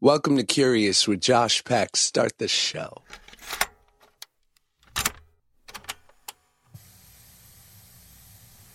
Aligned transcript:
Welcome 0.00 0.36
to 0.36 0.44
Curious 0.44 1.08
with 1.08 1.20
Josh 1.20 1.64
Peck. 1.64 1.96
Start 1.96 2.38
the 2.38 2.46
show. 2.46 3.02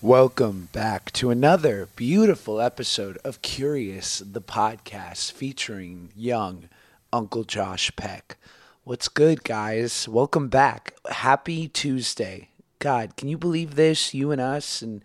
Welcome 0.01 0.67
back 0.73 1.13
to 1.13 1.29
another 1.29 1.87
beautiful 1.95 2.59
episode 2.59 3.19
of 3.23 3.41
Curious, 3.41 4.19
the 4.19 4.41
podcast 4.41 5.31
featuring 5.31 6.09
young 6.13 6.67
Uncle 7.13 7.45
Josh 7.45 7.89
Peck. 7.95 8.35
What's 8.83 9.07
good, 9.07 9.45
guys? 9.45 10.09
Welcome 10.09 10.49
back. 10.49 10.93
Happy 11.09 11.69
Tuesday. 11.69 12.49
God, 12.79 13.15
can 13.15 13.29
you 13.29 13.37
believe 13.37 13.75
this? 13.75 14.13
You 14.13 14.31
and 14.31 14.41
us 14.41 14.81
and 14.81 15.01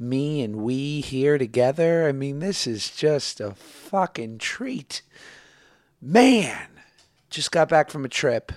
me 0.00 0.42
and 0.42 0.64
we 0.64 1.00
here 1.00 1.38
together. 1.38 2.08
I 2.08 2.12
mean, 2.12 2.40
this 2.40 2.66
is 2.66 2.90
just 2.90 3.40
a 3.40 3.54
fucking 3.54 4.38
treat. 4.38 5.02
Man, 6.02 6.66
just 7.28 7.52
got 7.52 7.68
back 7.68 7.90
from 7.90 8.06
a 8.06 8.08
trip. 8.08 8.52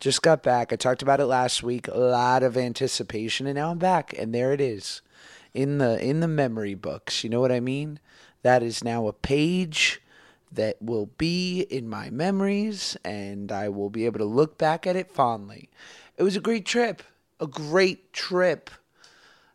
Just 0.00 0.20
got 0.20 0.42
back. 0.42 0.70
I 0.70 0.76
talked 0.76 1.00
about 1.00 1.18
it 1.18 1.24
last 1.24 1.62
week. 1.62 1.88
A 1.88 1.96
lot 1.96 2.42
of 2.42 2.58
anticipation, 2.58 3.46
and 3.46 3.56
now 3.56 3.70
I'm 3.70 3.78
back, 3.78 4.14
and 4.18 4.34
there 4.34 4.52
it 4.52 4.60
is, 4.60 5.00
in 5.54 5.78
the 5.78 5.98
in 6.04 6.20
the 6.20 6.28
memory 6.28 6.74
books. 6.74 7.24
You 7.24 7.30
know 7.30 7.40
what 7.40 7.52
I 7.52 7.60
mean? 7.60 8.00
That 8.42 8.62
is 8.62 8.84
now 8.84 9.06
a 9.06 9.14
page 9.14 10.02
that 10.52 10.76
will 10.82 11.06
be 11.16 11.62
in 11.62 11.88
my 11.88 12.10
memories, 12.10 12.98
and 13.02 13.50
I 13.50 13.70
will 13.70 13.88
be 13.88 14.04
able 14.04 14.18
to 14.18 14.26
look 14.26 14.58
back 14.58 14.86
at 14.86 14.94
it 14.94 15.10
fondly. 15.10 15.70
It 16.18 16.22
was 16.22 16.36
a 16.36 16.40
great 16.40 16.66
trip. 16.66 17.02
A 17.40 17.46
great 17.46 18.12
trip. 18.12 18.70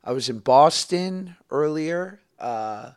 I 0.04 0.14
was 0.14 0.30
in 0.30 0.40
Boston 0.40 1.36
earlier. 1.52 2.22
Uh, 2.40 2.94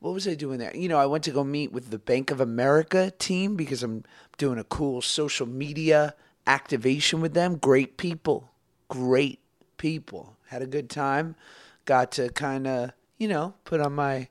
what 0.00 0.14
was 0.14 0.26
I 0.26 0.34
doing 0.34 0.58
there? 0.58 0.74
You 0.74 0.88
know, 0.88 0.98
I 0.98 1.06
went 1.06 1.24
to 1.24 1.30
go 1.30 1.44
meet 1.44 1.72
with 1.72 1.90
the 1.90 1.98
Bank 1.98 2.30
of 2.30 2.40
America 2.40 3.12
team 3.18 3.54
because 3.54 3.82
I'm 3.82 4.04
doing 4.38 4.58
a 4.58 4.64
cool 4.64 5.02
social 5.02 5.46
media 5.46 6.14
activation 6.46 7.20
with 7.20 7.34
them. 7.34 7.56
Great 7.56 7.98
people. 7.98 8.50
Great 8.88 9.40
people. 9.76 10.36
Had 10.48 10.62
a 10.62 10.66
good 10.66 10.88
time. 10.88 11.36
Got 11.84 12.12
to 12.12 12.30
kind 12.30 12.66
of, 12.66 12.92
you 13.18 13.28
know, 13.28 13.54
put 13.64 13.80
on 13.80 13.94
my 13.94 14.28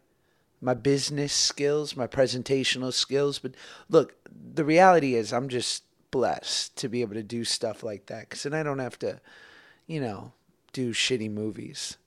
my 0.62 0.74
business 0.74 1.32
skills, 1.32 1.96
my 1.96 2.06
presentational 2.06 2.92
skills, 2.92 3.40
but 3.40 3.54
look, 3.88 4.16
the 4.30 4.66
reality 4.66 5.16
is 5.16 5.32
I'm 5.32 5.48
just 5.48 5.84
blessed 6.12 6.76
to 6.76 6.90
be 6.90 7.00
able 7.00 7.14
to 7.14 7.24
do 7.24 7.46
stuff 7.46 7.82
like 7.82 8.08
that 8.08 8.30
cuz 8.30 8.44
then 8.44 8.54
I 8.54 8.64
don't 8.64 8.80
have 8.80 9.00
to, 9.00 9.22
you 9.88 10.02
know, 10.02 10.34
do 10.74 10.92
shitty 10.92 11.32
movies. 11.32 11.98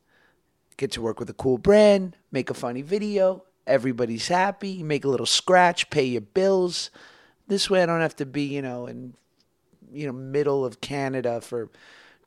Get 0.77 0.91
to 0.93 1.01
work 1.01 1.19
with 1.19 1.31
a 1.31 1.35
cool 1.35 1.57
brand, 1.57 2.17
make 2.31 2.51
a 2.51 2.55
funny 2.55 2.83
video, 2.83 3.45
everybody's 3.67 4.29
happy, 4.29 4.83
make 4.83 5.05
a 5.05 5.09
little 5.09 5.27
scratch, 5.27 5.91
pay 5.91 6.05
your 6.05 6.21
bills. 6.21 6.91
This 7.49 7.69
way 7.69 7.83
I 7.83 7.87
don't 7.87 8.01
have 8.01 8.17
to 8.17 8.27
be, 8.27 8.45
you 8.45 8.63
know, 8.63 8.87
in 8.87 9.15
you 9.93 10.07
know, 10.07 10.13
middle 10.13 10.65
of 10.65 10.81
Canada 10.81 11.41
for 11.41 11.69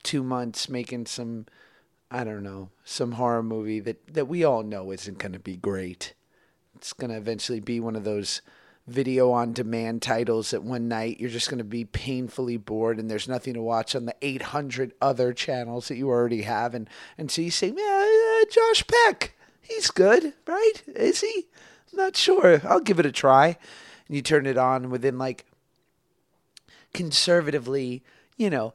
2 0.04 0.22
months 0.22 0.68
making 0.68 1.06
some 1.06 1.46
I 2.08 2.22
don't 2.22 2.44
know, 2.44 2.70
some 2.84 3.12
horror 3.12 3.42
movie 3.42 3.80
that 3.80 4.06
that 4.14 4.28
we 4.28 4.44
all 4.44 4.62
know 4.62 4.92
isn't 4.92 5.18
going 5.18 5.32
to 5.32 5.38
be 5.38 5.56
great. 5.56 6.14
It's 6.76 6.92
going 6.92 7.10
to 7.10 7.16
eventually 7.16 7.60
be 7.60 7.80
one 7.80 7.96
of 7.96 8.04
those 8.04 8.42
video 8.86 9.32
on 9.32 9.52
demand 9.52 10.00
titles 10.00 10.52
that 10.52 10.62
one 10.62 10.86
night 10.86 11.18
you're 11.18 11.28
just 11.28 11.50
going 11.50 11.58
to 11.58 11.64
be 11.64 11.84
painfully 11.84 12.56
bored 12.56 13.00
and 13.00 13.10
there's 13.10 13.26
nothing 13.26 13.54
to 13.54 13.60
watch 13.60 13.96
on 13.96 14.04
the 14.06 14.14
800 14.22 14.92
other 15.02 15.32
channels 15.32 15.88
that 15.88 15.96
you 15.96 16.08
already 16.08 16.42
have 16.42 16.72
and 16.72 16.88
and 17.18 17.28
so 17.28 17.42
you 17.42 17.50
say 17.50 17.74
yeah 17.76 18.42
uh, 18.42 18.44
Josh 18.48 18.84
Peck 18.86 19.35
he's 19.68 19.90
good 19.90 20.32
right? 20.46 20.82
Is 20.86 21.20
he? 21.20 21.46
I'm 21.92 21.98
not 21.98 22.16
sure. 22.16 22.60
I'll 22.64 22.80
give 22.80 22.98
it 22.98 23.06
a 23.06 23.12
try. 23.12 23.56
And 24.06 24.16
you 24.16 24.22
turn 24.22 24.46
it 24.46 24.58
on 24.58 24.90
within 24.90 25.18
like 25.18 25.46
conservatively 26.94 28.02
you 28.38 28.48
know 28.48 28.72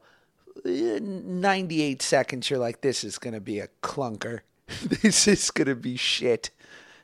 98 0.64 2.00
seconds 2.02 2.48
you're 2.48 2.58
like 2.58 2.82
this 2.82 3.02
is 3.02 3.18
going 3.18 3.34
to 3.34 3.40
be 3.40 3.58
a 3.58 3.68
clunker. 3.82 4.40
This 5.02 5.28
is 5.28 5.50
going 5.50 5.68
to 5.68 5.74
be 5.74 5.96
shit. 5.96 6.50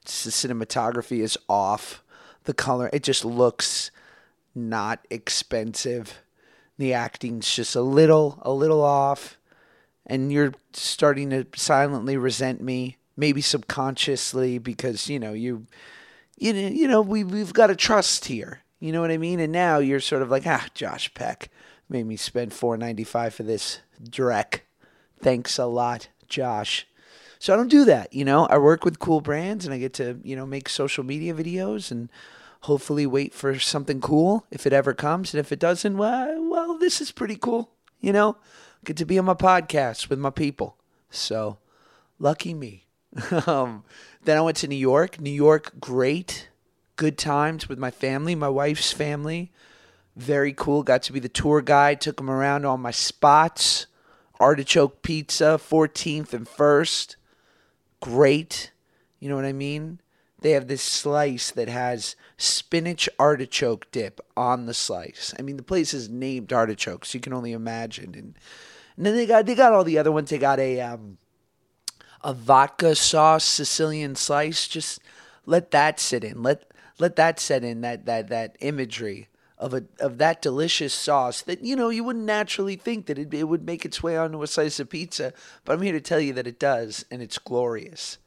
The 0.05 0.31
cinematography 0.31 1.21
is 1.21 1.37
off. 1.49 2.03
The 2.45 2.55
color 2.55 2.89
it 2.93 3.03
just 3.03 3.25
looks 3.25 3.91
not 4.55 5.07
expensive. 5.11 6.23
The 6.79 6.95
acting's 6.95 7.53
just 7.53 7.75
a 7.75 7.83
little 7.83 8.39
a 8.43 8.53
little 8.53 8.83
off. 8.83 9.37
And 10.07 10.33
you're 10.33 10.55
starting 10.73 11.31
to 11.31 11.47
silently 11.55 12.17
resent 12.17 12.63
me 12.63 12.97
maybe 13.19 13.43
subconsciously 13.43 14.59
because 14.59 15.11
you 15.11 15.19
know 15.19 15.35
you 15.35 15.67
you 16.39 16.53
know 16.53 16.69
you 16.69 16.89
know 16.89 17.03
we 17.03 17.23
we've 17.25 17.53
got 17.53 17.71
a 17.71 17.77
trust 17.77 18.27
here 18.27 18.61
you 18.81 18.93
know 18.93 19.03
what 19.03 19.11
i 19.11 19.19
mean 19.19 19.41
and 19.41 19.53
now 19.53 19.79
you're 19.79 20.01
sort 20.01 20.23
of 20.23 20.31
like 20.31 20.47
ah 20.47 20.67
josh 20.73 21.13
peck 21.13 21.51
made 21.89 22.07
me 22.07 22.17
spend 22.17 22.55
495 22.55 23.35
for 23.35 23.43
this 23.43 23.81
dreck 24.09 24.61
thanks 25.21 25.59
a 25.59 25.67
lot 25.67 26.09
josh 26.29 26.87
so 27.39 27.53
I 27.53 27.57
don't 27.57 27.71
do 27.71 27.85
that, 27.85 28.13
you 28.13 28.25
know. 28.25 28.47
I 28.47 28.59
work 28.59 28.85
with 28.85 28.99
cool 28.99 29.21
brands 29.21 29.65
and 29.65 29.73
I 29.73 29.79
get 29.79 29.95
to, 29.95 30.19
you 30.23 30.35
know, 30.35 30.47
make 30.47 30.69
social 30.69 31.05
media 31.05 31.35
videos 31.35 31.91
and 31.91 32.11
hopefully 32.63 33.07
wait 33.07 33.33
for 33.33 33.59
something 33.59 34.01
cool 34.01 34.45
if 34.51 34.67
it 34.67 34.73
ever 34.73 34.93
comes. 34.93 35.33
And 35.33 35.41
if 35.41 35.53
it 35.53 35.61
doesn't, 35.61 35.97
well, 35.97 36.49
well 36.51 36.79
this 36.79 37.01
is 37.01 37.13
pretty 37.13 37.37
cool, 37.37 37.71
you 38.01 38.13
know. 38.13 38.37
Get 38.85 38.97
to 38.99 39.05
be 39.05 39.19
on 39.19 39.25
my 39.25 39.35
podcast 39.35 40.09
with 40.09 40.19
my 40.19 40.31
people. 40.31 40.77
So 41.11 41.59
lucky 42.19 42.55
me. 42.55 42.88
um, 43.47 43.85
then 44.25 44.37
I 44.37 44.41
went 44.41 44.57
to 44.59 44.69
New 44.69 44.77
York. 44.77 45.21
New 45.21 45.31
York, 45.31 45.73
great. 45.81 46.49
Good 46.97 47.19
times 47.19 47.69
with 47.69 47.79
my 47.79 47.91
family, 47.91 48.35
my 48.35 48.49
wife's 48.49 48.93
family. 48.93 49.53
Very 50.17 50.53
cool. 50.53 50.83
Got 50.83 51.05
to 51.05 51.13
be 51.13 51.21
the 51.21 51.29
tour 51.29 51.63
guide. 51.63 52.01
Took 52.01 52.17
them 52.17 52.31
around 52.31 52.65
all 52.65 52.77
my 52.77 52.91
spots. 52.91 53.87
Artichoke 54.41 55.03
Pizza, 55.03 55.61
14th 55.61 56.33
and 56.33 56.47
1st 56.47 57.17
great. 58.01 58.73
You 59.21 59.29
know 59.29 59.37
what 59.37 59.45
I 59.45 59.53
mean? 59.53 60.01
They 60.41 60.53
have 60.53 60.69
this 60.69 60.83
slice 60.83 61.51
that 61.51 61.69
has 61.69 62.15
spinach 62.37 63.09
artichoke 63.19 63.91
dip 63.91 64.21
on 64.37 64.67
the 64.67 64.75
slice. 64.75 65.35
I 65.39 65.43
mean, 65.43 65.57
the 65.57 65.65
place 65.65 65.93
is 65.93 66.09
named 66.09 66.53
artichoke, 66.53 67.05
so 67.05 67.17
you 67.17 67.21
can 67.21 67.33
only 67.33 67.53
imagine. 67.53 68.15
And, 68.15 68.35
and 68.97 69.07
then 69.07 69.17
they 69.17 69.27
got 69.27 69.47
they 69.47 69.57
got 69.57 69.73
all 69.73 69.83
the 69.83 69.99
other 69.99 70.13
ones. 70.13 70.31
They 70.31 70.39
got 70.39 70.61
a 70.61 70.81
um, 70.81 71.19
a 72.23 72.35
vodka 72.35 72.95
sauce 72.95 73.45
Sicilian 73.45 74.15
slice. 74.15 74.69
Just 74.69 75.01
let 75.47 75.71
that 75.71 76.01
sit 76.01 76.25
in. 76.25 76.43
Let 76.43 76.71
let 76.99 77.17
that 77.17 77.41
set 77.41 77.65
in. 77.65 77.81
That 77.81 78.07
that 78.07 78.29
that 78.29 78.57
imagery 78.61 79.29
of 79.59 79.75
a 79.75 79.85
of 80.01 80.19
that 80.19 80.41
delicious 80.41 80.95
sauce 80.95 81.43
that 81.43 81.65
you 81.65 81.75
know 81.75 81.89
you 81.89 82.05
wouldn't 82.05 82.25
naturally 82.25 82.77
think 82.77 83.07
that 83.07 83.19
it, 83.19 83.33
it 83.35 83.45
would 83.45 83.65
make 83.65 83.85
its 83.85 84.03
way 84.03 84.17
onto 84.17 84.43
a 84.43 84.47
slice 84.47 84.79
of 84.81 84.91
pizza, 84.91 85.33
but 85.65 85.73
I'm 85.73 85.83
here 85.83 85.93
to 85.93 86.01
tell 86.01 86.21
you 86.21 86.33
that 86.35 86.47
it 86.47 86.59
does, 86.59 87.05
and 87.11 87.21
it's 87.21 87.39
glorious. 87.39 88.19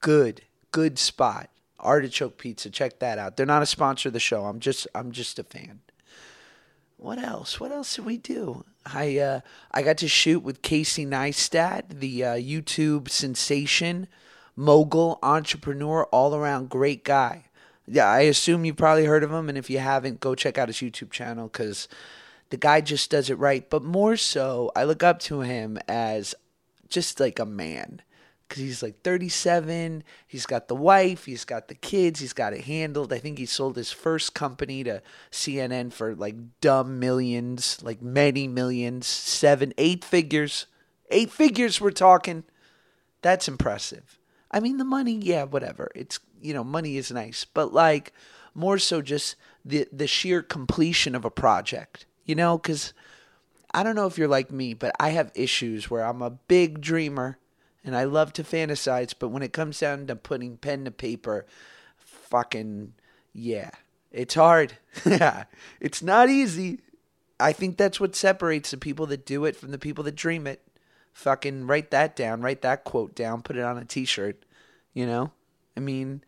Good, 0.00 0.42
good 0.70 0.98
spot. 0.98 1.50
Artichoke 1.78 2.38
Pizza, 2.38 2.70
check 2.70 2.98
that 3.00 3.18
out. 3.18 3.36
They're 3.36 3.46
not 3.46 3.62
a 3.62 3.66
sponsor 3.66 4.08
of 4.08 4.12
the 4.14 4.20
show. 4.20 4.44
I'm 4.44 4.60
just 4.60 4.86
I'm 4.94 5.12
just 5.12 5.38
a 5.38 5.44
fan. 5.44 5.80
What 6.96 7.18
else? 7.18 7.60
What 7.60 7.72
else 7.72 7.96
did 7.96 8.04
we 8.04 8.16
do? 8.16 8.64
I 8.84 9.18
uh, 9.18 9.40
I 9.70 9.82
got 9.82 9.98
to 9.98 10.08
shoot 10.08 10.40
with 10.40 10.62
Casey 10.62 11.04
Neistat, 11.04 12.00
the 12.00 12.24
uh, 12.24 12.34
YouTube 12.34 13.08
sensation, 13.08 14.06
mogul, 14.54 15.18
entrepreneur, 15.22 16.04
all 16.04 16.34
around 16.34 16.70
great 16.70 17.04
guy 17.04 17.46
yeah, 17.86 18.06
I 18.06 18.20
assume 18.20 18.64
you've 18.64 18.76
probably 18.76 19.04
heard 19.04 19.22
of 19.22 19.32
him, 19.32 19.48
and 19.48 19.56
if 19.56 19.70
you 19.70 19.78
haven't, 19.78 20.20
go 20.20 20.34
check 20.34 20.58
out 20.58 20.68
his 20.68 20.78
YouTube 20.78 21.10
channel 21.10 21.46
because 21.46 21.88
the 22.50 22.56
guy 22.56 22.80
just 22.80 23.10
does 23.10 23.30
it 23.30 23.38
right. 23.38 23.68
But 23.68 23.84
more 23.84 24.16
so, 24.16 24.72
I 24.74 24.84
look 24.84 25.02
up 25.02 25.20
to 25.20 25.40
him 25.40 25.78
as 25.86 26.34
just 26.88 27.20
like 27.20 27.38
a 27.38 27.46
man 27.46 28.02
because 28.48 28.62
he's 28.62 28.82
like 28.82 29.02
37. 29.02 30.04
He's 30.26 30.46
got 30.46 30.68
the 30.68 30.74
wife, 30.74 31.24
he's 31.24 31.44
got 31.44 31.68
the 31.68 31.74
kids, 31.74 32.20
he's 32.20 32.32
got 32.32 32.52
it 32.52 32.64
handled. 32.64 33.12
I 33.12 33.18
think 33.18 33.38
he 33.38 33.46
sold 33.46 33.76
his 33.76 33.92
first 33.92 34.34
company 34.34 34.84
to 34.84 35.02
CNN 35.30 35.92
for 35.92 36.14
like 36.14 36.36
dumb 36.60 36.98
millions, 36.98 37.82
like 37.82 38.02
many 38.02 38.46
millions, 38.48 39.06
seven, 39.06 39.72
eight 39.78 40.04
figures. 40.04 40.66
Eight 41.10 41.30
figures, 41.30 41.80
we're 41.80 41.92
talking. 41.92 42.44
That's 43.22 43.48
impressive. 43.48 44.18
I 44.50 44.60
mean, 44.60 44.76
the 44.76 44.84
money, 44.84 45.18
yeah, 45.20 45.44
whatever. 45.44 45.90
It's 45.94 46.18
you 46.40 46.54
know, 46.54 46.64
money 46.64 46.96
is 46.96 47.10
nice, 47.10 47.44
but 47.44 47.72
like 47.72 48.12
more 48.54 48.78
so 48.78 49.02
just 49.02 49.36
the 49.64 49.86
the 49.92 50.06
sheer 50.06 50.42
completion 50.42 51.14
of 51.14 51.24
a 51.24 51.30
project. 51.30 52.06
You 52.24 52.34
know, 52.34 52.58
because 52.58 52.92
I 53.72 53.82
don't 53.82 53.94
know 53.94 54.06
if 54.06 54.18
you're 54.18 54.28
like 54.28 54.50
me, 54.50 54.74
but 54.74 54.92
I 54.98 55.10
have 55.10 55.30
issues 55.34 55.90
where 55.90 56.04
I'm 56.04 56.22
a 56.22 56.30
big 56.30 56.80
dreamer 56.80 57.38
and 57.86 57.96
I 57.96 58.04
love 58.04 58.32
to 58.34 58.42
fantasize, 58.42 59.14
but 59.16 59.28
when 59.28 59.44
it 59.44 59.52
comes 59.52 59.78
down 59.78 60.08
to 60.08 60.16
putting 60.16 60.56
pen 60.56 60.84
to 60.84 60.90
paper, 60.90 61.46
fucking 61.96 62.94
yeah, 63.32 63.70
it's 64.10 64.34
hard. 64.34 64.74
Yeah, 65.06 65.44
it's 65.80 66.02
not 66.02 66.28
easy. 66.28 66.80
I 67.38 67.52
think 67.52 67.76
that's 67.76 68.00
what 68.00 68.16
separates 68.16 68.72
the 68.72 68.76
people 68.76 69.06
that 69.06 69.24
do 69.24 69.44
it 69.44 69.54
from 69.54 69.70
the 69.70 69.78
people 69.78 70.02
that 70.04 70.16
dream 70.16 70.46
it. 70.46 70.62
Fucking 71.12 71.66
write 71.66 71.90
that 71.92 72.16
down, 72.16 72.40
write 72.40 72.62
that 72.62 72.84
quote 72.84 73.14
down, 73.14 73.42
put 73.42 73.56
it 73.56 73.62
on 73.62 73.78
a 73.78 73.84
t-shirt, 73.84 74.42
you 74.92 75.06
know? 75.06 75.30
I 75.76 75.80
mean, 75.80 76.22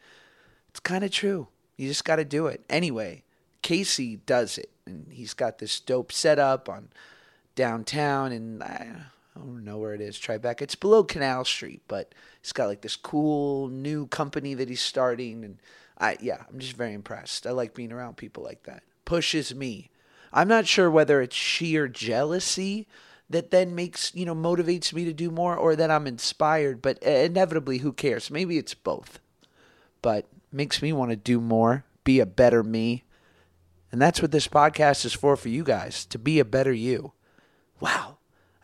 it's 0.70 0.81
kind 0.81 1.02
of 1.02 1.10
true. 1.10 1.49
You 1.76 1.88
just 1.88 2.05
got 2.05 2.16
to 2.16 2.25
do 2.25 2.46
it. 2.46 2.64
Anyway, 2.70 3.25
Casey 3.62 4.16
does 4.16 4.58
it, 4.58 4.70
and 4.87 5.06
he's 5.10 5.34
got 5.34 5.58
this 5.58 5.81
dope 5.81 6.12
setup 6.12 6.69
on 6.69 6.88
downtown, 7.55 8.32
and 8.32 8.62
I, 8.62 8.88
I 9.38 9.44
don't 9.44 9.64
know 9.64 9.79
where 9.79 9.94
it 9.94 10.00
is. 10.00 10.19
Tribeca. 10.19 10.62
It's 10.62 10.75
below 10.75 11.05
Canal 11.05 11.44
Street, 11.44 11.82
but 11.88 12.14
he's 12.43 12.52
got 12.52 12.67
like 12.67 12.81
this 12.81 12.96
cool 12.96 13.69
new 13.69 14.06
company 14.06 14.55
that 14.55 14.69
he's 14.69 14.81
starting, 14.81 15.44
and 15.44 15.58
I 15.99 16.17
yeah, 16.20 16.44
I'm 16.50 16.58
just 16.58 16.76
very 16.76 16.93
impressed. 16.93 17.46
I 17.46 17.50
like 17.50 17.75
being 17.75 17.93
around 17.93 18.17
people 18.17 18.43
like 18.43 18.64
that. 18.64 18.82
Pushes 19.05 19.55
me. 19.55 19.90
I'm 20.32 20.49
not 20.49 20.67
sure 20.67 20.90
whether 20.90 21.23
it's 21.23 21.37
sheer 21.37 21.88
jealousy 21.88 22.87
that 23.31 23.50
then 23.50 23.75
makes 23.75 24.14
you 24.14 24.25
know 24.26 24.35
motivates 24.35 24.93
me 24.93 25.05
to 25.05 25.12
do 25.12 25.31
more, 25.31 25.56
or 25.56 25.76
that 25.76 25.91
I'm 25.91 26.06
inspired. 26.06 26.82
But 26.82 27.02
inevitably, 27.02 27.79
who 27.79 27.93
cares? 27.93 28.31
Maybe 28.31 28.58
it's 28.58 28.75
both. 28.75 29.20
But 30.02 30.26
makes 30.52 30.82
me 30.82 30.93
want 30.93 31.11
to 31.11 31.17
do 31.17 31.41
more, 31.41 31.84
be 32.05 32.20
a 32.20 32.26
better 32.26 32.62
me. 32.62 33.05
And 33.91 34.00
that's 34.00 34.20
what 34.20 34.32
this 34.32 34.49
podcast 34.49 35.05
is 35.05 35.14
for 35.14 35.37
for 35.37 35.49
you 35.49 35.64
guys 35.64 36.05
to 36.06 36.19
be 36.19 36.38
a 36.38 36.44
better 36.44 36.73
you. 36.73 37.12
Wow. 37.81 38.18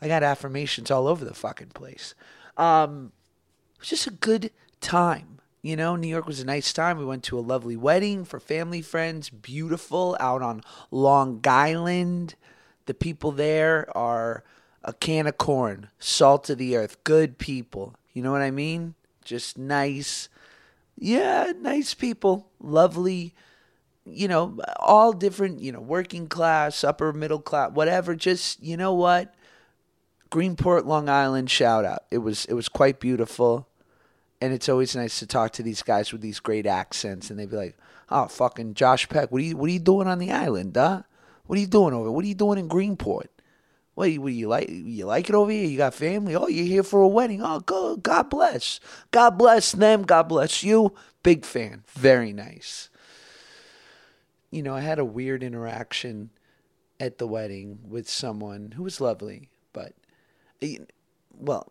I 0.04 0.08
got 0.08 0.22
affirmations 0.22 0.90
all 0.90 1.08
over 1.08 1.24
the 1.24 1.32
fucking 1.32 1.70
place. 1.70 2.14
Um, 2.58 3.12
it 3.76 3.80
was 3.80 3.88
just 3.88 4.06
a 4.06 4.10
good 4.10 4.50
time. 4.82 5.40
You 5.62 5.76
know, 5.76 5.96
New 5.96 6.08
York 6.08 6.26
was 6.26 6.40
a 6.40 6.44
nice 6.44 6.74
time. 6.74 6.98
We 6.98 7.06
went 7.06 7.22
to 7.24 7.38
a 7.38 7.40
lovely 7.40 7.74
wedding 7.74 8.26
for 8.26 8.38
family 8.38 8.82
friends, 8.82 9.30
beautiful, 9.30 10.14
out 10.20 10.42
on 10.42 10.60
Long 10.90 11.40
Island. 11.46 12.34
The 12.84 12.92
people 12.92 13.32
there 13.32 13.88
are 13.96 14.44
a 14.84 14.92
can 14.92 15.26
of 15.26 15.38
corn, 15.38 15.88
salt 15.98 16.50
of 16.50 16.58
the 16.58 16.76
earth, 16.76 17.02
good 17.04 17.38
people. 17.38 17.94
You 18.12 18.22
know 18.22 18.30
what 18.30 18.42
I 18.42 18.50
mean? 18.50 18.96
Just 19.24 19.56
nice, 19.56 20.28
yeah, 20.98 21.54
nice 21.58 21.94
people, 21.94 22.50
lovely, 22.60 23.32
you 24.04 24.28
know, 24.28 24.58
all 24.78 25.14
different, 25.14 25.60
you 25.60 25.72
know, 25.72 25.80
working 25.80 26.26
class, 26.26 26.84
upper 26.84 27.10
middle 27.14 27.40
class, 27.40 27.70
whatever. 27.70 28.14
Just, 28.14 28.62
you 28.62 28.76
know 28.76 28.92
what? 28.92 29.33
Greenport, 30.30 30.84
Long 30.84 31.08
Island, 31.08 31.50
shout 31.50 31.84
out. 31.84 32.04
It 32.10 32.18
was 32.18 32.44
it 32.46 32.54
was 32.54 32.68
quite 32.68 33.00
beautiful. 33.00 33.68
And 34.40 34.52
it's 34.52 34.68
always 34.68 34.94
nice 34.94 35.20
to 35.20 35.26
talk 35.26 35.52
to 35.52 35.62
these 35.62 35.82
guys 35.82 36.12
with 36.12 36.20
these 36.20 36.40
great 36.40 36.66
accents 36.66 37.30
and 37.30 37.38
they'd 37.38 37.50
be 37.50 37.56
like, 37.56 37.78
Oh 38.10 38.26
fucking 38.26 38.74
Josh 38.74 39.08
Peck, 39.08 39.30
what 39.32 39.40
are 39.40 39.44
you 39.44 39.56
what 39.56 39.70
are 39.70 39.72
you 39.72 39.78
doing 39.78 40.08
on 40.08 40.18
the 40.18 40.32
island, 40.32 40.76
huh? 40.76 41.02
What 41.46 41.56
are 41.56 41.60
you 41.60 41.66
doing 41.66 41.94
over? 41.94 42.10
What 42.10 42.24
are 42.24 42.28
you 42.28 42.34
doing 42.34 42.58
in 42.58 42.68
Greenport? 42.68 43.26
What, 43.94 44.12
what 44.14 44.32
you 44.32 44.48
like? 44.48 44.68
You 44.68 45.06
like 45.06 45.28
it 45.28 45.34
over 45.34 45.50
here? 45.50 45.66
You 45.66 45.76
got 45.76 45.94
family? 45.94 46.34
Oh, 46.34 46.48
you're 46.48 46.66
here 46.66 46.82
for 46.82 47.00
a 47.00 47.08
wedding? 47.08 47.42
Oh, 47.42 47.60
God, 47.60 48.02
God 48.02 48.28
bless. 48.28 48.80
God 49.12 49.38
bless 49.38 49.72
them. 49.72 50.02
God 50.02 50.24
bless 50.24 50.64
you. 50.64 50.94
Big 51.22 51.44
fan. 51.44 51.84
Very 51.88 52.32
nice. 52.32 52.90
You 54.50 54.62
know, 54.62 54.74
I 54.74 54.80
had 54.80 54.98
a 54.98 55.04
weird 55.04 55.42
interaction 55.42 56.30
at 56.98 57.18
the 57.18 57.26
wedding 57.26 57.80
with 57.88 58.08
someone 58.08 58.72
who 58.72 58.82
was 58.82 59.00
lovely, 59.00 59.48
but 59.72 59.92
well, 61.32 61.68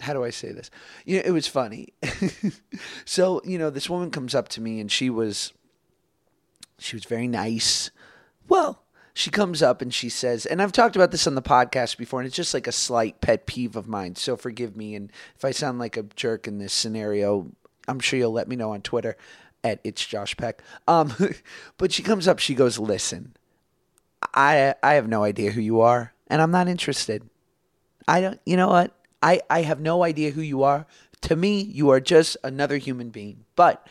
how 0.00 0.12
do 0.12 0.24
I 0.24 0.30
say 0.30 0.52
this? 0.52 0.70
You 1.04 1.16
know, 1.16 1.22
it 1.24 1.30
was 1.30 1.46
funny. 1.46 1.94
so, 3.04 3.40
you 3.44 3.58
know, 3.58 3.70
this 3.70 3.88
woman 3.88 4.10
comes 4.10 4.34
up 4.34 4.48
to 4.50 4.60
me 4.60 4.80
and 4.80 4.90
she 4.90 5.10
was 5.10 5.52
she 6.78 6.96
was 6.96 7.04
very 7.04 7.28
nice. 7.28 7.90
Well, 8.48 8.82
she 9.14 9.30
comes 9.30 9.62
up 9.62 9.80
and 9.80 9.94
she 9.94 10.10
says, 10.10 10.44
and 10.44 10.60
I've 10.60 10.72
talked 10.72 10.94
about 10.94 11.10
this 11.10 11.26
on 11.26 11.34
the 11.34 11.42
podcast 11.42 11.96
before, 11.96 12.20
and 12.20 12.26
it's 12.26 12.36
just 12.36 12.52
like 12.52 12.66
a 12.66 12.72
slight 12.72 13.22
pet 13.22 13.46
peeve 13.46 13.74
of 13.74 13.88
mine. 13.88 14.14
So 14.14 14.36
forgive 14.36 14.76
me. 14.76 14.94
And 14.94 15.10
if 15.34 15.44
I 15.44 15.52
sound 15.52 15.78
like 15.78 15.96
a 15.96 16.02
jerk 16.02 16.46
in 16.46 16.58
this 16.58 16.74
scenario, 16.74 17.50
I'm 17.88 17.98
sure 17.98 18.18
you'll 18.18 18.32
let 18.32 18.48
me 18.48 18.56
know 18.56 18.72
on 18.72 18.82
Twitter 18.82 19.16
at 19.64 19.80
it's 19.84 20.04
Josh 20.04 20.36
Peck. 20.36 20.62
Um, 20.86 21.14
but 21.78 21.92
she 21.92 22.02
comes 22.02 22.28
up, 22.28 22.38
she 22.38 22.54
goes, 22.54 22.78
"Listen, 22.78 23.34
I 24.34 24.74
I 24.82 24.94
have 24.94 25.08
no 25.08 25.24
idea 25.24 25.52
who 25.52 25.62
you 25.62 25.80
are, 25.80 26.12
and 26.28 26.42
I'm 26.42 26.50
not 26.50 26.68
interested. 26.68 27.28
I 28.08 28.20
don't. 28.20 28.40
You 28.46 28.56
know 28.56 28.68
what? 28.68 28.92
I 29.22 29.40
I 29.50 29.62
have 29.62 29.80
no 29.80 30.02
idea 30.04 30.30
who 30.30 30.42
you 30.42 30.62
are. 30.62 30.86
To 31.22 31.36
me, 31.36 31.60
you 31.60 31.90
are 31.90 32.00
just 32.00 32.36
another 32.44 32.76
human 32.76 33.10
being. 33.10 33.44
But 33.56 33.86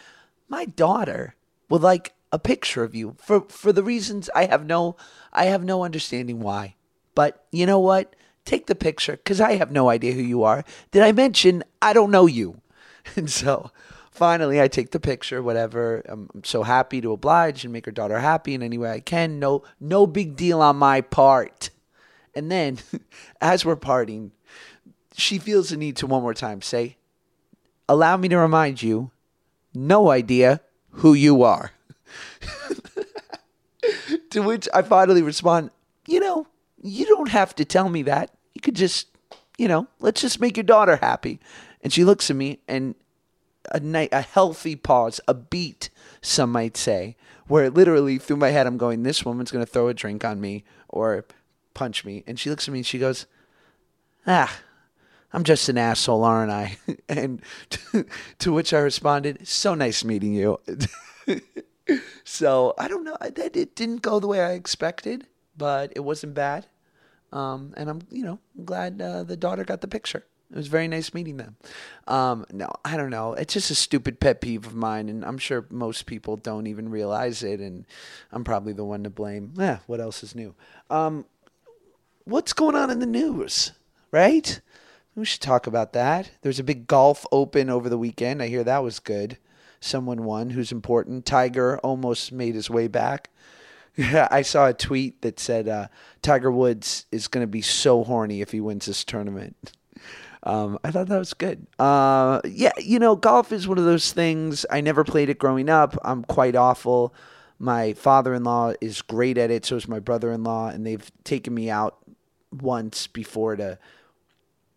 my 0.48 0.66
daughter 0.66 1.36
would 1.70 1.82
like 1.82 2.14
a 2.32 2.40
picture 2.40 2.84
of 2.84 2.96
you 2.96 3.16
for 3.18 3.42
for 3.42 3.72
the 3.72 3.84
reasons 3.84 4.30
I 4.36 4.46
have 4.46 4.66
no 4.66 4.96
I 5.34 5.46
have 5.46 5.64
no 5.64 5.84
understanding 5.84 6.40
why. 6.40 6.76
But 7.14 7.46
you 7.52 7.66
know 7.66 7.80
what? 7.80 8.16
Take 8.46 8.68
the 8.68 8.76
picture 8.76 9.18
cuz 9.18 9.42
I 9.42 9.56
have 9.56 9.72
no 9.72 9.90
idea 9.90 10.14
who 10.14 10.22
you 10.22 10.44
are. 10.44 10.64
Did 10.92 11.04
I 11.04 11.12
mention 11.12 11.64
I 11.82 11.94
don't 11.94 12.12
know 12.12 12.26
you? 12.26 12.62
And 13.16 13.30
so 13.30 13.72
finally 14.12 14.60
I 14.62 14.68
take 14.68 14.92
the 14.92 15.00
picture 15.00 15.42
whatever. 15.44 16.02
I'm, 16.08 16.30
I'm 16.34 16.44
so 16.44 16.64
happy 16.64 17.02
to 17.02 17.12
oblige 17.12 17.64
and 17.64 17.74
make 17.74 17.86
her 17.86 17.92
daughter 17.92 18.20
happy 18.20 18.54
in 18.54 18.64
any 18.64 18.78
way 18.78 18.92
I 18.92 19.00
can. 19.00 19.40
No 19.40 19.64
no 19.80 20.08
big 20.08 20.36
deal 20.36 20.62
on 20.62 20.78
my 20.78 21.02
part. 21.02 21.70
And 22.36 22.52
then 22.52 22.80
as 23.42 23.66
we're 23.66 23.76
parting, 23.76 24.32
she 25.16 25.38
feels 25.40 25.70
the 25.70 25.78
need 25.78 25.96
to 25.98 26.08
one 26.08 26.22
more 26.22 26.34
time 26.34 26.62
say, 26.62 26.98
"Allow 27.88 28.18
me 28.18 28.28
to 28.30 28.38
remind 28.38 28.82
you, 28.84 29.12
no 29.74 30.10
idea 30.10 30.62
who 30.92 31.14
you 31.14 31.44
are." 31.44 31.72
to 34.32 34.42
which 34.42 34.68
I 34.74 34.82
finally 34.82 35.22
respond, 35.22 35.72
you 36.08 36.20
know, 36.20 36.48
you 36.82 37.06
don't 37.06 37.30
have 37.30 37.56
to 37.56 37.66
tell 37.66 37.90
me 37.90 38.04
that. 38.04 38.32
You 38.54 38.62
could 38.62 38.76
just, 38.76 39.08
you 39.58 39.68
know, 39.68 39.88
let's 40.00 40.22
just 40.22 40.40
make 40.40 40.58
your 40.58 40.64
daughter 40.64 40.98
happy. 40.98 41.40
And 41.82 41.92
she 41.92 42.04
looks 42.04 42.30
at 42.30 42.36
me 42.36 42.60
and 42.68 42.96
a 43.72 43.80
night, 43.80 44.10
a 44.12 44.22
healthy 44.22 44.76
pause, 44.76 45.20
a 45.28 45.34
beat, 45.34 45.90
some 46.22 46.52
might 46.52 46.78
say, 46.78 47.16
where 47.48 47.70
literally 47.70 48.18
through 48.18 48.38
my 48.38 48.50
head 48.50 48.68
I'm 48.68 48.78
going, 48.78 49.04
this 49.04 49.26
woman's 49.26 49.52
going 49.52 49.66
to 49.66 49.72
throw 49.72 49.88
a 49.88 49.94
drink 49.94 50.24
on 50.24 50.42
me 50.42 50.64
or 50.90 51.26
punch 51.76 52.04
me. 52.04 52.24
And 52.26 52.40
she 52.40 52.50
looks 52.50 52.68
at 52.68 52.72
me 52.72 52.80
and 52.80 52.86
she 52.86 52.98
goes, 52.98 53.28
ah, 54.26 54.60
I'm 55.32 55.44
just 55.44 55.70
an 55.70 55.78
asshole, 55.78 56.24
aren't 56.24 56.52
I? 56.52 56.78
and 57.10 57.42
to, 57.70 58.06
to 58.40 58.52
which 58.52 58.74
I 58.74 58.80
responded, 58.80 59.48
so 59.48 59.76
nice 59.76 60.04
meeting 60.04 60.34
you. 60.34 60.60
so 62.24 62.74
I 62.80 62.88
don't 62.88 63.04
know. 63.04 63.18
That 63.20 63.56
it 63.56 63.76
didn't 63.76 64.02
go 64.02 64.20
the 64.20 64.28
way 64.28 64.42
I 64.42 64.54
expected, 64.54 65.28
but 65.56 65.94
it 65.96 66.00
wasn't 66.00 66.34
bad. 66.34 66.66
Um, 67.32 67.74
and 67.76 67.90
I'm, 67.90 68.02
you 68.10 68.24
know, 68.24 68.40
glad 68.64 69.02
uh, 69.02 69.24
the 69.24 69.38
daughter 69.38 69.66
got 69.66 69.82
the 69.82 69.88
picture. 69.88 70.24
It 70.52 70.56
was 70.56 70.68
very 70.68 70.88
nice 70.88 71.14
meeting 71.14 71.38
them. 71.38 71.58
Um, 72.08 72.46
no, 72.52 72.70
I 72.86 72.98
don't 72.98 73.10
know. 73.10 73.34
It's 73.34 73.56
just 73.56 73.72
a 73.72 73.76
stupid 73.76 74.20
pet 74.20 74.42
peeve 74.42 74.66
of 74.66 74.76
mine, 74.76 75.10
and 75.10 75.26
I'm 75.26 75.40
sure 75.40 75.66
most 75.70 76.06
people 76.06 76.38
don't 76.38 76.68
even 76.68 76.90
realize 76.90 77.44
it, 77.44 77.60
and 77.60 77.86
I'm 78.32 78.44
probably 78.44 78.72
the 78.72 78.86
one 78.86 79.04
to 79.04 79.10
blame. 79.10 79.54
What 79.88 80.00
else 80.00 80.24
is 80.24 80.36
new? 80.36 80.56
Um, 80.90 81.26
what's 82.26 82.54
going 82.54 82.76
on 82.76 82.90
in 82.90 83.00
the 83.00 83.06
news, 83.06 83.72
right? 84.12 84.60
We 85.16 85.26
should 85.26 85.42
talk 85.42 85.66
about 85.66 85.94
that. 85.94 86.32
There's 86.42 86.60
a 86.60 86.64
big 86.64 86.88
golf 86.88 87.26
open 87.32 87.70
over 87.70 87.88
the 87.88 87.98
weekend. 87.98 88.42
I 88.42 88.48
hear 88.48 88.64
that 88.64 88.84
was 88.84 89.00
good 89.00 89.38
someone 89.86 90.24
won 90.24 90.50
who's 90.50 90.72
important. 90.72 91.26
Tiger 91.26 91.78
almost 91.80 92.32
made 92.32 92.56
his 92.56 92.70
way 92.70 92.88
back. 92.88 93.30
I 93.98 94.42
saw 94.42 94.68
a 94.68 94.74
tweet 94.74 95.22
that 95.22 95.40
said 95.40 95.68
uh, 95.68 95.88
Tiger 96.22 96.52
Woods 96.52 97.06
is 97.12 97.28
going 97.28 97.44
to 97.44 97.48
be 97.48 97.62
so 97.62 98.04
horny 98.04 98.42
if 98.42 98.52
he 98.52 98.60
wins 98.60 98.86
this 98.86 99.04
tournament. 99.04 99.74
Um, 100.48 100.78
I 100.84 100.92
thought 100.92 101.08
that 101.08 101.18
was 101.18 101.34
good. 101.34 101.66
Uh, 101.80 102.40
yeah, 102.46 102.74
you 102.78 103.00
know, 103.00 103.16
golf 103.16 103.52
is 103.52 103.68
one 103.68 103.80
of 103.80 103.86
those 103.86 104.14
things. 104.14 104.64
I 104.70 104.80
never 104.80 105.04
played 105.04 105.28
it 105.28 105.40
growing 105.40 105.72
up. 105.72 105.98
I'm 106.04 106.24
quite 106.24 106.56
awful. 106.56 107.16
My 107.58 107.94
father 107.94 108.32
in 108.36 108.44
law 108.44 108.74
is 108.80 109.02
great 109.02 109.40
at 109.40 109.50
it, 109.50 109.66
so 109.66 109.76
is 109.76 109.88
my 109.88 109.98
brother 109.98 110.32
in 110.32 110.44
law, 110.44 110.68
and 110.68 110.86
they've 110.86 111.12
taken 111.24 111.56
me 111.56 111.72
out 111.72 111.98
once 112.62 113.08
before 113.08 113.56
to 113.56 113.78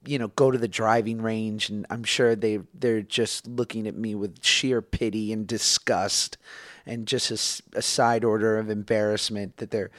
you 0.06 0.18
know, 0.18 0.28
go 0.28 0.50
to 0.50 0.58
the 0.58 0.68
driving 0.68 1.20
range, 1.20 1.68
and 1.68 1.86
I'm 1.90 2.04
sure 2.04 2.34
they 2.34 2.60
they're 2.72 3.02
just 3.02 3.46
looking 3.46 3.86
at 3.86 3.96
me 3.96 4.14
with 4.14 4.42
sheer 4.44 4.80
pity 4.80 5.32
and 5.32 5.46
disgust, 5.46 6.38
and 6.86 7.06
just 7.06 7.30
a, 7.30 7.78
a 7.78 7.82
side 7.82 8.24
order 8.24 8.58
of 8.58 8.70
embarrassment 8.70 9.56
that 9.58 9.70
their 9.70 9.90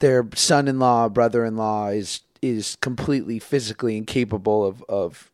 their 0.00 0.26
son-in-law, 0.34 1.10
brother-in-law 1.10 1.88
is 1.88 2.22
is 2.42 2.76
completely 2.80 3.38
physically 3.38 3.96
incapable 3.96 4.64
of 4.64 4.82
of 4.88 5.30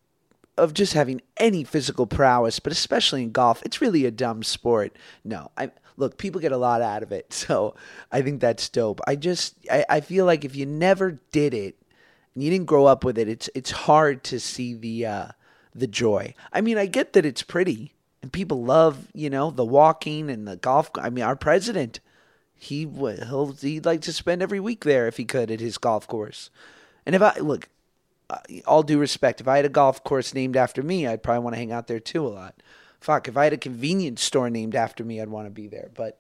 of 0.58 0.74
just 0.74 0.94
having 0.94 1.20
any 1.36 1.64
physical 1.64 2.06
prowess, 2.06 2.58
but 2.58 2.72
especially 2.72 3.22
in 3.22 3.30
golf, 3.30 3.62
it's 3.64 3.80
really 3.80 4.04
a 4.04 4.10
dumb 4.10 4.42
sport. 4.42 4.96
No, 5.24 5.50
I 5.56 5.70
look, 5.96 6.18
people 6.18 6.40
get 6.40 6.52
a 6.52 6.56
lot 6.56 6.82
out 6.82 7.02
of 7.02 7.12
it, 7.12 7.32
so 7.32 7.74
I 8.10 8.22
think 8.22 8.40
that's 8.40 8.68
dope. 8.68 9.00
I 9.06 9.16
just 9.16 9.54
I, 9.70 9.84
I 9.88 10.00
feel 10.00 10.24
like 10.24 10.44
if 10.44 10.56
you 10.56 10.66
never 10.66 11.20
did 11.32 11.54
it 11.54 11.76
and 12.34 12.42
you 12.42 12.50
didn't 12.50 12.66
grow 12.66 12.86
up 12.86 13.04
with 13.04 13.18
it, 13.18 13.28
it's 13.28 13.50
it's 13.54 13.70
hard 13.70 14.24
to 14.24 14.40
see 14.40 14.74
the 14.74 15.06
uh, 15.06 15.26
the 15.74 15.86
joy. 15.86 16.34
I 16.52 16.60
mean, 16.60 16.78
I 16.78 16.86
get 16.86 17.12
that 17.12 17.26
it's 17.26 17.42
pretty 17.42 17.92
and 18.26 18.32
people 18.32 18.64
love 18.64 19.06
you 19.14 19.30
know 19.30 19.52
the 19.52 19.64
walking 19.64 20.30
and 20.30 20.48
the 20.48 20.56
golf. 20.56 20.90
I 20.96 21.10
mean, 21.10 21.22
our 21.22 21.36
president, 21.36 22.00
he 22.54 22.80
he'll 22.80 23.52
he'd 23.52 23.86
like 23.86 24.00
to 24.02 24.12
spend 24.12 24.42
every 24.42 24.58
week 24.58 24.84
there 24.84 25.06
if 25.06 25.16
he 25.16 25.24
could 25.24 25.48
at 25.48 25.60
his 25.60 25.78
golf 25.78 26.08
course. 26.08 26.50
And 27.06 27.14
if 27.14 27.22
I 27.22 27.38
look, 27.38 27.68
uh, 28.28 28.38
all 28.66 28.82
due 28.82 28.98
respect, 28.98 29.40
if 29.40 29.46
I 29.46 29.56
had 29.56 29.64
a 29.64 29.68
golf 29.68 30.02
course 30.02 30.34
named 30.34 30.56
after 30.56 30.82
me, 30.82 31.06
I'd 31.06 31.22
probably 31.22 31.44
want 31.44 31.54
to 31.54 31.58
hang 31.58 31.70
out 31.70 31.86
there 31.86 32.00
too 32.00 32.26
a 32.26 32.28
lot. 32.28 32.60
Fuck, 33.06 33.28
if 33.28 33.36
I 33.36 33.44
had 33.44 33.52
a 33.52 33.56
convenience 33.56 34.20
store 34.20 34.50
named 34.50 34.74
after 34.74 35.04
me, 35.04 35.20
I'd 35.20 35.28
want 35.28 35.46
to 35.46 35.50
be 35.52 35.68
there. 35.68 35.90
But 35.94 36.18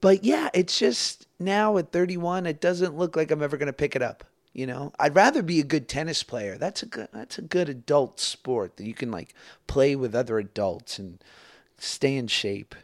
but 0.00 0.24
yeah, 0.24 0.48
it's 0.54 0.78
just 0.78 1.26
now 1.38 1.76
at 1.76 1.92
31, 1.92 2.46
it 2.46 2.62
doesn't 2.62 2.96
look 2.96 3.14
like 3.14 3.30
I'm 3.30 3.42
ever 3.42 3.58
going 3.58 3.66
to 3.66 3.74
pick 3.74 3.94
it 3.94 4.00
up. 4.00 4.24
You 4.54 4.66
know, 4.66 4.94
I'd 4.98 5.14
rather 5.14 5.42
be 5.42 5.60
a 5.60 5.64
good 5.64 5.86
tennis 5.86 6.22
player. 6.22 6.56
That's 6.56 6.82
a 6.82 6.86
good 6.86 7.08
that's 7.12 7.36
a 7.36 7.42
good 7.42 7.68
adult 7.68 8.20
sport 8.20 8.78
that 8.78 8.86
you 8.86 8.94
can 8.94 9.10
like 9.10 9.34
play 9.66 9.94
with 9.96 10.14
other 10.14 10.38
adults 10.38 10.98
and 10.98 11.22
stay 11.76 12.16
in 12.16 12.26
shape. 12.26 12.74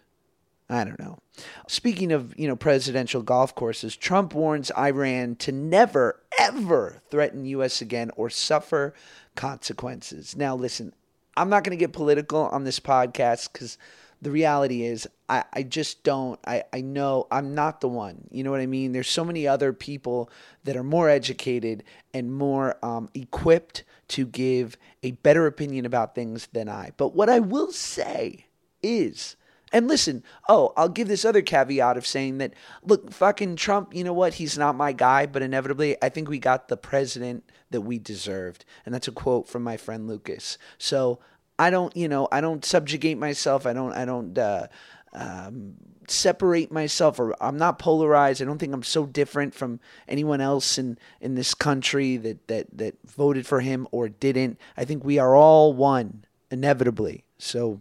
I 0.69 0.85
don't 0.85 1.01
know. 1.01 1.21
Speaking 1.67 2.13
of, 2.13 2.39
you 2.39 2.47
know, 2.47 2.57
presidential 2.57 3.23
golf 3.23 3.55
courses, 3.55 3.97
Trump 3.97 4.35
warns 4.35 4.71
Iran 4.77 5.37
to 5.37 5.51
never 5.51 6.21
ever 6.39 7.01
threaten 7.11 7.47
US 7.47 7.81
again 7.81 8.11
or 8.17 8.29
suffer 8.29 8.93
consequences. 9.35 10.37
Now 10.37 10.55
listen, 10.55 10.93
I'm 11.37 11.49
not 11.49 11.65
going 11.65 11.77
to 11.77 11.83
get 11.83 11.93
political 11.93 12.47
on 12.47 12.65
this 12.65 12.81
podcast 12.81 13.53
cuz 13.53 13.79
the 14.23 14.31
reality 14.31 14.85
is 14.85 15.07
I, 15.29 15.45
I 15.53 15.63
just 15.63 16.03
don't 16.03 16.41
I, 16.47 16.65
I 16.73 16.81
know 16.81 17.27
I'm 17.31 17.55
not 17.55 17.81
the 17.81 17.89
one. 17.89 18.29
You 18.31 18.43
know 18.45 18.51
what 18.51 18.61
I 18.61 18.67
mean? 18.67 18.93
There's 18.93 19.09
so 19.09 19.25
many 19.25 19.47
other 19.47 19.73
people 19.73 20.31
that 20.65 20.77
are 20.77 20.85
more 20.85 21.09
educated 21.09 21.85
and 22.13 22.33
more 22.33 22.77
um, 22.85 23.11
equipped 23.15 23.85
to 24.09 24.27
give 24.27 24.77
a 25.03 25.13
better 25.13 25.47
opinion 25.47 25.87
about 25.87 26.15
things 26.15 26.49
than 26.53 26.69
I. 26.69 26.93
But 26.97 27.15
what 27.15 27.29
I 27.29 27.41
will 27.41 27.73
say 27.73 28.47
is 28.83 29.37
and 29.75 29.89
listen, 29.89 30.23
oh, 30.49 30.73
I'll 30.77 30.89
give 30.89 31.09
this 31.09 31.25
other 31.25 31.43
caveat 31.43 31.97
of 31.97 32.07
saying 32.07 32.39
that, 32.39 32.55
look, 32.85 33.11
fucking 33.11 33.57
Trump, 33.57 33.93
you 33.93 34.05
know 34.05 34.13
what? 34.13 34.35
He's 34.35 34.57
not 34.57 34.77
my 34.77 34.93
guy, 34.93 35.27
but 35.27 35.43
inevitably, 35.43 35.97
I 36.01 36.11
think 36.11 36.29
we 36.29 36.39
got 36.39 36.69
the 36.69 36.77
president 36.77 37.43
that 37.75 37.81
we 37.83 37.99
deserved. 37.99 38.65
And 38.87 38.95
that's 38.95 39.09
a 39.09 39.13
quote 39.13 39.49
from 39.49 39.63
my 39.63 39.77
friend 39.77 40.07
Lucas. 40.07 40.57
So 40.79 41.19
I 41.59 41.71
don't, 41.71 41.95
you 41.97 42.09
know, 42.09 42.29
I 42.33 42.41
don't 42.41 42.65
subjugate 42.65 43.19
myself. 43.19 43.67
I 43.67 43.73
don't, 43.73 43.93
I 43.93 44.05
don't 44.05 44.39
uh, 44.39 44.69
um, 45.13 45.75
separate 46.09 46.71
myself, 46.71 47.19
or 47.19 47.35
I'm 47.43 47.59
not 47.59 47.79
polarized. 47.79 48.41
I 48.41 48.45
don't 48.45 48.59
think 48.59 48.73
I'm 48.73 48.83
so 48.83 49.07
different 49.07 49.55
from 49.55 49.81
anyone 50.09 50.41
else 50.41 50.79
in 50.79 50.99
in 51.21 51.35
this 51.35 51.55
country 51.55 52.17
that 52.19 52.47
that 52.49 52.67
that 52.77 52.95
voted 53.07 53.47
for 53.47 53.61
him 53.61 53.87
or 53.91 54.09
didn't. 54.09 54.59
I 54.77 54.85
think 54.85 55.05
we 55.05 55.19
are 55.19 55.35
all 55.35 55.73
one 55.73 56.25
inevitably. 56.51 57.25
So. 57.39 57.81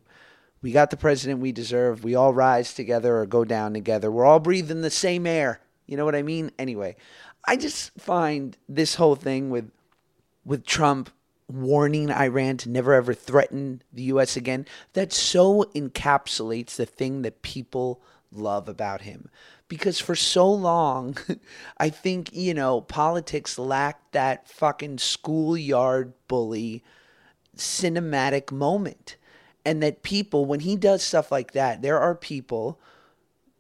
We 0.61 0.71
got 0.71 0.91
the 0.91 0.95
president 0.95 1.41
we 1.41 1.51
deserve. 1.51 2.05
We 2.05 2.15
all 2.15 2.33
rise 2.33 2.73
together 2.73 3.17
or 3.17 3.25
go 3.25 3.43
down 3.43 3.73
together. 3.73 4.09
We're 4.09 4.23
all 4.23 4.39
breathing 4.39 4.79
the 4.79 4.89
same 4.89 5.27
air. 5.27 5.59
You 5.87 5.97
know 5.97 6.05
what 6.05 6.15
I 6.15 6.21
mean? 6.23 6.51
Anyway, 6.57 6.95
I 7.45 7.57
just 7.57 7.91
find 7.99 8.57
this 8.69 8.95
whole 8.95 9.17
thing 9.17 9.49
with 9.49 9.69
with 10.45 10.65
Trump 10.65 11.09
warning 11.47 12.11
Iran 12.11 12.57
to 12.57 12.69
never 12.69 12.93
ever 12.93 13.13
threaten 13.13 13.81
the 13.91 14.03
US 14.03 14.35
again, 14.35 14.65
that 14.93 15.13
so 15.13 15.63
encapsulates 15.75 16.75
the 16.75 16.85
thing 16.85 17.21
that 17.21 17.41
people 17.41 18.01
love 18.31 18.67
about 18.67 19.01
him. 19.01 19.29
Because 19.67 19.99
for 19.99 20.15
so 20.15 20.51
long, 20.51 21.17
I 21.77 21.89
think, 21.89 22.33
you 22.33 22.53
know, 22.53 22.81
politics 22.81 23.57
lacked 23.57 24.13
that 24.13 24.47
fucking 24.47 24.99
schoolyard 24.99 26.13
bully 26.27 26.83
cinematic 27.55 28.51
moment. 28.51 29.17
And 29.65 29.81
that 29.81 30.03
people, 30.03 30.45
when 30.45 30.59
he 30.59 30.75
does 30.75 31.01
stuff 31.01 31.31
like 31.31 31.53
that, 31.53 31.81
there 31.81 31.97
are 31.97 32.15
people, 32.15 32.79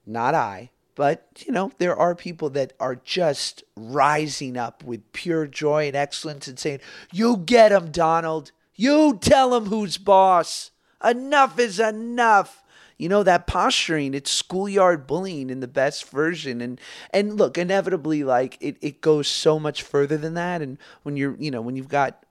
not 0.05 0.35
I, 0.35 0.71
but, 0.95 1.43
you 1.45 1.51
know, 1.51 1.71
there 1.77 1.95
are 1.95 2.15
people 2.15 2.49
that 2.51 2.73
are 2.79 2.95
just 2.95 3.63
rising 3.75 4.57
up 4.57 4.83
with 4.83 5.11
pure 5.11 5.47
joy 5.47 5.87
and 5.87 5.95
excellence 5.95 6.47
and 6.47 6.59
saying, 6.59 6.79
You 7.11 7.37
get 7.37 7.71
him, 7.71 7.91
Donald. 7.91 8.51
You 8.75 9.17
tell 9.19 9.55
him 9.55 9.65
who's 9.65 9.97
boss. 9.97 10.71
Enough 11.03 11.59
is 11.59 11.79
enough. 11.79 12.63
You 12.97 13.09
know, 13.09 13.23
that 13.23 13.47
posturing, 13.47 14.13
it's 14.13 14.31
schoolyard 14.31 15.07
bullying 15.07 15.49
in 15.49 15.59
the 15.59 15.67
best 15.67 16.09
version. 16.09 16.61
And 16.61 16.79
and 17.09 17.37
look, 17.37 17.57
inevitably, 17.57 18.23
like 18.23 18.57
it, 18.61 18.77
it 18.81 19.01
goes 19.01 19.27
so 19.27 19.59
much 19.59 19.81
further 19.81 20.15
than 20.15 20.35
that. 20.35 20.61
And 20.61 20.77
when 21.01 21.17
you're, 21.17 21.35
you 21.37 21.51
know, 21.51 21.61
when 21.61 21.75
you've 21.75 21.87
got 21.87 22.23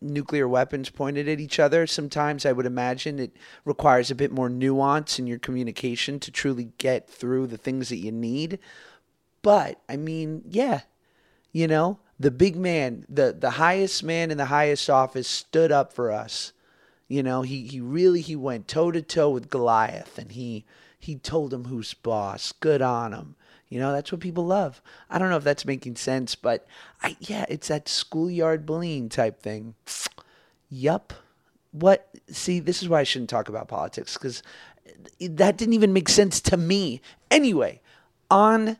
nuclear 0.00 0.48
weapons 0.48 0.90
pointed 0.90 1.28
at 1.28 1.40
each 1.40 1.58
other. 1.58 1.86
Sometimes 1.86 2.46
I 2.46 2.52
would 2.52 2.66
imagine 2.66 3.18
it 3.18 3.36
requires 3.64 4.10
a 4.10 4.14
bit 4.14 4.32
more 4.32 4.48
nuance 4.48 5.18
in 5.18 5.26
your 5.26 5.38
communication 5.38 6.18
to 6.20 6.30
truly 6.30 6.72
get 6.78 7.08
through 7.08 7.46
the 7.46 7.58
things 7.58 7.88
that 7.90 7.98
you 7.98 8.12
need. 8.12 8.58
But 9.42 9.80
I 9.88 9.96
mean, 9.96 10.42
yeah, 10.46 10.82
you 11.52 11.66
know, 11.66 11.98
the 12.18 12.30
big 12.30 12.56
man, 12.56 13.06
the 13.08 13.32
the 13.38 13.50
highest 13.50 14.02
man 14.02 14.30
in 14.30 14.36
the 14.36 14.46
highest 14.46 14.88
office 14.90 15.28
stood 15.28 15.72
up 15.72 15.92
for 15.92 16.10
us. 16.10 16.52
You 17.08 17.22
know, 17.22 17.42
he 17.42 17.66
he 17.66 17.80
really 17.80 18.20
he 18.20 18.36
went 18.36 18.68
toe 18.68 18.90
to 18.90 19.02
toe 19.02 19.30
with 19.30 19.50
Goliath 19.50 20.18
and 20.18 20.32
he 20.32 20.64
he 20.98 21.16
told 21.16 21.52
him 21.52 21.64
who's 21.64 21.94
boss. 21.94 22.52
Good 22.52 22.82
on 22.82 23.12
him. 23.12 23.36
You 23.70 23.78
know, 23.78 23.92
that's 23.92 24.10
what 24.10 24.20
people 24.20 24.44
love. 24.44 24.82
I 25.08 25.18
don't 25.18 25.30
know 25.30 25.36
if 25.36 25.44
that's 25.44 25.64
making 25.64 25.96
sense, 25.96 26.34
but 26.34 26.66
I 27.02 27.16
yeah, 27.20 27.46
it's 27.48 27.68
that 27.68 27.88
schoolyard 27.88 28.66
bullying 28.66 29.08
type 29.08 29.40
thing. 29.40 29.74
yup. 30.68 31.14
What? 31.70 32.08
See, 32.28 32.58
this 32.58 32.82
is 32.82 32.88
why 32.88 33.00
I 33.00 33.04
shouldn't 33.04 33.30
talk 33.30 33.48
about 33.48 33.68
politics 33.68 34.14
because 34.14 34.42
that 35.20 35.56
didn't 35.56 35.74
even 35.74 35.92
make 35.92 36.08
sense 36.08 36.40
to 36.42 36.56
me. 36.56 37.00
Anyway, 37.30 37.80
on 38.28 38.76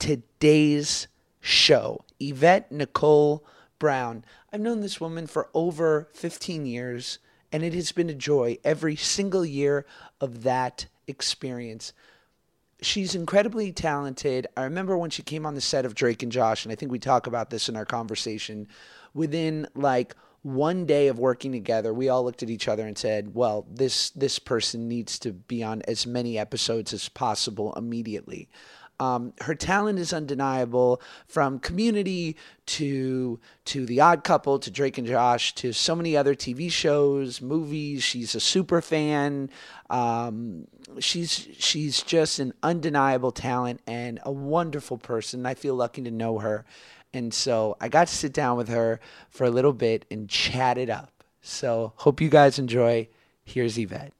today's 0.00 1.06
show, 1.40 2.04
Yvette 2.18 2.72
Nicole 2.72 3.44
Brown. 3.78 4.24
I've 4.52 4.60
known 4.60 4.80
this 4.80 5.00
woman 5.00 5.28
for 5.28 5.48
over 5.54 6.08
15 6.14 6.66
years, 6.66 7.20
and 7.52 7.62
it 7.62 7.74
has 7.74 7.92
been 7.92 8.10
a 8.10 8.14
joy 8.14 8.58
every 8.64 8.96
single 8.96 9.44
year 9.44 9.86
of 10.20 10.42
that 10.42 10.86
experience 11.06 11.92
she's 12.82 13.14
incredibly 13.14 13.72
talented. 13.72 14.46
I 14.56 14.64
remember 14.64 14.98
when 14.98 15.10
she 15.10 15.22
came 15.22 15.46
on 15.46 15.54
the 15.54 15.60
set 15.60 15.84
of 15.84 15.94
Drake 15.94 16.22
and 16.22 16.32
Josh, 16.32 16.64
and 16.64 16.72
I 16.72 16.74
think 16.74 16.92
we 16.92 16.98
talk 16.98 17.26
about 17.26 17.50
this 17.50 17.68
in 17.68 17.76
our 17.76 17.84
conversation. 17.84 18.68
Within 19.14 19.66
like 19.74 20.14
one 20.42 20.86
day 20.86 21.08
of 21.08 21.18
working 21.18 21.52
together, 21.52 21.94
we 21.94 22.08
all 22.08 22.24
looked 22.24 22.42
at 22.42 22.50
each 22.50 22.68
other 22.68 22.86
and 22.86 22.98
said, 22.98 23.34
"Well, 23.34 23.66
this 23.70 24.10
this 24.10 24.38
person 24.38 24.88
needs 24.88 25.18
to 25.20 25.32
be 25.32 25.62
on 25.62 25.82
as 25.82 26.06
many 26.06 26.38
episodes 26.38 26.92
as 26.92 27.08
possible 27.08 27.72
immediately." 27.74 28.48
Um, 29.02 29.32
her 29.40 29.56
talent 29.56 29.98
is 29.98 30.12
undeniable 30.12 31.02
from 31.26 31.58
Community 31.58 32.36
to 32.66 33.40
to 33.64 33.84
The 33.84 34.00
Odd 34.00 34.22
Couple 34.22 34.60
to 34.60 34.70
Drake 34.70 34.96
and 34.96 35.08
Josh 35.08 35.56
to 35.56 35.72
so 35.72 35.96
many 35.96 36.16
other 36.16 36.36
TV 36.36 36.70
shows, 36.70 37.40
movies. 37.40 38.04
She's 38.04 38.36
a 38.36 38.40
super 38.40 38.80
fan. 38.80 39.50
Um, 39.90 40.68
she's 41.00 41.48
she's 41.58 42.00
just 42.02 42.38
an 42.38 42.52
undeniable 42.62 43.32
talent 43.32 43.80
and 43.88 44.20
a 44.22 44.30
wonderful 44.30 44.98
person. 44.98 45.46
I 45.46 45.54
feel 45.54 45.74
lucky 45.74 46.02
to 46.02 46.12
know 46.12 46.38
her, 46.38 46.64
and 47.12 47.34
so 47.34 47.76
I 47.80 47.88
got 47.88 48.06
to 48.06 48.14
sit 48.14 48.32
down 48.32 48.56
with 48.56 48.68
her 48.68 49.00
for 49.30 49.44
a 49.44 49.50
little 49.50 49.72
bit 49.72 50.04
and 50.12 50.28
chat 50.28 50.78
it 50.78 50.88
up. 50.88 51.24
So 51.40 51.92
hope 51.96 52.20
you 52.20 52.28
guys 52.28 52.56
enjoy. 52.60 53.08
Here's 53.44 53.76
Yvette. 53.76 54.12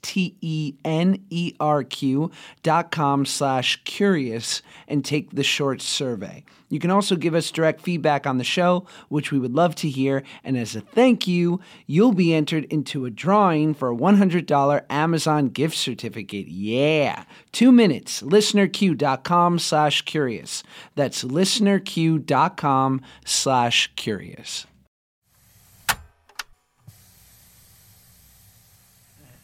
dot 2.63 2.91
com 2.91 3.25
slash 3.25 3.81
curious 3.85 4.63
and 4.87 5.03
take 5.03 5.31
the 5.31 5.43
short 5.43 5.81
survey. 5.81 6.45
You 6.71 6.79
can 6.79 6.91
also 6.91 7.17
give 7.17 7.35
us 7.35 7.51
direct 7.51 7.81
feedback 7.81 8.27
on 8.27 8.37
the 8.39 8.45
show 8.45 8.87
which 9.09 9.31
we 9.33 9.39
would 9.39 9.55
love 9.55 9.75
to 9.77 9.89
hear. 9.89 10.23
And 10.45 10.57
as 10.57 10.75
a 10.77 10.81
thank 10.81 11.27
you, 11.27 11.61
you'll 11.87 12.13
be 12.13 12.35
entered 12.35 12.65
into 12.67 13.05
a 13.05 13.11
drawing 13.11 13.75
for 13.75 13.91
a 13.91 13.97
$100 13.97 14.85
Amazon 14.91 15.49
gift 15.49 15.77
certificate. 15.77 16.49
Yeah. 16.49 17.25
Two 17.53 17.73
minutes. 17.73 18.23
ListenerQ.com 18.23 19.59
slash 19.59 20.03
curious. 20.03 20.63
That's 20.95 21.25
listenerq.com 21.25 23.01
slash 23.25 23.93
curious. 23.97 24.67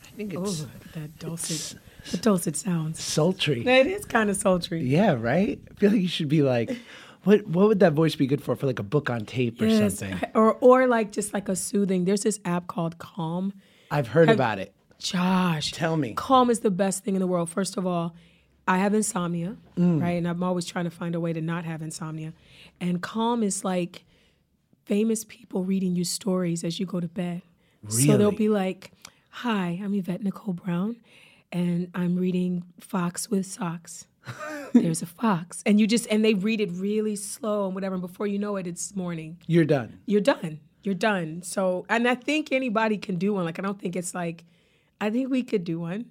I 0.05 0.17
think 0.17 0.35
it's 0.35 0.63
Oh, 0.63 0.69
that 0.95 1.19
dulcet, 1.19 1.77
the 2.11 2.17
dulcet 2.19 2.57
sounds. 2.57 3.03
sultry. 3.03 3.67
It 3.67 3.87
is 3.87 4.05
kind 4.05 4.31
of 4.31 4.37
sultry. 4.37 4.83
Yeah, 4.83 5.15
right? 5.19 5.61
I 5.71 5.75
feel 5.75 5.91
like 5.91 6.01
you 6.01 6.09
should 6.09 6.29
be 6.29 6.43
like, 6.43 6.71
what 7.25 7.47
What 7.47 7.69
would 7.69 7.81
that 7.81 7.93
voice 7.93 8.15
be 8.15 8.27
good 8.27 8.43
for? 8.43 8.55
For 8.57 8.67
like 8.67 8.79
a 8.79 8.83
book 8.85 9.11
on 9.11 9.25
tape 9.25 9.61
or 9.61 9.67
Yes. 9.67 9.99
something? 9.99 10.21
Or 10.35 10.55
or 10.61 10.87
like 10.87 11.13
just 11.13 11.33
like 11.35 11.49
a 11.49 11.57
soothing. 11.57 12.05
There's 12.05 12.23
this 12.23 12.41
app 12.45 12.67
called 12.67 12.99
Calm. 12.99 13.53
I've 13.91 14.09
heard 14.09 14.29
Have- 14.29 14.37
about 14.37 14.59
it. 14.59 14.75
Josh, 14.99 15.73
Tell 15.73 15.97
me. 15.97 16.15
Calm 16.15 16.49
is 16.51 16.61
the 16.61 16.71
best 16.71 17.05
thing 17.05 17.15
in 17.15 17.21
the 17.21 17.27
world. 17.27 17.51
First 17.51 17.77
of 17.77 17.87
all, 17.87 18.15
I 18.67 18.79
have 18.79 18.95
insomnia, 18.95 19.57
Mm. 19.77 20.01
right? 20.01 20.13
And 20.17 20.27
I'm 20.27 20.43
always 20.43 20.65
trying 20.65 20.85
to 20.87 20.91
find 20.91 21.15
a 21.15 21.21
way 21.21 21.33
to 21.35 21.43
not 21.43 21.65
have 21.67 21.83
insomnia. 21.83 22.33
And 22.81 23.03
Calm 23.03 23.43
is 23.43 23.65
like 23.65 24.05
famous 24.87 25.25
people 25.25 25.65
reading 25.65 25.95
you 25.95 26.05
stories 26.05 26.65
as 26.65 26.81
you 26.81 26.87
go 26.87 27.01
to 27.01 27.09
bed. 27.09 27.43
Really? 27.83 28.07
So 28.07 28.17
they'll 28.17 28.31
be 28.33 28.49
like, 28.49 28.93
Hi, 29.31 29.79
I'm 29.83 29.93
Yvette 29.95 30.23
Nicole 30.23 30.55
Brown, 30.55 30.97
and 31.53 31.91
I'm 31.95 32.17
reading 32.17 32.63
Fox 32.81 33.29
with 33.29 33.45
Socks. 33.47 34.07
There's 34.73 35.03
a 35.03 35.07
fox. 35.07 35.63
And 35.67 35.79
you 35.81 35.87
just, 35.87 36.07
and 36.09 36.25
they 36.25 36.35
read 36.35 36.61
it 36.61 36.71
really 36.73 37.17
slow 37.17 37.67
and 37.67 37.75
whatever. 37.75 37.95
And 37.95 38.03
before 38.03 38.27
you 38.27 38.39
know 38.39 38.57
it, 38.57 38.67
it's 38.67 38.95
morning 38.97 39.39
You're 39.47 39.65
done. 39.65 40.01
you're 40.07 40.21
done. 40.21 40.61
You're 40.83 40.95
done. 40.95 41.43
So, 41.43 41.87
and 41.89 42.07
I 42.09 42.15
think 42.15 42.53
anybody 42.53 42.99
can 42.99 43.17
do 43.17 43.33
one. 43.35 43.45
Like, 43.45 43.59
I 43.59 43.63
don't 43.63 43.81
think 43.81 43.97
it's 43.97 44.15
like, 44.15 44.45
I 45.01 45.11
think 45.11 45.31
we 45.31 45.43
could 45.43 45.65
do 45.65 45.81
one. 45.81 46.07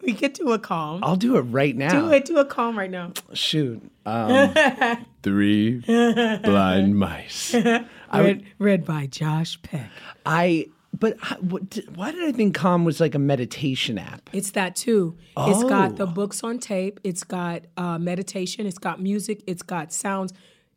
We 0.00 0.14
could 0.14 0.32
do 0.32 0.52
a 0.52 0.58
calm. 0.58 1.00
I'll 1.04 1.16
do 1.16 1.36
it 1.36 1.42
right 1.42 1.76
now. 1.76 1.90
do 1.90 2.12
it. 2.12 2.24
Do 2.24 2.38
a 2.38 2.44
calm 2.44 2.76
right 2.78 2.90
now. 2.90 3.12
Shoot. 3.34 3.82
Um, 4.04 4.52
Three 5.22 5.78
blind 5.78 6.96
mice. 6.98 7.54
Read, 8.12 8.44
read 8.58 8.84
by 8.84 9.06
Josh 9.06 9.60
Peck. 9.62 9.90
I. 10.26 10.66
But 11.02 11.16
I- 11.20 11.34
what, 11.40 11.80
why 11.96 12.12
did 12.12 12.22
I 12.22 12.30
think 12.30 12.54
Calm 12.54 12.84
was 12.84 13.00
like 13.00 13.16
a 13.16 13.18
meditation 13.18 13.98
app? 13.98 14.30
It's 14.32 14.52
that 14.52 14.76
too. 14.76 15.16
It's 15.36 15.64
got 15.64 15.96
the 15.96 16.04
Oh. 16.06 16.10
books 16.10 16.44
on 16.44 16.60
tape. 16.60 17.00
It's 17.02 17.24
got 17.24 17.62
uh, 17.76 17.98
meditation. 17.98 18.68
It's 18.68 18.78
got 18.78 19.00
music. 19.00 19.42
It's 19.48 19.62
got 19.62 19.92
sounds. 19.92 20.32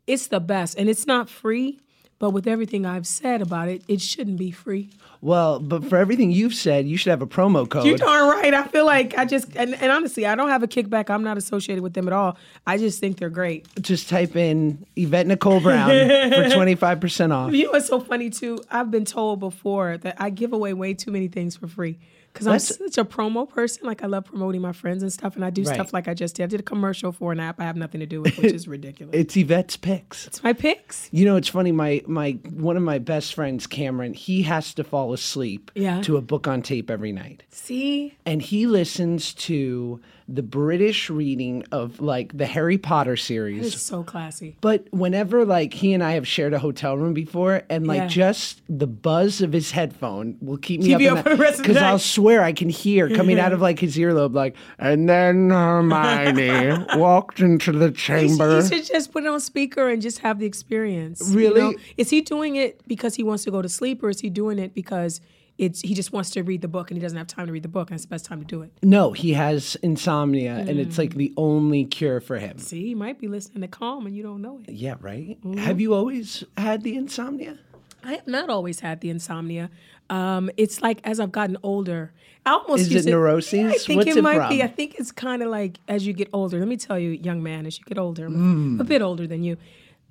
It's 0.08 0.26
the 0.26 0.40
best. 0.40 0.76
And 0.78 0.88
it's 0.88 1.06
not 1.06 1.28
free, 1.30 1.78
but 2.18 2.30
with 2.30 2.46
everything 2.46 2.86
I've 2.86 3.06
said 3.06 3.42
about 3.42 3.68
it, 3.68 3.82
it 3.88 4.00
shouldn't 4.00 4.38
be 4.38 4.50
free. 4.50 4.90
Well, 5.20 5.58
but 5.60 5.84
for 5.84 5.96
everything 5.96 6.30
you've 6.30 6.54
said, 6.54 6.86
you 6.86 6.96
should 6.96 7.10
have 7.10 7.22
a 7.22 7.26
promo 7.26 7.68
code. 7.68 7.84
You're 7.84 7.98
darn 7.98 8.28
right. 8.28 8.54
I 8.54 8.64
feel 8.68 8.86
like 8.86 9.16
I 9.18 9.24
just, 9.24 9.48
and, 9.56 9.74
and 9.74 9.90
honestly, 9.90 10.26
I 10.26 10.34
don't 10.34 10.48
have 10.48 10.62
a 10.62 10.68
kickback. 10.68 11.10
I'm 11.10 11.24
not 11.24 11.36
associated 11.36 11.82
with 11.82 11.94
them 11.94 12.06
at 12.06 12.12
all. 12.12 12.36
I 12.66 12.78
just 12.78 13.00
think 13.00 13.18
they're 13.18 13.30
great. 13.30 13.66
Just 13.80 14.08
type 14.08 14.36
in 14.36 14.86
Yvette 14.94 15.26
Nicole 15.26 15.60
Brown 15.60 15.88
for 15.88 16.48
twenty 16.54 16.74
five 16.74 17.00
percent 17.00 17.32
off. 17.32 17.52
You 17.52 17.64
know 17.64 17.72
what's 17.72 17.88
so 17.88 18.00
funny 18.00 18.30
too? 18.30 18.58
I've 18.70 18.90
been 18.90 19.04
told 19.04 19.40
before 19.40 19.98
that 19.98 20.16
I 20.18 20.30
give 20.30 20.52
away 20.52 20.74
way 20.74 20.94
too 20.94 21.10
many 21.10 21.28
things 21.28 21.56
for 21.56 21.66
free 21.66 21.98
because 22.38 22.46
I'm 22.46 22.58
such 22.58 22.98
a 22.98 23.04
promo 23.04 23.48
person. 23.48 23.86
Like 23.86 24.02
I 24.02 24.06
love 24.06 24.24
promoting 24.26 24.60
my 24.60 24.72
friends 24.72 25.02
and 25.02 25.12
stuff, 25.12 25.36
and 25.36 25.44
I 25.44 25.50
do 25.50 25.62
Right. 25.62 25.74
stuff 25.74 25.92
like 25.92 26.06
I 26.08 26.14
just 26.14 26.36
did. 26.36 26.44
I 26.44 26.46
did 26.46 26.60
a 26.60 26.62
commercial 26.62 27.12
for 27.12 27.32
an 27.32 27.40
app 27.40 27.60
I 27.60 27.64
have 27.64 27.76
nothing 27.76 28.00
to 28.00 28.06
do 28.06 28.20
with, 28.22 28.36
which 28.38 28.52
is 28.52 28.68
ridiculous. 28.76 29.14
It's 29.14 29.36
Yvette's 29.36 29.76
picks. 29.76 30.26
it's 30.26 30.42
my 30.42 30.52
picks. 30.52 31.08
You 31.12 31.24
know, 31.24 31.36
it's 31.36 31.48
funny. 31.48 31.72
My 31.72 32.02
my 32.06 32.32
one 32.50 32.76
of 32.76 32.82
my 32.82 32.98
best 32.98 33.34
friends, 33.34 33.66
Cameron, 33.66 34.14
he 34.14 34.42
has 34.42 34.74
to 34.74 34.84
fall 34.84 35.12
asleep 35.12 35.70
Yeah. 35.74 36.00
to 36.02 36.16
a 36.16 36.20
book 36.22 36.46
on 36.46 36.62
tape 36.62 36.90
every 36.90 37.12
night, 37.12 37.42
See, 37.50 38.16
and 38.24 38.42
he 38.42 38.66
listens 38.66 39.32
to 39.34 40.00
the 40.28 40.42
British 40.42 41.08
reading 41.08 41.64
of 41.70 42.00
like 42.00 42.36
the 42.36 42.46
Harry 42.46 42.78
Potter 42.78 43.16
series. 43.16 43.74
it's 43.74 43.82
so 43.82 44.02
classy. 44.02 44.56
But 44.60 44.86
whenever 44.90 45.44
like 45.44 45.72
he 45.72 45.92
and 45.92 46.02
I 46.02 46.12
have 46.12 46.26
shared 46.26 46.52
a 46.52 46.58
hotel 46.58 46.96
room 46.96 47.14
before, 47.14 47.62
and 47.70 47.86
like 47.86 47.98
Yeah. 48.02 48.06
just 48.08 48.62
the 48.68 48.88
buzz 48.88 49.40
of 49.40 49.52
his 49.52 49.70
headphone 49.70 50.36
will 50.40 50.56
keep 50.56 50.80
me 50.80 50.86
Keep 50.88 50.94
up 50.96 51.00
you 51.02 51.10
in 51.12 51.16
up 51.18 51.24
for 51.24 51.30
the 51.30 51.36
rest 51.42 51.60
of 51.60 51.66
the 51.66 51.72
because 51.74 51.82
I'll 51.82 51.98
swear 52.00 52.42
I 52.42 52.52
can 52.52 52.68
hear 52.68 53.08
coming 53.16 53.38
out 53.38 53.52
of 53.52 53.60
like 53.60 53.78
his 53.78 53.96
earlobe, 53.96 54.34
like, 54.34 54.56
and 54.80 55.08
then 55.08 55.50
Hermione 55.50 56.86
walked 56.96 57.40
into 57.40 57.72
the 57.72 57.86
You 57.90 57.94
should, 57.94 57.96
chamber. 58.28 58.56
you 58.60 58.66
should 58.68 58.86
just 58.86 59.12
put 59.12 59.24
it 59.24 59.28
on 59.28 59.40
speaker 59.40 59.88
and 59.88 60.02
just 60.02 60.18
have 60.20 60.38
the 60.38 60.46
experience. 60.46 61.28
you 61.30 61.36
Really? 61.36 61.60
know? 61.60 61.74
Is 61.96 62.10
he 62.10 62.20
doing 62.20 62.56
it 62.56 62.80
because 62.86 63.14
he 63.14 63.22
wants 63.22 63.44
to 63.44 63.50
go 63.50 63.62
to 63.62 63.68
sleep, 63.68 64.02
or 64.02 64.10
is 64.10 64.20
he 64.20 64.30
doing 64.30 64.58
it 64.58 64.74
because 64.74 65.20
it's 65.58 65.80
he 65.80 65.94
just 65.94 66.12
wants 66.12 66.30
to 66.30 66.42
read 66.42 66.60
the 66.60 66.68
book 66.68 66.90
and 66.90 66.98
he 66.98 67.02
doesn't 67.02 67.16
have 67.16 67.26
time 67.26 67.46
to 67.46 67.52
read 67.52 67.62
the 67.62 67.68
book, 67.68 67.88
and 67.90 67.94
it's 67.96 68.04
the 68.04 68.10
best 68.10 68.24
time 68.26 68.40
to 68.40 68.44
do 68.46 68.62
it? 68.62 68.72
No, 68.82 69.12
he 69.12 69.32
has 69.32 69.76
insomnia, 69.82 70.54
and 70.56 70.78
it's 70.78 70.98
like 70.98 71.10
Mm. 71.14 71.16
the 71.16 71.34
only 71.36 71.84
cure 71.84 72.20
for 72.20 72.38
him. 72.38 72.58
See, 72.58 72.82
he 72.86 72.94
might 72.94 73.18
be 73.18 73.28
listening 73.28 73.62
to 73.62 73.68
Calm 73.68 74.06
and 74.06 74.14
you 74.16 74.22
don't 74.22 74.42
know 74.42 74.60
it. 74.66 74.72
Yeah, 74.72 74.96
right. 75.00 75.38
Mm-hmm. 75.42 75.58
Have 75.58 75.80
you 75.80 75.94
always 75.94 76.44
had 76.56 76.82
the 76.82 76.94
insomnia? 76.96 77.58
I 78.04 78.12
have 78.14 78.26
not 78.26 78.50
always 78.50 78.80
had 78.80 79.00
the 79.00 79.10
insomnia. 79.10 79.70
Um, 80.10 80.50
it's 80.56 80.80
like 80.82 81.00
as 81.04 81.18
I've 81.18 81.32
gotten 81.32 81.56
older, 81.64 82.12
I 82.44 82.50
almost 82.52 82.82
Is 82.82 82.92
use 82.92 83.06
it 83.06 83.10
neuroses? 83.10 83.72
I 83.72 83.78
think 83.78 83.96
What's 83.98 84.10
it 84.10 84.18
it 84.18 84.22
might 84.22 84.48
be. 84.48 84.62
I 84.62 84.68
think 84.68 84.94
it's 85.00 85.10
kind 85.10 85.42
of 85.42 85.48
like 85.48 85.78
as 85.88 86.06
you 86.06 86.12
get 86.12 86.28
older. 86.32 86.58
Let 86.60 86.68
me 86.68 86.76
tell 86.76 86.98
you, 86.98 87.10
young 87.10 87.42
man, 87.42 87.66
as 87.66 87.78
you 87.78 87.84
get 87.84 87.98
older, 87.98 88.28
Mm. 88.28 88.78
A 88.80 88.84
bit 88.84 89.02
older 89.02 89.26
than 89.26 89.42
you. 89.42 89.56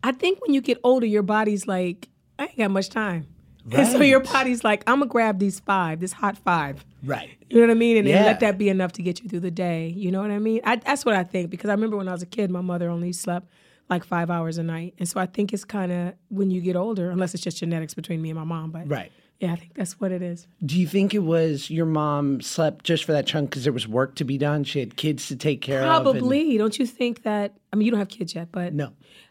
I 0.03 0.12
think 0.12 0.41
when 0.41 0.53
you 0.53 0.60
get 0.62 0.77
older, 0.84 1.05
your 1.05 1.23
body's 1.23 1.65
like, 1.67 2.10
I 2.38 2.43
ain't 2.47 2.58
got 2.58 2.71
much 2.71 2.89
time. 2.89 3.27
And 3.71 3.88
so 3.88 4.01
your 4.01 4.19
Right. 4.19 4.32
body's 4.34 4.63
like, 4.63 4.84
I'm 4.88 4.99
gonna 4.99 5.10
grab 5.10 5.39
these 5.39 5.60
five, 5.60 5.99
this 5.99 6.13
hot 6.13 6.38
five. 6.38 6.86
Right. 7.04 7.30
You 7.49 7.58
know 7.58 7.63
what 7.67 7.71
I 7.71 7.75
mean? 7.75 7.97
And, 7.97 8.08
and 8.08 8.15
Yeah. 8.15 8.25
let 8.25 8.39
that 8.41 8.58
be 8.58 8.69
enough 8.69 8.91
to 8.93 9.01
get 9.01 9.21
you 9.23 9.30
through 9.30 9.39
the 9.41 9.51
day. 9.51 9.89
You 9.89 10.12
know 10.12 10.21
what 10.21 10.32
I 10.32 10.39
mean? 10.39 10.62
I, 10.63 10.75
that's 10.78 11.04
what 11.06 11.15
I 11.15 11.23
think 11.23 11.49
because 11.49 11.69
I 11.69 11.73
remember 11.73 11.97
when 11.97 12.08
I 12.08 12.12
was 12.12 12.21
a 12.21 12.28
kid, 12.28 12.51
my 12.51 12.62
mother 12.62 12.89
only 12.89 13.12
slept 13.12 13.47
like 13.89 14.04
five 14.04 14.30
hours 14.32 14.58
a 14.58 14.63
night, 14.63 14.95
and 14.97 15.08
so 15.08 15.19
I 15.19 15.28
think 15.28 15.54
it's 15.54 15.63
kind 15.63 15.91
of 15.91 16.13
when 16.30 16.49
you 16.49 16.60
get 16.60 16.75
older, 16.75 17.12
unless 17.12 17.36
it's 17.36 17.43
just 17.43 17.58
genetics 17.58 17.93
between 17.93 18.19
me 18.21 18.32
and 18.32 18.39
my 18.39 18.43
mom. 18.43 18.71
But 18.71 18.88
Right. 18.89 19.12
yeah, 19.39 19.51
I 19.54 19.56
think 19.56 19.75
that's 19.75 19.99
what 19.99 20.12
it 20.12 20.23
is. 20.23 20.47
Do 20.65 20.80
you 20.80 20.88
think 20.88 21.13
it 21.13 21.19
was 21.19 21.69
your 21.69 21.86
mom 21.86 22.41
slept 22.41 22.84
just 22.84 23.04
for 23.04 23.12
that 23.12 23.28
chunk 23.28 23.51
because 23.51 23.63
there 23.63 23.73
was 23.73 23.88
work 23.88 24.15
to 24.15 24.23
be 24.23 24.39
done? 24.39 24.63
She 24.63 24.80
had 24.80 24.95
kids 24.95 25.28
to 25.28 25.36
take 25.36 25.62
care 25.62 25.82
of. 25.84 25.86
and- 25.86 26.04
Probably. 26.19 26.58
Don't 26.58 26.80
you 26.80 26.88
think 26.88 27.21
that? 27.23 27.54
I 27.71 27.75
mean, 27.75 27.86
you 27.86 27.91
don't 27.91 27.99
have 27.99 28.10
kids 28.10 28.34
yet, 28.34 28.47
but 28.51 28.73
No. 28.73 28.89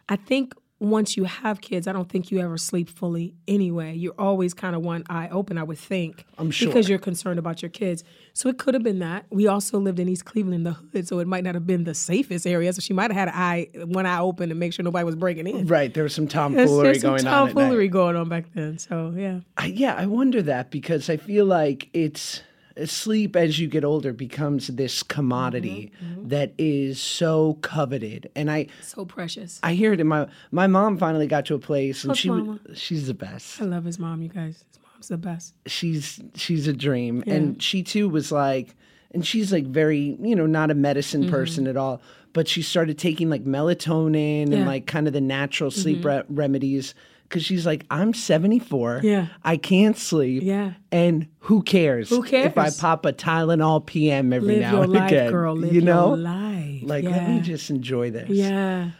I 0.09 0.15
think 0.17 0.55
once 0.81 1.17
you 1.17 1.25
have 1.25 1.61
kids, 1.61 1.87
I 1.87 1.93
don't 1.93 2.09
think 2.09 2.31
you 2.31 2.41
ever 2.41 2.59
sleep 2.59 2.89
fully 2.89 3.35
anyway. 3.47 3.95
You're 3.95 4.15
always 4.19 4.55
kind 4.55 4.75
of 4.75 4.83
one 4.83 5.05
eye 5.09 5.29
open, 5.31 5.57
I 5.57 5.63
would 5.63 5.79
think. 5.79 6.27
I'm 6.37 6.51
sure. 6.51 6.69
Because 6.69 6.89
you're 6.89 6.99
concerned 6.99 7.39
about 7.39 7.63
your 7.63 7.69
kids. 7.69 8.03
So 8.33 8.49
it 8.49 8.59
could 8.59 8.75
have 8.75 8.83
been 8.83 8.99
that. 8.99 9.27
We 9.31 9.47
also 9.47 9.79
lived 9.79 10.01
in 10.01 10.09
East 10.09 10.25
Cleveland, 10.25 10.67
the 10.67 10.73
hood, 10.73 11.07
so 11.07 11.21
it 11.21 11.29
might 11.29 11.45
not 11.45 11.55
have 11.55 11.67
been 11.67 11.85
the 11.85 11.95
safest 11.95 12.47
area. 12.47 12.73
So 12.73 12.81
she 12.81 12.93
might 12.93 13.11
have 13.13 13.17
had 13.17 13.29
an 13.29 13.35
eye, 13.35 13.69
one 13.85 14.05
eye 14.05 14.19
open 14.19 14.49
to 14.49 14.55
make 14.55 14.73
sure 14.73 14.85
nobody 14.85 15.05
was 15.05 15.15
breaking 15.17 15.47
in. 15.47 15.67
Right. 15.67 15.95
There 15.95 16.03
was 16.03 16.15
some 16.15 16.27
tomfoolery 16.27 16.83
there's 16.83 17.01
some 17.01 17.11
going 17.11 17.27
on. 17.27 17.27
at 17.27 17.31
night. 17.31 17.55
tomfoolery 17.55 17.89
going 17.89 18.17
on 18.17 18.29
back 18.29 18.47
then. 18.55 18.79
So 18.79 19.15
yeah. 19.17 19.41
I, 19.57 19.67
yeah, 19.67 19.95
I 19.95 20.07
wonder 20.07 20.43
that 20.43 20.71
because 20.71 21.09
I 21.09 21.17
feel 21.17 21.47
like 21.47 21.89
it's 21.93 22.43
sleep 22.85 23.37
as 23.37 23.59
you 23.59 23.69
get 23.69 23.85
older 23.85 24.13
becomes 24.13 24.67
this 24.69 25.03
commodity 25.03 25.93
Mm-hmm, 26.05 26.29
that 26.29 26.53
is 26.59 27.01
so 27.01 27.55
coveted, 27.63 28.31
and 28.35 28.51
I 28.51 28.67
So 28.83 29.05
precious. 29.05 29.61
I 29.63 29.75
hear 29.75 29.93
it 29.93 30.01
in 30.01 30.07
my 30.09 30.27
my 30.51 30.67
mom 30.67 30.99
finally 30.99 31.27
got 31.27 31.47
to 31.47 31.55
a 31.55 31.59
place, 31.59 32.05
and 32.05 32.17
she 32.17 32.29
mama? 32.31 32.59
she's 32.75 33.07
the 33.07 33.15
best. 33.15 33.61
I 33.61 33.65
love 33.65 33.85
his 33.85 33.99
mom, 33.99 34.23
you 34.23 34.29
guys. 34.29 34.65
His 34.71 34.79
mom's 34.93 35.09
the 35.09 35.17
best. 35.19 35.55
She's 35.67 36.21
she's 36.35 36.67
a 36.67 36.73
dream, 36.73 37.23
and 37.27 37.63
she 37.63 37.83
too 37.83 38.09
was 38.09 38.33
like, 38.33 38.75
and 39.13 39.25
she's 39.27 39.53
like 39.53 39.67
very 39.67 40.17
you 40.21 40.35
know 40.35 40.47
not 40.47 40.71
a 40.71 40.75
medicine 40.75 41.23
Mm-hmm. 41.23 41.31
person 41.31 41.67
at 41.67 41.77
all, 41.77 42.03
but 42.33 42.49
she 42.49 42.63
started 42.63 42.99
taking 42.99 43.31
like 43.31 43.45
melatonin 43.45 44.43
and 44.45 44.53
Yeah. 44.53 44.59
Mm-hmm. 44.61 44.67
like 44.69 44.87
kind 44.87 45.07
of 45.07 45.13
the 45.13 45.21
natural 45.21 45.71
sleep 45.71 46.05
re- 46.05 46.23
remedies. 46.29 46.95
Cause 47.31 47.45
she's 47.45 47.67
like, 47.67 47.85
I'm 47.91 48.15
74. 48.15 49.01
Yeah. 49.03 49.27
I 49.43 49.57
can't 49.57 49.97
sleep. 49.97 50.43
Yeah. 50.45 50.75
And 50.93 51.27
who 51.41 51.63
cares? 51.63 52.09
Who 52.09 52.23
cares 52.23 52.47
If 52.47 52.59
I 52.59 52.71
pop 52.71 53.05
a 53.07 53.13
Tylenol 53.13 53.85
PM 53.85 54.33
every 54.33 54.57
Live 54.57 54.61
now 54.61 54.83
and 54.83 54.93
life, 54.93 55.11
again. 55.11 55.31
girl. 55.31 55.57
Live 55.57 55.75
you 55.75 55.81
know? 55.81 56.09
your 56.09 56.17
life. 56.19 56.83
Like, 56.85 57.05
yeah. 57.05 57.11
let 57.11 57.29
me 57.31 57.41
just 57.41 57.71
enjoy 57.71 58.11
this. 58.11 58.29
Yeah. 58.29 58.91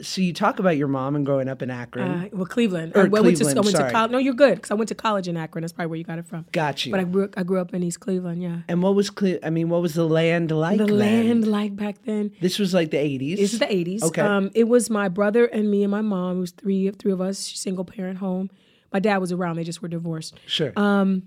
So 0.00 0.20
you 0.20 0.32
talk 0.32 0.58
about 0.58 0.76
your 0.76 0.88
mom 0.88 1.14
and 1.14 1.24
growing 1.24 1.48
up 1.48 1.62
in 1.62 1.70
Akron. 1.70 2.10
Uh, 2.10 2.28
well, 2.32 2.46
Cleveland. 2.46 2.92
Or 2.96 3.02
I, 3.02 3.04
went 3.04 3.36
to, 3.36 3.44
I 3.44 3.54
went 3.54 3.68
sorry. 3.68 3.90
to 3.90 3.92
college. 3.92 4.10
No, 4.10 4.18
you're 4.18 4.34
good 4.34 4.56
because 4.56 4.70
I 4.72 4.74
went 4.74 4.88
to 4.88 4.94
college 4.94 5.28
in 5.28 5.36
Akron. 5.36 5.62
That's 5.62 5.72
probably 5.72 5.90
where 5.90 5.98
you 5.98 6.04
got 6.04 6.18
it 6.18 6.26
from. 6.26 6.46
Got 6.50 6.84
you. 6.84 6.90
But 6.90 7.00
I 7.00 7.04
grew 7.04 7.30
I 7.36 7.42
grew 7.44 7.60
up 7.60 7.72
in 7.72 7.82
East 7.82 8.00
Cleveland. 8.00 8.42
Yeah. 8.42 8.58
and 8.68 8.82
what 8.82 8.94
was 8.96 9.10
Cle- 9.10 9.38
I 9.44 9.50
mean, 9.50 9.68
what 9.68 9.82
was 9.82 9.94
the 9.94 10.04
land 10.06 10.50
like? 10.50 10.78
The 10.78 10.86
then? 10.86 10.98
land 10.98 11.46
like 11.46 11.76
back 11.76 12.02
then. 12.04 12.32
This 12.40 12.58
was 12.58 12.74
like 12.74 12.90
the 12.90 12.96
80s. 12.96 13.36
This 13.36 13.52
is 13.52 13.58
the 13.60 13.66
80s. 13.66 14.02
Okay. 14.02 14.20
Um, 14.20 14.50
it 14.54 14.64
was 14.64 14.90
my 14.90 15.08
brother 15.08 15.46
and 15.46 15.70
me 15.70 15.84
and 15.84 15.90
my 15.90 16.02
mom. 16.02 16.38
It 16.38 16.40
was 16.40 16.50
three 16.50 16.90
three 16.90 17.12
of 17.12 17.20
us, 17.20 17.38
single 17.38 17.84
parent 17.84 18.18
home. 18.18 18.50
My 18.92 18.98
dad 19.00 19.18
was 19.18 19.30
around. 19.32 19.56
They 19.56 19.64
just 19.64 19.80
were 19.82 19.88
divorced. 19.88 20.34
sure. 20.46 20.72
Um, 20.76 21.22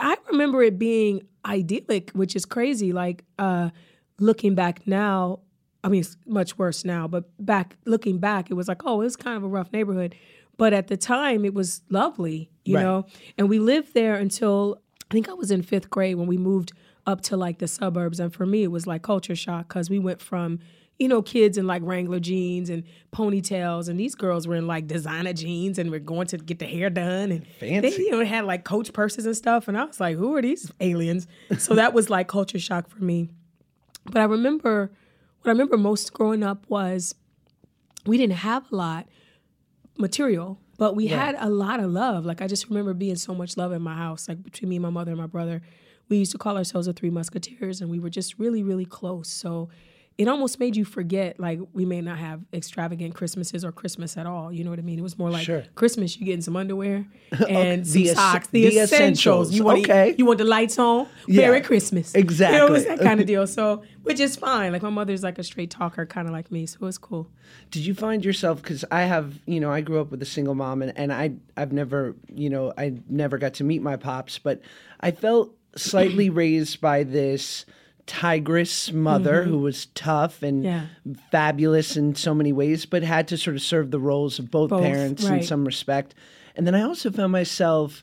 I 0.00 0.16
remember 0.30 0.62
it 0.62 0.78
being 0.78 1.22
idyllic, 1.44 2.10
which 2.12 2.36
is 2.36 2.44
crazy. 2.44 2.92
Like 2.92 3.24
uh, 3.38 3.70
looking 4.18 4.54
back 4.54 4.86
now, 4.86 5.40
I 5.84 5.88
mean, 5.88 6.00
it's 6.00 6.16
much 6.26 6.58
worse 6.58 6.84
now, 6.84 7.06
but 7.08 7.24
back 7.38 7.76
looking 7.84 8.18
back, 8.18 8.50
it 8.50 8.54
was 8.54 8.68
like, 8.68 8.84
oh, 8.84 9.00
it 9.00 9.04
was 9.04 9.16
kind 9.16 9.36
of 9.36 9.44
a 9.44 9.48
rough 9.48 9.72
neighborhood. 9.72 10.14
But 10.56 10.72
at 10.72 10.88
the 10.88 10.96
time, 10.96 11.44
it 11.44 11.54
was 11.54 11.82
lovely, 11.88 12.50
you 12.64 12.76
Right. 12.76 12.82
know. 12.82 13.06
And 13.38 13.48
we 13.48 13.58
lived 13.60 13.94
there 13.94 14.16
until 14.16 14.80
I 15.10 15.14
think 15.14 15.28
I 15.28 15.34
was 15.34 15.50
in 15.52 15.62
fifth 15.62 15.88
grade 15.88 16.16
when 16.16 16.26
we 16.26 16.36
moved 16.36 16.72
up 17.06 17.20
to 17.22 17.36
like 17.36 17.58
the 17.58 17.68
suburbs. 17.68 18.18
And 18.20 18.34
for 18.34 18.44
me, 18.44 18.64
it 18.64 18.72
was 18.72 18.86
like 18.86 19.02
culture 19.02 19.36
shock 19.36 19.68
because 19.68 19.88
we 19.88 19.98
went 19.98 20.20
from 20.20 20.58
you 20.98 21.06
know, 21.06 21.22
kids 21.22 21.56
in 21.56 21.64
like 21.64 21.80
Wrangler 21.84 22.18
jeans 22.18 22.68
and 22.68 22.82
ponytails, 23.12 23.88
and 23.88 24.00
these 24.00 24.16
girls 24.16 24.48
were 24.48 24.56
in 24.56 24.66
like 24.66 24.88
designer 24.88 25.32
jeans 25.32 25.78
and 25.78 25.92
were 25.92 26.00
going 26.00 26.26
to 26.26 26.38
get 26.38 26.58
the 26.58 26.64
hair 26.66 26.90
done, 26.90 27.30
and 27.30 27.46
they, 27.60 27.80
Fancy. 27.80 28.02
you 28.02 28.10
know, 28.10 28.24
had 28.24 28.44
like 28.46 28.64
coach 28.64 28.92
purses 28.92 29.24
and 29.24 29.36
stuff. 29.36 29.68
And 29.68 29.78
I 29.78 29.84
was 29.84 30.00
like, 30.00 30.16
who 30.16 30.34
are 30.34 30.42
these 30.42 30.72
aliens? 30.80 31.28
So 31.58 31.74
that 31.76 31.92
was 31.94 32.10
like 32.10 32.26
culture 32.26 32.58
shock 32.58 32.88
for 32.88 32.98
me. 33.02 33.28
But 34.06 34.22
I 34.22 34.24
remember 34.24 34.90
what 35.40 35.48
I 35.48 35.52
remember 35.52 35.76
most 35.76 36.12
growing 36.12 36.42
up 36.42 36.64
was 36.68 37.14
we 38.06 38.16
didn't 38.16 38.36
have 38.38 38.70
a 38.72 38.76
lot 38.76 39.06
material, 39.96 40.58
but 40.78 40.94
we 40.94 41.08
had 41.08 41.36
a 41.38 41.50
lot 41.50 41.80
of 41.80 41.90
love. 41.90 42.24
Like 42.24 42.40
I 42.40 42.46
just 42.46 42.68
remember 42.68 42.94
being 42.94 43.16
so 43.16 43.34
much 43.34 43.56
love 43.56 43.72
in 43.72 43.82
my 43.82 43.96
house, 43.96 44.28
like 44.28 44.42
between 44.42 44.68
me, 44.68 44.76
and 44.76 44.82
my 44.82 44.90
mother, 44.90 45.12
and 45.12 45.20
my 45.20 45.26
brother. 45.26 45.62
We 46.08 46.16
used 46.16 46.32
to 46.32 46.38
call 46.38 46.56
ourselves 46.56 46.86
the 46.86 46.92
Three 46.92 47.10
Musketeers, 47.10 47.80
and 47.80 47.90
we 47.90 47.98
were 47.98 48.10
just 48.10 48.38
really, 48.38 48.62
really 48.62 48.86
close. 48.86 49.28
So 49.28 49.68
it 50.18 50.26
almost 50.26 50.58
made 50.58 50.74
you 50.76 50.84
forget, 50.84 51.38
like 51.38 51.60
we 51.72 51.84
may 51.84 52.00
not 52.00 52.18
have 52.18 52.40
extravagant 52.52 53.14
Christmases 53.14 53.64
or 53.64 53.70
Christmas 53.70 54.16
at 54.16 54.26
all. 54.26 54.52
You 54.52 54.64
know 54.64 54.70
what 54.70 54.80
I 54.80 54.82
mean? 54.82 54.98
It 54.98 55.02
was 55.02 55.16
more 55.16 55.30
like 55.30 55.46
Sure. 55.46 55.62
Christmas. 55.76 56.18
You 56.18 56.26
getting 56.26 56.42
some 56.42 56.56
underwear 56.56 57.06
and 57.48 57.86
some 57.86 58.02
the 58.02 58.10
es- 58.10 58.16
socks, 58.16 58.48
the, 58.48 58.62
the 58.62 58.78
essentials. 58.80 58.92
essentials. 58.92 59.54
You 59.54 59.62
want 59.64 59.78
Okay. 59.84 60.16
you 60.18 60.26
want 60.26 60.38
the 60.38 60.44
lights 60.44 60.76
on? 60.78 61.06
Yeah. 61.28 61.42
Merry 61.42 61.60
Christmas. 61.60 62.16
Exactly. 62.16 62.56
You 62.58 62.62
know, 62.62 62.66
it 62.66 62.72
was 62.72 62.84
that 62.86 62.98
kind 63.00 63.20
of 63.20 63.26
deal. 63.32 63.46
So, 63.46 63.84
which 64.02 64.18
is 64.18 64.34
fine. 64.34 64.72
Like 64.72 64.82
my 64.82 64.90
mother's 64.90 65.22
like 65.22 65.38
a 65.38 65.44
straight 65.44 65.70
talker, 65.70 66.04
kind 66.04 66.26
of 66.26 66.32
like 66.32 66.50
me. 66.50 66.66
So 66.66 66.78
it 66.82 66.84
was 66.84 66.98
cool. 66.98 67.28
Did 67.70 67.86
you 67.86 67.94
find 67.94 68.24
yourself 68.24 68.60
because 68.60 68.84
I 68.90 69.02
have, 69.02 69.38
you 69.46 69.60
know, 69.60 69.70
I 69.70 69.82
grew 69.82 70.00
up 70.00 70.10
with 70.10 70.20
a 70.20 70.26
single 70.26 70.56
mom 70.56 70.82
and, 70.82 70.92
and 70.98 71.12
I 71.12 71.34
I've 71.56 71.72
never, 71.72 72.16
you 72.34 72.50
know, 72.50 72.72
I 72.76 72.94
never 73.08 73.38
got 73.38 73.54
to 73.54 73.64
meet 73.64 73.82
my 73.82 73.94
pops, 73.96 74.38
but 74.38 74.62
I 75.00 75.12
felt 75.12 75.54
slightly 75.76 76.28
raised 76.42 76.80
by 76.80 77.04
this 77.04 77.64
tigress 78.08 78.90
mother 78.90 79.42
mm-hmm. 79.42 79.50
who 79.50 79.58
was 79.58 79.86
tough 79.94 80.42
and 80.42 80.64
Yeah. 80.64 80.86
fabulous 81.30 81.96
in 81.96 82.16
so 82.16 82.34
many 82.34 82.52
ways, 82.52 82.86
but 82.86 83.04
had 83.04 83.28
to 83.28 83.36
sort 83.36 83.54
of 83.54 83.62
serve 83.62 83.90
the 83.92 84.00
roles 84.00 84.38
of 84.40 84.50
both, 84.50 84.70
Both, 84.70 84.82
parents 84.82 85.24
in 85.24 85.42
some 85.42 85.64
respect. 85.64 86.14
And 86.56 86.66
then 86.66 86.74
I 86.74 86.82
also 86.82 87.10
found 87.10 87.30
myself 87.30 88.02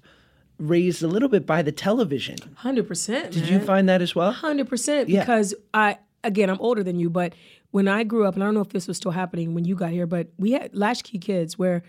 raised 0.57 1.03
a 1.03 1.07
little 1.07 1.27
bit 1.27 1.45
by 1.45 1.61
the 1.61 1.71
television. 1.71 2.37
Hundred 2.55 2.87
percent. 2.87 3.31
Did 3.31 3.49
you 3.49 3.59
find 3.59 3.89
that 3.89 4.01
as 4.01 4.15
well? 4.15 4.31
Hundred 4.31 4.69
percent. 4.69 5.09
Yeah. 5.09 5.21
Because 5.21 5.53
I 5.73 5.97
again, 6.23 6.49
I'm 6.49 6.61
older 6.61 6.83
than 6.83 6.99
you, 6.99 7.09
but 7.09 7.33
when 7.71 7.87
I 7.87 8.03
grew 8.03 8.25
up, 8.25 8.35
and 8.35 8.43
I 8.43 8.47
don't 8.47 8.53
know 8.53 8.61
if 8.61 8.69
this 8.69 8.87
was 8.87 8.95
still 8.95 9.11
happening 9.11 9.53
when 9.53 9.65
you 9.65 9.75
got 9.75 9.89
here, 9.89 10.07
but 10.07 10.27
we 10.37 10.51
had 10.51 10.73
latchkey 10.73 11.17
kids 11.19 11.59
where. 11.59 11.83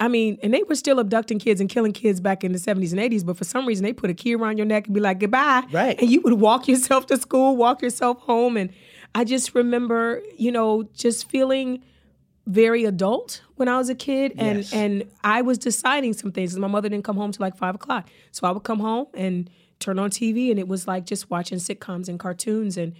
I 0.00 0.08
mean, 0.08 0.38
and 0.42 0.52
they 0.54 0.62
were 0.62 0.74
still 0.74 0.98
abducting 0.98 1.38
kids 1.38 1.60
and 1.60 1.68
killing 1.68 1.92
kids 1.92 2.20
back 2.20 2.42
in 2.42 2.52
the 2.52 2.58
70s 2.58 2.92
and 2.92 3.00
80s, 3.00 3.24
but 3.24 3.36
for 3.36 3.44
some 3.44 3.66
reason 3.66 3.84
they 3.84 3.92
put 3.92 4.08
a 4.10 4.14
key 4.14 4.34
around 4.34 4.56
your 4.56 4.66
neck 4.66 4.86
and 4.86 4.94
be 4.94 5.00
like, 5.00 5.18
goodbye. 5.20 5.62
Right. 5.70 6.00
And 6.00 6.10
you 6.10 6.22
would 6.22 6.32
walk 6.34 6.66
yourself 6.72 7.06
to 7.06 7.18
school, 7.18 7.54
walk 7.56 7.82
yourself 7.82 8.18
home. 8.20 8.56
And 8.56 8.70
I 9.14 9.24
just 9.24 9.54
remember, 9.54 10.22
you 10.38 10.50
know, 10.50 10.84
just 10.94 11.28
feeling 11.28 11.82
very 12.46 12.84
adult 12.84 13.42
when 13.56 13.68
I 13.68 13.76
was 13.76 13.90
a 13.90 13.94
kid, 13.94 14.32
and 14.38 14.58
Yes. 14.58 14.72
and 14.72 15.04
I 15.22 15.42
was 15.42 15.58
deciding 15.58 16.14
some 16.14 16.32
things. 16.32 16.50
Because 16.52 16.58
my 16.60 16.66
mother 16.68 16.88
didn't 16.88 17.04
come 17.04 17.16
home 17.16 17.30
till 17.30 17.44
like 17.44 17.56
five 17.56 17.74
o'clock, 17.74 18.08
so 18.32 18.46
I 18.48 18.50
would 18.50 18.64
come 18.64 18.80
home 18.80 19.06
and 19.14 19.50
turn 19.78 19.98
on 19.98 20.10
TV, 20.10 20.50
and 20.50 20.58
it 20.58 20.66
was 20.66 20.88
like 20.88 21.04
just 21.04 21.30
watching 21.30 21.58
sitcoms 21.58 22.08
and 22.08 22.18
cartoons, 22.18 22.76
and 22.78 22.94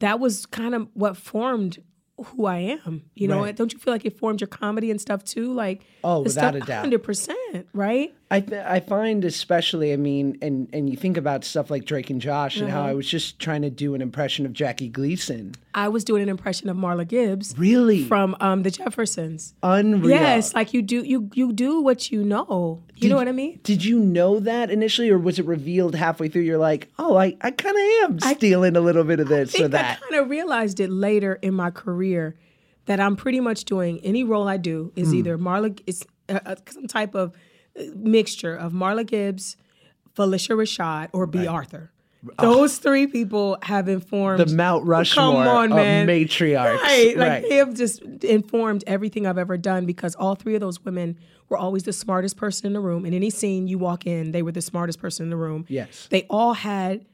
that 0.00 0.20
was 0.20 0.44
kind 0.46 0.74
of 0.74 0.88
what 0.92 1.16
formed 1.16 1.82
who 2.24 2.46
I 2.46 2.58
am. 2.84 3.04
You 3.14 3.28
know, 3.28 3.40
Right. 3.42 3.54
don't 3.56 3.72
you 3.72 3.78
feel 3.78 3.92
like 3.92 4.04
it 4.04 4.18
formed 4.18 4.40
your 4.40 4.48
comedy 4.48 4.90
and 4.90 5.00
stuff 5.00 5.24
too? 5.24 5.52
Like 5.52 5.82
Oh, 6.04 6.20
without 6.22 6.54
a 6.56 6.60
doubt. 6.60 6.80
hundred 6.82 7.02
percent, 7.02 7.66
right? 7.72 8.14
I 8.32 8.40
th- 8.40 8.64
I 8.66 8.80
find 8.80 9.24
especially 9.24 9.92
I 9.92 9.96
mean 9.96 10.38
and 10.40 10.68
and 10.72 10.88
you 10.88 10.96
think 10.96 11.16
about 11.16 11.44
stuff 11.44 11.70
like 11.70 11.84
Drake 11.84 12.08
and 12.10 12.20
Josh 12.20 12.56
and 12.56 12.68
Uh-huh. 12.68 12.82
how 12.82 12.88
I 12.88 12.94
was 12.94 13.06
just 13.06 13.38
trying 13.38 13.62
to 13.62 13.70
do 13.70 13.94
an 13.94 14.00
impression 14.00 14.46
of 14.46 14.52
Jackie 14.52 14.88
Gleason. 14.88 15.54
I 15.74 15.88
was 15.88 16.02
doing 16.04 16.22
an 16.22 16.28
impression 16.28 16.68
of 16.68 16.76
Marla 16.76 17.06
Gibbs 17.06 17.54
Really 17.58 18.04
from 18.04 18.34
um, 18.40 18.62
the 18.62 18.70
Jeffersons. 18.70 19.54
unreal. 19.62 20.10
Yes, 20.10 20.54
like 20.54 20.72
you 20.74 20.82
do 20.82 21.02
you 21.02 21.30
you 21.34 21.52
do 21.52 21.80
what 21.82 22.10
you 22.10 22.24
know. 22.24 22.82
You 22.96 23.08
know 23.08 23.16
what 23.16 23.28
I 23.28 23.32
mean? 23.32 23.58
Did 23.64 23.84
you 23.84 23.98
know 23.98 24.38
that 24.40 24.70
initially, 24.70 25.10
or 25.10 25.18
was 25.18 25.38
it 25.38 25.44
revealed 25.46 25.94
halfway 25.96 26.28
through? 26.28 26.42
You're 26.42 26.56
like, 26.58 26.88
oh, 27.00 27.16
I, 27.16 27.36
I 27.40 27.50
kind 27.50 27.76
of 27.76 27.82
am 28.22 28.36
stealing 28.36 28.76
a 28.76 28.80
little 28.80 29.02
bit 29.04 29.18
of 29.20 29.26
this 29.28 29.58
or 29.60 29.66
that. 29.68 29.98
I 29.98 30.08
kind 30.10 30.22
of 30.22 30.30
realized 30.30 30.78
it 30.80 30.88
later 30.90 31.38
in 31.42 31.52
my 31.54 31.70
career 31.70 32.36
that 32.86 33.00
I'm 33.00 33.16
pretty 33.16 33.40
much 33.40 33.64
doing 33.64 33.98
any 34.04 34.22
role 34.24 34.46
I 34.48 34.56
do 34.56 34.92
is 34.96 35.12
either 35.12 35.36
Marla, 35.36 35.78
it's 35.86 36.04
uh, 36.28 36.54
some 36.68 36.86
type 36.86 37.14
of 37.16 37.32
mixture 37.94 38.54
of 38.54 38.72
Marla 38.72 39.06
Gibbs, 39.06 39.56
Phylicia 40.16 40.54
Rashad, 40.56 41.08
or 41.12 41.26
Bea 41.26 41.46
Arthur. 41.46 41.90
Those 42.38 42.78
three 42.78 43.08
people 43.08 43.58
have 43.62 43.88
informed 43.88 44.38
The 44.38 44.54
Mount 44.54 44.86
Rushmore 44.86 45.44
on, 45.44 45.72
of 45.72 45.76
man. 45.76 46.06
matriarchs. 46.06 46.80
Right, 46.80 47.16
like 47.16 47.28
Right. 47.28 47.42
they 47.48 47.56
have 47.56 47.74
just 47.74 48.00
informed 48.22 48.84
everything 48.86 49.26
I've 49.26 49.38
ever 49.38 49.56
done 49.56 49.86
because 49.86 50.14
all 50.14 50.36
three 50.36 50.54
of 50.54 50.60
those 50.60 50.84
women 50.84 51.18
were 51.48 51.58
always 51.58 51.82
the 51.82 51.92
smartest 51.92 52.36
person 52.36 52.68
in 52.68 52.74
the 52.74 52.80
room. 52.80 53.04
In 53.04 53.12
any 53.12 53.28
scene 53.28 53.66
you 53.66 53.76
walk 53.76 54.06
in, 54.06 54.30
they 54.30 54.42
were 54.42 54.52
the 54.52 54.62
smartest 54.62 55.00
person 55.00 55.24
in 55.24 55.30
the 55.30 55.36
room. 55.36 55.64
Yes. 55.68 56.06
They 56.10 56.22
all 56.30 56.54
had 56.54 57.04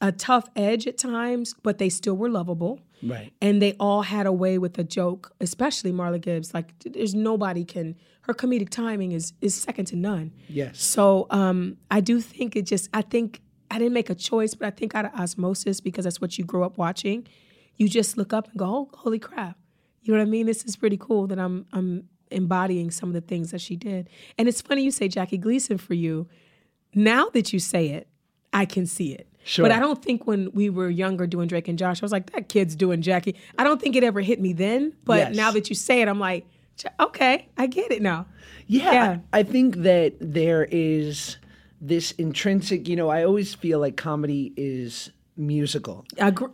a 0.00 0.12
tough 0.12 0.48
edge 0.56 0.86
at 0.86 0.98
times, 0.98 1.54
but 1.62 1.78
they 1.78 1.88
still 1.88 2.14
were 2.14 2.28
lovable. 2.28 2.80
Right. 3.02 3.32
And 3.40 3.60
they 3.60 3.74
all 3.78 4.02
had 4.02 4.26
a 4.26 4.32
way 4.32 4.58
with 4.58 4.78
a 4.78 4.84
joke, 4.84 5.32
especially 5.40 5.92
Marla 5.92 6.20
Gibbs. 6.20 6.54
Like 6.54 6.72
there's 6.84 7.14
nobody 7.14 7.64
can 7.64 7.96
her 8.22 8.34
comedic 8.34 8.70
timing 8.70 9.12
is 9.12 9.32
is 9.40 9.54
second 9.54 9.86
to 9.86 9.96
none. 9.96 10.32
Yes. 10.48 10.80
So 10.82 11.26
um, 11.30 11.76
I 11.90 12.00
do 12.00 12.20
think 12.20 12.56
it 12.56 12.62
just 12.62 12.88
I 12.92 13.02
think 13.02 13.40
I 13.70 13.78
didn't 13.78 13.94
make 13.94 14.10
a 14.10 14.14
choice, 14.14 14.54
but 14.54 14.66
I 14.66 14.70
think 14.70 14.94
out 14.94 15.06
of 15.06 15.14
osmosis 15.14 15.80
because 15.80 16.04
that's 16.04 16.20
what 16.20 16.38
you 16.38 16.44
grew 16.44 16.64
up 16.64 16.78
watching. 16.78 17.26
You 17.76 17.88
just 17.88 18.16
look 18.16 18.32
up 18.32 18.48
and 18.48 18.58
go, 18.58 18.66
oh, 18.66 18.90
holy 18.94 19.18
crap! 19.18 19.58
You 20.02 20.12
know 20.12 20.20
what 20.20 20.26
I 20.26 20.30
mean? 20.30 20.46
This 20.46 20.64
is 20.64 20.76
pretty 20.76 20.96
cool 20.96 21.26
that 21.28 21.38
I'm 21.38 21.66
I'm 21.72 22.08
embodying 22.30 22.90
some 22.90 23.08
of 23.08 23.14
the 23.14 23.20
things 23.20 23.50
that 23.50 23.60
she 23.60 23.76
did. 23.76 24.08
And 24.38 24.48
it's 24.48 24.60
funny 24.60 24.82
you 24.82 24.90
say 24.90 25.08
Jackie 25.08 25.38
Gleason 25.38 25.78
for 25.78 25.94
you. 25.94 26.28
Now 26.94 27.28
that 27.30 27.52
you 27.52 27.58
say 27.58 27.88
it, 27.88 28.08
I 28.52 28.64
can 28.64 28.86
see 28.86 29.12
it. 29.12 29.26
Sure. 29.44 29.64
But 29.64 29.72
I 29.72 29.78
don't 29.80 30.02
think 30.02 30.26
when 30.26 30.50
we 30.52 30.70
were 30.70 30.88
younger 30.88 31.26
doing 31.26 31.48
Drake 31.48 31.68
and 31.68 31.78
Josh, 31.78 32.02
I 32.02 32.04
was 32.04 32.12
like, 32.12 32.30
that 32.32 32.48
kid's 32.48 32.74
doing 32.76 33.02
Jackie. 33.02 33.36
I 33.58 33.64
don't 33.64 33.80
think 33.80 33.96
it 33.96 34.04
ever 34.04 34.20
hit 34.20 34.40
me 34.40 34.52
then. 34.52 34.92
But 35.04 35.18
Yes. 35.18 35.36
now 35.36 35.50
that 35.52 35.68
you 35.68 35.74
say 35.74 36.00
it, 36.00 36.08
I'm 36.08 36.20
like, 36.20 36.46
okay, 37.00 37.48
I 37.58 37.66
get 37.66 37.90
it 37.90 38.02
now. 38.02 38.26
Yeah, 38.66 38.92
Yeah. 38.92 39.18
I 39.32 39.42
think 39.42 39.76
that 39.78 40.14
there 40.20 40.66
is 40.70 41.36
this 41.80 42.12
intrinsic. 42.12 42.88
You 42.88 42.96
know, 42.96 43.08
I 43.08 43.24
always 43.24 43.54
feel 43.54 43.80
like 43.80 43.96
comedy 43.96 44.52
is 44.56 45.10
musical. 45.36 46.04
Agree. 46.18 46.48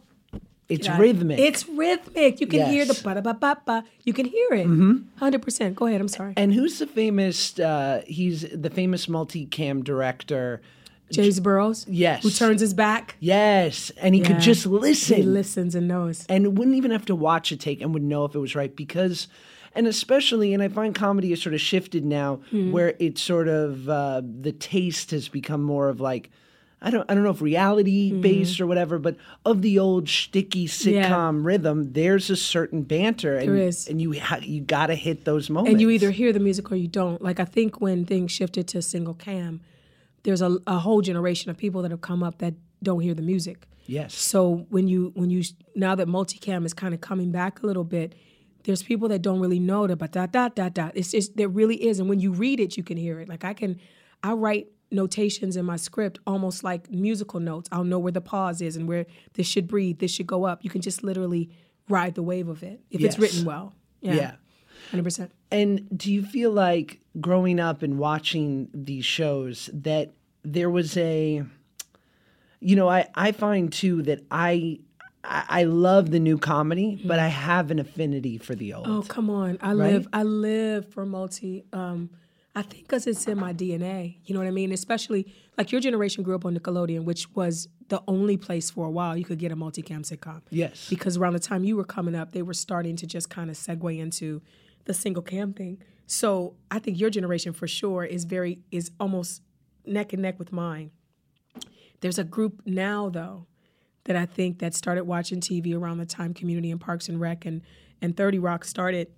It's 0.68 0.86
Yeah. 0.86 0.98
rhythmic. 0.98 1.38
It's 1.38 1.66
rhythmic. 1.68 2.40
You 2.42 2.46
can 2.46 2.66
hear 2.70 2.84
the 2.84 2.92
Yes. 2.92 3.02
ba 3.02 3.20
ba 3.22 3.32
ba 3.34 3.58
ba. 3.64 3.84
You 4.04 4.12
can 4.12 4.26
hear 4.26 4.48
it. 4.52 4.66
100 4.66 5.40
percent. 5.40 5.74
Go 5.76 5.86
ahead. 5.86 6.00
I'm 6.00 6.08
sorry. 6.08 6.34
and 6.36 6.52
who's 6.52 6.78
the 6.78 6.86
famous? 6.86 7.58
Uh, 7.58 8.02
he's 8.06 8.42
the 8.52 8.68
famous 8.70 9.06
multicam 9.06 9.82
director. 9.82 10.60
James 11.10 11.40
Burrows. 11.40 11.86
Yes. 11.88 12.22
Who 12.22 12.30
turns 12.30 12.60
his 12.60 12.74
back? 12.74 13.16
Yes, 13.20 13.90
and 14.00 14.14
he 14.14 14.20
Yeah. 14.20 14.26
could 14.28 14.40
just 14.40 14.66
listen. 14.66 15.16
He 15.16 15.22
listens 15.22 15.74
and 15.74 15.88
knows. 15.88 16.26
and 16.28 16.56
wouldn't 16.58 16.76
even 16.76 16.90
have 16.90 17.06
to 17.06 17.14
watch 17.14 17.50
a 17.52 17.56
take 17.56 17.80
and 17.80 17.94
would 17.94 18.02
know 18.02 18.24
if 18.24 18.34
it 18.34 18.38
was 18.38 18.54
right 18.54 18.74
because 18.74 19.28
and 19.74 19.86
especially 19.86 20.54
and 20.54 20.62
i 20.62 20.68
find 20.68 20.94
comedy 20.94 21.28
has 21.30 21.42
sort 21.42 21.54
of 21.54 21.60
shifted 21.60 22.04
now 22.04 22.40
Hmm. 22.50 22.72
where 22.72 22.94
it's 22.98 23.20
sort 23.22 23.48
of 23.48 23.88
uh, 23.88 24.22
the 24.24 24.50
taste 24.52 25.10
has 25.12 25.28
become 25.28 25.62
more 25.62 25.88
of 25.88 26.00
like 26.00 26.30
I 26.80 26.90
don't, 26.90 27.10
I 27.10 27.14
don't 27.14 27.24
know 27.24 27.30
if 27.30 27.42
reality 27.42 28.12
based 28.12 28.60
or 28.60 28.66
whatever, 28.68 29.00
but 29.00 29.16
of 29.44 29.62
the 29.62 29.80
old 29.80 30.04
shticky 30.04 30.68
Hmm. 30.84 30.88
Yeah. 30.90 31.10
sitcom 31.10 31.44
rhythm, 31.44 31.92
there's 31.92 32.30
a 32.30 32.36
certain 32.36 32.82
banter, 32.82 33.36
and, 33.36 33.48
There 33.48 33.56
is. 33.56 33.88
and 33.88 34.00
you 34.00 34.12
ha- 34.20 34.38
you 34.42 34.60
gotta 34.60 34.94
hit 34.94 35.24
those 35.24 35.50
moments. 35.50 35.72
And 35.72 35.80
you 35.80 35.90
either 35.90 36.12
hear 36.12 36.32
the 36.32 36.38
music 36.38 36.70
or 36.70 36.76
you 36.76 36.86
don't. 36.86 37.20
Like 37.20 37.40
I 37.40 37.44
think 37.44 37.80
when 37.80 38.04
things 38.04 38.30
shifted 38.30 38.68
to 38.68 38.80
single 38.82 39.14
cam, 39.14 39.58
there's 40.28 40.42
a, 40.42 40.58
a 40.66 40.78
whole 40.78 41.00
generation 41.00 41.50
of 41.50 41.56
people 41.56 41.80
that 41.82 41.90
have 41.90 42.02
come 42.02 42.22
up 42.22 42.36
that 42.38 42.52
don't 42.82 43.00
hear 43.00 43.14
the 43.14 43.22
music. 43.22 43.66
yes, 43.86 44.14
So 44.14 44.66
when 44.74 44.86
you 44.92 45.10
when 45.20 45.30
you 45.30 45.42
now 45.74 45.94
that 45.94 46.06
multicam 46.06 46.66
is 46.66 46.74
kind 46.74 46.92
of 46.92 47.00
coming 47.00 47.30
back 47.32 47.62
a 47.62 47.66
little 47.66 47.84
bit, 47.96 48.14
there's 48.64 48.82
people 48.82 49.08
that 49.08 49.22
don't 49.22 49.40
really 49.40 49.58
know 49.70 49.86
that 49.86 49.96
but 49.96 50.12
dot 50.12 50.30
dot 50.32 50.54
dot 50.54 50.74
dot. 50.74 50.92
It's 50.94 51.12
just 51.12 51.36
there 51.38 51.48
really 51.60 51.78
is, 51.88 51.98
and 52.00 52.08
when 52.10 52.20
you 52.20 52.30
read 52.44 52.60
it, 52.60 52.76
you 52.76 52.82
can 52.82 52.98
hear 52.98 53.16
it. 53.20 53.26
Like 53.28 53.42
I 53.52 53.54
can, 53.54 53.80
I 54.22 54.32
write 54.34 54.66
notations 54.90 55.56
in 55.56 55.64
my 55.64 55.76
script 55.76 56.18
almost 56.26 56.62
like 56.62 56.90
musical 56.90 57.40
notes. 57.40 57.68
I'll 57.72 57.84
know 57.92 57.98
where 57.98 58.12
the 58.12 58.20
pause 58.20 58.60
is 58.60 58.76
and 58.76 58.86
where 58.86 59.06
this 59.34 59.46
should 59.46 59.66
breathe, 59.66 59.98
this 59.98 60.10
should 60.10 60.26
go 60.26 60.44
up. 60.44 60.62
You 60.64 60.70
can 60.70 60.82
just 60.82 61.02
literally 61.02 61.50
ride 61.88 62.14
the 62.14 62.22
wave 62.22 62.48
of 62.48 62.62
it 62.62 62.80
if 62.90 63.00
Yes. 63.00 63.14
it's 63.14 63.18
written 63.22 63.44
well. 63.46 63.66
yeah. 64.02 64.14
Yeah, 64.14 64.32
hundred 64.90 65.04
percent. 65.04 65.30
And 65.50 65.70
do 65.96 66.12
you 66.12 66.22
feel 66.22 66.50
like 66.52 67.00
growing 67.20 67.58
up 67.58 67.82
and 67.82 67.98
watching 67.98 68.68
these 68.74 69.04
shows 69.06 69.70
that 69.72 70.12
there 70.44 70.70
was 70.70 70.96
a, 70.96 71.42
you 72.60 72.76
know, 72.76 72.88
I, 72.88 73.08
I 73.14 73.32
find 73.32 73.72
too 73.72 74.02
that 74.02 74.24
I 74.30 74.80
I, 75.24 75.44
I 75.48 75.64
love 75.64 76.10
the 76.10 76.20
new 76.20 76.38
comedy, 76.38 77.00
but 77.04 77.18
I 77.18 77.28
have 77.28 77.70
an 77.70 77.78
affinity 77.78 78.38
for 78.38 78.54
the 78.54 78.74
old. 78.74 78.86
Oh 78.88 79.02
come 79.06 79.30
on! 79.30 79.58
I 79.60 79.72
live 79.72 80.06
I 80.12 80.22
live 80.22 80.92
for 80.92 81.04
multi. 81.04 81.64
Um, 81.72 82.10
I 82.54 82.62
think 82.62 82.84
because 82.84 83.06
it's 83.06 83.26
in 83.26 83.38
my 83.38 83.52
DNA. 83.52 84.16
You 84.24 84.34
know 84.34 84.40
what 84.40 84.48
I 84.48 84.52
mean? 84.52 84.72
Especially 84.72 85.32
like 85.56 85.70
your 85.70 85.80
generation 85.80 86.24
grew 86.24 86.34
up 86.34 86.44
on 86.44 86.56
Nickelodeon, 86.56 87.04
which 87.04 87.32
was 87.34 87.68
the 87.88 88.02
only 88.08 88.36
place 88.36 88.70
for 88.70 88.86
a 88.86 88.90
while 88.90 89.16
you 89.16 89.24
could 89.24 89.38
get 89.38 89.52
a 89.52 89.56
multicam 89.56 90.00
sitcom. 90.00 90.42
Yes. 90.50 90.88
Because 90.88 91.16
around 91.16 91.34
the 91.34 91.40
time 91.40 91.64
you 91.64 91.76
were 91.76 91.84
coming 91.84 92.14
up, 92.14 92.32
they 92.32 92.42
were 92.42 92.54
starting 92.54 92.96
to 92.96 93.06
just 93.06 93.30
kind 93.30 93.48
of 93.48 93.56
segue 93.56 93.98
into 93.98 94.42
the 94.86 94.94
single 94.94 95.22
cam 95.22 95.52
thing. 95.52 95.78
So 96.06 96.54
I 96.70 96.78
think 96.78 96.98
your 96.98 97.10
generation 97.10 97.52
for 97.52 97.68
sure 97.68 98.04
is 98.04 98.24
very 98.24 98.60
is 98.70 98.90
almost 98.98 99.42
neck 99.88 100.12
and 100.12 100.22
neck 100.22 100.38
with 100.38 100.52
mine. 100.52 100.90
There's 102.00 102.18
a 102.18 102.24
group 102.24 102.62
now 102.64 103.08
though 103.08 103.46
that 104.04 104.16
I 104.16 104.26
think 104.26 104.58
that 104.60 104.74
started 104.74 105.04
watching 105.04 105.40
TV 105.40 105.76
around 105.76 105.98
the 105.98 106.06
time 106.06 106.32
Community 106.34 106.70
and 106.70 106.80
Parks 106.80 107.08
and 107.08 107.20
Rec 107.20 107.44
and 107.44 107.62
and 108.00 108.16
30 108.16 108.38
Rock 108.38 108.64
started. 108.64 109.08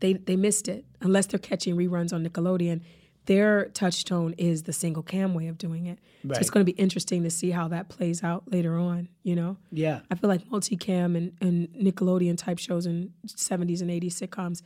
They 0.00 0.14
they 0.14 0.36
missed 0.36 0.68
it 0.68 0.84
unless 1.00 1.26
they're 1.26 1.38
catching 1.38 1.76
reruns 1.76 2.12
on 2.12 2.24
Nickelodeon. 2.26 2.82
Their 3.26 3.66
touchstone 3.66 4.34
is 4.38 4.62
the 4.62 4.72
single 4.72 5.02
cam 5.02 5.34
way 5.34 5.48
of 5.48 5.58
doing 5.58 5.84
it. 5.84 5.98
So 6.22 6.40
it's 6.40 6.48
going 6.48 6.64
to 6.64 6.72
be 6.72 6.78
interesting 6.80 7.24
to 7.24 7.30
see 7.30 7.50
how 7.50 7.68
that 7.68 7.90
plays 7.90 8.24
out 8.24 8.44
later 8.50 8.78
on. 8.78 9.08
You 9.22 9.36
know. 9.36 9.56
Yeah. 9.70 10.00
I 10.10 10.14
feel 10.14 10.28
like 10.28 10.48
multicam 10.48 11.14
and, 11.16 11.32
and 11.40 11.68
Nickelodeon 11.68 12.38
type 12.38 12.58
shows 12.58 12.86
and 12.86 13.10
70s 13.26 13.82
and 13.82 13.90
80s 13.90 14.14
sitcoms, 14.14 14.62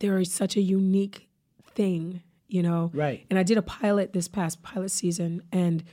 they're 0.00 0.24
such 0.24 0.56
a 0.56 0.60
unique 0.60 1.28
thing, 1.74 2.22
you 2.48 2.62
know? 2.62 2.90
Right. 2.94 3.26
And 3.30 3.38
I 3.38 3.42
did 3.42 3.58
a 3.58 3.62
pilot 3.62 4.12
this 4.12 4.28
past 4.28 4.62
pilot 4.62 4.90
season, 4.90 5.42
and 5.52 5.84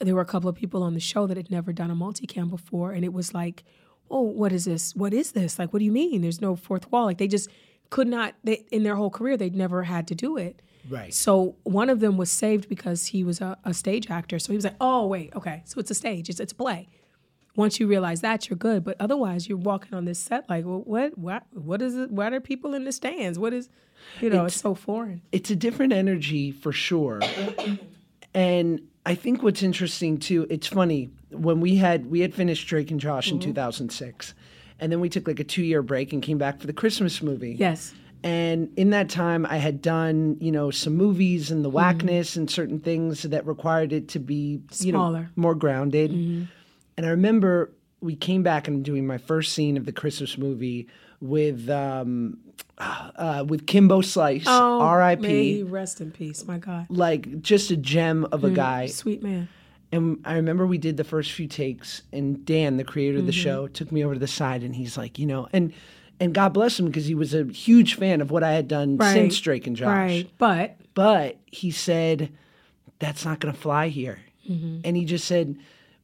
there 0.00 0.14
were 0.14 0.20
a 0.20 0.26
couple 0.26 0.48
of 0.48 0.56
people 0.56 0.82
on 0.82 0.94
the 0.94 1.00
show 1.00 1.26
that 1.26 1.36
had 1.36 1.50
never 1.50 1.72
done 1.72 1.90
a 1.90 1.94
multicam 1.94 2.50
before. 2.50 2.92
And 2.92 3.04
it 3.04 3.12
was 3.12 3.32
like, 3.32 3.64
oh, 4.10 4.22
what 4.22 4.52
is 4.52 4.64
this? 4.66 4.94
What 4.94 5.14
is 5.14 5.32
this? 5.32 5.58
Like, 5.58 5.72
what 5.72 5.78
do 5.78 5.84
you 5.84 5.92
mean? 5.92 6.22
There's 6.22 6.40
no 6.40 6.56
fourth 6.56 6.90
wall. 6.92 7.06
Like, 7.06 7.18
they 7.18 7.28
just 7.28 7.48
could 7.90 8.08
not, 8.08 8.34
they, 8.44 8.66
in 8.70 8.82
their 8.82 8.96
whole 8.96 9.10
career, 9.10 9.36
they'd 9.36 9.54
never 9.54 9.84
had 9.84 10.06
to 10.08 10.14
do 10.14 10.36
it. 10.36 10.60
Right. 10.88 11.12
So 11.12 11.56
one 11.64 11.90
of 11.90 12.00
them 12.00 12.16
was 12.16 12.30
saved 12.30 12.68
because 12.68 13.06
he 13.06 13.24
was 13.24 13.40
a, 13.40 13.58
a 13.64 13.74
stage 13.74 14.10
actor. 14.10 14.38
So 14.38 14.52
he 14.52 14.56
was 14.56 14.64
like, 14.64 14.76
"Oh 14.80 15.06
wait, 15.06 15.34
okay, 15.34 15.62
so 15.64 15.80
it's 15.80 15.90
a 15.90 15.94
stage, 15.94 16.28
it's 16.28 16.40
it's 16.40 16.52
a 16.52 16.54
play." 16.54 16.88
Once 17.56 17.80
you 17.80 17.86
realize 17.86 18.20
that, 18.20 18.48
you're 18.48 18.56
good. 18.56 18.84
But 18.84 18.96
otherwise, 19.00 19.48
you're 19.48 19.58
walking 19.58 19.94
on 19.94 20.04
this 20.04 20.18
set 20.18 20.48
like, 20.48 20.64
well, 20.64 20.82
"What? 20.84 21.16
What? 21.18 21.44
What 21.52 21.82
is 21.82 21.96
it? 21.96 22.10
What 22.10 22.32
are 22.32 22.40
people 22.40 22.74
in 22.74 22.84
the 22.84 22.92
stands? 22.92 23.38
What 23.38 23.52
is?" 23.52 23.68
You 24.20 24.28
know, 24.30 24.44
it's, 24.44 24.60
so 24.60 24.74
foreign. 24.74 25.22
it's 25.32 25.50
a 25.50 25.56
different 25.56 25.92
energy 25.94 26.52
for 26.52 26.70
sure. 26.70 27.20
and 28.34 28.80
I 29.04 29.14
think 29.14 29.42
what's 29.42 29.62
interesting 29.62 30.18
too, 30.18 30.46
it's 30.50 30.66
funny 30.66 31.10
when 31.30 31.60
we 31.60 31.76
had 31.76 32.06
we 32.10 32.20
had 32.20 32.34
finished 32.34 32.68
Drake 32.68 32.90
and 32.90 33.00
Josh 33.00 33.26
Mm-hmm. 33.28 33.36
in 33.36 33.40
2006, 33.54 34.34
and 34.80 34.92
then 34.92 35.00
we 35.00 35.08
took 35.08 35.26
like 35.26 35.40
a 35.40 35.44
two 35.44 35.62
year 35.62 35.82
break 35.82 36.12
and 36.12 36.22
came 36.22 36.38
back 36.38 36.60
for 36.60 36.66
the 36.66 36.72
Christmas 36.72 37.22
movie. 37.22 37.56
Yes. 37.58 37.94
And 38.22 38.70
in 38.76 38.90
that 38.90 39.08
time, 39.08 39.46
I 39.46 39.58
had 39.58 39.80
done 39.80 40.36
you 40.40 40.50
know 40.52 40.70
some 40.70 40.94
movies 40.96 41.50
and 41.50 41.64
the 41.64 41.68
Mm-hmm. 41.70 41.76
Wackness 41.78 42.36
and 42.36 42.50
certain 42.50 42.80
things 42.80 43.22
that 43.22 43.46
required 43.46 43.92
it 43.92 44.08
to 44.08 44.18
be 44.18 44.60
you 44.80 44.92
know 44.92 44.98
Smaller. 44.98 45.20
Mm-hmm. 45.30 45.40
more 45.40 45.54
grounded. 45.54 46.48
And 46.96 47.06
I 47.06 47.10
remember 47.10 47.72
we 48.00 48.14
came 48.16 48.42
back 48.42 48.68
and 48.68 48.84
doing 48.84 49.06
my 49.06 49.18
first 49.18 49.52
scene 49.52 49.76
of 49.76 49.84
the 49.86 49.92
Christmas 49.92 50.36
movie 50.38 50.88
with 51.20 51.68
um, 51.70 52.38
uh, 52.78 53.44
with 53.48 53.66
Kimbo 53.66 54.00
Slice, 54.02 54.44
Oh, 54.46 54.80
R.I.P. 54.80 55.62
rest 55.64 56.00
in 56.00 56.10
peace. 56.10 56.44
My 56.44 56.58
God, 56.58 56.86
Like 56.90 57.40
just 57.42 57.70
a 57.70 57.76
gem 57.76 58.26
of 58.32 58.44
a 58.44 58.50
guy. 58.50 58.86
sweet 58.86 59.22
man. 59.22 59.48
And 59.92 60.18
I 60.24 60.34
remember 60.34 60.66
we 60.66 60.78
did 60.78 60.96
the 60.96 61.04
first 61.04 61.32
few 61.32 61.46
takes, 61.46 62.02
and 62.12 62.44
Dan, 62.44 62.76
the 62.76 62.84
creator 62.84 63.14
Mm-hmm. 63.14 63.20
of 63.20 63.26
the 63.26 63.32
show, 63.32 63.66
took 63.68 63.92
me 63.92 64.04
over 64.04 64.14
to 64.14 64.20
the 64.20 64.26
side, 64.26 64.62
and 64.62 64.74
he's 64.74 64.96
like, 64.98 65.18
you 65.18 65.26
know, 65.26 65.48
and 65.52 65.72
and 66.18 66.34
God 66.34 66.50
bless 66.54 66.78
him 66.78 66.86
because 66.86 67.06
he 67.06 67.14
was 67.14 67.34
a 67.34 67.44
huge 67.44 67.94
fan 67.94 68.20
of 68.20 68.30
what 68.30 68.42
I 68.42 68.52
had 68.52 68.68
done 68.68 68.96
Right. 68.96 69.12
since 69.12 69.38
Drake 69.38 69.66
and 69.66 69.76
Josh. 69.76 69.86
Right, 69.88 70.30
but 70.38 70.76
But 70.94 71.36
he 71.46 71.70
said, 71.70 72.30
that's 72.98 73.24
not 73.24 73.38
going 73.40 73.52
to 73.54 73.60
fly 73.60 73.88
here. 73.88 74.18
Mm-hmm. 74.50 74.80
And 74.84 74.96
he 74.96 75.04
just 75.04 75.26
said, 75.26 75.56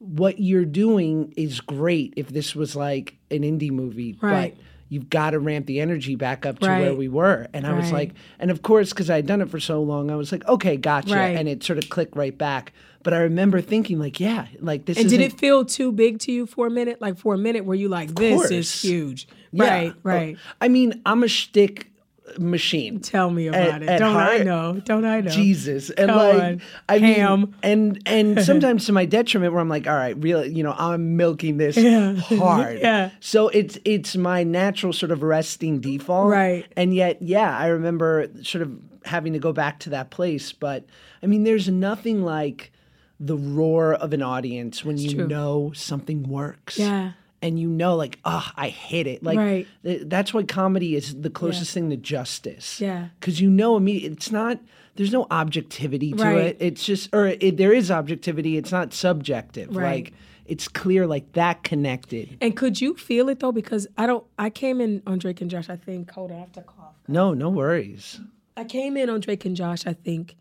what 0.03 0.41
you're 0.41 0.65
doing 0.65 1.33
is 1.37 1.61
great 1.61 2.13
if 2.17 2.29
this 2.29 2.55
was 2.57 2.75
like 2.75 3.17
an 3.31 3.43
indie 3.43 3.71
movie, 3.71 4.19
Right. 4.21 4.55
but 4.57 4.63
you've 4.89 5.09
got 5.09 5.31
to 5.31 5.39
ramp 5.39 5.67
the 5.67 5.81
energy 5.81 6.17
back 6.17 6.45
up 6.45 6.59
to 6.59 6.69
where 6.69 6.95
we 6.95 7.09
were. 7.09 7.47
And 7.55 7.67
I 7.67 7.73
was 7.73 7.93
like, 7.93 8.13
and 8.39 8.51
of 8.51 8.63
course, 8.63 8.91
because 8.91 9.09
I 9.09 9.17
had 9.17 9.27
done 9.27 9.41
it 9.41 9.49
for 9.49 9.61
so 9.61 9.83
long, 9.83 10.11
I 10.11 10.17
was 10.17 10.33
like, 10.33 10.47
okay, 10.49 10.77
gotcha. 10.77 11.15
Right. 11.15 11.37
And 11.37 11.49
it 11.49 11.63
sort 11.63 11.79
of 11.79 11.89
clicked 11.89 12.17
right 12.17 12.37
back. 12.37 12.73
But 13.05 13.15
I 13.15 13.19
remember 13.19 13.61
thinking, 13.61 13.99
like, 13.99 14.21
yeah, 14.21 14.47
like 14.61 14.85
this 14.85 14.99
and 14.99 15.09
did 15.09 15.21
it 15.21 15.39
feel 15.39 15.65
too 15.65 15.93
big 15.93 16.19
to 16.21 16.33
you 16.33 16.47
for 16.47 16.67
a 16.67 16.71
minute? 16.71 17.01
Like 17.01 17.17
for 17.17 17.35
a 17.35 17.39
minute, 17.39 17.65
were 17.65 17.75
you 17.75 17.89
like, 17.89 18.15
"This 18.15 18.51
is 18.51 18.83
huge"? 18.83 19.27
Yeah. 19.51 19.65
Right, 19.65 19.93
oh, 19.95 20.01
right. 20.03 20.37
I 20.61 20.69
mean, 20.69 21.01
I'm 21.07 21.23
a 21.23 21.29
shtick 21.29 21.92
machine. 22.39 23.01
Tell 23.01 23.31
me 23.31 23.49
about 23.49 23.83
it. 23.83 23.89
at 23.89 23.99
Don't 23.99 24.17
I 24.17 24.39
know? 24.39 24.81
Don't 24.85 25.05
I 25.05 25.21
know? 25.21 25.31
Jesus. 25.31 25.91
And 25.91 26.09
Come 26.09 26.17
like 26.17 26.43
on. 26.43 26.63
I 26.89 26.99
Ham. 26.99 27.41
mean 27.41 27.55
and 27.63 28.03
and 28.07 28.45
sometimes 28.45 28.87
to 28.87 28.93
my 28.93 29.05
detriment 29.05 29.53
where 29.53 29.61
I'm 29.61 29.69
like, 29.69 29.87
all 29.87 29.95
right, 29.95 30.17
really, 30.17 30.53
you 30.53 30.63
know, 30.63 30.75
I'm 30.77 31.17
milking 31.17 31.57
this 31.59 31.77
Yeah. 31.77 32.15
hard. 32.15 32.79
Yeah. 32.79 33.11
So 33.21 33.49
it's 33.49 33.79
it's 33.85 34.17
my 34.17 34.45
natural 34.45 34.93
sort 34.93 35.13
of 35.13 35.23
resting 35.23 35.81
default. 35.81 36.29
Right. 36.31 36.67
And 36.77 36.95
yet, 36.95 37.21
yeah, 37.23 37.57
I 37.59 37.67
remember 37.69 38.29
sort 38.43 38.63
of 38.63 38.73
having 39.05 39.33
to 39.33 39.39
go 39.39 39.53
back 39.53 39.81
to 39.81 39.91
that 39.91 40.11
place. 40.11 40.53
But 40.53 40.85
I 41.23 41.27
mean, 41.27 41.45
there's 41.45 41.69
nothing 41.69 42.23
like 42.23 42.73
the 43.21 43.37
roar 43.37 43.95
of 43.95 44.13
an 44.13 44.23
audience 44.23 44.85
when 44.85 44.99
you 44.99 45.15
true. 45.15 45.27
know 45.29 45.73
something 45.75 46.25
works. 46.25 46.79
Yeah. 46.79 47.13
And 47.43 47.59
you 47.59 47.69
know, 47.69 47.97
like, 47.97 48.21
oh, 48.25 48.49
I 48.57 48.69
hit 48.69 49.09
it. 49.09 49.23
Like, 49.25 49.37
Right. 49.37 49.67
th- 49.83 50.03
that's 50.07 50.33
why 50.33 50.45
comedy 50.45 50.95
is 50.95 51.21
the 51.21 51.29
closest 51.29 51.75
thing 51.75 51.91
to 51.91 51.97
justice. 51.97 52.81
Yeah. 52.81 53.09
Because 53.19 53.41
you 53.41 53.51
know, 53.51 53.77
immediately, 53.77 54.15
it's 54.17 54.31
not, 54.31 54.61
there's 54.95 55.11
no 55.13 55.27
objectivity 55.29 56.13
to 56.13 56.23
Right. 56.23 56.37
it. 56.39 56.57
It's 56.61 56.87
just, 56.87 57.13
or 57.13 57.27
it, 57.27 57.57
there 57.57 57.73
is 57.73 57.91
objectivity, 57.91 58.57
it's 58.57 58.71
not 58.71 58.95
subjective. 58.95 59.75
Right. 59.75 60.05
Like, 60.05 60.13
it's 60.47 60.69
clear, 60.69 61.05
like, 61.07 61.33
that 61.33 61.65
connected. 61.65 62.37
And 62.41 62.57
could 62.57 62.81
you 62.81 62.95
feel 62.95 63.29
it 63.29 63.41
though? 63.41 63.53
Because 63.53 63.89
I 63.99 64.07
don't. 64.07 64.25
I 64.39 64.49
came 64.51 64.81
in 64.81 65.03
on 65.07 65.19
Drake 65.19 65.41
and 65.41 65.51
Josh. 65.51 65.69
I 65.69 65.77
think. 65.77 66.11
Hold 66.13 66.31
on, 66.31 66.37
I 66.37 66.41
have 66.41 66.53
to 66.53 66.63
cough. 66.63 66.95
No, 67.09 67.33
no 67.35 67.49
worries. 67.49 68.21
I 68.57 68.65
came 68.65 68.97
in 68.97 69.09
on 69.11 69.21
Drake 69.21 69.45
and 69.45 69.57
Josh. 69.57 69.87
I 69.87 69.93
think 69.95 70.37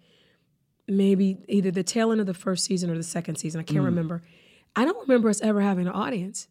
maybe 0.88 1.38
either 1.48 1.72
the 1.72 1.84
tail 1.84 2.12
end 2.12 2.20
of 2.20 2.28
the 2.28 2.34
first 2.34 2.66
season 2.66 2.90
or 2.90 2.98
the 2.98 3.04
second 3.04 3.36
season. 3.38 3.60
I 3.60 3.64
Mm. 3.64 3.68
can't 3.68 3.86
remember. 3.86 4.22
I 4.76 4.86
don't 4.86 5.08
remember 5.08 5.30
us 5.30 5.42
ever 5.42 5.62
having 5.62 5.88
an 5.88 5.94
audience. 5.94 6.48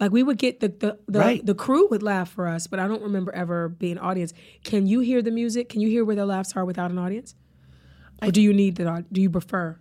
Like 0.00 0.12
we 0.12 0.22
would 0.22 0.38
get 0.38 0.60
the 0.60 0.68
the 0.68 0.98
the, 1.06 1.18
Right. 1.18 1.44
the 1.44 1.54
crew 1.54 1.86
would 1.90 2.02
laugh 2.02 2.30
for 2.30 2.46
us, 2.48 2.66
but 2.66 2.78
I 2.80 2.88
don't 2.88 3.02
remember 3.02 3.32
ever 3.32 3.68
being 3.68 3.98
audience. 3.98 4.32
Can 4.64 4.86
you 4.86 5.00
hear 5.00 5.20
the 5.22 5.30
music? 5.30 5.68
Can 5.68 5.80
you 5.82 5.88
hear 5.88 6.04
where 6.04 6.16
the 6.16 6.26
laughs 6.26 6.56
are 6.56 6.64
without 6.64 6.90
an 6.90 6.98
audience? 6.98 7.34
Or 8.22 8.30
do 8.30 8.40
you 8.42 8.52
need 8.52 8.76
the 8.76 8.88
au- 8.88 9.04
do 9.12 9.20
you 9.20 9.30
prefer? 9.30 9.78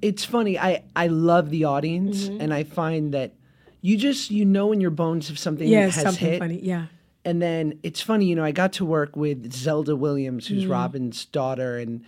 It's 0.00 0.24
funny. 0.24 0.58
I, 0.58 0.82
I 0.96 1.06
love 1.06 1.50
the 1.50 1.64
audience, 1.64 2.24
Mm-hmm. 2.24 2.40
and 2.40 2.52
I 2.54 2.64
find 2.64 3.14
that 3.14 3.34
you 3.80 3.96
just, 3.96 4.30
you 4.32 4.44
know, 4.44 4.72
in 4.72 4.80
your 4.80 4.90
bones 4.90 5.30
if 5.30 5.38
something 5.38 5.66
Yeah, 5.68 5.82
has 5.82 5.94
something 5.94 6.28
hit. 6.32 6.38
funny. 6.40 6.58
Yeah. 6.60 6.86
And 7.24 7.40
then 7.40 7.78
it's 7.84 8.00
funny, 8.00 8.26
you 8.26 8.34
know, 8.34 8.42
I 8.44 8.50
got 8.50 8.72
to 8.74 8.84
work 8.84 9.14
with 9.16 9.52
Zelda 9.52 9.94
Williams, 9.94 10.48
who's 10.48 10.64
Mm-hmm. 10.64 10.72
Robin's 10.72 11.24
daughter, 11.26 11.78
and 11.78 12.02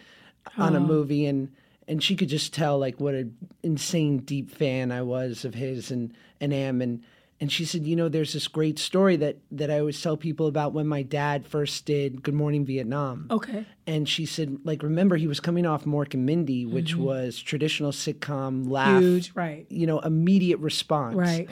on 0.59 0.75
a 0.75 0.79
Oh. 0.81 0.83
movie, 0.87 1.27
and 1.27 1.53
and 1.87 2.03
she 2.03 2.17
could 2.17 2.29
just 2.29 2.53
tell 2.55 2.79
like 2.79 2.99
what 3.01 3.15
an 3.15 3.37
insane 3.63 4.19
deep 4.19 4.51
fan 4.51 4.91
I 4.91 5.03
was 5.03 5.45
of 5.45 5.55
his 5.55 5.91
and 5.93 6.13
and 6.41 6.53
am, 6.53 6.81
and 6.83 7.03
and 7.41 7.51
she 7.51 7.65
said, 7.65 7.85
you 7.85 7.97
know, 7.97 8.09
there's 8.09 8.33
this 8.33 8.49
great 8.49 8.79
story 8.79 9.17
that 9.17 9.39
that 9.51 9.71
I 9.71 9.81
always 9.81 10.01
tell 10.01 10.17
people 10.17 10.47
about 10.47 10.73
when 10.73 10.87
my 10.87 11.03
dad 11.03 11.47
first 11.47 11.85
did 11.85 12.23
Good 12.23 12.35
Morning 12.35 12.65
Vietnam. 12.65 13.27
Okay. 13.31 13.67
And 13.87 14.09
she 14.09 14.25
said, 14.25 14.59
like, 14.65 14.83
remember 14.83 15.17
he 15.17 15.27
was 15.27 15.41
coming 15.41 15.67
off 15.67 15.85
Mork 15.85 16.15
and 16.15 16.25
Mindy, 16.25 16.65
which 16.65 16.95
was 16.97 17.41
traditional 17.41 17.93
sitcom 17.93 18.69
laugh, 18.71 18.89
Mm-hmm. 18.89 19.01
Huge. 19.01 19.33
Right. 19.35 19.67
you 19.69 19.87
know, 19.87 19.99
immediate 20.01 20.59
response. 20.61 21.17
Right. 21.17 21.51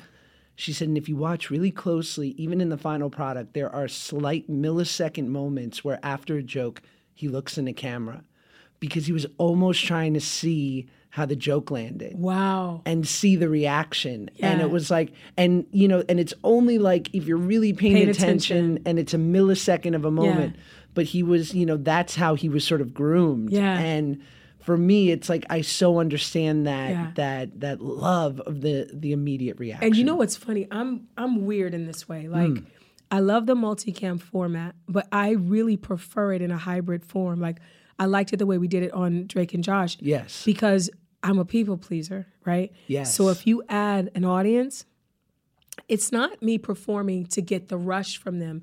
She 0.54 0.72
said, 0.72 0.88
and 0.88 0.98
if 0.98 1.08
you 1.08 1.16
watch 1.16 1.50
really 1.50 1.70
closely, 1.70 2.28
even 2.30 2.60
in 2.60 2.68
the 2.68 2.76
final 2.78 3.10
product, 3.10 3.54
there 3.54 3.70
are 3.74 3.88
slight 3.88 4.50
millisecond 4.50 5.26
moments 5.26 5.82
where 5.82 5.98
after 6.02 6.36
a 6.36 6.42
joke, 6.42 6.82
he 7.14 7.26
looks 7.28 7.58
in 7.58 7.64
the 7.64 7.72
camera 7.72 8.22
because 8.82 9.06
he 9.06 9.12
was 9.12 9.26
almost 9.38 9.84
trying 9.84 10.12
to 10.14 10.20
see 10.20 10.88
how 11.10 11.24
the 11.24 11.36
joke 11.36 11.70
landed 11.70 12.18
Wow. 12.18 12.82
and 12.84 13.06
see 13.06 13.36
the 13.36 13.48
reaction. 13.48 14.28
And 14.40 14.60
it 14.60 14.70
was 14.70 14.90
like, 14.90 15.12
and 15.36 15.64
you 15.70 15.86
know, 15.86 16.02
and 16.08 16.18
it's 16.18 16.34
only 16.42 16.78
like 16.78 17.14
if 17.14 17.24
you're 17.26 17.36
really 17.52 17.72
paying, 17.72 18.08
attention, 18.08 18.58
attention. 18.58 18.82
and 18.86 18.98
it's 18.98 19.14
a 19.14 19.18
millisecond 19.18 19.94
of 19.94 20.04
a 20.04 20.10
moment. 20.10 20.56
But 20.94 21.04
he 21.04 21.22
was, 21.22 21.54
you 21.54 21.64
know, 21.64 21.76
that's 21.76 22.16
how 22.16 22.34
he 22.34 22.48
was 22.48 22.66
sort 22.66 22.80
of 22.80 22.92
groomed. 22.92 23.50
Yeah. 23.52 23.78
And 23.78 24.20
for 24.60 24.76
me, 24.76 25.10
it's 25.10 25.28
like 25.28 25.44
I 25.50 25.60
so 25.62 25.98
understand 26.00 26.66
that 26.66 26.90
Yeah. 26.90 27.10
that 27.14 27.60
that 27.60 27.80
love 27.82 28.40
of 28.40 28.60
the 28.62 28.90
the 28.92 29.12
immediate 29.12 29.58
reaction. 29.58 29.86
And 29.86 29.96
you 29.96 30.04
know 30.04 30.16
what's 30.16 30.36
funny? 30.36 30.66
I'm 30.70 31.06
I'm 31.16 31.44
weird 31.46 31.72
in 31.74 31.86
this 31.86 32.08
way. 32.08 32.26
Like 32.28 32.48
Hmm. 32.58 32.64
I 33.10 33.20
love 33.20 33.44
the 33.44 33.54
multicam 33.54 34.18
format, 34.18 34.74
but 34.88 35.06
I 35.12 35.32
really 35.32 35.76
prefer 35.76 36.32
it 36.32 36.40
in 36.40 36.50
a 36.50 36.56
hybrid 36.56 37.04
form. 37.04 37.38
Like 37.40 37.58
I 38.02 38.06
liked 38.06 38.32
it 38.32 38.38
the 38.38 38.46
way 38.46 38.58
we 38.58 38.66
did 38.66 38.82
it 38.82 38.92
on 38.92 39.28
Drake 39.28 39.54
and 39.54 39.62
Josh. 39.62 39.96
Yes. 40.00 40.44
Because 40.44 40.90
I'm 41.22 41.38
a 41.38 41.44
people 41.44 41.76
pleaser, 41.76 42.26
right? 42.44 42.72
Yes. 42.88 43.14
So 43.14 43.28
if 43.28 43.46
you 43.46 43.62
add 43.68 44.10
an 44.16 44.24
audience, 44.24 44.86
it's 45.88 46.10
not 46.10 46.42
me 46.42 46.58
performing 46.58 47.26
to 47.26 47.40
get 47.40 47.68
the 47.68 47.76
rush 47.76 48.16
from 48.16 48.40
them. 48.40 48.62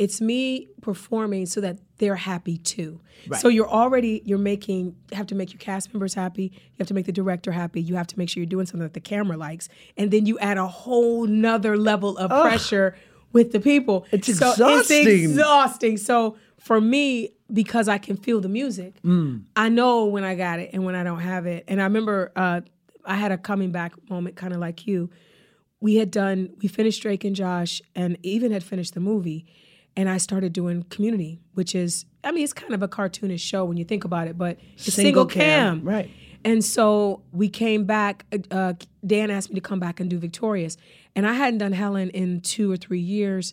It's 0.00 0.20
me 0.20 0.70
performing 0.80 1.46
so 1.46 1.60
that 1.60 1.78
they're 1.98 2.16
happy 2.16 2.56
too. 2.56 3.00
So 3.38 3.46
you're 3.46 3.68
already 3.68 4.22
you're 4.24 4.38
making 4.38 4.96
have 5.12 5.28
to 5.28 5.36
make 5.36 5.52
your 5.52 5.60
cast 5.60 5.94
members 5.94 6.14
happy. 6.14 6.50
You 6.52 6.76
have 6.80 6.88
to 6.88 6.94
make 6.94 7.06
the 7.06 7.12
director 7.12 7.52
happy. 7.52 7.80
You 7.80 7.94
have 7.94 8.08
to 8.08 8.18
make 8.18 8.28
sure 8.28 8.40
you're 8.40 8.48
doing 8.48 8.66
something 8.66 8.82
that 8.82 8.94
the 8.94 9.00
camera 9.00 9.36
likes, 9.36 9.68
and 9.96 10.10
then 10.10 10.26
you 10.26 10.36
add 10.40 10.58
a 10.58 10.66
whole 10.66 11.26
nother 11.26 11.76
level 11.76 12.18
of 12.18 12.28
pressure 12.30 12.96
with 13.32 13.52
the 13.52 13.60
people. 13.60 14.06
It's 14.10 14.26
So 14.26 14.50
exhausting. 14.52 15.06
It's 15.06 15.06
exhausting. 15.06 15.96
So 15.96 16.36
for 16.60 16.80
me, 16.80 17.30
because 17.52 17.88
I 17.88 17.98
can 17.98 18.16
feel 18.16 18.40
the 18.40 18.48
music, 18.48 18.94
I 19.56 19.68
know 19.70 20.04
when 20.06 20.22
I 20.24 20.34
got 20.36 20.60
it 20.60 20.70
and 20.72 20.84
when 20.84 20.94
I 20.94 21.02
don't 21.02 21.18
have 21.20 21.46
it. 21.46 21.64
And 21.66 21.80
I 21.80 21.84
remember 21.84 22.30
uh, 22.36 22.60
I 23.04 23.16
had 23.16 23.32
a 23.32 23.38
coming 23.38 23.72
back 23.72 23.92
moment, 24.10 24.36
kind 24.36 24.52
of 24.52 24.60
like 24.60 24.86
you. 24.86 25.10
We 25.80 25.96
had 25.96 26.10
done, 26.10 26.50
we 26.62 26.68
finished 26.68 27.02
Drake 27.02 27.24
and 27.24 27.34
Josh, 27.34 27.80
and 27.96 28.18
even 28.22 28.52
had 28.52 28.62
finished 28.62 28.92
the 28.94 29.00
movie. 29.00 29.46
And 29.96 30.08
I 30.08 30.18
started 30.18 30.52
doing 30.52 30.84
Community, 30.84 31.40
which 31.54 31.74
is, 31.74 32.04
I 32.22 32.30
mean, 32.30 32.44
it's 32.44 32.52
kind 32.52 32.74
of 32.74 32.82
a 32.82 32.88
cartoonish 32.88 33.40
show 33.40 33.64
when 33.64 33.76
you 33.78 33.84
think 33.84 34.04
about 34.04 34.28
it, 34.28 34.36
but 34.38 34.58
single, 34.76 35.02
Single 35.04 35.26
cam, 35.26 35.78
cam. 35.80 35.88
right. 35.88 36.10
And 36.44 36.64
so 36.64 37.22
we 37.32 37.48
came 37.48 37.84
back. 37.84 38.24
Uh, 38.50 38.74
Dan 39.04 39.30
asked 39.30 39.48
me 39.50 39.54
to 39.56 39.60
come 39.60 39.80
back 39.80 39.98
and 40.00 40.08
do 40.08 40.18
Victorious, 40.18 40.76
and 41.16 41.26
I 41.26 41.32
hadn't 41.32 41.58
done 41.58 41.72
Helen 41.72 42.10
in 42.10 42.40
two 42.42 42.70
or 42.70 42.76
three 42.76 43.00
years. 43.00 43.52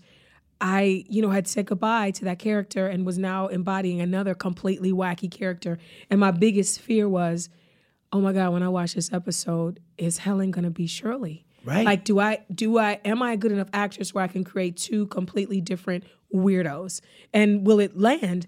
I, 0.59 1.05
you 1.07 1.21
know, 1.21 1.29
had 1.29 1.47
said 1.47 1.67
goodbye 1.67 2.11
to 2.11 2.25
that 2.25 2.39
character 2.39 2.87
and 2.87 3.05
was 3.05 3.17
now 3.17 3.47
embodying 3.47 4.01
another 4.01 4.33
completely 4.33 4.91
wacky 4.91 5.29
character. 5.29 5.77
And 6.09 6.19
my 6.19 6.31
biggest 6.31 6.79
fear 6.79 7.07
was, 7.07 7.49
oh 8.11 8.21
my 8.21 8.33
God, 8.33 8.53
when 8.53 8.63
I 8.63 8.69
watch 8.69 8.93
this 8.95 9.13
episode, 9.13 9.79
is 9.97 10.19
Helen 10.19 10.51
gonna 10.51 10.69
be 10.69 10.87
Shirley? 10.87 11.45
Right. 11.63 11.85
Like, 11.85 12.05
do 12.05 12.19
I, 12.19 12.45
do 12.53 12.77
I, 12.79 12.93
am 13.03 13.21
I 13.21 13.33
a 13.33 13.37
good 13.37 13.51
enough 13.51 13.67
actress 13.73 14.13
where 14.13 14.23
I 14.23 14.27
can 14.27 14.43
create 14.43 14.77
two 14.77 15.07
completely 15.07 15.59
different 15.59 16.05
weirdos? 16.33 17.01
And 17.33 17.67
will 17.67 17.79
it 17.79 17.97
land? 17.97 18.47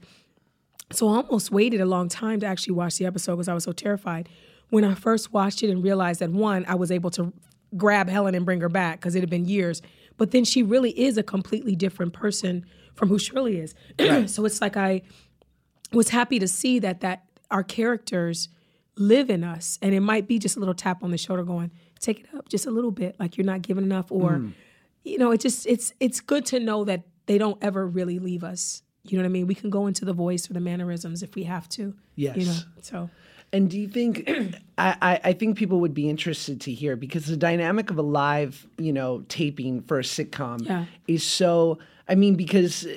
So 0.91 1.07
I 1.09 1.17
almost 1.17 1.51
waited 1.51 1.81
a 1.81 1.85
long 1.85 2.07
time 2.07 2.39
to 2.39 2.45
actually 2.45 2.73
watch 2.73 2.97
the 2.97 3.05
episode 3.05 3.33
because 3.33 3.49
I 3.49 3.53
was 3.53 3.65
so 3.65 3.71
terrified. 3.71 4.29
When 4.69 4.83
I 4.83 4.93
first 4.93 5.33
watched 5.33 5.63
it 5.63 5.69
and 5.69 5.83
realized 5.83 6.21
that 6.21 6.31
one, 6.31 6.65
I 6.67 6.75
was 6.75 6.91
able 6.91 7.11
to 7.11 7.33
grab 7.77 8.09
Helen 8.09 8.35
and 8.35 8.45
bring 8.45 8.61
her 8.61 8.69
back 8.69 8.99
because 8.99 9.15
it 9.15 9.19
had 9.19 9.29
been 9.29 9.45
years. 9.45 9.81
But 10.19 10.31
then 10.31 10.43
she 10.43 10.61
really 10.61 10.91
is 10.91 11.17
a 11.17 11.23
completely 11.23 11.75
different 11.75 12.13
person 12.13 12.65
from 12.93 13.07
who 13.07 13.17
Shirley 13.17 13.57
is. 13.57 13.73
so 14.31 14.45
it's 14.45 14.61
like 14.61 14.77
I 14.77 15.01
was 15.91 16.09
happy 16.09 16.37
to 16.37 16.47
see 16.47 16.77
that 16.79 16.99
that 16.99 17.23
our 17.49 17.63
characters 17.63 18.49
live 18.95 19.29
in 19.29 19.43
us, 19.43 19.79
and 19.81 19.95
it 19.95 20.01
might 20.01 20.27
be 20.27 20.37
just 20.37 20.57
a 20.57 20.59
little 20.59 20.75
tap 20.75 21.03
on 21.03 21.09
the 21.09 21.17
shoulder, 21.17 21.43
going, 21.43 21.71
"Take 21.99 22.19
it 22.19 22.27
up 22.35 22.49
just 22.49 22.67
a 22.67 22.71
little 22.71 22.91
bit, 22.91 23.15
like 23.17 23.37
you're 23.37 23.45
not 23.45 23.63
giving 23.63 23.85
enough," 23.85 24.11
or 24.11 24.33
mm. 24.33 24.53
you 25.03 25.17
know, 25.17 25.31
it 25.31 25.39
just 25.39 25.65
it's 25.65 25.93
it's 25.99 26.19
good 26.19 26.45
to 26.47 26.59
know 26.59 26.83
that 26.83 27.03
they 27.25 27.37
don't 27.37 27.57
ever 27.63 27.87
really 27.87 28.19
leave 28.19 28.43
us. 28.43 28.83
You 29.03 29.17
know 29.17 29.23
what 29.23 29.29
I 29.29 29.31
mean? 29.31 29.47
We 29.47 29.55
can 29.55 29.69
go 29.69 29.87
into 29.87 30.03
the 30.03 30.13
voice 30.13 30.49
or 30.49 30.53
the 30.53 30.59
mannerisms 30.59 31.23
if 31.23 31.33
we 31.35 31.43
have 31.43 31.69
to. 31.69 31.95
Yes. 32.15 32.35
You 32.35 32.45
know, 32.45 32.57
so 32.81 33.09
And 33.51 33.69
do 33.69 33.79
you 33.79 33.87
think? 33.87 34.29
I, 34.77 35.19
I 35.23 35.33
think 35.33 35.57
people 35.57 35.79
would 35.81 35.93
be 35.93 36.09
interested 36.09 36.61
to 36.61 36.71
hear 36.71 36.95
because 36.95 37.25
the 37.25 37.35
dynamic 37.35 37.89
of 37.91 37.97
a 37.97 38.01
live, 38.01 38.65
you 38.77 38.93
know, 38.93 39.25
taping 39.27 39.81
for 39.81 39.99
a 39.99 40.03
sitcom 40.03 40.65
Yeah. 40.65 40.85
is 41.07 41.23
so. 41.23 41.79
I 42.07 42.15
mean, 42.15 42.35
because. 42.35 42.87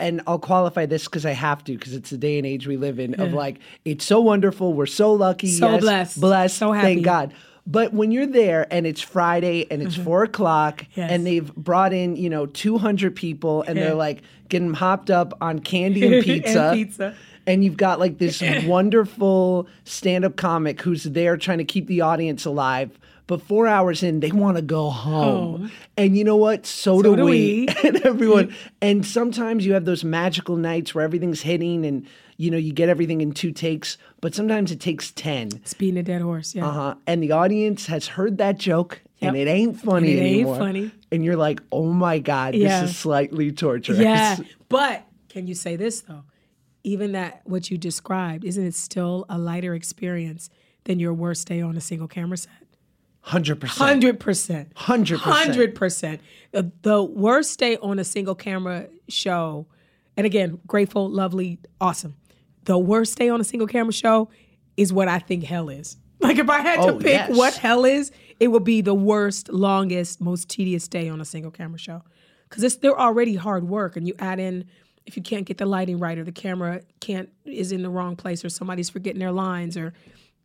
And 0.00 0.22
I'll 0.28 0.38
qualify 0.38 0.86
this 0.86 1.06
because 1.06 1.26
I 1.26 1.32
have 1.32 1.64
to, 1.64 1.72
because 1.76 1.92
it's 1.92 2.10
the 2.10 2.18
day 2.18 2.38
and 2.38 2.46
age 2.46 2.68
we 2.68 2.76
live 2.76 3.00
in 3.00 3.14
of 3.20 3.32
like, 3.32 3.58
it's 3.84 4.04
so 4.04 4.20
wonderful. 4.20 4.72
We're 4.72 4.86
so 4.86 5.12
lucky. 5.12 5.48
So 5.48 5.72
yes, 5.72 5.80
blessed. 5.80 6.20
Blessed. 6.20 6.56
So 6.56 6.70
happy. 6.70 6.86
Thank 6.86 7.04
God. 7.04 7.34
But 7.66 7.92
when 7.92 8.12
you're 8.12 8.24
there 8.28 8.72
and 8.72 8.86
it's 8.86 9.00
Friday 9.00 9.66
and 9.72 9.82
it's 9.82 9.96
four 9.96 10.22
o'clock 10.22 10.82
Mm-hmm. 10.82 11.00
Yes. 11.00 11.10
and 11.10 11.26
they've 11.26 11.52
brought 11.56 11.92
in, 11.92 12.14
you 12.14 12.30
know, 12.30 12.46
200 12.46 13.16
people 13.16 13.62
and 13.62 13.76
Yeah. 13.76 13.86
they're 13.86 13.94
like 13.96 14.22
getting 14.48 14.72
hopped 14.72 15.10
up 15.10 15.36
on 15.40 15.58
candy 15.58 16.06
and 16.06 16.24
pizza. 16.24 16.68
And 16.70 16.76
pizza. 16.76 17.16
And 17.48 17.64
you've 17.64 17.76
got 17.76 17.98
like 17.98 18.18
this 18.18 18.42
wonderful 18.64 19.66
stand 19.84 20.24
up 20.24 20.36
comic 20.36 20.80
who's 20.82 21.04
there 21.04 21.36
trying 21.36 21.58
to 21.58 21.64
keep 21.64 21.86
the 21.86 22.02
audience 22.02 22.44
alive. 22.44 22.96
But 23.26 23.42
four 23.42 23.66
hours 23.66 24.02
in, 24.02 24.20
they 24.20 24.30
want 24.30 24.56
to 24.56 24.62
go 24.62 24.88
home. 24.88 25.70
And 25.98 26.16
you 26.16 26.24
know 26.24 26.36
what? 26.36 26.64
So, 26.64 27.02
do, 27.02 27.14
do 27.14 27.24
we. 27.26 27.30
we. 27.30 27.68
and 27.84 27.96
everyone. 28.06 28.54
And 28.80 29.04
sometimes 29.04 29.66
you 29.66 29.74
have 29.74 29.84
those 29.84 30.02
magical 30.04 30.56
nights 30.56 30.94
where 30.94 31.04
everything's 31.04 31.42
hitting 31.42 31.84
and, 31.84 32.06
you 32.38 32.50
know, 32.50 32.56
you 32.56 32.72
get 32.72 32.88
everything 32.88 33.20
in 33.20 33.32
two 33.32 33.52
takes. 33.52 33.98
But 34.22 34.34
sometimes 34.34 34.72
it 34.72 34.80
takes 34.80 35.10
10. 35.12 35.48
it's 35.56 35.74
beating 35.74 35.98
a 35.98 36.02
dead 36.02 36.22
horse. 36.22 36.54
Yeah. 36.54 36.68
Uh-huh. 36.68 36.94
And 37.06 37.22
the 37.22 37.32
audience 37.32 37.86
has 37.86 38.06
heard 38.06 38.38
that 38.38 38.56
joke 38.56 39.02
and 39.20 39.36
it 39.36 39.46
ain't 39.48 39.78
funny 39.80 40.12
And 40.12 40.18
it 40.20 40.22
ain't 40.22 40.34
anymore. 40.36 40.56
funny. 40.58 40.90
And 41.12 41.22
you're 41.24 41.36
like, 41.36 41.60
oh 41.72 41.92
my 41.92 42.20
God, 42.20 42.54
Yeah. 42.54 42.80
this 42.82 42.90
is 42.90 42.96
slightly 42.96 43.52
torturous. 43.52 43.98
Yeah. 43.98 44.36
But 44.70 45.04
can 45.28 45.46
you 45.46 45.54
say 45.54 45.76
this 45.76 46.00
though? 46.02 46.24
Even 46.88 47.12
that 47.12 47.42
what 47.44 47.70
you 47.70 47.76
described, 47.76 48.44
isn't 48.44 48.64
it 48.64 48.74
still 48.74 49.26
a 49.28 49.36
lighter 49.36 49.74
experience 49.74 50.48
than 50.84 50.98
your 50.98 51.12
worst 51.12 51.46
day 51.46 51.60
on 51.60 51.76
a 51.76 51.80
single 51.80 52.08
camera 52.08 52.36
set? 52.38 52.52
100%. 53.26 53.62
Hundred 53.68 54.18
percent. 54.20 54.74
100%. 54.74 55.16
Hundred 55.18 55.74
percent. 55.74 56.20
The 56.52 56.72
the 56.82 57.02
worst 57.02 57.58
day 57.58 57.76
on 57.82 57.98
a 57.98 58.04
single 58.04 58.34
camera 58.34 58.88
show, 59.08 59.66
and 60.16 60.24
again, 60.24 60.60
grateful, 60.66 61.10
lovely, 61.10 61.58
awesome. 61.78 62.16
The 62.64 62.78
worst 62.78 63.18
day 63.18 63.28
on 63.28 63.38
a 63.40 63.44
single 63.44 63.68
camera 63.68 63.92
show 63.92 64.30
is 64.78 64.90
what 64.92 65.08
I 65.08 65.18
think 65.18 65.44
hell 65.44 65.68
is. 65.68 65.96
Like 66.20 66.38
if 66.38 66.50
I 66.50 66.60
had 66.62 66.76
to 66.82 66.94
Oh, 66.94 66.98
pick 66.98 67.12
yes. 67.28 67.36
what 67.36 67.54
hell 67.54 67.84
is, 67.84 68.10
it 68.40 68.48
would 68.48 68.64
be 68.64 68.80
the 68.80 68.94
worst, 68.94 69.52
longest, 69.52 70.20
most 70.20 70.48
tedious 70.48 70.88
day 70.88 71.08
on 71.08 71.20
a 71.20 71.24
single 71.24 71.52
camera 71.52 71.78
show. 71.78 72.02
Because 72.48 72.76
they're 72.78 72.98
already 72.98 73.36
hard 73.36 73.68
work, 73.68 73.94
and 73.96 74.04
you 74.08 74.14
add 74.18 74.40
in 74.40 74.64
if 75.08 75.16
you 75.16 75.22
can't 75.22 75.44
get 75.46 75.58
the 75.58 75.66
lighting 75.66 75.98
right, 75.98 76.16
or 76.18 76.22
the 76.24 76.30
camera 76.32 76.82
can't 77.00 77.28
is 77.44 77.72
in 77.72 77.82
the 77.82 77.90
wrong 77.90 78.14
place, 78.14 78.44
or 78.44 78.48
somebody's 78.48 78.88
forgetting 78.90 79.18
their 79.18 79.32
lines, 79.32 79.76
or 79.76 79.92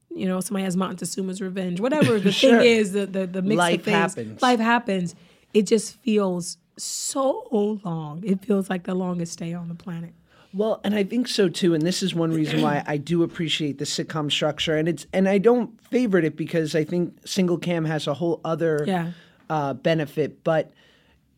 you 0.09 0.25
know 0.25 0.39
somebody 0.39 0.63
has 0.63 0.75
Montezuma's 0.75 1.41
revenge, 1.41 1.79
whatever 1.79 2.19
the 2.19 2.31
Sure. 2.41 2.59
thing 2.59 2.67
is, 2.79 2.93
the 2.93 3.05
the, 3.05 3.27
the 3.27 3.41
mix 3.41 3.57
Life 3.57 3.79
of 3.79 3.85
things, 3.85 3.95
happens. 3.97 4.41
life 4.41 4.59
happens. 4.59 5.15
It 5.53 5.67
just 5.67 5.95
feels 5.97 6.57
so 6.77 7.79
long. 7.83 8.23
It 8.25 8.43
feels 8.43 8.69
like 8.69 8.83
the 8.85 8.95
longest 8.95 9.37
day 9.37 9.53
on 9.53 9.67
the 9.67 9.75
planet. 9.75 10.13
Well, 10.55 10.81
and 10.83 10.93
I 10.95 11.03
think 11.03 11.27
so 11.27 11.49
too. 11.49 11.73
And 11.73 11.81
this 11.83 12.03
is 12.03 12.13
one 12.15 12.31
reason 12.31 12.61
why 12.61 12.83
I 12.87 12.97
do 12.97 13.23
appreciate 13.23 13.79
the 13.79 13.85
sitcom 13.85 14.31
structure. 14.31 14.75
And 14.77 14.87
it's 14.87 15.05
and 15.13 15.27
I 15.27 15.37
don't 15.39 15.79
favorite 15.89 16.25
it 16.25 16.35
because 16.37 16.75
I 16.75 16.83
think 16.83 17.15
single 17.27 17.57
cam 17.57 17.85
has 17.85 18.05
a 18.07 18.13
whole 18.13 18.39
other 18.45 18.83
Yeah. 18.87 19.11
uh, 19.49 19.73
benefit. 19.73 20.43
But 20.43 20.71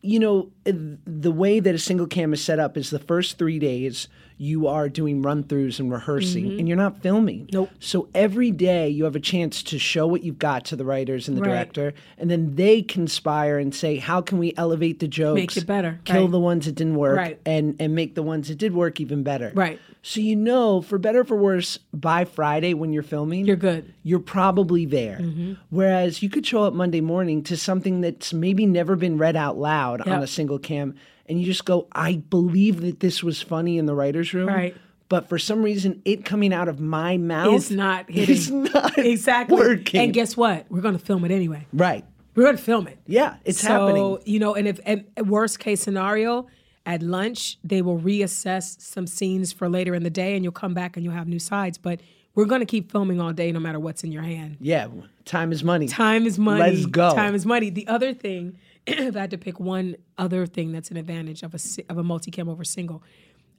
you 0.06 0.18
know, 0.18 0.50
eh, 0.64 0.72
the 1.04 1.32
way 1.32 1.60
that 1.60 1.74
a 1.74 1.78
single 1.78 2.06
cam 2.06 2.32
is 2.32 2.42
set 2.42 2.58
up 2.58 2.76
is 2.76 2.90
the 2.90 2.98
first 2.98 3.38
three 3.38 3.58
days 3.58 4.08
you 4.38 4.66
are 4.66 4.88
doing 4.90 5.22
run 5.22 5.42
throughs 5.44 5.80
and 5.80 5.90
rehearsing, 5.90 6.44
mm-hmm. 6.44 6.58
and 6.58 6.68
you're 6.68 6.76
not 6.76 7.00
filming. 7.02 7.48
Nope. 7.52 7.70
So 7.80 8.08
every 8.14 8.50
day 8.50 8.88
you 8.88 9.04
have 9.04 9.16
a 9.16 9.20
chance 9.20 9.62
to 9.64 9.78
show 9.78 10.06
what 10.06 10.22
you've 10.22 10.38
got 10.38 10.66
to 10.66 10.76
the 10.76 10.84
writers 10.84 11.26
and 11.26 11.36
the 11.38 11.40
Right. 11.40 11.50
director, 11.52 11.94
and 12.18 12.30
then 12.30 12.54
they 12.54 12.82
conspire 12.82 13.58
and 13.58 13.74
say, 13.74 13.96
"How 13.96 14.20
can 14.20 14.36
we 14.38 14.52
elevate 14.56 15.00
the 15.00 15.08
jokes? 15.08 15.36
Make 15.36 15.56
it 15.56 15.66
better, 15.66 16.00
Kill 16.04 16.22
right. 16.22 16.30
the 16.30 16.40
ones 16.40 16.66
that 16.66 16.74
didn't 16.74 16.96
work, 16.96 17.16
Right. 17.16 17.40
and 17.46 17.76
and 17.80 17.94
make 17.94 18.14
the 18.14 18.22
ones 18.22 18.48
that 18.48 18.58
did 18.58 18.74
work 18.74 19.00
even 19.00 19.22
better." 19.22 19.52
Right. 19.54 19.80
So 20.08 20.20
you 20.20 20.36
know, 20.36 20.82
for 20.82 20.98
better 20.98 21.22
or 21.22 21.24
for 21.24 21.36
worse, 21.36 21.80
by 21.92 22.24
Friday 22.26 22.74
when 22.74 22.92
you're 22.92 23.02
filming, 23.02 23.44
You're 23.44 23.56
good. 23.56 23.92
You're 24.04 24.20
probably 24.20 24.84
there. 24.86 25.18
Mm-hmm. 25.18 25.54
Whereas 25.70 26.22
you 26.22 26.30
could 26.30 26.46
show 26.46 26.62
up 26.62 26.74
Monday 26.74 27.00
morning 27.00 27.42
to 27.42 27.56
something 27.56 28.02
that's 28.02 28.32
maybe 28.32 28.66
never 28.66 28.94
been 28.94 29.18
read 29.18 29.34
out 29.34 29.58
loud 29.58 30.02
on 30.02 30.22
a 30.22 30.28
single 30.28 30.60
cam, 30.60 30.94
and 31.28 31.40
you 31.40 31.44
just 31.44 31.64
go, 31.64 31.88
"I 31.90 32.18
believe 32.30 32.82
that 32.82 33.00
this 33.00 33.24
was 33.24 33.42
funny 33.42 33.78
in 33.78 33.86
the 33.86 33.96
writers' 33.96 34.32
room." 34.32 34.46
Right. 34.46 34.76
But 35.08 35.28
for 35.28 35.40
some 35.40 35.60
reason, 35.64 36.02
it 36.04 36.24
coming 36.24 36.54
out 36.54 36.68
of 36.68 36.78
my 36.78 37.16
mouth 37.16 37.54
It's 37.54 37.72
not 37.72 38.08
hitting. 38.10 38.36
It's 38.36 38.48
not 38.48 38.96
exactly. 38.98 39.56
working. 39.56 40.00
And 40.02 40.14
guess 40.14 40.36
what? 40.36 40.66
We're 40.70 40.82
gonna 40.82 41.00
film 41.00 41.24
it 41.24 41.32
anyway. 41.32 41.66
right. 41.72 42.04
We're 42.36 42.44
gonna 42.44 42.58
film 42.58 42.86
it. 42.86 42.98
Yeah, 43.08 43.38
it's 43.44 43.60
so, 43.60 43.66
happening. 43.66 44.18
you 44.24 44.38
know, 44.38 44.54
and 44.54 44.68
if 44.68 44.78
and 44.86 45.04
worst 45.18 45.58
case 45.58 45.80
scenario, 45.80 46.46
at 46.86 47.02
lunch 47.02 47.58
they 47.62 47.82
will 47.82 47.98
reassess 47.98 48.80
some 48.80 49.06
scenes 49.06 49.52
for 49.52 49.68
later 49.68 49.94
in 49.94 50.02
the 50.04 50.10
day, 50.10 50.34
and 50.34 50.44
you'll 50.44 50.52
come 50.52 50.72
back 50.72 50.96
and 50.96 51.04
you'll 51.04 51.14
have 51.14 51.28
new 51.28 51.38
sides. 51.38 51.76
But 51.76 52.00
we're 52.34 52.44
gonna 52.46 52.66
keep 52.66 52.90
filming 52.90 53.20
all 53.20 53.32
day, 53.32 53.52
no 53.52 53.60
matter 53.60 53.80
what's 53.80 54.04
in 54.04 54.12
your 54.12 54.22
hand. 54.22 54.56
Yeah, 54.60 54.88
time 55.24 55.52
is 55.52 55.64
money. 55.64 55.88
Time 55.88 56.26
is 56.26 56.38
money. 56.38 56.60
Let's 56.60 56.86
go. 56.86 57.14
Time 57.14 57.34
is 57.34 57.44
money. 57.44 57.70
The 57.70 57.86
other 57.88 58.14
thing, 58.14 58.58
if 58.86 59.16
I 59.16 59.20
had 59.20 59.30
to 59.32 59.38
pick 59.38 59.58
one 59.58 59.96
other 60.16 60.46
thing 60.46 60.72
that's 60.72 60.90
an 60.90 60.96
advantage 60.96 61.42
of 61.42 61.54
a 61.54 61.58
of 61.90 61.98
a 61.98 62.02
multicam 62.02 62.48
over 62.48 62.64
single, 62.64 63.02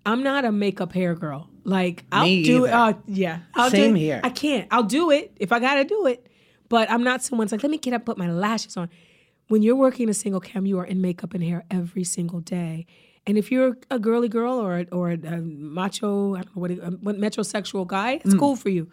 I'm 0.05 0.23
not 0.23 0.45
a 0.45 0.51
makeup 0.51 0.93
hair 0.93 1.13
girl. 1.13 1.49
Like 1.65 2.05
I'll 2.11 2.23
Me 2.23 2.43
do 2.43 2.65
it. 2.65 2.71
Uh, 2.71 2.93
yeah, 3.07 3.39
I'll 3.53 3.69
Same 3.69 3.93
do, 3.93 3.99
here. 3.99 4.21
I 4.23 4.29
can't. 4.29 4.67
I'll 4.71 4.83
do 4.83 5.11
it 5.11 5.33
if 5.35 5.51
I 5.51 5.59
gotta 5.59 5.83
do 5.83 6.07
it. 6.07 6.27
But 6.69 6.89
I'm 6.91 7.03
not 7.03 7.23
someone's 7.23 7.51
like, 7.51 7.63
let 7.63 7.71
me 7.71 7.77
get 7.77 7.93
up, 7.93 8.05
put 8.05 8.17
my 8.17 8.31
lashes 8.31 8.77
on. 8.77 8.89
When 9.47 9.61
you're 9.61 9.75
working 9.75 10.09
a 10.09 10.13
single 10.13 10.41
cam, 10.41 10.65
you 10.65 10.77
are 10.79 10.85
in 10.85 11.01
makeup 11.01 11.33
and 11.33 11.43
hair 11.43 11.63
every 11.71 12.03
single 12.03 12.41
day. 12.41 12.85
And 13.27 13.37
if 13.37 13.51
you're 13.51 13.77
a 13.91 13.99
girly 13.99 14.29
girl 14.29 14.53
or 14.53 14.85
or 14.91 15.11
a, 15.11 15.15
a 15.15 15.37
macho, 15.41 16.35
I 16.35 16.41
don't 16.41 16.55
know 16.55 16.61
what, 16.61 16.71
it, 16.71 16.79
a 16.79 16.91
metrosexual 16.91 17.85
guy, 17.85 18.13
it's 18.23 18.33
Mm. 18.33 18.39
cool 18.39 18.55
for 18.55 18.69
you. 18.69 18.89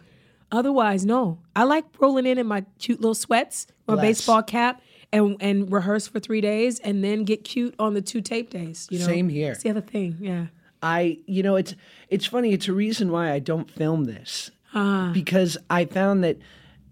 Otherwise, 0.51 1.05
no. 1.05 1.39
I 1.55 1.63
like 1.63 1.85
rolling 1.99 2.25
in 2.25 2.37
in 2.37 2.45
my 2.45 2.65
cute 2.77 2.99
little 3.01 3.15
sweats, 3.15 3.65
my 3.87 3.95
Bless. 3.95 4.05
baseball 4.05 4.43
cap, 4.43 4.81
and 5.11 5.37
and 5.39 5.71
rehearse 5.71 6.07
for 6.07 6.19
three 6.19 6.41
days 6.41 6.79
and 6.81 7.03
then 7.03 7.23
get 7.23 7.43
cute 7.43 7.73
on 7.79 7.93
the 7.93 8.01
two 8.01 8.21
tape 8.21 8.49
days. 8.49 8.87
You 8.91 8.99
know, 8.99 9.05
Same 9.05 9.29
here. 9.29 9.53
It's 9.53 9.63
the 9.63 9.69
other 9.71 9.81
thing. 9.81 10.17
Yeah. 10.19 10.47
I, 10.83 11.17
you 11.25 11.41
know, 11.41 11.55
it's 11.55 11.73
it's 12.09 12.25
funny. 12.27 12.51
It's 12.53 12.67
a 12.67 12.73
reason 12.73 13.11
why 13.11 13.31
I 13.31 13.39
don't 13.39 13.69
film 13.71 14.03
this 14.05 14.51
Ah. 14.73 15.11
because 15.13 15.57
I 15.69 15.85
found 15.85 16.23
that, 16.25 16.37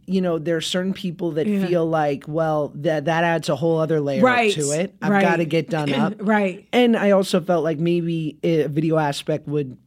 you 0.06 0.22
know, 0.22 0.38
there 0.38 0.58
are 0.58 0.62
certain 0.62 0.94
people 0.94 1.32
that 1.32 1.46
feel 1.46 1.86
like, 1.86 2.26
well, 2.28 2.72
that 2.76 3.06
that 3.06 3.24
adds 3.24 3.50
a 3.50 3.56
whole 3.56 3.80
other 3.80 4.00
layer 4.02 4.22
Right, 4.22 4.54
to 4.54 4.72
it. 4.72 4.94
I've 5.02 5.12
right. 5.12 5.22
got 5.22 5.38
to 5.38 5.46
get 5.46 5.70
done 5.70 5.94
up, 6.04 6.16
Right. 6.18 6.68
And 6.74 6.98
I 6.98 7.12
also 7.12 7.40
felt 7.42 7.64
like 7.64 7.80
maybe 7.80 8.38
a 8.44 8.68
video 8.68 8.98
aspect 8.98 9.48
would 9.48 9.78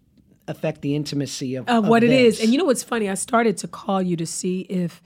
affect 0.49 0.81
the 0.83 0.95
intimacy 0.95 1.57
of, 1.57 1.69
of 1.69 1.85
of 1.85 1.89
what 1.89 2.05
it 2.05 2.11
is. 2.11 2.41
And 2.41 2.53
you 2.53 2.59
know 2.59 2.65
what's 2.65 2.83
funny? 2.85 3.11
I 3.11 3.15
started 3.15 3.57
to 3.59 3.69
call 3.69 4.01
you 4.01 4.17
to 4.17 4.27
see 4.27 4.61
if, 4.61 5.03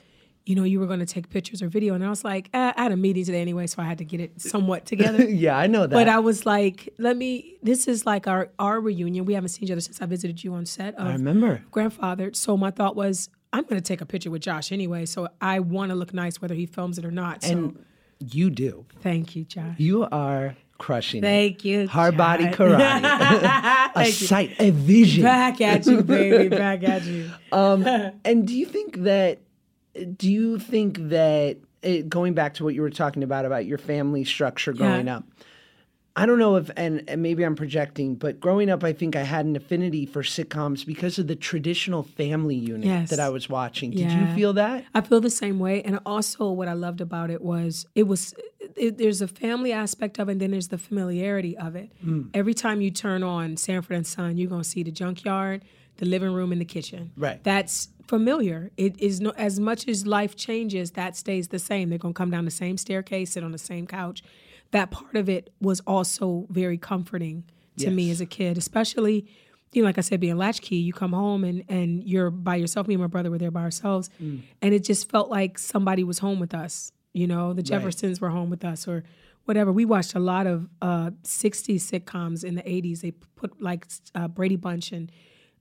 you 0.46 0.54
know, 0.54 0.64
you 0.64 0.78
were 0.80 0.86
going 0.86 1.00
to 1.00 1.06
take 1.06 1.30
pictures 1.30 1.62
or 1.62 1.68
video, 1.68 1.94
and 1.94 2.04
I 2.04 2.08
was 2.11 2.24
like, 2.24 2.50
eh, 2.52 2.72
I 2.76 2.82
had 2.82 2.92
a 2.92 2.96
meeting 2.96 3.24
today 3.24 3.40
anyway, 3.40 3.66
so 3.66 3.80
I 3.82 3.84
had 3.86 3.98
to 3.98 4.04
get 4.04 4.20
it 4.20 4.40
somewhat 4.40 4.84
together. 4.84 5.22
yeah, 5.28 5.56
I 5.56 5.66
know 5.66 5.82
that. 5.82 5.90
But 5.90 6.08
I 6.08 6.18
was 6.18 6.44
like, 6.44 6.88
let 6.98 7.16
me. 7.16 7.56
This 7.62 7.86
is 7.88 8.04
like 8.06 8.26
our 8.26 8.48
our 8.58 8.80
reunion. 8.80 9.24
We 9.26 9.34
haven't 9.34 9.48
seen 9.50 9.64
each 9.64 9.70
other 9.70 9.80
since 9.80 10.00
I 10.02 10.06
visited 10.06 10.42
you 10.44 10.54
on 10.54 10.66
set. 10.66 10.94
Of 10.96 11.06
I 11.06 11.12
remember. 11.12 11.62
grandfather. 11.70 12.32
So 12.34 12.56
my 12.56 12.70
thought 12.70 12.96
was, 12.96 13.28
I'm 13.53 13.64
going 13.64 13.76
to 13.76 13.80
take 13.80 14.01
a 14.01 14.07
picture 14.07 14.30
with 14.30 14.42
Josh 14.42 14.70
anyway. 14.72 15.07
So 15.07 15.28
I 15.40 15.59
want 15.61 15.90
to 15.90 15.96
look 15.96 16.14
nice 16.14 16.40
whether 16.40 16.55
he 16.55 16.66
films 16.66 16.98
it 16.98 17.05
or 17.05 17.11
not. 17.11 17.42
So 17.42 17.51
And 17.51 17.84
you 18.32 18.51
do. 18.51 18.86
thank 19.03 19.34
you, 19.34 19.44
Josh. 19.44 19.74
You 19.78 20.07
are 20.11 20.57
crushing 20.78 21.18
it. 21.18 21.26
Thank 21.26 21.64
you. 21.64 21.88
Hard 21.88 22.16
body 22.16 22.44
Josh. 22.44 22.55
karate. 22.55 23.90
a 23.96 24.05
sight, 24.12 24.55
a 24.61 24.70
vision. 24.70 25.24
Back 25.24 25.61
at 25.61 25.84
you, 25.86 26.03
baby. 26.03 26.48
Back 26.48 26.82
at 26.84 27.05
you. 27.05 27.30
Um, 27.53 27.84
and 28.24 28.46
do 28.46 28.57
you 28.57 28.66
think 28.66 28.98
that? 29.03 29.40
Do 30.16 30.30
you 30.30 30.61
think 30.61 30.98
that 31.09 31.59
it, 31.82 32.09
going 32.09 32.32
back 32.34 32.55
to 32.55 32.64
what 32.64 32.74
you 32.76 32.80
were 32.82 32.90
talking 32.90 33.24
about 33.24 33.44
about 33.44 33.66
your 33.66 33.76
family 33.78 34.22
structure 34.24 34.72
growing 34.72 35.07
Yeah. 35.07 35.16
up? 35.16 35.24
I 36.21 36.27
don't 36.27 36.39
know 36.39 36.57
if, 36.57 36.71
and, 36.77 37.03
and 37.09 37.23
maybe 37.23 37.43
I'm 37.45 37.57
projecting, 37.57 38.14
but 38.14 38.41
growing 38.41 38.68
up, 38.71 38.85
I 38.85 38.93
think 38.93 39.16
I 39.16 39.23
had 39.23 39.47
an 39.47 39.57
affinity 39.57 40.05
for 40.07 40.23
sitcoms 40.23 40.85
because 40.85 41.18
of 41.18 41.27
the 41.27 41.37
traditional 41.37 42.03
family 42.03 42.57
unit 42.57 42.85
Yes. 42.87 43.11
that 43.11 43.21
I 43.21 43.29
was 43.31 43.49
watching. 43.49 43.91
Did 43.91 44.01
Yeah. 44.01 44.29
you 44.29 44.35
feel 44.35 44.53
that? 44.55 44.85
I 44.95 45.01
feel 45.01 45.21
the 45.21 45.31
same 45.31 45.59
way. 45.59 45.83
And 45.83 45.99
also, 46.05 46.51
what 46.51 46.68
I 46.68 46.75
loved 46.75 47.01
about 47.01 47.31
it 47.31 47.41
was 47.43 47.87
it 47.95 48.05
was 48.05 48.35
it, 48.77 48.99
there's 48.99 49.21
a 49.21 49.29
family 49.29 49.73
aspect 49.73 50.18
of 50.18 50.29
it, 50.29 50.33
and 50.33 50.41
then 50.41 50.51
there's 50.53 50.68
the 50.68 50.79
familiarity 50.79 51.57
of 51.57 51.75
it. 51.77 51.91
Mm. 52.05 52.29
Every 52.35 52.55
time 52.55 52.81
you 52.81 52.91
turn 52.91 53.23
on 53.23 53.57
Sanford 53.57 53.97
and 53.97 54.07
Son, 54.07 54.37
you're 54.37 54.49
gonna 54.51 54.64
see 54.64 54.83
the 54.83 54.91
junkyard, 54.93 55.64
the 55.97 56.07
living 56.07 56.33
room, 56.33 56.53
and 56.53 56.61
the 56.61 56.64
kitchen. 56.66 57.11
Right. 57.16 57.43
That's 57.45 57.89
familiar. 58.07 58.71
It 58.77 58.99
is 59.01 59.21
no 59.21 59.31
as 59.37 59.59
much 59.61 59.87
as 59.89 60.07
life 60.07 60.37
changes, 60.37 60.93
that 60.93 61.16
stays 61.16 61.49
the 61.49 61.59
same. 61.59 61.89
They're 61.91 61.99
gonna 61.99 62.14
come 62.14 62.31
down 62.31 62.45
the 62.45 62.51
same 62.51 62.77
staircase, 62.77 63.33
sit 63.33 63.43
on 63.45 63.53
the 63.53 63.59
same 63.59 63.87
couch. 63.87 64.23
That 64.73 64.91
part 64.91 65.16
of 65.16 65.29
it 65.29 65.53
was 65.61 65.81
also 65.87 66.47
very 66.51 66.79
comforting 66.79 67.45
to 67.79 67.91
me 67.91 68.11
as 68.11 68.21
a 68.21 68.27
kid, 68.27 68.59
especially 68.59 69.27
you 69.73 69.83
know, 69.83 69.87
like 69.87 69.99
I 69.99 70.01
said, 70.01 70.18
being 70.18 70.37
latchkey, 70.37 70.77
you 70.77 70.93
come 70.93 71.12
home 71.12 71.45
and 71.45 71.64
and 71.68 72.03
you're 72.05 72.31
by 72.31 72.57
yourself. 72.57 72.89
Me 72.89 72.95
and 72.95 73.01
my 73.01 73.07
brother 73.07 73.31
were 73.31 73.39
there 73.39 73.53
by 73.53 73.62
ourselves, 73.62 74.11
Mm. 74.21 74.41
and 74.61 74.75
it 74.75 74.83
just 74.85 75.09
felt 75.09 75.31
like 75.31 75.59
somebody 75.59 76.03
was 76.05 76.18
home 76.18 76.41
with 76.41 76.55
us. 76.55 76.91
You 77.12 77.27
know, 77.29 77.53
the 77.53 77.62
Jeffersons 77.62 78.21
were 78.21 78.31
home 78.31 78.51
with 78.51 78.64
us, 78.64 78.89
or 78.89 79.05
whatever. 79.45 79.71
We 79.73 79.85
watched 79.85 80.14
a 80.14 80.18
lot 80.21 80.47
of 80.49 80.68
uh, 80.83 81.11
'60s 81.23 81.83
sitcoms 81.89 82.43
in 82.45 82.57
the 82.57 82.62
'80s. 82.62 83.01
They 83.01 83.12
put 83.12 83.62
like 83.62 83.87
uh, 84.14 84.27
Brady 84.29 84.57
Bunch 84.57 84.91
and 84.93 85.11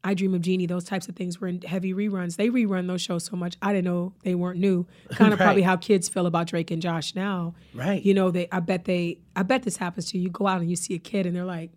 I 0.04 0.14
Dream 0.14 0.34
of 0.34 0.42
Jeannie. 0.42 0.66
Those 0.66 0.86
types 0.86 1.08
of 1.10 1.16
things 1.16 1.42
were 1.42 1.48
in 1.48 1.62
heavy 1.62 1.94
reruns. 1.94 2.38
They 2.38 2.50
rerun 2.50 2.88
those 2.88 3.02
shows 3.02 3.26
so 3.26 3.36
much. 3.36 3.58
I 3.62 3.74
didn't 3.74 3.86
know 3.86 4.14
they 4.24 4.34
weren't 4.36 4.60
new. 4.60 4.86
Kind 5.12 5.34
of 5.34 5.40
probably 5.40 5.62
how 5.62 5.76
kids 5.76 6.08
feel 6.08 6.26
about 6.26 6.48
Drake 6.48 6.72
and 6.72 6.82
Josh 6.82 7.16
now. 7.16 7.54
Right. 7.74 8.02
You 8.02 8.14
know, 8.14 8.32
they. 8.32 8.48
I 8.52 8.60
bet 8.62 8.86
they. 8.86 9.20
I 9.36 9.44
bet 9.44 9.64
this 9.64 9.78
happens 9.78 10.10
to 10.12 10.18
you. 10.18 10.24
You 10.24 10.30
go 10.30 10.48
out 10.48 10.62
and 10.62 10.70
you 10.70 10.76
see 10.76 10.94
a 10.96 11.00
kid 11.00 11.26
and 11.26 11.36
they're 11.36 11.44
like, 11.46 11.72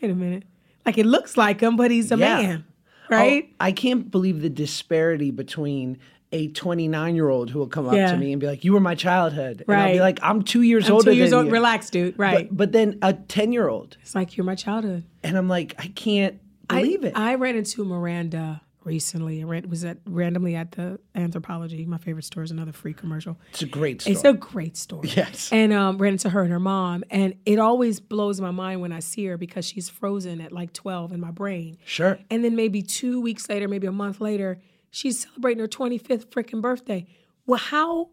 "Wait 0.00 0.10
a 0.10 0.14
minute." 0.14 0.42
Like 0.84 0.98
it 0.98 1.06
looks 1.06 1.36
like 1.36 1.60
him, 1.60 1.76
but 1.76 1.90
he's 1.92 2.10
a 2.10 2.16
Yeah. 2.16 2.36
man, 2.42 2.64
oh, 3.10 3.16
right? 3.16 3.44
Oh, 3.48 3.54
I 3.60 3.70
can't 3.70 4.10
believe 4.10 4.40
the 4.42 4.50
disparity 4.50 5.30
between 5.30 5.98
a 6.32 6.48
29 6.48 7.14
year 7.14 7.28
old 7.28 7.50
who 7.50 7.58
will 7.60 7.68
come 7.68 7.86
up 7.86 7.94
Yeah. 7.94 8.10
to 8.10 8.16
me 8.16 8.32
and 8.32 8.40
be 8.40 8.46
like, 8.48 8.64
"You 8.64 8.72
were 8.72 8.80
my 8.80 8.96
childhood," 8.96 9.64
and 9.68 9.76
I'll 9.76 9.92
be 9.92 10.00
like, 10.00 10.18
"I'm 10.22 10.42
two 10.42 10.62
years 10.62 10.88
I'm 10.88 10.94
older 10.94 11.12
two 11.12 11.16
years 11.16 11.32
old. 11.32 11.46
you." 11.46 11.52
Relax, 11.52 11.90
dude. 11.90 12.18
Right. 12.18 12.48
But, 12.48 12.56
but 12.56 12.72
then 12.72 12.98
a 13.02 13.12
10 13.12 13.52
year 13.52 13.68
old, 13.68 13.96
it's 14.00 14.16
like 14.16 14.36
you're 14.36 14.44
my 14.46 14.56
childhood. 14.56 15.04
and 15.22 15.36
I'm 15.38 15.48
like, 15.48 15.76
I 15.78 15.86
can't 15.88 16.40
believe 16.80 17.04
I, 17.04 17.08
it. 17.08 17.12
I 17.16 17.34
ran 17.36 17.56
into 17.56 17.84
Miranda 17.84 18.62
recently. 18.84 19.42
I 19.42 19.44
ran, 19.44 19.68
was 19.68 19.84
at 19.84 19.98
randomly 20.06 20.54
at 20.56 20.72
the 20.72 20.98
Anthropologie. 21.14 21.86
My 21.86 21.98
favorite 21.98 22.24
store 22.24 22.42
is 22.42 22.50
another 22.50 22.72
free 22.72 22.92
commercial. 22.92 23.38
it's 23.50 23.62
a 23.62 23.66
great 23.66 24.02
story. 24.02 24.14
It's 24.14 24.24
a 24.24 24.32
great 24.32 24.76
story. 24.76 25.08
Yes. 25.14 25.50
And 25.52 25.72
um, 25.72 25.98
ran 25.98 26.12
into 26.12 26.30
her 26.30 26.42
and 26.42 26.52
her 26.52 26.60
mom, 26.60 27.04
and 27.10 27.34
it 27.46 27.58
always 27.58 28.00
blows 28.00 28.40
my 28.40 28.50
mind 28.50 28.80
when 28.80 28.92
I 28.92 29.00
see 29.00 29.24
her 29.26 29.36
because 29.36 29.64
she's 29.64 29.88
frozen 29.88 30.40
at 30.40 30.52
like 30.52 30.72
12 30.72 31.12
in 31.12 31.20
my 31.20 31.30
brain. 31.30 31.78
sure. 31.84 32.18
And 32.30 32.44
then 32.44 32.56
maybe 32.56 32.82
two 32.82 33.20
weeks 33.20 33.48
later, 33.48 33.68
maybe 33.68 33.86
a 33.86 33.92
month 33.92 34.20
later, 34.20 34.60
she's 34.90 35.20
celebrating 35.20 35.60
her 35.60 35.68
25th 35.68 36.26
freaking 36.26 36.60
birthday. 36.60 37.06
Well, 37.46 37.58
how 37.58 38.10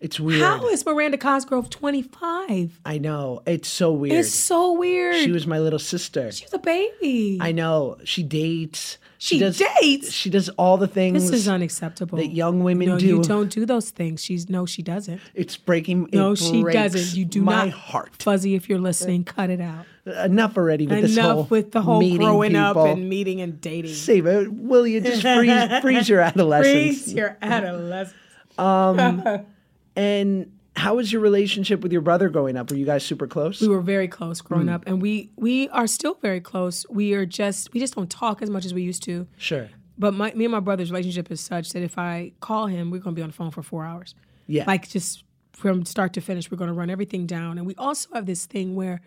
It's 0.00 0.20
weird. 0.20 0.42
how 0.42 0.68
is 0.68 0.84
Miranda 0.84 1.16
Cosgrove 1.16 1.70
25? 1.70 2.80
I 2.84 2.98
know. 2.98 3.42
It's 3.46 3.68
so 3.68 3.92
weird. 3.92 4.16
It's 4.16 4.34
so 4.34 4.72
weird. 4.72 5.16
she 5.16 5.32
was 5.32 5.46
my 5.46 5.58
little 5.58 5.78
sister. 5.78 6.30
She 6.30 6.44
was 6.44 6.52
a 6.52 6.58
baby. 6.58 7.38
I 7.40 7.52
know. 7.52 7.96
She 8.04 8.22
dates. 8.22 8.98
She 9.24 9.38
does, 9.38 9.56
dates? 9.80 10.10
She 10.10 10.28
does 10.28 10.50
all 10.50 10.76
the 10.76 10.86
things 10.86 11.30
this 11.30 11.40
is 11.40 11.48
unacceptable. 11.48 12.18
that 12.18 12.26
young 12.26 12.62
women 12.62 12.88
no, 12.88 12.98
do. 12.98 13.06
you 13.06 13.22
don't 13.22 13.50
do 13.50 13.64
those 13.64 13.88
things. 13.88 14.22
She's 14.22 14.50
no, 14.50 14.66
she 14.66 14.82
doesn't. 14.82 15.18
It's 15.32 15.56
breaking. 15.56 16.10
No, 16.12 16.32
it 16.32 16.36
she 16.36 16.62
doesn't. 16.62 17.16
You 17.16 17.24
do 17.24 17.40
not 17.40 17.46
my 17.46 17.64
not. 17.66 17.74
heart. 17.74 18.22
Fuzzy, 18.22 18.54
if 18.54 18.68
you're 18.68 18.78
listening, 18.78 19.24
cut 19.24 19.48
it 19.48 19.62
out. 19.62 19.86
Enough 20.04 20.58
already 20.58 20.86
with 20.86 21.00
this 21.00 21.16
whole 21.16 21.44
with 21.44 21.72
the 21.72 21.80
whole 21.80 22.00
growing 22.18 22.54
up 22.54 22.74
people. 22.74 22.84
and 22.84 23.08
meeting 23.08 23.40
and 23.40 23.58
dating. 23.62 23.94
Save 23.94 24.26
it. 24.26 24.52
Will 24.52 24.86
you 24.86 25.00
just 25.00 25.22
freeze, 25.22 25.80
freeze 25.80 26.08
your 26.10 26.20
adolescence? 26.20 27.04
Freeze 27.04 27.14
your 27.14 27.38
adolescence. 27.40 28.14
Um, 28.58 29.46
And 29.96 30.52
how 30.76 30.96
was 30.96 31.12
your 31.12 31.22
relationship 31.22 31.80
with 31.82 31.92
your 31.92 32.00
brother 32.00 32.28
growing 32.28 32.56
up? 32.56 32.70
Were 32.70 32.76
you 32.76 32.84
guys 32.86 33.04
super 33.04 33.26
close? 33.26 33.60
We 33.60 33.68
were 33.68 33.80
very 33.80 34.08
close 34.08 34.40
growing 34.40 34.66
Hmm. 34.66 34.74
up, 34.74 34.82
and 34.86 35.00
we 35.00 35.30
we 35.36 35.68
are 35.68 35.86
still 35.86 36.14
very 36.20 36.40
close. 36.40 36.84
We 36.90 37.14
are 37.14 37.24
just 37.26 37.72
we 37.72 37.80
just 37.80 37.94
don't 37.94 38.10
talk 38.10 38.42
as 38.42 38.50
much 38.50 38.64
as 38.64 38.74
we 38.74 38.82
used 38.82 39.02
to. 39.04 39.26
sure. 39.36 39.68
But 39.96 40.12
my, 40.12 40.32
me 40.34 40.44
and 40.44 40.50
my 40.50 40.58
brother's 40.58 40.90
relationship 40.90 41.30
is 41.30 41.40
such 41.40 41.70
that 41.70 41.82
if 41.84 41.96
I 41.98 42.32
call 42.40 42.66
him, 42.66 42.90
we're 42.90 42.98
going 42.98 43.14
to 43.14 43.16
be 43.16 43.22
on 43.22 43.28
the 43.28 43.32
phone 43.34 43.52
for 43.52 43.62
four 43.62 43.84
hours. 43.84 44.16
Yeah. 44.48 44.64
Like 44.66 44.88
just 44.88 45.22
from 45.52 45.84
start 45.84 46.12
to 46.14 46.20
finish, 46.20 46.50
we're 46.50 46.58
going 46.58 46.66
to 46.66 46.74
run 46.74 46.90
everything 46.90 47.26
down. 47.26 47.58
And 47.58 47.64
we 47.66 47.76
also 47.76 48.08
have 48.12 48.26
this 48.26 48.44
thing 48.44 48.74
where 48.74 49.02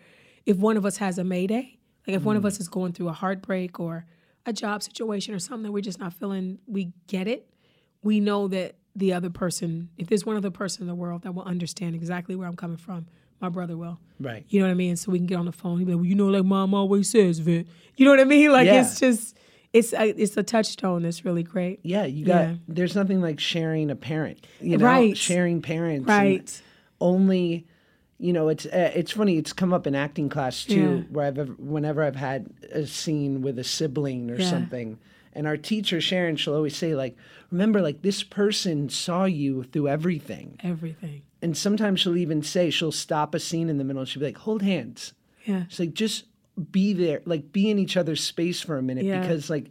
if 0.46 0.56
one 0.56 0.78
of 0.78 0.86
us 0.86 0.96
has 0.96 1.18
a 1.18 1.24
mayday, 1.24 1.76
like 2.06 2.16
if 2.16 2.22
one 2.22 2.36
Mm. 2.36 2.38
of 2.38 2.46
us 2.46 2.58
is 2.58 2.68
going 2.68 2.94
through 2.94 3.08
a 3.08 3.12
heartbreak 3.12 3.78
or 3.78 4.06
a 4.46 4.52
job 4.54 4.82
situation 4.82 5.34
or 5.34 5.38
something 5.38 5.64
that 5.64 5.72
we're 5.72 5.82
just 5.82 6.00
not 6.00 6.14
feeling, 6.14 6.58
we 6.66 6.90
get 7.06 7.28
it. 7.28 7.50
We 8.02 8.18
know 8.18 8.48
that 8.48 8.76
the 8.98 9.12
other 9.12 9.30
person, 9.30 9.88
if 9.96 10.08
there's 10.08 10.26
one 10.26 10.36
other 10.36 10.50
person 10.50 10.82
in 10.82 10.88
the 10.88 10.94
world 10.94 11.22
that 11.22 11.32
will 11.34 11.44
understand 11.44 11.94
exactly 11.94 12.34
where 12.36 12.46
I'm 12.48 12.56
coming 12.56 12.76
from, 12.76 13.06
my 13.40 13.48
brother 13.48 13.76
will. 13.76 13.98
Right. 14.18 14.44
You 14.48 14.60
know 14.60 14.66
what 14.66 14.72
I 14.72 14.74
mean? 14.74 14.96
So 14.96 15.12
we 15.12 15.18
can 15.18 15.26
get 15.26 15.38
on 15.38 15.46
the 15.46 15.52
phone. 15.52 15.78
He'd 15.78 15.84
be 15.86 15.92
like, 15.92 15.98
well, 16.00 16.06
you 16.06 16.14
know, 16.16 16.26
like 16.26 16.44
mom 16.44 16.74
always 16.74 17.08
says, 17.08 17.38
Vin. 17.38 17.66
You 17.96 18.04
know 18.04 18.10
what 18.10 18.20
I 18.20 18.24
mean? 18.24 18.50
Like 18.58 18.66
Yeah. 18.66 18.80
it's 18.82 18.98
just, 18.98 19.36
it's 19.72 19.92
a, 19.92 20.08
it's 20.20 20.36
a 20.36 20.42
touchstone 20.42 21.02
that's 21.02 21.24
really 21.24 21.42
great. 21.44 21.80
Yeah, 21.84 22.04
you 22.06 22.24
got. 22.26 22.40
Yeah. 22.40 22.54
There's 22.66 22.96
nothing 22.96 23.20
like 23.20 23.38
sharing 23.38 23.90
a 23.90 23.96
parent. 23.96 24.46
You 24.60 24.76
know, 24.78 24.84
Right. 24.84 25.16
sharing 25.16 25.62
parents. 25.62 26.08
Right. 26.08 26.62
Only, 27.00 27.66
you 28.18 28.32
know, 28.32 28.48
it's 28.48 28.66
uh, 28.66 28.90
it's 28.94 29.12
funny. 29.12 29.36
It's 29.38 29.52
come 29.52 29.72
up 29.72 29.86
in 29.86 29.94
acting 29.94 30.28
class 30.28 30.64
too, 30.64 30.74
Yeah. 30.96 31.02
where 31.12 31.26
I've 31.26 31.38
ever, 31.38 31.52
whenever 31.52 32.02
I've 32.02 32.16
had 32.16 32.48
a 32.72 32.84
scene 32.86 33.42
with 33.42 33.58
a 33.60 33.64
sibling 33.64 34.30
or 34.32 34.36
Yeah. 34.36 34.50
something, 34.50 34.98
and 35.38 35.46
our 35.46 35.56
teacher 35.56 36.00
Sharon, 36.02 36.36
she'll 36.36 36.54
always 36.54 36.76
say 36.76 36.94
like, 36.94 37.16
remember, 37.50 37.80
like 37.80 38.02
this 38.02 38.22
person 38.22 38.88
saw 38.90 39.24
you 39.24 39.62
through 39.62 39.88
everything, 39.88 40.58
Everything. 40.62 41.22
and 41.40 41.56
sometimes 41.56 42.00
she'll 42.00 42.16
even 42.18 42.42
say 42.42 42.68
she'll 42.68 42.92
stop 42.92 43.34
a 43.34 43.40
scene 43.40 43.70
in 43.70 43.78
the 43.78 43.84
middle. 43.84 44.00
and 44.00 44.08
She'll 44.08 44.20
be 44.20 44.26
like, 44.26 44.38
hold 44.38 44.60
hands. 44.62 45.14
Yeah. 45.46 45.62
It's 45.68 45.78
like 45.78 45.94
just 45.94 46.24
be 46.70 46.92
there, 46.92 47.22
like 47.24 47.52
be 47.52 47.70
in 47.70 47.78
each 47.78 47.96
other's 47.96 48.22
space 48.22 48.60
for 48.60 48.76
a 48.76 48.82
minute 48.82 49.04
Yeah. 49.04 49.20
because 49.20 49.48
like 49.48 49.70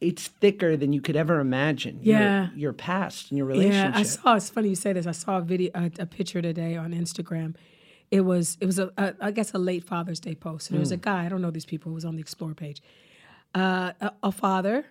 it's 0.00 0.28
thicker 0.28 0.76
than 0.76 0.92
you 0.92 1.00
could 1.00 1.16
ever 1.16 1.40
imagine. 1.40 1.98
Yeah. 2.02 2.50
your, 2.54 2.74
past 2.74 3.30
and 3.30 3.38
your 3.38 3.46
relationship. 3.46 3.94
Yeah, 3.94 3.98
I 3.98 4.02
saw. 4.02 4.34
It's 4.36 4.50
funny 4.50 4.68
you 4.68 4.76
say 4.76 4.92
this. 4.92 5.06
I 5.06 5.12
saw 5.12 5.38
a 5.38 5.40
video, 5.40 5.70
a, 5.74 5.90
a 6.00 6.06
picture 6.06 6.42
today 6.42 6.76
on 6.76 6.92
Instagram. 6.92 7.56
It 8.10 8.20
was, 8.20 8.58
it 8.60 8.66
was 8.66 8.78
a, 8.78 8.92
a, 8.98 9.14
I 9.20 9.30
guess, 9.30 9.54
a 9.54 9.58
late 9.58 9.82
Father's 9.84 10.20
Day 10.20 10.34
post. 10.34 10.68
And 10.68 10.76
there 10.76 10.80
was 10.80 10.90
Hmm. 10.90 10.94
a 10.94 10.98
guy. 10.98 11.24
I 11.24 11.28
don't 11.30 11.40
know 11.40 11.50
these 11.50 11.64
people. 11.64 11.90
It 11.92 11.94
was 11.94 12.04
on 12.04 12.14
the 12.14 12.20
Explore 12.20 12.52
page. 12.54 12.82
Uh, 13.54 13.92
a, 14.02 14.12
a 14.24 14.32
father. 14.32 14.84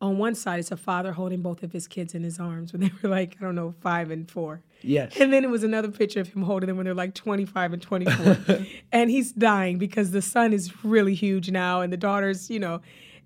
On 0.00 0.16
one 0.16 0.34
side, 0.34 0.60
it's 0.60 0.70
a 0.70 0.76
father 0.76 1.12
holding 1.12 1.42
both 1.42 1.62
of 1.62 1.72
his 1.72 1.86
kids 1.86 2.14
in 2.14 2.22
his 2.22 2.38
arms 2.40 2.72
when 2.72 2.80
they 2.80 2.90
were 3.02 3.08
like, 3.08 3.36
I 3.40 3.44
don't 3.44 3.54
know, 3.54 3.74
five 3.80 4.10
and 4.10 4.30
four. 4.30 4.62
Yes. 4.82 5.16
And 5.20 5.32
then 5.32 5.44
it 5.44 5.50
was 5.50 5.62
another 5.62 5.90
picture 5.90 6.20
of 6.20 6.28
him 6.28 6.42
holding 6.42 6.68
them 6.68 6.76
when 6.78 6.84
they're 6.84 6.94
like 6.94 7.14
25 7.14 7.74
and 7.74 7.82
24. 7.82 8.66
and 8.92 9.10
he's 9.10 9.32
dying 9.32 9.76
because 9.76 10.10
the 10.10 10.22
son 10.22 10.52
is 10.54 10.84
really 10.84 11.14
huge 11.14 11.50
now 11.50 11.82
and 11.82 11.92
the 11.92 11.98
daughter's, 11.98 12.48
you 12.48 12.58
know, 12.58 12.80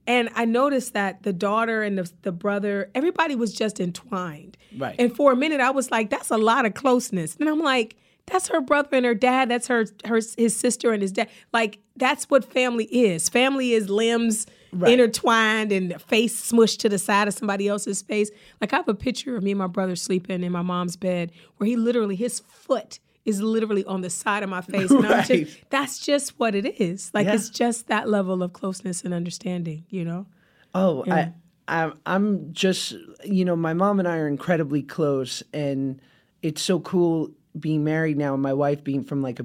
And 0.07 0.29
I 0.35 0.45
noticed 0.45 0.93
that 0.95 1.23
the 1.23 1.33
daughter 1.33 1.83
and 1.83 1.97
the, 1.97 2.11
the 2.23 2.33
brother, 2.33 2.91
everybody 2.95 3.35
was 3.35 3.55
just 3.55 3.81
entwined. 3.81 4.57
Right. 4.77 4.97
And 4.99 5.15
for 5.15 5.33
a 5.33 5.37
minute, 5.37 5.61
I 5.61 5.71
was 5.71 5.91
like, 5.91 6.11
that's 6.11 6.31
a 6.31 6.37
lot 6.37 6.67
of 6.67 6.75
closeness. 6.75 7.37
And 7.37 7.49
I'm 7.49 7.61
like, 7.61 7.97
that's 8.27 8.49
her 8.49 8.61
brother 8.61 8.89
and 8.93 9.07
her 9.07 9.15
dad. 9.15 9.49
That's 9.49 9.69
her, 9.69 9.87
her 10.05 10.21
his 10.37 10.57
sister 10.57 10.93
and 10.93 11.03
his 11.03 11.13
dad. 11.13 11.29
Like 11.53 11.79
that's 11.97 12.25
what 12.31 12.45
family 12.45 12.87
is. 12.87 13.29
Family 13.29 13.73
is 13.73 13.89
limbs 13.89 14.47
intertwined 14.87 15.73
and 15.73 16.01
face 16.03 16.51
smushed 16.53 16.79
to 16.81 16.89
the 16.89 16.99
side 16.99 17.29
of 17.29 17.35
somebody 17.35 17.69
else's 17.69 18.03
face. 18.03 18.31
Like 18.61 18.73
I 18.73 18.77
have 18.77 18.89
a 18.89 18.95
picture 18.95 19.37
of 19.37 19.43
me 19.43 19.53
and 19.53 19.59
my 19.59 19.67
brother 19.67 19.97
sleeping 19.97 20.43
in 20.43 20.53
my 20.53 20.63
mom's 20.63 20.97
bed 20.97 21.33
where 21.57 21.67
he 21.67 21.77
literally 21.77 22.17
his 22.17 22.41
foot 22.41 22.99
is 23.25 23.41
literally 23.41 23.85
on 23.87 24.03
the 24.03 24.11
side 24.11 24.43
of 24.43 24.51
my 24.51 24.61
face. 24.61 24.91
And 24.91 25.07
I'm 25.07 25.13
Right. 25.13 25.25
just, 25.27 25.59
that's 25.71 25.99
just 25.99 26.39
what 26.39 26.55
it 26.55 26.79
is. 26.81 27.11
Like 27.15 27.27
Yeah. 27.27 27.35
it's 27.35 27.49
just 27.49 27.87
that 27.89 28.09
level 28.09 28.43
of 28.43 28.53
closeness 28.53 29.03
and 29.03 29.15
understanding, 29.15 29.85
you 29.89 30.05
know? 30.05 30.27
Oh, 30.75 31.05
I, 31.11 31.33
I'm, 31.67 31.95
I'm 32.05 32.53
just, 32.53 32.95
you 33.25 33.45
know, 33.47 33.57
my 33.57 33.73
mom 33.73 33.99
and 33.99 34.07
I 34.07 34.19
are 34.19 34.29
incredibly 34.29 34.83
close, 34.83 35.43
and 35.55 36.01
it's 36.43 36.61
so 36.61 36.81
cool 36.81 37.31
being 37.59 37.85
married 37.85 38.19
now, 38.19 38.35
and 38.35 38.43
my 38.43 38.53
wife 38.53 38.85
being 38.85 39.03
from 39.05 39.23
like 39.23 39.41
a 39.41 39.45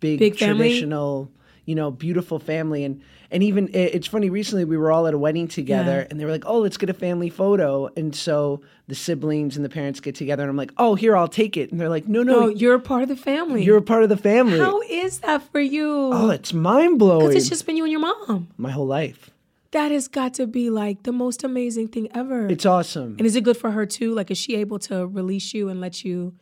big, 0.00 0.18
Big 0.18 0.36
family? 0.36 0.70
You 1.64 1.74
know, 1.74 1.90
beautiful 1.90 2.38
family, 2.38 2.84
and 2.84 3.00
and 3.30 3.42
even 3.42 3.68
it- 3.68 3.94
it's 3.94 4.06
funny. 4.06 4.28
Recently, 4.30 4.64
we 4.64 4.76
were 4.76 4.90
all 4.92 5.06
at 5.06 5.14
a 5.14 5.18
wedding 5.18 5.48
together, 5.48 5.98
Yeah. 6.00 6.06
and 6.10 6.18
they 6.20 6.24
were 6.24 6.30
like, 6.30 6.44
"Oh, 6.46 6.58
let's 6.58 6.76
get 6.76 6.90
a 6.90 6.94
family 6.94 7.30
photo," 7.30 7.88
and 7.96 8.14
so 8.14 8.60
the 8.88 8.94
siblings 8.94 9.56
and 9.56 9.64
the 9.64 9.68
parents 9.70 10.00
get 10.00 10.14
together, 10.14 10.42
and 10.42 10.50
I'm 10.50 10.56
like, 10.56 10.72
"Oh, 10.76 10.94
here, 10.96 11.16
I'll 11.16 11.28
take 11.28 11.56
it," 11.56 11.70
and 11.70 11.80
they're 11.80 11.88
like, 11.88 12.06
"No, 12.08 12.22
no, 12.22 12.44
Oh, 12.44 12.48
you're 12.48 12.74
a 12.74 12.80
part 12.80 13.02
of 13.02 13.08
the 13.08 13.16
family. 13.16 13.64
you're 13.64 13.78
a 13.78 13.82
part 13.82 14.02
of 14.02 14.08
the 14.08 14.16
family." 14.16 14.58
How 14.58 14.80
is 14.82 15.20
that 15.20 15.42
for 15.50 15.60
you? 15.60 16.10
oh, 16.12 16.30
it's 16.30 16.52
mind 16.52 16.98
blowing. 16.98 17.28
Because 17.28 17.42
it's 17.44 17.48
just 17.48 17.64
been 17.66 17.76
you 17.76 17.84
and 17.84 17.92
your 17.92 18.00
mom. 18.00 18.48
my 18.56 18.70
whole 18.70 18.86
life. 18.86 19.30
That 19.70 19.90
has 19.90 20.06
got 20.08 20.34
to 20.34 20.46
be 20.46 20.68
like 20.68 21.04
the 21.04 21.12
most 21.12 21.42
amazing 21.44 21.88
thing 21.88 22.08
ever. 22.14 22.46
It's 22.48 22.66
awesome. 22.66 23.14
and 23.18 23.26
is 23.26 23.34
it 23.36 23.44
good 23.44 23.56
for 23.56 23.70
her 23.70 23.86
too? 23.86 24.12
Like, 24.14 24.30
is 24.30 24.36
she 24.36 24.56
able 24.56 24.78
to 24.80 25.06
release 25.06 25.54
you 25.54 25.68
and 25.70 25.80
let 25.80 26.04
you 26.04 26.34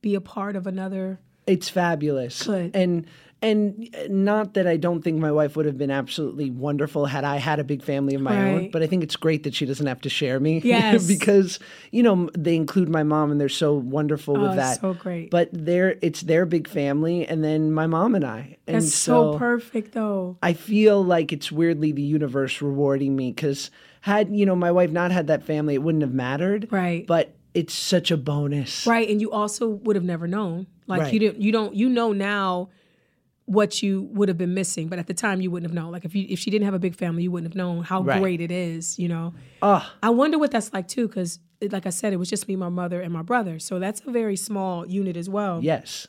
be 0.00 0.16
a 0.16 0.20
part 0.20 0.56
of 0.56 0.66
another? 0.66 1.20
It's 1.46 1.68
fabulous. 1.68 2.42
Good. 2.44 2.72
And 2.74 3.06
and 3.42 3.88
uh, 3.94 4.04
not 4.08 4.54
that 4.54 4.66
I 4.66 4.76
don't 4.76 5.02
think 5.02 5.18
my 5.18 5.32
wife 5.32 5.56
would 5.56 5.66
have 5.66 5.76
been 5.76 5.90
absolutely 5.90 6.50
wonderful 6.50 7.06
had 7.06 7.24
I 7.24 7.36
had 7.36 7.58
a 7.58 7.64
big 7.64 7.82
family 7.82 8.14
of 8.14 8.20
my 8.22 8.52
own, 8.52 8.70
but 8.70 8.82
I 8.82 8.86
think 8.86 9.02
it's 9.02 9.16
great 9.16 9.42
that 9.42 9.54
she 9.54 9.66
doesn't 9.66 9.86
have 9.86 10.00
to 10.02 10.08
share 10.08 10.38
me. 10.40 10.60
Yes. 10.64 11.06
because 11.08 11.58
you 11.90 12.02
know 12.02 12.30
they 12.38 12.54
include 12.56 12.88
my 12.88 13.02
mom 13.02 13.30
and 13.30 13.40
they're 13.40 13.48
so 13.48 13.74
wonderful 13.74 14.38
Oh, 14.38 14.42
with 14.48 14.56
that. 14.56 14.80
so 14.80 14.94
great. 14.94 15.30
But 15.30 15.50
they're 15.52 15.96
it's 16.00 16.22
their 16.22 16.46
big 16.46 16.68
family 16.68 17.26
and 17.26 17.42
then 17.42 17.72
my 17.72 17.86
mom 17.86 18.14
and 18.14 18.24
I. 18.24 18.56
And 18.66 18.76
That's 18.76 18.94
so, 18.94 19.36
perfect, 19.38 19.92
though. 19.92 20.38
I 20.42 20.52
feel 20.52 21.04
like 21.04 21.32
it's 21.32 21.50
weirdly 21.50 21.90
the 21.92 22.02
universe 22.02 22.62
rewarding 22.62 23.16
me 23.16 23.32
because 23.32 23.70
had 24.02 24.34
you 24.34 24.46
know 24.46 24.54
my 24.56 24.70
wife 24.70 24.90
not 24.90 25.10
had 25.10 25.26
that 25.26 25.42
family, 25.42 25.74
it 25.74 25.82
wouldn't 25.82 26.02
have 26.02 26.14
mattered. 26.14 26.68
Right. 26.70 27.06
But 27.06 27.34
it's 27.54 27.74
such 27.74 28.10
a 28.10 28.16
bonus. 28.16 28.86
Right, 28.86 29.08
and 29.10 29.20
you 29.20 29.30
also 29.30 29.68
would 29.68 29.96
have 29.96 30.04
never 30.04 30.26
known. 30.26 30.66
Like 30.86 31.02
Right. 31.02 31.12
you 31.12 31.18
didn't. 31.20 31.40
You 31.42 31.52
don't. 31.52 31.74
You 31.74 31.88
know 31.88 32.12
now 32.12 32.70
what 33.52 33.82
you 33.82 34.08
would 34.12 34.28
have 34.28 34.38
been 34.38 34.54
missing, 34.54 34.88
but 34.88 34.98
at 34.98 35.06
the 35.06 35.14
time 35.14 35.40
you 35.40 35.50
wouldn't 35.50 35.70
have 35.70 35.74
known. 35.74 35.92
Like 35.92 36.04
if 36.04 36.14
you 36.14 36.24
if 36.28 36.38
she 36.38 36.50
didn't 36.50 36.64
have 36.64 36.74
a 36.74 36.78
big 36.78 36.94
family, 36.96 37.22
you 37.24 37.30
wouldn't 37.30 37.52
have 37.52 37.56
known 37.56 37.82
how 37.84 38.02
Right. 38.02 38.20
great 38.20 38.40
it 38.40 38.50
is. 38.50 38.98
You 38.98 39.08
know. 39.08 39.34
Oh, 39.60 39.84
I 40.02 40.10
wonder 40.10 40.38
what 40.38 40.50
that's 40.50 40.72
like 40.72 40.88
too, 40.88 41.06
because 41.08 41.38
like 41.70 41.86
I 41.86 41.90
said, 41.90 42.12
it 42.12 42.16
was 42.16 42.28
just 42.28 42.48
me, 42.48 42.56
my 42.56 42.68
mother, 42.68 43.00
and 43.00 43.12
my 43.12 43.22
brother. 43.22 43.58
So 43.58 43.78
that's 43.78 44.00
a 44.06 44.10
very 44.10 44.36
small 44.36 44.86
unit 44.86 45.16
as 45.16 45.28
well. 45.28 45.60
yes. 45.62 46.06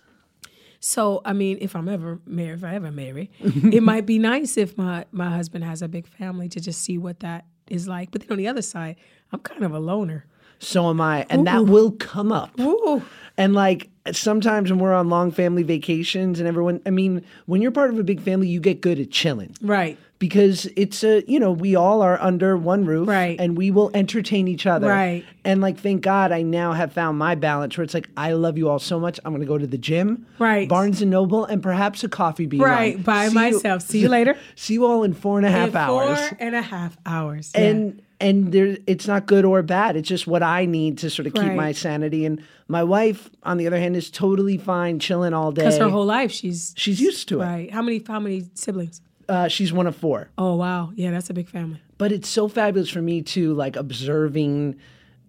So 0.79 1.21
I 1.23 1.31
mean, 1.33 1.57
if 1.61 1.75
I'm 1.75 1.87
ever 1.87 2.19
married, 2.25 2.57
if 2.59 2.63
I 2.63 2.75
ever 2.75 2.91
marry, 2.91 3.31
it 3.39 3.83
might 3.91 4.05
be 4.05 4.19
nice 4.19 4.57
if 4.57 4.77
my 4.77 5.05
my 5.11 5.29
husband 5.29 5.63
has 5.63 5.81
a 5.81 5.87
big 5.87 6.07
family 6.07 6.49
to 6.49 6.59
just 6.59 6.81
see 6.81 6.97
what 6.97 7.21
that 7.21 7.45
is 7.69 7.87
like. 7.87 8.11
But 8.11 8.21
then 8.21 8.31
on 8.31 8.37
the 8.37 8.47
other 8.49 8.61
side, 8.61 8.97
I'm 9.31 9.39
kind 9.39 9.63
of 9.63 9.73
a 9.73 9.79
loner. 9.79 10.25
So 10.59 10.89
am 10.89 10.99
I. 11.01 11.25
And 11.29 11.47
that 11.47 11.65
will 11.65 11.91
come 11.91 12.31
up. 12.31 12.57
Ooh. 12.59 13.01
And 13.37 13.53
like 13.53 13.89
sometimes 14.11 14.69
when 14.71 14.79
we're 14.79 14.93
on 14.93 15.09
long 15.09 15.31
family 15.31 15.63
vacations 15.63 16.39
and 16.39 16.47
everyone, 16.47 16.81
I 16.85 16.89
mean, 16.89 17.23
when 17.45 17.61
you're 17.61 17.71
part 17.71 17.89
of 17.89 17.97
a 17.99 18.03
big 18.03 18.21
family, 18.21 18.47
you 18.47 18.59
get 18.59 18.81
good 18.81 18.99
at 18.99 19.11
chilling 19.11 19.55
Right. 19.61 19.97
because 20.19 20.65
it's 20.75 21.03
a, 21.05 21.23
you 21.25 21.39
know, 21.39 21.51
we 21.51 21.75
all 21.75 22.01
are 22.01 22.21
under 22.21 22.57
one 22.57 22.85
roof 22.85 23.07
Right. 23.07 23.39
and 23.39 23.57
we 23.57 23.71
will 23.71 23.91
entertain 23.93 24.47
each 24.49 24.67
other. 24.67 24.87
Right. 24.87 25.23
And 25.45 25.61
like, 25.61 25.79
thank 25.79 26.01
God 26.01 26.31
I 26.33 26.41
now 26.41 26.73
have 26.73 26.91
found 26.93 27.17
my 27.17 27.35
balance 27.35 27.77
where 27.77 27.83
it's 27.83 27.93
like, 27.93 28.09
I 28.17 28.33
love 28.33 28.57
you 28.57 28.69
all 28.69 28.79
so 28.79 28.99
much. 28.99 29.19
I'm 29.23 29.31
going 29.31 29.41
to 29.41 29.47
go 29.47 29.57
to 29.57 29.67
the 29.67 29.77
gym, 29.77 30.25
Right. 30.37 30.67
Barnes 30.67 31.01
and 31.01 31.09
Noble, 31.09 31.45
and 31.45 31.63
perhaps 31.63 32.03
a 32.03 32.09
coffee 32.09 32.45
bean. 32.45 32.61
Right. 32.61 32.95
run. 32.95 33.03
By 33.03 33.27
See 33.27 33.33
you- 33.33 33.35
myself. 33.53 33.81
See 33.83 33.99
you 33.99 34.09
later. 34.09 34.35
See 34.55 34.73
you 34.73 34.85
all 34.85 35.03
in 35.03 35.13
four 35.13 35.37
and 35.37 35.45
a 35.45 35.51
half 35.51 35.69
In 35.69 35.75
hours. 35.77 36.19
Four 36.29 36.37
and 36.41 36.55
a 36.55 36.61
half 36.61 36.97
hours. 37.05 37.51
Yeah. 37.55 37.61
and 37.61 38.01
and 38.19 38.51
there 38.51 38.77
it's 38.87 39.07
not 39.07 39.25
good 39.25 39.43
or 39.45 39.61
bad 39.63 39.95
it's 39.95 40.07
just 40.07 40.27
what 40.27 40.43
i 40.43 40.65
need 40.65 40.97
to 40.97 41.09
sort 41.09 41.25
of 41.27 41.33
keep 41.33 41.43
Right. 41.43 41.55
my 41.55 41.71
sanity 41.71 42.25
and 42.25 42.41
my 42.67 42.83
wife 42.83 43.29
on 43.43 43.57
the 43.57 43.67
other 43.67 43.77
hand 43.77 43.95
is 43.95 44.09
totally 44.11 44.57
fine 44.57 44.99
chilling 44.99 45.33
all 45.33 45.51
day 45.51 45.63
Because 45.63 45.77
her 45.79 45.89
whole 45.89 46.05
life 46.05 46.31
she's 46.31 46.73
she's 46.77 46.99
used 47.01 47.27
to 47.29 47.41
it 47.41 47.45
right. 47.45 47.71
How 47.71 47.81
many 47.81 48.01
how 48.07 48.19
many 48.19 48.45
siblings? 48.53 49.01
uh, 49.29 49.47
she's 49.47 49.71
one 49.73 49.87
of 49.87 49.95
four 49.95 50.29
Oh 50.37 50.55
wow, 50.55 50.91
yeah, 50.95 51.11
that's 51.11 51.29
a 51.29 51.33
big 51.33 51.49
family. 51.49 51.81
but 51.97 52.11
it's 52.11 52.27
so 52.29 52.47
fabulous 52.47 52.89
for 52.89 53.01
me 53.01 53.21
too 53.21 53.53
like 53.53 53.75
observing 53.75 54.75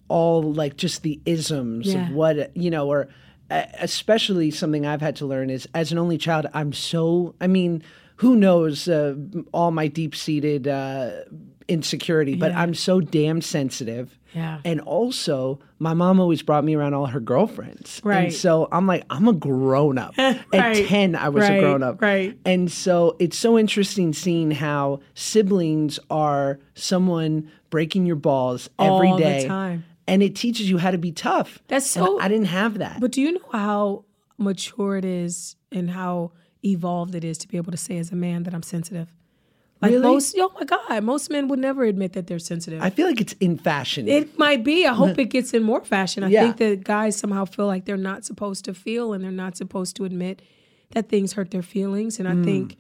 all 0.09 0.43
like 0.53 0.77
just 0.77 1.03
the 1.03 1.21
isms 1.25 1.87
Yeah. 1.87 2.09
of 2.09 2.15
what 2.15 2.57
you 2.57 2.71
know 2.71 2.87
or 2.89 3.09
uh, 3.51 3.65
especially 3.81 4.51
something 4.51 4.85
i've 4.87 5.01
had 5.01 5.17
to 5.17 5.27
learn 5.27 5.49
is 5.51 5.67
as 5.75 5.93
an 5.93 5.99
only 5.99 6.19
child 6.19 6.47
i'm 6.55 6.73
so 6.73 7.35
i 7.41 7.47
mean 7.47 7.83
who 8.17 8.37
knows 8.37 8.87
uh, 8.89 9.15
all 9.53 9.71
my 9.73 9.89
deep-seated 9.89 10.69
uh, 10.69 11.11
insecurity 11.69 12.35
but 12.35 12.51
Yeah. 12.53 12.61
i'm 12.61 12.75
so 12.75 13.01
damn 13.01 13.41
sensitive 13.41 14.19
Yeah. 14.35 14.59
and 14.65 14.81
also 14.83 15.61
my 15.79 15.95
mom 15.95 16.21
always 16.21 16.43
brought 16.43 16.63
me 16.65 16.75
around 16.75 16.93
all 16.95 17.07
her 17.07 17.21
girlfriends 17.21 18.01
Right. 18.05 18.17
and 18.17 18.25
Right. 18.27 18.33
so 18.33 18.69
i'm 18.71 18.87
like 18.87 19.05
i'm 19.11 19.29
a 19.29 19.33
grown-up 19.33 20.15
right. 20.19 20.41
at 20.53 20.87
10 20.87 21.17
i 21.17 21.29
was 21.31 21.45
a 21.49 21.59
grown-up 21.61 22.03
Right. 22.03 22.37
and 22.45 22.71
so 22.71 23.17
it's 23.19 23.39
so 23.39 23.59
interesting 23.59 24.13
seeing 24.13 24.51
how 24.51 25.01
siblings 25.15 25.99
are 26.11 26.59
someone 26.75 27.51
breaking 27.71 28.05
your 28.07 28.17
balls 28.17 28.69
every 28.79 29.09
All 29.09 29.17
the 29.17 29.23
day. 29.25 29.49
time. 29.49 29.85
And 30.07 30.23
it 30.23 30.37
teaches 30.37 30.69
you 30.69 30.77
how 30.79 30.91
to 30.91 30.99
be 30.99 31.13
tough. 31.13 31.61
That's 31.67 31.89
so- 31.91 32.21
I 32.21 32.29
didn't 32.29 32.49
have 32.49 32.79
that. 32.79 33.01
But 33.01 33.11
do 33.11 33.23
you 33.23 33.33
know 33.33 33.49
how 33.53 34.05
mature 34.39 34.97
it 34.99 35.05
is 35.05 35.57
and 35.73 35.91
how 35.91 36.33
evolved 36.63 37.15
it 37.15 37.25
is 37.25 37.39
to 37.39 37.49
be 37.49 37.57
able 37.57 37.73
to 37.73 37.79
say 37.79 37.97
as 37.97 38.13
a 38.13 38.15
man 38.17 38.43
that 38.45 38.53
I'm 38.55 38.63
sensitive? 38.63 39.09
Like 39.85 39.93
Really? 39.93 40.03
most 40.15 40.37
oh 40.39 40.53
my 40.59 40.65
God, 40.65 41.05
most 41.05 41.31
men 41.31 41.49
would 41.49 41.59
never 41.59 41.85
admit 41.85 42.13
that 42.15 42.27
they're 42.27 42.39
sensitive. 42.39 42.83
I 42.83 42.91
feel 42.91 43.07
like 43.07 43.21
it's 43.21 43.35
in 43.41 43.57
fashion. 43.59 44.09
It 44.09 44.39
might 44.39 44.65
be. 44.65 44.87
I 44.87 44.95
hope 44.95 45.19
it 45.19 45.27
gets 45.27 45.53
in 45.55 45.63
more 45.63 45.83
fashion. 45.85 46.25
I 46.25 46.29
Yeah. 46.29 46.43
think 46.45 46.57
that 46.59 46.85
guys 46.85 47.17
somehow 47.17 47.45
feel 47.45 47.67
like 47.67 47.85
they're 47.85 47.97
not 47.97 48.25
supposed 48.25 48.65
to 48.67 48.75
feel 48.75 49.13
and 49.13 49.23
they're 49.23 49.31
not 49.31 49.57
supposed 49.57 49.97
to 49.97 50.05
admit 50.05 50.43
that 50.91 51.09
things 51.09 51.33
hurt 51.35 51.51
their 51.51 51.63
feelings. 51.63 52.19
And 52.19 52.27
I 52.29 52.33
Mm. 52.35 52.45
think 52.45 52.77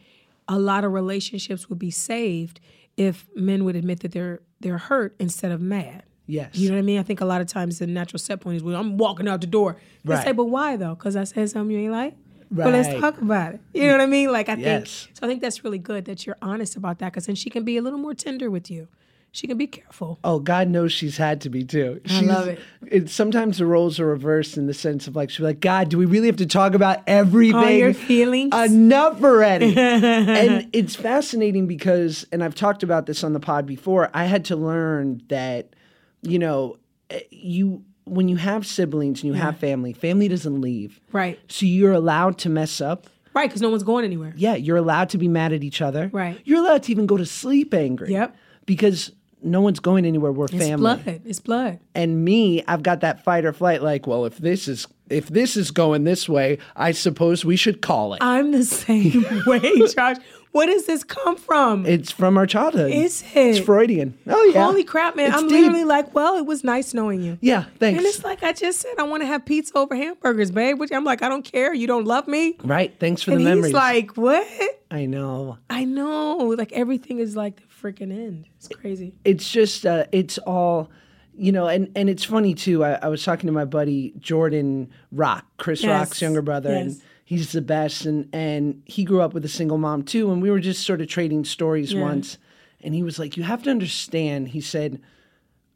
a 0.48 0.58
lot 0.58 0.84
of 0.84 0.92
relationships 0.92 1.68
would 1.68 1.78
be 1.78 1.90
saved 1.90 2.60
if 2.96 3.26
men 3.34 3.64
would 3.64 3.76
admit 3.76 4.00
that 4.00 4.12
they're 4.12 4.40
they're 4.60 4.78
hurt 4.78 5.14
instead 5.18 5.50
of 5.52 5.60
mad. 5.60 6.04
yes. 6.26 6.56
You 6.56 6.68
know 6.70 6.74
what 6.76 6.78
I 6.78 6.82
mean? 6.82 6.98
I 6.98 7.02
think 7.02 7.20
a 7.20 7.26
lot 7.26 7.42
of 7.42 7.46
times 7.48 7.80
the 7.80 7.86
natural 7.86 8.18
set 8.18 8.40
point 8.40 8.56
is 8.56 8.62
when 8.62 8.74
I'm 8.74 8.96
walking 8.96 9.28
out 9.28 9.42
the 9.42 9.46
door. 9.46 9.76
They 10.04 10.16
say, 10.22 10.32
but 10.32 10.46
why 10.46 10.76
though? 10.76 10.94
Because 10.94 11.16
I 11.16 11.24
said 11.24 11.50
something 11.50 11.70
you 11.76 11.82
ain't 11.82 11.92
like? 11.92 12.14
But 12.50 12.72
let's 12.72 13.00
talk 13.00 13.20
about 13.20 13.54
it. 13.54 13.60
You 13.72 13.86
know 13.86 13.92
what 13.92 14.00
I 14.00 14.06
mean? 14.06 14.30
Like 14.32 14.48
I 14.48 14.56
think 14.56 14.86
so 14.86 15.06
I 15.22 15.26
think 15.26 15.40
that's 15.40 15.64
really 15.64 15.78
good 15.78 16.04
that 16.06 16.26
you're 16.26 16.36
honest 16.42 16.76
about 16.76 16.98
that 17.00 17.12
because 17.12 17.26
then 17.26 17.34
she 17.36 17.50
can 17.50 17.64
be 17.64 17.76
a 17.76 17.82
little 17.82 17.98
more 17.98 18.14
tender 18.14 18.50
with 18.50 18.70
you. 18.70 18.88
She 19.32 19.48
can 19.48 19.58
be 19.58 19.66
careful. 19.66 20.20
Oh, 20.22 20.38
God 20.38 20.68
knows 20.68 20.92
she's 20.92 21.16
had 21.16 21.40
to 21.40 21.50
be 21.50 21.64
too. 21.64 22.00
I 22.08 22.20
love 22.20 22.44
She's- 22.46 22.58
it. 22.86 23.10
Sometimes 23.10 23.58
the 23.58 23.66
roles 23.66 23.98
are 23.98 24.06
reversed 24.06 24.56
in 24.56 24.68
the 24.68 24.74
sense 24.74 25.08
of 25.08 25.16
like 25.16 25.28
she's 25.28 25.40
like, 25.40 25.58
God, 25.58 25.88
do 25.88 25.98
we 25.98 26.06
really 26.06 26.28
have 26.28 26.36
to 26.36 26.46
talk 26.46 26.72
about 26.74 27.00
everything? 27.08 27.56
All 27.56 27.68
your 27.68 27.94
feelings? 27.94 28.54
Enough 28.54 29.20
already. 29.24 29.76
and 29.76 30.68
it's 30.72 30.94
fascinating 30.94 31.66
because, 31.66 32.24
and 32.30 32.44
I've 32.44 32.54
talked 32.54 32.84
about 32.84 33.06
this 33.06 33.24
on 33.24 33.32
the 33.32 33.40
pod 33.40 33.66
before. 33.66 34.08
I 34.14 34.26
had 34.26 34.44
to 34.44 34.56
learn 34.56 35.20
that, 35.30 35.74
you 36.22 36.38
know, 36.38 36.76
eh, 37.10 37.22
you 37.32 37.82
when 38.04 38.28
you 38.28 38.36
have 38.36 38.66
siblings 38.66 39.22
and 39.22 39.32
you 39.32 39.40
have 39.40 39.56
family, 39.58 39.92
family 39.92 40.28
doesn't 40.28 40.60
leave. 40.60 41.00
Right. 41.12 41.38
So 41.48 41.66
you're 41.66 41.92
allowed 41.92 42.38
to 42.38 42.48
mess 42.48 42.80
up. 42.80 43.06
Right, 43.32 43.48
because 43.48 43.62
no 43.62 43.70
one's 43.70 43.82
going 43.82 44.04
anywhere. 44.04 44.32
Yeah, 44.36 44.54
you're 44.54 44.76
allowed 44.76 45.08
to 45.10 45.18
be 45.18 45.26
mad 45.26 45.52
at 45.52 45.64
each 45.64 45.82
other. 45.82 46.08
Right. 46.12 46.40
You're 46.44 46.60
allowed 46.60 46.84
to 46.84 46.92
even 46.92 47.06
go 47.06 47.16
to 47.16 47.26
sleep 47.26 47.74
angry. 47.74 48.12
Yep. 48.12 48.36
Because 48.64 49.10
no 49.42 49.60
one's 49.60 49.80
going 49.80 50.04
anywhere. 50.06 50.30
We're 50.32 50.44
It's 50.44 50.54
family 50.54 50.76
blood. 50.76 51.20
It's 51.26 51.40
blood. 51.40 51.78
and 51.94 52.24
me 52.24 52.62
i've 52.66 52.82
got 52.82 53.00
that 53.00 53.22
fight 53.24 53.44
or 53.44 53.52
flight 53.52 53.82
like 53.82 54.06
well 54.06 54.24
if 54.24 54.38
this 54.38 54.68
is 54.68 54.86
if 55.10 55.28
this 55.28 55.54
is 55.54 55.70
going 55.70 56.04
this 56.04 56.26
way 56.30 56.56
i 56.76 56.92
suppose 56.92 57.44
we 57.44 57.54
should 57.56 57.82
call 57.82 58.14
it 58.14 58.22
I'm 58.22 58.52
the 58.52 58.64
same 58.86 59.22
way, 59.46 59.60
Josh. 59.94 60.16
Where 60.54 60.66
does 60.68 60.86
this 60.86 61.02
come 61.02 61.36
from? 61.36 61.84
it's 61.84 62.10
from 62.12 62.36
our 62.38 62.46
childhood 62.46 62.92
Is 62.92 63.22
it? 63.34 63.36
it's 63.36 63.58
freudian 63.58 64.16
oh 64.28 64.44
yeah 64.54 64.64
Holy 64.64 64.84
crap, 64.84 65.16
man. 65.16 65.28
It's 65.30 65.36
I'm 65.36 65.48
deep. 65.48 65.58
literally 65.62 65.84
like, 65.84 66.14
well, 66.14 66.36
it 66.36 66.46
was 66.46 66.62
nice 66.62 66.94
knowing 66.94 67.22
you. 67.22 67.38
yeah 67.40 67.64
thanks 67.80 67.98
And 67.98 68.06
it's 68.06 68.22
like 68.24 68.42
I 68.44 68.52
just 68.52 68.80
said, 68.80 68.92
I 68.98 69.02
want 69.02 69.22
to 69.22 69.26
have 69.26 69.44
pizza 69.44 69.76
over 69.76 69.94
hamburgers, 69.96 70.50
babe. 70.52 70.78
Which 70.78 70.92
I'm 70.92 71.04
like, 71.04 71.22
I 71.22 71.28
don't 71.28 71.44
care. 71.44 71.74
You 71.74 71.86
don't 71.88 72.04
love 72.06 72.28
me. 72.28 72.56
right 72.62 72.94
thanks 73.00 73.22
for 73.22 73.32
and 73.32 73.40
the 73.40 73.44
he's 73.44 73.54
memories 73.56 73.72
like, 73.74 74.16
what? 74.16 74.46
i 74.92 75.06
know 75.06 75.58
I 75.70 75.84
know. 75.84 76.36
Like 76.56 76.72
everything 76.72 77.18
is 77.18 77.34
like 77.36 77.56
the 77.56 77.66
freaking 77.66 78.12
end. 78.12 78.46
It's 78.56 78.68
crazy. 78.68 79.12
it's 79.24 79.50
just 79.50 79.84
uh, 79.84 80.04
it's 80.12 80.38
all 80.38 80.88
you 81.36 81.50
know 81.50 81.66
and 81.66 81.90
and 81.96 82.08
it's 82.08 82.22
funny 82.22 82.54
too 82.54 82.84
I, 82.84 82.92
I 83.02 83.08
was 83.08 83.24
talking 83.24 83.48
to 83.48 83.52
my 83.52 83.64
buddy 83.64 84.14
jordan 84.20 84.88
rock 85.10 85.44
chris 85.56 85.82
Yes. 85.82 85.90
rock's 85.90 86.22
younger 86.22 86.42
brother 86.42 86.70
and 86.72 86.90
Yes. 86.92 87.00
He's 87.24 87.52
the 87.52 87.62
best 87.62 88.04
and 88.06 88.28
and 88.32 88.82
he 88.84 89.04
grew 89.04 89.20
up 89.22 89.32
with 89.34 89.44
a 89.44 89.48
single 89.48 89.78
mom 89.78 90.02
too 90.02 90.30
and 90.32 90.42
we 90.42 90.50
were 90.50 90.60
just 90.60 90.84
sort 90.84 91.00
of 91.00 91.08
trading 91.08 91.44
stories 91.44 91.92
Yeah. 91.92 92.02
once 92.02 92.38
and 92.82 92.94
he 92.94 93.02
was 93.02 93.18
like 93.18 93.36
you 93.36 93.42
have 93.44 93.62
to 93.64 93.70
understand 93.70 94.48
he 94.48 94.60
said 94.60 95.00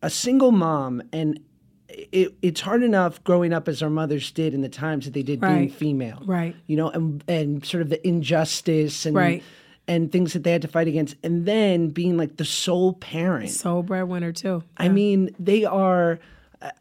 a 0.03 0.11
single 0.11 0.53
mom 0.53 1.03
and 1.13 1.41
it, 1.89 2.35
it's 2.43 2.61
hard 2.61 2.83
enough 2.83 3.25
growing 3.25 3.53
up 3.55 3.67
as 3.67 3.83
our 3.83 3.89
mothers 3.91 4.31
did 4.31 4.53
in 4.53 4.61
the 4.61 4.69
times 4.69 5.07
that 5.07 5.15
they 5.15 5.23
did 5.23 5.41
being 5.41 5.71
female 5.71 6.23
Right. 6.27 6.55
you 6.67 6.77
know 6.77 6.91
and 6.91 7.25
and 7.29 7.65
sort 7.65 7.83
of 7.83 7.89
the 7.89 8.07
injustice 8.07 9.07
and 9.07 9.17
Right. 9.17 9.43
and 9.89 10.13
things 10.13 10.35
that 10.35 10.43
they 10.45 10.53
had 10.53 10.61
to 10.63 10.69
fight 10.69 10.87
against 10.87 11.17
and 11.25 11.47
then 11.47 11.89
being 11.89 12.19
like 12.19 12.37
the 12.37 12.45
sole 12.45 12.93
parent 12.93 13.49
sole 13.51 13.83
breadwinner 13.83 14.33
too. 14.33 14.63
I 14.77 14.89
mean, 14.91 15.35
they 15.39 15.65
are. 15.65 16.19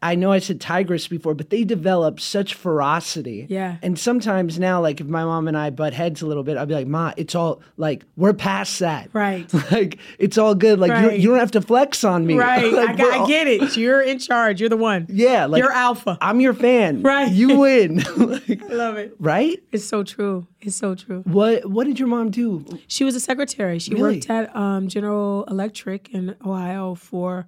I 0.02 0.16
know 0.16 0.32
I 0.32 0.40
said 0.40 0.60
tigress 0.60 1.06
before, 1.06 1.34
but 1.34 1.50
they 1.50 1.62
develop 1.62 2.18
such 2.18 2.54
ferocity. 2.54 3.46
Yeah. 3.48 3.76
And 3.80 3.96
sometimes 3.96 4.58
now, 4.58 4.80
like 4.80 5.00
if 5.00 5.06
my 5.06 5.24
mom 5.24 5.46
and 5.46 5.56
I 5.56 5.70
butt 5.70 5.92
heads 5.94 6.20
a 6.20 6.26
little 6.26 6.42
bit, 6.42 6.56
I'll 6.56 6.66
be 6.66 6.74
like, 6.74 6.88
"Ma, 6.88 7.12
it's 7.16 7.34
all 7.36 7.60
like 7.76 8.04
we're 8.16 8.32
past 8.32 8.80
that. 8.80 9.08
Right. 9.14 9.46
like 9.70 9.98
it's 10.18 10.36
all 10.36 10.54
good. 10.56 10.80
Like 10.80 10.90
you, 11.00 11.08
Right. 11.08 11.20
you 11.20 11.28
don't 11.28 11.38
have 11.38 11.52
to 11.52 11.60
flex 11.60 12.02
on 12.02 12.26
me. 12.26 12.34
Right. 12.36 12.72
Like, 12.78 12.98
I, 13.00 13.22
I 13.24 13.26
get 13.28 13.46
it. 13.46 13.76
You're 13.76 14.00
in 14.02 14.18
charge. 14.18 14.60
You're 14.60 14.68
the 14.68 14.76
one. 14.76 15.06
Yeah. 15.08 15.46
Like 15.46 15.60
You're 15.62 15.72
alpha. 15.72 16.18
I'm 16.20 16.40
your 16.40 16.54
fan. 16.54 17.02
Right. 17.08 17.30
You 17.32 17.58
win. 17.58 17.98
Like, 18.16 18.62
I 18.62 18.74
love 18.74 18.96
it. 18.96 19.14
right. 19.20 19.62
It's 19.72 19.84
so 19.84 20.02
true. 20.02 20.46
It's 20.60 20.76
so 20.76 20.94
true. 20.94 21.22
What 21.24 21.66
What 21.70 21.86
did 21.86 21.98
your 21.98 22.08
mom 22.08 22.30
do? 22.30 22.64
She 22.88 23.04
was 23.04 23.14
a 23.14 23.20
secretary. 23.20 23.78
She 23.78 23.94
Really? 23.94 24.16
worked 24.16 24.28
at 24.30 24.54
um, 24.56 24.88
General 24.88 25.44
Electric 25.44 26.08
in 26.12 26.34
Ohio 26.44 26.94
for 26.94 27.46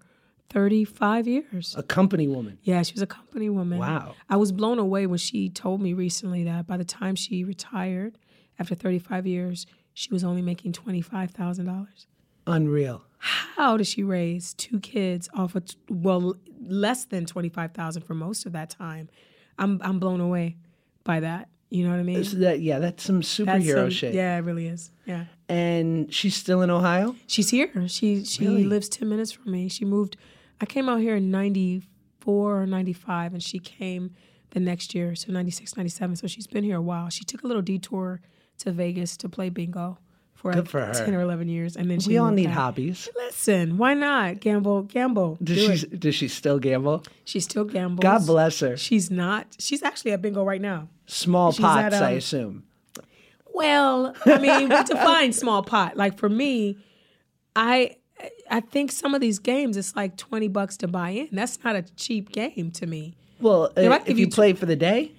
35 0.51 1.27
years. 1.29 1.75
A 1.79 1.83
company 1.83 2.29
woman. 2.29 2.59
Yeah, 2.63 2.83
she 2.83 2.93
was 2.93 3.03
a 3.03 3.07
company 3.07 3.49
woman. 3.49 3.79
Wow. 3.79 4.15
I 4.29 4.37
was 4.37 4.53
blown 4.53 4.79
away 4.79 5.07
when 5.07 5.19
she 5.19 5.49
told 5.49 5.81
me 5.81 5.93
recently 5.95 6.45
that 6.45 6.67
by 6.67 6.77
the 6.77 6.85
time 6.85 7.15
she 7.15 7.45
retired, 7.45 8.19
after 8.59 8.75
35 8.75 9.27
years, 9.27 9.67
she 9.95 10.13
was 10.13 10.23
only 10.25 10.43
making 10.43 10.73
$25,000. 10.73 11.87
Unreal. 12.47 13.03
How 13.19 13.77
does 13.77 13.87
she 13.89 14.03
raise 14.03 14.55
two 14.55 14.81
kids 14.81 15.29
off 15.35 15.55
of, 15.55 15.65
well, 15.89 16.35
less 16.61 17.05
than 17.05 17.27
25,000 17.27 18.03
for 18.03 18.15
most 18.15 18.45
of 18.47 18.53
that 18.53 18.71
time? 18.71 19.09
I'm, 19.59 19.81
I'm 19.85 19.99
blown 19.99 20.21
away 20.21 20.57
by 21.05 21.21
that. 21.21 21.49
You 21.73 21.85
know 21.85 21.91
what 21.91 22.01
I 22.01 22.03
mean? 22.03 22.25
So 22.25 22.37
that 22.39 22.61
yeah, 22.61 22.81
that's 22.81 23.05
some 23.05 23.19
That's 23.21 23.29
superhero 23.39 23.83
some- 23.83 23.91
shit. 23.91 24.15
Yeah, 24.15 24.37
it 24.37 24.41
really 24.41 24.67
is. 24.67 24.91
Yeah. 25.07 25.27
And 25.49 26.13
she's 26.13 26.35
still 26.35 26.63
in 26.63 26.71
Ohio. 26.71 27.15
She's 27.29 27.49
here. 27.51 27.71
She 27.87 28.25
she 28.25 28.45
Really? 28.45 28.65
lives 28.65 28.89
ten 28.89 29.09
minutes 29.09 29.31
from 29.31 29.53
me. 29.53 29.69
She 29.69 29.85
moved. 29.85 30.17
I 30.61 30.67
came 30.67 30.89
out 30.89 31.01
here 31.01 31.17
in 31.17 31.31
ninety 31.31 31.83
four 32.21 32.63
or 32.63 32.67
ninety 32.67 32.93
five, 32.93 33.33
and 33.33 33.43
she 33.43 33.59
came 33.59 34.15
the 34.51 34.59
next 34.61 34.97
year, 34.97 35.15
so 35.15 35.31
96, 35.31 35.77
97. 35.77 36.17
So 36.17 36.27
she's 36.27 36.49
been 36.49 36.65
here 36.65 36.77
a 36.77 36.83
while. 36.83 37.09
She 37.09 37.23
took 37.23 37.45
a 37.45 37.47
little 37.47 37.63
detour 37.63 38.21
to 38.59 38.73
Vegas 38.73 39.17
to 39.19 39.29
play 39.29 39.49
bingo 39.49 39.97
for, 40.35 40.53
like 40.53 40.67
for 40.67 40.93
ten 40.93 41.15
or 41.15 41.21
eleven 41.21 41.49
years, 41.49 41.77
and 41.77 41.89
then 41.91 42.01
she 42.01 42.09
We 42.11 42.19
all 42.19 42.31
need 42.33 42.47
back. 42.47 42.55
hobbies. 42.55 43.09
Listen, 43.15 43.79
why 43.79 43.95
not 43.95 44.41
gamble? 44.41 44.83
Gamble. 44.83 45.39
Does 45.43 45.57
Do 45.57 45.77
she 45.77 45.87
it. 45.87 46.01
does 46.01 46.15
she 46.17 46.27
still 46.29 46.59
gamble? 46.59 47.05
She 47.25 47.39
still 47.41 47.65
gambles. 47.65 48.03
God 48.03 48.27
bless 48.27 48.59
her. 48.61 48.77
She's 48.77 49.11
not. 49.11 49.47
She's 49.61 49.83
actually 49.85 50.13
at 50.13 50.21
bingo 50.23 50.43
right 50.43 50.61
now. 50.61 50.89
Small 51.07 51.53
She's 51.53 51.61
pots, 51.61 51.95
at, 51.95 52.03
I 52.03 52.13
um, 52.13 52.19
assume. 52.19 52.63
Well, 53.55 54.15
I 54.27 54.39
mean, 54.39 54.69
define 54.69 55.33
small 55.33 55.63
pot. 55.63 55.97
Like 55.97 56.19
for 56.19 56.29
me, 56.29 56.79
I 57.55 57.97
I 58.51 58.61
think 58.61 58.91
some 58.93 59.15
of 59.15 59.21
these 59.21 59.39
games 59.39 59.77
it's 59.77 59.95
like 59.97 60.17
twenty 60.17 60.49
bucks 60.49 60.77
to 60.79 60.89
buy 60.89 61.11
in. 61.11 61.29
That's 61.33 61.63
not 61.65 61.77
a 61.77 61.83
cheap 61.83 62.31
game 62.33 62.71
to 62.73 62.87
me. 62.87 63.15
Well, 63.41 63.71
uh, 63.77 63.81
I 63.89 63.97
if 64.07 64.19
you 64.19 64.27
you 64.27 64.29
play 64.29 64.53
for 64.53 64.67
the 64.67 64.77
day, 64.77 65.13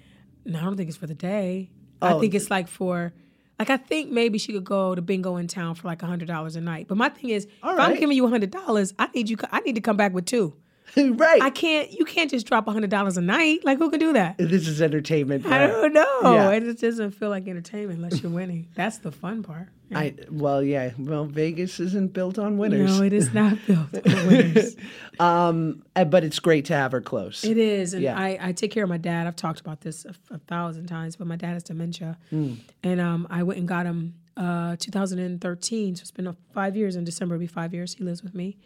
No, 0.44 0.58
I 0.58 0.62
don't 0.62 0.76
think 0.76 0.88
it's 0.88 0.98
for 0.98 1.06
the 1.06 1.14
day. 1.14 1.70
I 2.00 2.12
Oh. 2.14 2.20
think 2.20 2.34
it's 2.34 2.50
like 2.50 2.68
for 2.68 3.12
like 3.58 3.70
I 3.70 3.76
think 3.76 4.10
maybe 4.10 4.38
she 4.38 4.52
could 4.52 4.64
go 4.64 4.94
to 4.94 5.02
bingo 5.02 5.36
in 5.36 5.46
town 5.46 5.74
for 5.76 5.86
like 5.88 6.00
hundred 6.02 6.28
dollars 6.28 6.56
a 6.56 6.60
night. 6.60 6.88
But 6.88 6.96
my 6.98 7.08
thing 7.08 7.30
is, 7.30 7.46
All 7.62 7.74
if 7.74 7.80
I'm 7.80 7.96
giving 7.98 8.16
you 8.16 8.26
hundred 8.28 8.50
dollars, 8.50 8.92
I 8.98 9.08
need 9.14 9.28
you. 9.30 9.36
I 9.50 9.60
need 9.60 9.74
to 9.76 9.80
come 9.80 9.96
back 9.96 10.12
with 10.12 10.26
two. 10.26 10.54
right? 11.16 11.40
I 11.42 11.50
can't. 11.50 11.90
You 11.92 12.04
can't 12.04 12.30
just 12.30 12.46
drop 12.46 12.68
hundred 12.68 12.90
dollars 12.90 13.16
a 13.16 13.20
night. 13.22 13.64
Like 13.64 13.78
who 13.78 13.90
can 13.90 13.98
do 14.00 14.12
that? 14.12 14.36
this 14.38 14.68
is 14.68 14.82
entertainment. 14.82 15.46
I 15.46 15.66
don't 15.66 15.92
know. 15.92 16.20
Yeah. 16.34 16.50
It 16.50 16.60
just 16.64 16.80
doesn't 16.80 17.12
feel 17.12 17.30
like 17.30 17.48
entertainment 17.48 17.98
unless 17.98 18.22
you're 18.22 18.32
winning. 18.32 18.68
That's 18.74 18.98
the 18.98 19.10
fun 19.12 19.42
part. 19.42 19.68
Yeah. 19.88 19.98
I 19.98 20.14
well, 20.30 20.62
yeah. 20.62 20.90
Well, 20.98 21.24
Vegas 21.24 21.78
isn't 21.80 22.12
built 22.12 22.38
on 22.38 22.58
winners. 22.58 22.98
No, 22.98 23.04
it 23.04 23.12
is 23.12 23.32
not 23.40 23.58
built 23.66 23.94
on 24.06 24.26
winners. 24.26 24.76
um, 25.20 25.82
uh, 25.96 26.04
but 26.04 26.24
it's 26.24 26.38
great 26.38 26.64
to 26.66 26.74
have 26.74 26.92
her 26.92 27.00
close. 27.00 27.44
It 27.44 27.58
is, 27.58 27.94
and 27.94 28.02
Yeah. 28.02 28.18
I, 28.18 28.38
I 28.40 28.52
take 28.52 28.70
care 28.70 28.82
of 28.84 28.88
my 28.90 28.96
dad. 28.98 29.26
I've 29.26 29.36
talked 29.36 29.60
about 29.60 29.80
this 29.82 30.04
a, 30.04 30.14
a 30.34 30.38
thousand 30.38 30.86
times, 30.86 31.16
but 31.16 31.26
my 31.26 31.36
dad 31.36 31.52
has 31.54 31.62
dementia, 31.62 32.18
Hmm. 32.30 32.54
and 32.82 33.00
um, 33.00 33.26
I 33.30 33.42
went 33.42 33.58
and 33.58 33.68
got 33.68 33.86
him 33.86 34.14
uh, 34.36 34.76
2013. 34.78 35.96
So 35.96 36.00
it's 36.02 36.10
been 36.10 36.34
five 36.54 36.76
years. 36.76 36.96
In 36.96 37.04
December, 37.04 37.34
it'll 37.34 37.40
be 37.40 37.46
five 37.46 37.74
years. 37.74 37.94
He 37.94 38.04
lives 38.04 38.22
with 38.22 38.34
me. 38.34 38.56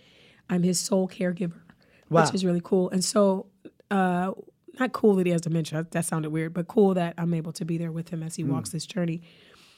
I'm 0.49 0.62
his 0.62 0.79
sole 0.79 1.09
caregiver, 1.09 1.61
Wow. 2.09 2.25
which 2.25 2.35
is 2.35 2.45
really 2.45 2.61
cool. 2.63 2.91
And 2.91 3.05
so, 3.05 3.47
uh, 3.91 4.33
not 4.79 4.93
cool 4.93 5.15
that 5.17 5.27
he 5.27 5.33
has 5.33 5.41
dementia. 5.41 5.87
That 5.91 6.05
sounded 6.05 6.31
weird, 6.31 6.53
but 6.55 6.69
cool 6.69 6.95
that 6.95 7.15
I'm 7.19 7.33
able 7.35 7.53
to 7.53 7.65
be 7.65 7.79
there 7.79 7.91
with 7.93 8.11
him 8.11 8.23
as 8.23 8.37
he 8.37 8.43
Hmm. 8.43 8.53
walks 8.53 8.71
this 8.71 8.85
journey. 8.87 9.23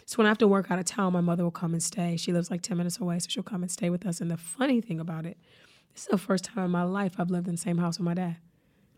So 0.07 0.17
when 0.17 0.27
I 0.27 0.31
have 0.31 0.39
to 0.39 0.49
work 0.49 0.71
out 0.71 0.79
of 0.79 0.87
town, 0.87 1.13
my 1.13 1.21
mother 1.21 1.45
will 1.45 1.51
come 1.51 1.73
and 1.75 1.83
stay. 1.83 2.17
She 2.17 2.33
lives 2.33 2.51
like 2.51 2.63
10 2.63 2.77
minutes 2.79 2.99
away, 2.99 3.19
so 3.19 3.27
she'll 3.29 3.43
come 3.43 3.63
and 3.63 3.71
stay 3.71 3.91
with 3.91 4.07
us. 4.07 4.21
And 4.21 4.31
the 4.31 4.37
funny 4.39 4.81
thing 4.81 4.99
about 5.01 5.27
it, 5.27 5.37
this 5.95 6.03
is 6.03 6.09
the 6.09 6.19
first 6.19 6.45
time 6.45 6.65
in 6.65 6.71
my 6.71 6.83
life 6.83 7.17
I've 7.19 7.31
lived 7.31 7.47
in 7.47 7.55
the 7.55 7.59
same 7.61 7.79
house 7.79 7.99
with 7.99 8.07
my 8.07 8.15
dad 8.15 8.37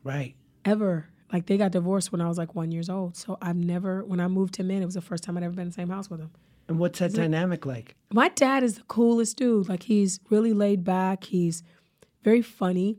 right. 0.05 0.35
ever. 0.65 1.07
Like 1.33 1.47
they 1.47 1.57
got 1.57 1.73
divorced 1.73 2.13
when 2.13 2.21
I 2.21 2.29
was 2.29 2.39
like 2.39 2.55
one 2.55 2.73
years 2.73 2.89
old. 2.89 3.17
So 3.17 3.37
I've 3.43 3.57
never, 3.57 4.05
when 4.05 4.21
I 4.21 4.29
moved 4.29 4.57
him 4.57 4.71
in, 4.71 4.83
it 4.83 4.85
was 4.87 4.95
the 4.95 5.01
first 5.01 5.23
time 5.25 5.37
I'd 5.37 5.43
ever 5.43 5.53
been 5.55 5.63
in 5.63 5.69
the 5.69 5.75
same 5.75 5.89
house 5.91 6.09
with 6.11 6.21
him. 6.21 6.31
And 6.69 6.79
what's 6.79 6.99
that 7.01 7.13
dynamic 7.13 7.67
like? 7.67 7.97
My 8.13 8.29
dad 8.29 8.63
is 8.63 8.77
the 8.77 8.83
coolest 8.85 9.37
dude. 9.37 9.69
Like 9.69 9.85
he's 9.85 10.21
really 10.31 10.53
laid 10.53 10.85
back. 10.85 11.25
He's 11.25 11.63
very 12.23 12.43
funny. 12.43 12.99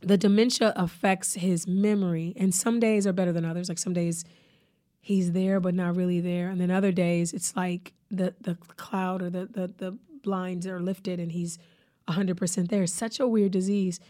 The 0.00 0.16
dementia 0.16 0.72
affects 0.76 1.34
his 1.34 1.66
memory, 1.66 2.32
and 2.36 2.54
some 2.54 2.80
days 2.80 3.06
are 3.06 3.12
better 3.12 3.32
than 3.32 3.44
others. 3.44 3.68
Like 3.68 3.78
some 3.78 3.92
days 3.92 4.24
he's 5.00 5.32
there 5.32 5.60
but 5.60 5.74
not 5.74 5.96
really 5.96 6.20
there, 6.20 6.48
and 6.48 6.60
then 6.60 6.70
other 6.70 6.92
days 6.92 7.32
it's 7.32 7.56
like 7.56 7.92
the 8.10 8.34
the 8.40 8.56
cloud 8.76 9.22
or 9.22 9.30
the 9.30 9.46
the, 9.46 9.72
the 9.76 9.98
blinds 10.22 10.66
are 10.66 10.80
lifted 10.80 11.18
and 11.18 11.32
he's 11.32 11.58
hundred 12.08 12.36
percent 12.36 12.70
there. 12.70 12.82
It's 12.82 12.92
such 12.92 13.20
a 13.20 13.26
weird 13.28 13.52
disease. 13.52 14.00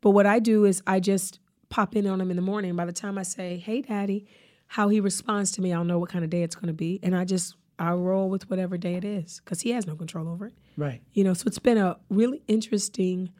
But 0.00 0.10
what 0.10 0.26
I 0.26 0.38
do 0.38 0.64
is 0.64 0.82
I 0.86 1.00
just 1.00 1.40
pop 1.70 1.96
in 1.96 2.06
on 2.06 2.20
him 2.20 2.30
in 2.30 2.36
the 2.36 2.42
morning. 2.42 2.76
By 2.76 2.84
the 2.84 2.92
time 2.92 3.18
I 3.18 3.24
say, 3.24 3.56
"Hey, 3.56 3.82
Daddy," 3.82 4.26
how 4.68 4.88
he 4.88 5.00
responds 5.00 5.50
to 5.52 5.62
me, 5.62 5.72
I'll 5.72 5.84
know 5.84 5.98
what 5.98 6.10
kind 6.10 6.24
of 6.24 6.30
day 6.30 6.42
it's 6.42 6.54
going 6.54 6.68
to 6.68 6.72
be, 6.72 7.00
and 7.02 7.16
I 7.16 7.24
just 7.24 7.56
I 7.78 7.92
roll 7.92 8.28
with 8.28 8.48
whatever 8.50 8.76
day 8.76 8.94
it 8.94 9.04
is 9.04 9.40
because 9.44 9.60
he 9.60 9.70
has 9.70 9.86
no 9.86 9.94
control 9.94 10.28
over 10.28 10.46
it. 10.46 10.54
Right. 10.76 11.00
You 11.12 11.24
know, 11.24 11.34
so 11.34 11.44
it's 11.46 11.58
been 11.58 11.78
a 11.78 11.96
really 12.10 12.42
interesting, 12.48 13.30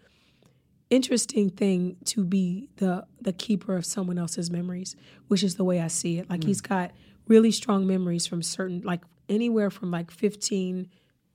interesting 0.91 1.51
thing 1.51 1.97
to 2.07 2.25
be 2.25 2.69
the 2.77 3.07
the 3.21 3.33
keeper 3.33 3.77
of 3.77 3.85
someone 3.85 4.19
else's 4.19 4.51
memories, 4.51 4.97
which 5.29 5.43
is 5.43 5.57
the 5.57 5.65
way 5.65 5.81
I 5.81 5.89
see 5.89 6.19
it. 6.19 6.31
Like 6.31 6.45
he's 6.45 6.63
mm. 6.63 6.69
got 6.69 6.93
really 7.27 7.51
strong 7.51 7.87
memories 7.87 8.27
from 8.27 8.43
certain, 8.43 8.81
like 8.83 9.03
anywhere 9.29 9.71
from 9.71 9.91
like 9.91 10.11
15 10.11 10.89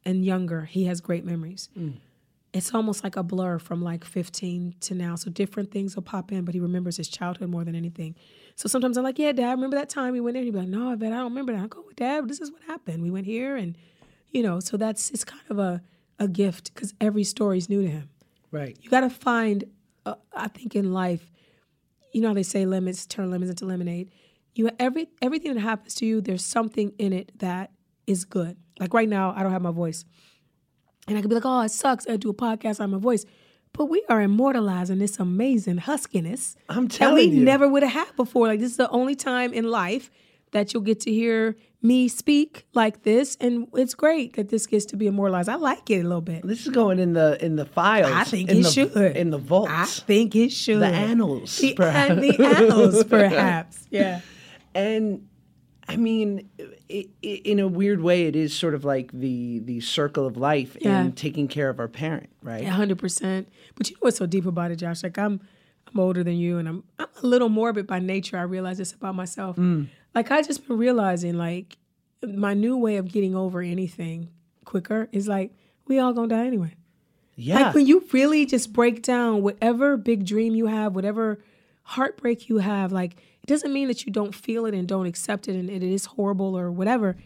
and 0.06 0.26
younger. 0.26 0.66
He 0.66 0.86
has 0.86 1.02
great 1.02 1.24
memories. 1.24 1.70
Mm. 1.78 1.98
It's 2.52 2.74
almost 2.74 3.04
like 3.04 3.16
a 3.16 3.24
blur 3.24 3.58
from 3.58 3.82
like 3.82 4.04
15 4.04 4.76
to 4.82 4.96
now. 4.96 5.16
So 5.16 5.32
different 5.32 5.72
things 5.72 5.96
will 5.96 6.04
pop 6.04 6.32
in, 6.32 6.46
but 6.46 6.54
he 6.54 6.60
remembers 6.60 6.98
his 6.98 7.08
childhood 7.08 7.50
more 7.50 7.64
than 7.64 7.76
anything. 7.76 8.16
So 8.56 8.70
sometimes 8.70 8.98
I'm 8.98 9.04
like, 9.04 9.18
yeah, 9.18 9.32
Dad, 9.32 9.52
remember 9.52 9.76
that 9.78 9.90
time 9.90 10.14
we 10.14 10.20
went 10.20 10.36
there? 10.36 10.44
He'd 10.44 10.52
be 10.52 10.60
like, 10.60 10.68
no, 10.68 10.92
I 10.92 10.96
bet 10.96 11.12
I 11.12 11.18
don't 11.18 11.32
remember 11.32 11.54
that. 11.54 11.64
I 11.64 11.68
go, 11.68 11.84
with 11.86 11.96
Dad, 11.96 12.28
this 12.28 12.42
is 12.42 12.52
what 12.52 12.62
happened. 12.64 13.02
We 13.02 13.10
went 13.10 13.26
here 13.26 13.56
and, 13.56 13.76
you 14.30 14.44
know, 14.44 14.60
so 14.60 14.78
that's, 14.78 15.10
it's 15.10 15.24
kind 15.24 15.42
of 15.50 15.58
a, 15.58 15.82
a 16.20 16.28
gift 16.28 16.74
because 16.74 16.94
every 17.02 17.24
story's 17.24 17.70
new 17.70 17.82
to 17.82 17.90
him. 17.90 18.10
Right. 18.54 18.78
You 18.82 18.90
got 18.90 19.02
to 19.02 19.10
find, 19.10 19.64
uh, 20.06 20.16
I 20.32 20.48
think 20.48 20.76
in 20.76 20.94
life, 20.94 21.32
you 22.14 22.22
know 22.22 22.28
how 22.30 22.34
they 22.36 22.44
say 22.44 22.66
lemons 22.68 23.08
turn 23.08 23.32
lemons 23.32 23.50
into 23.50 23.66
lemonade. 23.66 24.12
You 24.54 24.70
every 24.80 25.10
everything 25.20 25.56
that 25.56 25.62
happens 25.62 25.96
to 25.96 26.06
you, 26.06 26.22
there's 26.22 26.46
something 26.46 26.94
in 27.00 27.12
it 27.12 27.32
that 27.40 27.72
is 28.06 28.24
good. 28.24 28.56
Like 28.80 28.94
right 28.94 29.10
now, 29.10 29.34
I 29.36 29.42
don't 29.42 29.52
have 29.52 29.64
my 29.64 29.72
voice, 29.72 30.06
and 31.08 31.18
I 31.18 31.22
could 31.22 31.30
be 31.30 31.36
like, 31.36 31.46
"Oh, 31.46 31.62
it 31.62 31.72
sucks." 31.72 32.08
I 32.08 32.18
do 32.18 32.30
a 32.30 32.34
podcast 32.36 32.80
on 32.80 32.92
my 32.92 33.00
voice, 33.00 33.26
but 33.74 33.86
we 33.86 34.04
are 34.10 34.22
immortalizing 34.22 35.00
this 35.00 35.18
amazing 35.20 35.78
huskiness 35.78 36.56
I'm 36.70 36.88
telling 36.88 37.16
that 37.16 37.32
we 37.32 37.38
you. 37.40 37.44
never 37.44 37.68
would 37.68 37.82
have 37.82 37.94
had 38.08 38.16
before. 38.16 38.46
Like 38.46 38.60
this 38.60 38.70
is 38.70 38.78
the 38.78 38.90
only 38.92 39.16
time 39.16 39.54
in 39.54 39.72
life 39.72 40.12
that 40.54 40.74
you'll 40.74 40.84
get 40.84 41.02
to 41.02 41.12
hear 41.12 41.56
me 41.82 42.08
speak 42.08 42.66
like 42.74 43.04
this, 43.04 43.36
and 43.42 43.68
it's 43.74 43.94
great 43.94 44.38
that 44.38 44.48
this 44.50 44.66
gets 44.66 44.86
to 44.86 44.96
be 44.96 45.06
immortalized. 45.08 45.50
I 45.50 45.56
like 45.56 45.90
it 45.90 46.00
a 46.00 46.04
little 46.04 46.22
bit. 46.22 46.48
This 46.48 46.66
is 46.66 46.70
going 46.72 46.98
in 46.98 47.12
the 47.14 47.38
in 47.44 47.58
the 47.58 47.66
files. 47.66 48.12
I 48.12 48.24
think 48.24 48.50
in 48.50 48.60
it 48.60 48.64
the, 48.64 48.72
should. 48.72 49.18
in 49.18 49.30
the 49.32 49.38
vaults. 49.38 49.72
I 49.72 49.86
think 49.86 50.36
it 50.36 50.52
should. 50.52 50.80
The 50.82 50.88
annals, 50.88 51.58
The, 51.58 51.74
perhaps. 51.74 52.10
and 52.12 52.24
the 52.24 52.42
annals, 52.44 53.04
perhaps. 53.18 53.86
Yeah. 53.92 54.22
And 54.74 55.28
I 55.90 55.98
mean, 55.98 56.50
i 56.90 57.06
i 57.24 57.28
in 57.28 57.60
a 57.60 57.68
weird 57.68 58.00
way, 58.02 58.24
it 58.28 58.36
is 58.38 58.54
sort 58.56 58.74
of 58.76 58.86
like 58.86 59.12
the 59.12 59.60
the 59.60 59.82
circle 59.82 60.26
of 60.26 60.38
life 60.38 60.78
Yeah. 60.80 61.00
and 61.02 61.18
taking 61.18 61.50
care 61.50 61.70
of 61.70 61.80
our 61.80 61.90
parent, 61.90 62.30
right? 62.42 62.66
Hundred 62.66 62.98
percent. 63.00 63.50
But 63.76 63.90
you 63.90 63.96
know 63.98 64.00
what's 64.04 64.18
so 64.18 64.26
deep 64.26 64.46
about 64.46 64.72
it, 64.72 64.78
Josh? 64.78 65.04
Like 65.04 65.18
I'm, 65.18 65.42
I'm 65.94 66.00
older 66.00 66.24
than 66.24 66.38
you, 66.38 66.60
and 66.60 66.70
I'm 66.70 66.84
I'm 66.98 67.08
a 67.22 67.28
little 67.28 67.50
morbid 67.50 67.88
by 67.88 68.00
nature. 68.00 68.38
I 68.38 68.44
realize 68.44 68.78
this 68.78 68.94
about 68.94 69.16
myself. 69.16 69.58
Mm. 69.58 69.90
Like 70.16 70.32
I 70.32 70.42
just 70.42 70.68
been 70.68 70.78
realizing, 70.78 71.38
like 71.38 71.78
my 72.26 72.54
new 72.54 72.78
way 72.78 72.98
of 72.98 73.12
getting 73.12 73.36
over 73.36 73.62
anything 73.62 74.30
quicker 74.66 75.10
is 75.12 75.28
like 75.28 75.52
we 75.88 76.00
all 76.00 76.14
gonna 76.14 76.28
die 76.30 76.46
anyway. 76.48 76.74
Yeah, 77.36 77.60
Like 77.60 77.76
when 77.76 77.88
you 77.88 78.06
really 78.12 78.46
just 78.46 78.74
break 78.74 79.02
down 79.02 79.42
whatever 79.42 79.98
big 79.98 80.24
dream 80.26 80.54
you 80.56 80.68
have, 80.68 80.94
whatever 80.96 81.40
heartbreak 81.82 82.48
you 82.48 82.60
have, 82.60 82.92
like 82.92 83.14
it 83.42 83.48
doesn't 83.48 83.74
mean 83.74 83.88
that 83.88 84.06
you 84.06 84.12
don't 84.14 84.34
feel 84.36 84.66
it 84.66 84.74
and 84.74 84.88
don't 84.88 85.06
accept 85.08 85.48
it 85.48 85.56
and 85.56 85.70
it 85.70 85.82
is 85.84 86.06
horrible 86.06 86.58
or 86.58 86.72
whatever. 86.72 87.18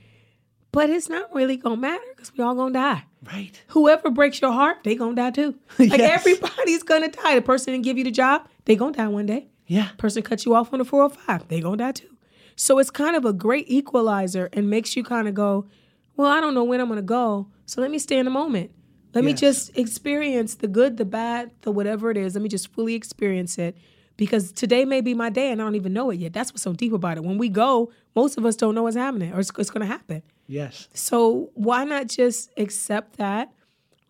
But 0.71 0.89
it's 0.89 1.09
not 1.09 1.33
really 1.35 1.57
gonna 1.57 1.77
matter 1.77 2.03
because 2.15 2.31
we 2.33 2.43
all 2.43 2.55
gonna 2.55 2.73
die. 2.73 3.03
right. 3.31 3.61
Whoever 3.67 4.09
breaks 4.09 4.39
your 4.41 4.51
heart, 4.51 4.77
they 4.83 4.95
gonna 4.95 5.15
die 5.15 5.31
too. 5.31 5.55
Like 5.79 5.97
Yes. 5.97 6.19
everybody's 6.21 6.83
gonna 6.83 7.09
die. 7.09 7.35
The 7.35 7.41
person 7.41 7.73
that 7.73 7.83
give 7.83 7.97
you 7.97 8.03
the 8.03 8.11
job, 8.11 8.47
they 8.65 8.75
gonna 8.75 8.93
die 8.93 9.07
one 9.09 9.25
day. 9.25 9.47
Yeah, 9.67 9.89
Person 9.97 10.23
cut 10.23 10.45
you 10.45 10.55
off 10.55 10.71
on 10.71 10.79
the 10.79 10.85
405, 10.85 11.49
they 11.49 11.59
gonna 11.59 11.77
die 11.77 11.91
too. 11.91 12.07
So 12.57 12.79
it's 12.79 12.89
kind 12.89 13.15
of 13.15 13.23
a 13.23 13.31
great 13.31 13.69
equalizer 13.69 14.49
and 14.51 14.69
makes 14.69 14.95
you 14.97 15.03
kind 15.03 15.27
of 15.27 15.33
go, 15.33 15.67
well, 16.15 16.29
I 16.29 16.41
don't 16.41 16.53
know 16.53 16.63
when 16.63 16.81
I'm 16.81 16.89
gonna 16.89 17.01
go, 17.01 17.47
so 17.65 17.79
let 17.81 17.91
me 17.91 17.99
stay 17.99 18.17
in 18.17 18.25
the 18.25 18.31
moment. 18.31 18.71
Let 19.13 19.23
me 19.23 19.33
just 19.33 19.75
experience 19.77 20.55
the 20.55 20.67
good, 20.67 20.97
the 20.97 21.05
bad, 21.05 21.51
the 21.61 21.71
whatever 21.71 22.11
it 22.11 22.17
is. 22.17 22.35
Let 22.35 22.41
me 22.41 22.49
just 22.49 22.67
fully 22.73 22.93
experience 22.93 23.57
it 23.57 23.75
because 24.15 24.51
today 24.51 24.85
may 24.85 25.01
be 25.01 25.13
my 25.13 25.29
day 25.29 25.51
and 25.51 25.61
I 25.61 25.65
don't 25.65 25.75
even 25.75 25.93
know 25.93 26.09
it 26.11 26.19
yet. 26.19 26.33
That's 26.33 26.51
what's 26.51 26.61
so 26.63 26.73
deep 26.73 26.93
about 26.93 27.17
it. 27.17 27.23
When 27.23 27.37
we 27.37 27.49
go, 27.49 27.91
most 28.15 28.37
of 28.37 28.45
us 28.45 28.55
don't 28.55 28.75
know 28.75 28.83
what's 28.83 28.95
happening 28.95 29.33
or 29.33 29.39
it's, 29.39 29.51
it's 29.57 29.69
gonna 29.69 29.85
happen. 29.85 30.21
yes, 30.47 30.87
So 30.93 31.49
why 31.53 31.83
not 31.83 32.07
just 32.07 32.51
accept 32.57 33.17
that, 33.17 33.51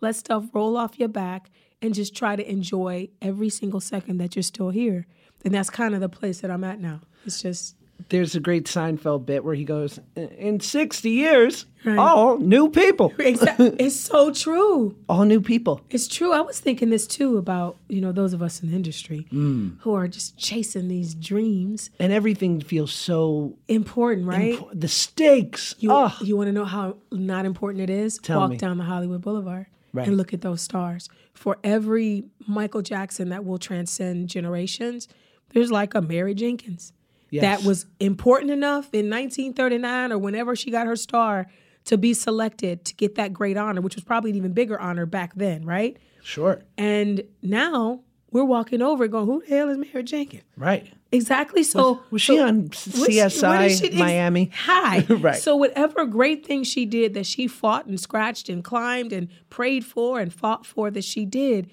let 0.01 0.15
stuff 0.15 0.45
roll 0.53 0.75
off 0.77 0.99
your 0.99 1.09
back, 1.09 1.49
and 1.81 1.93
just 1.93 2.15
try 2.15 2.35
to 2.35 2.49
enjoy 2.49 3.07
every 3.21 3.49
single 3.49 3.79
second 3.79 4.17
that 4.17 4.35
you're 4.35 4.43
still 4.43 4.71
here? 4.71 5.05
And 5.45 5.53
that's 5.53 5.69
kind 5.69 5.93
of 5.93 6.01
the 6.01 6.09
place 6.09 6.41
that 6.41 6.51
I'm 6.51 6.63
at 6.63 6.79
now. 6.81 7.01
It's 7.25 7.41
just 7.41 7.75
there's 8.09 8.35
a 8.35 8.39
great 8.39 8.65
Seinfeld 8.65 9.25
bit 9.25 9.43
where 9.43 9.55
he 9.55 9.63
goes, 9.63 9.99
"In 10.15 10.59
60 10.59 11.09
years, 11.09 11.65
Right. 11.83 11.97
all 11.97 12.37
new 12.37 12.69
people, 12.69 13.13
exactly. 13.19 13.75
it's 13.79 13.95
so 13.95 14.31
true. 14.31 14.95
all 15.09 15.25
new 15.25 15.41
people." 15.41 15.81
It's 15.89 16.07
true. 16.07 16.31
I 16.33 16.41
was 16.41 16.59
thinking 16.59 16.89
this 16.89 17.05
too 17.07 17.37
about 17.37 17.77
you 17.89 17.99
know 18.01 18.11
those 18.11 18.33
of 18.33 18.41
us 18.41 18.61
in 18.61 18.69
the 18.69 18.75
industry 18.75 19.27
mm. 19.31 19.77
who 19.81 19.93
are 19.93 20.07
just 20.07 20.37
chasing 20.37 20.87
these 20.87 21.15
dreams. 21.15 21.89
And 21.99 22.13
everything 22.13 22.61
feels 22.61 22.91
so 22.93 23.57
Important, 23.67 24.27
right? 24.27 24.55
impo- 24.55 24.69
the 24.79 24.87
stakes. 24.87 25.75
You, 25.79 25.91
oh, 25.91 26.13
you 26.21 26.37
want 26.37 26.47
to 26.47 26.53
know 26.53 26.65
how 26.65 26.97
not 27.11 27.45
important 27.45 27.81
it 27.83 27.89
is? 27.89 28.17
Tell 28.19 28.39
Walk 28.39 28.51
me. 28.51 28.57
down 28.57 28.77
the 28.77 28.83
Hollywood 28.85 29.21
Boulevard 29.21 29.67
Right. 29.93 30.07
and 30.07 30.17
look 30.17 30.33
at 30.33 30.41
those 30.41 30.61
stars. 30.61 31.09
For 31.33 31.57
every 31.63 32.25
Michael 32.47 32.81
Jackson 32.81 33.29
that 33.29 33.45
will 33.45 33.57
transcend 33.57 34.29
generations, 34.29 35.07
there's 35.53 35.71
like 35.71 35.93
a 35.95 36.01
Mary 36.01 36.33
Jenkins 36.35 36.93
Yes. 37.30 37.41
that 37.61 37.67
was 37.67 37.86
important 37.99 38.51
enough 38.51 38.86
in 38.93 39.09
1939 39.09 40.11
or 40.11 40.17
whenever 40.17 40.55
she 40.55 40.71
got 40.71 40.88
her 40.88 40.95
star 40.95 41.47
to 41.86 41.97
be 41.97 42.13
selected 42.13 42.86
to 42.86 42.93
get 42.95 43.15
that 43.15 43.34
great 43.34 43.57
honor, 43.57 43.82
which 43.82 43.95
was 43.95 44.03
probably 44.03 44.32
an 44.32 44.38
even 44.38 44.53
bigger 44.53 44.80
honor 44.80 45.05
back 45.05 45.34
then, 45.36 45.65
right? 45.65 45.97
sure, 46.23 46.61
And 46.78 47.23
now 47.41 48.01
we're 48.32 48.43
walking 48.43 48.82
over 48.82 49.07
going, 49.07 49.25
who 49.25 49.41
the 49.47 49.55
hell 49.55 49.69
is 49.69 49.78
Mary 49.78 50.03
Jenkins? 50.03 50.43
right. 50.57 50.88
Exactly. 51.09 51.63
So 51.63 52.01
Was 52.11 52.21
she 52.21 52.36
so- 52.36 52.45
on 52.45 52.63
was 52.63 52.78
she- 52.84 52.91
CSI 52.91 53.69
she- 53.80 53.86
ex- 53.88 53.95
Miami? 53.95 54.51
Hi. 54.53 55.05
Right. 55.09 55.38
So 55.41 55.55
whatever 55.55 56.05
great 56.05 56.45
thing 56.45 56.65
she 56.65 56.86
did 56.86 57.13
that 57.13 57.25
she 57.25 57.47
fought 57.47 57.86
and 57.86 57.97
scratched 57.97 58.49
and 58.49 58.61
climbed 58.61 59.13
and 59.13 59.30
prayed 59.49 59.86
for 59.86 60.19
and 60.19 60.34
fought 60.34 60.65
for 60.65 60.91
that 60.91 61.05
she 61.05 61.23
did, 61.25 61.69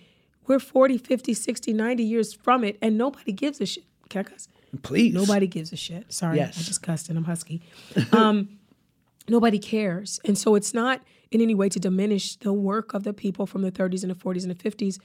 we're 0.46 0.60
40, 0.60 0.98
50, 0.98 1.34
60, 1.34 1.72
90 1.72 2.04
years 2.04 2.32
from 2.32 2.62
it 2.62 2.78
and 2.80 2.96
nobody 2.96 3.32
gives 3.32 3.60
a 3.60 3.66
shit. 3.66 3.82
Can 4.08 4.20
I 4.20 4.22
cuss? 4.30 4.46
Please, 4.82 5.14
Nobody 5.14 5.46
gives 5.46 5.72
a 5.72 5.76
shit. 5.76 6.12
Sorry, 6.12 6.36
Yes. 6.36 6.58
I 6.58 6.62
just 6.62 6.82
cussed 6.82 7.08
and 7.08 7.18
I'm 7.18 7.24
husky. 7.24 7.62
Um, 8.12 8.58
nobody 9.28 9.58
cares. 9.58 10.20
And 10.24 10.36
so 10.36 10.54
it's 10.54 10.74
not 10.74 11.02
in 11.30 11.40
any 11.40 11.54
way 11.54 11.68
to 11.68 11.80
diminish 11.80 12.36
the 12.36 12.52
work 12.52 12.94
of 12.94 13.02
the 13.04 13.12
people 13.12 13.46
from 13.46 13.62
the 13.62 13.72
30s 13.72 14.02
and 14.02 14.10
the 14.10 14.14
40s 14.14 14.42
and 14.42 14.50
the 14.54 14.70
50s, 14.70 14.98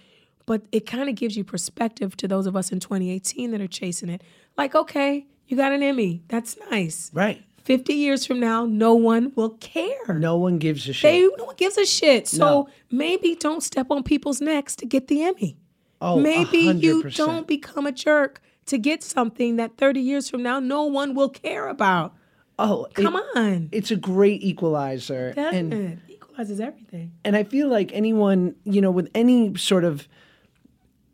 but 0.45 0.61
it 0.71 0.85
kind 0.85 1.09
of 1.09 1.15
gives 1.15 1.37
you 1.37 1.43
perspective 1.43 2.15
to 2.17 2.27
those 2.27 2.45
of 2.47 2.55
us 2.55 2.71
in 2.71 2.79
2018 2.79 3.51
that 3.51 3.61
are 3.61 3.67
chasing 3.67 4.09
it. 4.09 4.21
Like, 4.57 4.75
okay, 4.75 5.25
you 5.47 5.57
got 5.57 5.71
an 5.71 5.81
Emmy. 5.83 6.21
That's 6.27 6.57
nice. 6.71 7.09
Right. 7.13 7.43
50 7.63 7.93
years 7.93 8.25
from 8.25 8.39
now, 8.39 8.65
no 8.65 8.95
one 8.95 9.31
will 9.35 9.51
care. 9.51 10.17
No 10.17 10.37
one 10.37 10.57
gives 10.57 10.87
a 10.89 10.93
shit. 10.93 11.11
They, 11.11 11.21
no 11.37 11.45
one 11.45 11.55
gives 11.55 11.77
a 11.77 11.85
shit. 11.85 12.27
So 12.27 12.37
No. 12.39 12.69
maybe 12.89 13.35
don't 13.35 13.61
step 13.61 13.87
on 13.91 14.01
people's 14.03 14.41
necks 14.41 14.75
to 14.77 14.85
get 14.87 15.07
the 15.07 15.21
Emmy. 15.23 15.57
oh, 16.01 16.19
Maybe 16.19 16.57
you 16.59 17.03
100%. 17.03 17.03
you 17.03 17.09
don't 17.11 17.45
become 17.47 17.85
a 17.85 17.91
jerk 17.91 18.41
to 18.69 18.77
get 18.77 19.03
something 19.03 19.57
that 19.57 19.77
30 19.77 19.99
years 19.99 20.29
from 20.29 20.41
now 20.43 20.59
no 20.59 20.83
one 20.85 21.13
will 21.15 21.29
care 21.29 21.67
about. 21.67 22.15
Oh, 22.57 22.85
it- 22.85 22.95
Come 22.95 23.15
on. 23.35 23.69
It's 23.71 23.91
a 23.91 23.95
great 23.95 24.41
equalizer, 24.43 25.33
and 25.37 25.71
Definite. 25.71 25.99
Equalizes 26.09 26.59
everything. 26.59 27.11
and 27.25 27.35
I 27.35 27.43
feel 27.43 27.67
like 27.67 27.91
anyone, 27.93 28.55
you 28.63 28.81
know, 28.81 28.91
with 28.91 29.09
any 29.13 29.55
sort 29.55 29.83
of, 29.83 30.07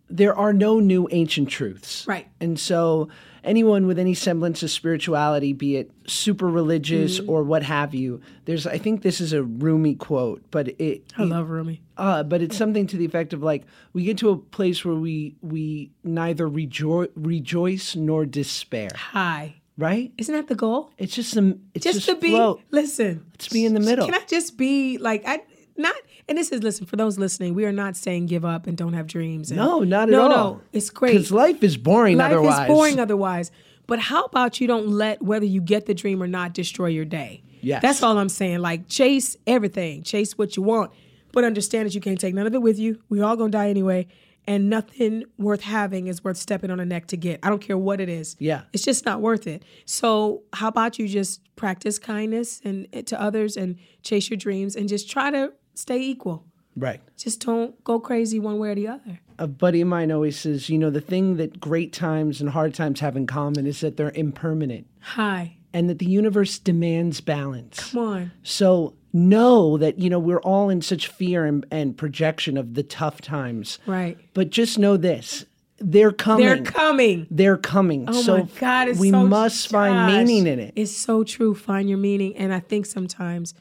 there 0.10 0.36
are 0.36 0.54
no 0.54 0.80
new 0.80 1.08
ancient 1.12 1.50
truths, 1.50 2.06
Right. 2.08 2.28
And 2.40 2.60
so 2.60 3.10
anyone 3.46 3.88
with 3.88 3.98
any 4.00 4.14
semblance 4.14 4.62
of 4.64 4.72
spirituality, 4.72 5.54
be 5.54 5.78
it 5.78 5.92
super 6.08 6.50
religious 6.50 7.20
Mm-hmm. 7.20 7.30
or 7.30 7.44
what 7.44 7.64
have 7.64 7.94
you, 7.96 8.20
there's, 8.46 8.66
I 8.68 8.78
think 8.78 9.02
this 9.02 9.22
is 9.22 9.32
a 9.34 9.44
Rumi 9.44 9.96
quote, 9.96 10.44
but 10.52 10.70
it, 10.80 11.04
I 11.18 11.24
love 11.24 11.50
Rumi. 11.50 11.82
uh, 11.98 12.24
but 12.24 12.42
it's 12.42 12.58
something 12.58 12.88
to 12.88 12.98
the 12.98 13.06
effect 13.06 13.34
of 13.34 13.42
like 13.44 13.64
we 13.94 14.04
get 14.04 14.18
to 14.20 14.30
a 14.30 14.38
place 14.38 14.84
where 14.84 14.96
we 14.96 15.36
we 15.42 15.92
neither 16.04 16.48
rejo- 16.50 17.10
rejoice 17.16 17.96
nor 17.96 18.26
despair, 18.26 18.90
Hi. 18.96 19.56
right? 19.78 20.12
Isn't 20.18 20.34
that 20.36 20.48
the 20.48 20.56
goal? 20.56 20.92
It's 20.98 21.16
just 21.16 21.32
some, 21.32 21.62
it's 21.74 21.84
Just, 21.84 21.98
just, 22.00 22.10
to 22.10 22.16
be, 22.16 22.32
float. 22.32 22.62
listen. 22.72 23.26
Let's 23.32 23.50
be 23.50 23.66
in 23.66 23.74
the 23.74 23.80
middle. 23.80 24.06
Can 24.06 24.16
I 24.16 24.26
just 24.28 24.58
be 24.58 24.98
like, 24.98 25.24
I, 25.28 25.42
not, 25.78 25.96
and 26.28 26.38
this 26.38 26.52
is, 26.52 26.64
listen, 26.64 26.86
for 26.86 26.96
those 26.96 27.18
listening, 27.18 27.54
we 27.54 27.66
are 27.66 27.72
not 27.72 27.96
saying 27.96 28.26
give 28.26 28.44
up 28.46 28.68
and 28.68 28.76
don't 28.78 28.94
have 28.94 29.08
dreams. 29.08 29.52
And, 29.52 29.58
No, 29.58 29.80
not 29.82 30.10
at 30.10 30.12
no, 30.12 30.22
all. 30.24 30.30
No, 30.30 30.62
it's 30.74 30.90
great. 30.90 31.14
Because 31.14 31.32
life 31.32 31.64
is 31.64 31.78
boring 31.78 32.18
Life 32.18 32.32
otherwise. 32.32 32.62
is 32.62 32.68
boring 32.68 33.00
otherwise. 33.00 33.52
But 33.88 34.00
how 34.00 34.24
about 34.26 34.60
you 34.60 34.66
don't 34.68 34.88
let 34.88 35.22
whether 35.22 35.46
you 35.46 35.62
get 35.62 35.86
the 35.86 35.94
dream 35.94 36.22
or 36.24 36.28
not 36.28 36.54
destroy 36.54 36.88
your 36.88 37.06
day? 37.06 37.44
Yes. 37.62 37.82
That's 37.82 38.02
all 38.04 38.18
I'm 38.18 38.30
saying. 38.30 38.60
Like 38.60 38.88
chase 38.88 39.38
everything, 39.46 40.02
chase 40.04 40.38
what 40.38 40.58
you 40.58 40.64
want, 40.64 40.92
but 41.32 41.44
understand 41.44 41.86
that 41.88 41.94
you 41.96 42.02
can't 42.02 42.20
take 42.20 42.34
none 42.34 42.48
of 42.48 42.54
it 42.56 42.62
with 42.62 42.80
you. 42.80 43.02
We 43.10 43.22
all 43.22 43.36
gonna 43.36 43.52
die 43.52 43.70
anyway, 43.70 44.08
and 44.48 44.70
nothing 44.70 45.24
worth 45.38 45.62
having 45.62 46.08
is 46.08 46.24
worth 46.24 46.38
stepping 46.38 46.72
on 46.72 46.80
a 46.80 46.86
neck 46.86 47.08
to 47.08 47.18
get. 47.18 47.40
I 47.44 47.50
don't 47.50 47.62
care 47.62 47.78
what 47.78 48.00
it 48.02 48.10
is. 48.10 48.36
Yeah. 48.40 48.62
it's 48.74 48.84
just 48.84 49.06
not 49.06 49.22
worth 49.22 49.46
it. 49.46 49.64
So 49.86 50.44
how 50.54 50.68
about 50.68 50.98
you 50.98 51.08
just 51.08 51.42
practice 51.56 52.00
kindness 52.00 52.62
and 52.66 52.88
eh, 52.94 53.02
to 53.04 53.22
others 53.22 53.56
and 53.58 53.78
chase 54.02 54.30
your 54.30 54.38
dreams 54.38 54.76
and 54.76 54.90
just 54.90 55.10
try 55.10 55.30
to 55.32 55.54
stay 55.76 56.00
equal. 56.00 56.46
Right. 56.76 57.02
Just 57.18 57.46
don't 57.46 57.82
go 57.84 58.00
crazy 58.00 58.40
one 58.40 58.60
way 58.60 58.70
or 58.70 58.76
the 58.76 58.88
other. 58.88 59.20
A 59.40 59.48
buddy 59.48 59.82
of 59.82 59.88
mine 59.88 60.12
always 60.12 60.38
says, 60.40 60.70
you 60.70 60.78
know, 60.78 60.90
the 60.90 61.02
thing 61.02 61.38
that 61.38 61.60
great 61.60 61.94
times 61.94 62.42
and 62.42 62.50
hard 62.50 62.74
times 62.74 63.00
have 63.00 63.16
in 63.16 63.28
common 63.28 63.66
is 63.66 63.82
that 63.82 63.98
they're 63.98 64.12
impermanent 64.12 64.88
Hi, 65.02 65.58
and 65.74 65.90
that 65.90 66.00
the 66.00 66.06
universe 66.06 66.58
demands 66.58 67.22
balance. 67.22 67.92
come 67.92 68.02
on. 68.02 68.32
So 68.44 68.96
know 69.14 69.78
that, 69.78 70.00
you 70.00 70.10
know, 70.10 70.20
we're 70.20 70.42
all 70.42 70.70
in 70.70 70.82
such 70.82 71.08
fear 71.08 71.46
and, 71.46 71.66
and 71.72 71.98
projection 71.98 72.58
of 72.58 72.74
the 72.74 72.84
tough 72.84 73.22
times. 73.22 73.80
Right. 73.86 74.18
But 74.34 74.50
just 74.50 74.78
know 74.78 74.98
this 74.98 75.46
they're 75.78 76.12
coming. 76.12 76.46
They're 76.46 76.64
coming. 76.64 77.28
They're 77.30 77.58
coming. 77.58 78.06
Oh 78.08 78.22
so 78.22 78.38
my 78.38 78.50
God, 78.60 78.88
it's 78.90 79.00
we 79.00 79.12
so 79.12 79.28
must 79.28 79.68
find 79.68 80.14
meaning 80.14 80.48
in 80.48 80.60
it. 80.60 80.74
It's 80.76 80.96
so 80.96 81.24
true. 81.24 81.54
Find 81.54 81.90
your 81.90 81.98
meaning. 81.98 82.36
And 82.38 82.54
I 82.54 82.60
think 82.60 82.86
sometimes 82.86 83.54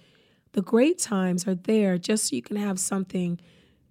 the 0.55 0.63
great 0.63 0.99
times 0.99 1.47
are 1.49 1.55
there 1.55 1.99
just 1.99 2.21
so 2.29 2.37
you 2.37 2.43
can 2.43 2.57
have 2.57 2.79
something. 2.93 3.39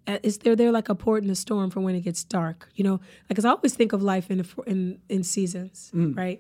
uh, 0.07 0.18
Is 0.28 0.38
they're 0.39 0.55
there 0.64 0.72
like 0.80 0.89
a 0.89 0.95
port 0.95 1.22
in 1.24 1.30
the 1.30 1.36
storm 1.45 1.70
for 1.70 1.80
when 1.86 1.95
it 1.95 2.01
gets 2.09 2.24
dark. 2.39 2.59
You 2.78 2.84
know, 2.88 2.97
like 3.30 3.36
'cause 3.38 3.45
I 3.45 3.51
always 3.51 3.74
think 3.80 3.93
of 3.93 4.01
life 4.14 4.28
in 4.34 4.39
in 4.74 4.80
in 5.16 5.22
seasons, 5.24 5.91
Mm. 5.93 6.18
right? 6.24 6.39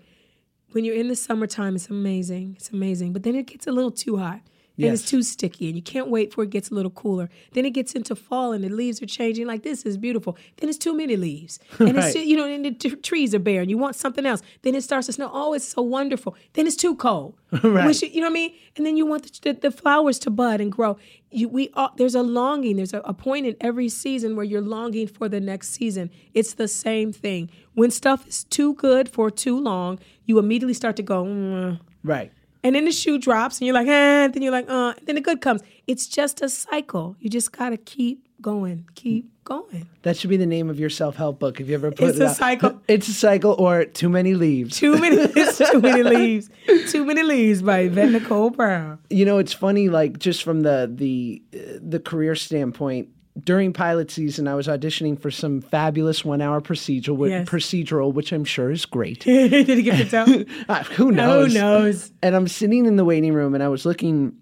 When 0.73 0.83
you're 0.85 0.99
in 1.03 1.07
the 1.13 1.15
summertime, 1.27 1.73
it's 1.77 1.89
amazing. 1.89 2.55
It's 2.57 2.71
amazing, 2.71 3.13
but 3.13 3.21
then 3.23 3.35
it 3.35 3.45
gets 3.53 3.65
a 3.67 3.71
little 3.71 3.91
too 4.05 4.15
hot. 4.17 4.41
And 4.75 4.87
it's 4.87 5.07
too 5.07 5.21
sticky, 5.21 5.67
and 5.67 5.75
you 5.75 5.83
can't 5.83 6.07
wait 6.09 6.33
for 6.33 6.43
it 6.43 6.49
gets 6.49 6.71
a 6.71 6.73
little 6.73 6.89
cooler. 6.89 7.29
Then 7.51 7.63
it 7.63 7.71
gets 7.71 7.93
into 7.93 8.15
fall, 8.15 8.53
and 8.53 8.63
the 8.63 8.69
leaves 8.69 9.01
are 9.03 9.05
changing. 9.05 9.45
Like 9.45 9.61
this 9.61 9.83
is 9.83 9.97
beautiful. 9.97 10.35
Then 10.57 10.67
it's 10.67 10.79
too 10.79 10.95
many 10.97 11.15
leaves, 11.15 11.59
and 11.79 11.89
it's 11.97 12.15
Right. 12.15 12.25
you 12.25 12.35
know, 12.35 12.45
and 12.47 12.65
the 12.65 12.71
t- 12.71 12.95
trees 12.95 13.35
are 13.35 13.39
bare, 13.39 13.61
and 13.61 13.69
you 13.69 13.77
want 13.77 13.95
something 13.95 14.25
else. 14.25 14.41
Then 14.63 14.73
it 14.73 14.83
starts 14.83 15.05
to 15.05 15.13
snow. 15.13 15.29
Oh, 15.31 15.53
it's 15.53 15.65
so 15.67 15.83
wonderful. 15.83 16.35
Then 16.53 16.65
it's 16.65 16.75
too 16.75 16.95
cold. 16.95 17.35
Right. 17.63 18.01
You, 18.01 18.07
you 18.09 18.21
know 18.21 18.27
what 18.27 18.31
I 18.31 18.33
mean? 18.33 18.53
And 18.75 18.83
then 18.83 18.97
you 18.97 19.05
want 19.05 19.23
the, 19.41 19.53
the, 19.53 19.59
the 19.69 19.71
flowers 19.71 20.17
to 20.19 20.31
bud 20.31 20.59
and 20.59 20.71
grow. 20.71 20.97
You, 21.29 21.49
we 21.49 21.69
all, 21.75 21.91
there's 21.97 22.15
a 22.15 22.23
longing. 22.23 22.77
There's 22.77 22.93
a, 22.95 23.01
a 23.01 23.13
point 23.13 23.45
in 23.45 23.55
every 23.61 23.89
season 23.89 24.35
where 24.35 24.43
you're 24.43 24.59
longing 24.61 25.05
for 25.05 25.29
the 25.29 25.39
next 25.39 25.69
season. 25.69 26.09
It's 26.33 26.55
the 26.55 26.67
same 26.67 27.13
thing. 27.13 27.51
When 27.75 27.91
stuff 27.91 28.27
is 28.27 28.43
too 28.43 28.73
good 28.73 29.07
for 29.07 29.29
too 29.29 29.59
long, 29.59 29.99
you 30.25 30.39
immediately 30.39 30.73
start 30.73 30.95
to 30.95 31.03
go. 31.03 31.23
Mm, 31.25 31.79
Right. 32.03 32.31
And 32.63 32.75
then 32.75 32.85
the 32.85 32.91
shoe 32.91 33.17
drops, 33.17 33.59
and 33.59 33.67
you're 33.67 33.73
like, 33.73 33.87
eh, 33.87 34.25
and 34.25 34.33
then 34.33 34.41
you're 34.41 34.51
like, 34.51 34.69
uh, 34.69 34.93
then 35.03 35.15
the 35.15 35.21
good 35.21 35.41
comes. 35.41 35.61
It's 35.85 36.07
just 36.07 36.41
a 36.41 36.47
cycle. 36.47 37.15
You 37.19 37.29
just 37.29 37.51
gotta 37.51 37.77
keep 37.77 38.25
going, 38.41 38.87
keep 38.95 39.29
going. 39.43 39.87
That 40.03 40.17
should 40.17 40.29
be 40.29 40.37
the 40.37 40.45
name 40.45 40.69
of 40.69 40.79
your 40.79 40.89
self 40.89 41.15
help 41.15 41.39
book. 41.39 41.59
If 41.59 41.67
you 41.67 41.75
ever 41.75 41.91
put 41.91 42.09
It's 42.09 42.19
it 42.19 42.23
It's 42.23 42.33
a 42.33 42.35
cycle. 42.35 42.81
It's 42.87 43.07
a 43.07 43.13
cycle 43.13 43.55
or 43.57 43.85
too 43.85 44.09
many 44.09 44.33
leaves. 44.33 44.77
Too 44.77 44.97
many, 44.97 45.27
too 45.71 45.79
many 45.81 46.03
leaves. 46.03 46.49
Too 46.89 47.05
many 47.05 47.23
leaves 47.23 47.61
by 47.61 47.79
Yvette 47.79 48.11
Nicole 48.11 48.49
Brown. 48.49 48.99
You 49.09 49.25
know, 49.25 49.37
it's 49.39 49.53
funny. 49.53 49.89
Like 49.89 50.19
just 50.19 50.43
from 50.43 50.61
the 50.61 50.91
the 50.93 51.41
uh, 51.53 51.79
the 51.81 51.99
career 51.99 52.35
standpoint. 52.35 53.09
During 53.41 53.73
pilot 53.73 54.11
season, 54.11 54.47
I 54.47 54.53
was 54.53 54.67
auditioning 54.67 55.19
for 55.19 55.31
some 55.31 55.59
fabulous 55.59 56.23
one-hour 56.23 56.61
procedural, 56.61 57.27
Yes. 57.29 57.49
procedural, 57.49 58.13
which 58.13 58.31
I'm 58.31 58.45
sure 58.45 58.69
is 58.69 58.85
great. 58.85 59.19
Did 59.23 59.67
he 59.67 59.81
get 59.81 59.95
picked 59.97 60.13
out? 60.13 60.29
Uh, 60.69 60.83
who 60.83 61.11
knows? 61.11 61.51
Who 61.53 61.59
knows? 61.59 62.11
and 62.21 62.35
I'm 62.35 62.47
sitting 62.47 62.85
in 62.85 62.95
the 62.95 63.03
waiting 63.05 63.33
room 63.33 63.55
and 63.55 63.63
I 63.63 63.69
was 63.69 63.85
looking 63.85 64.33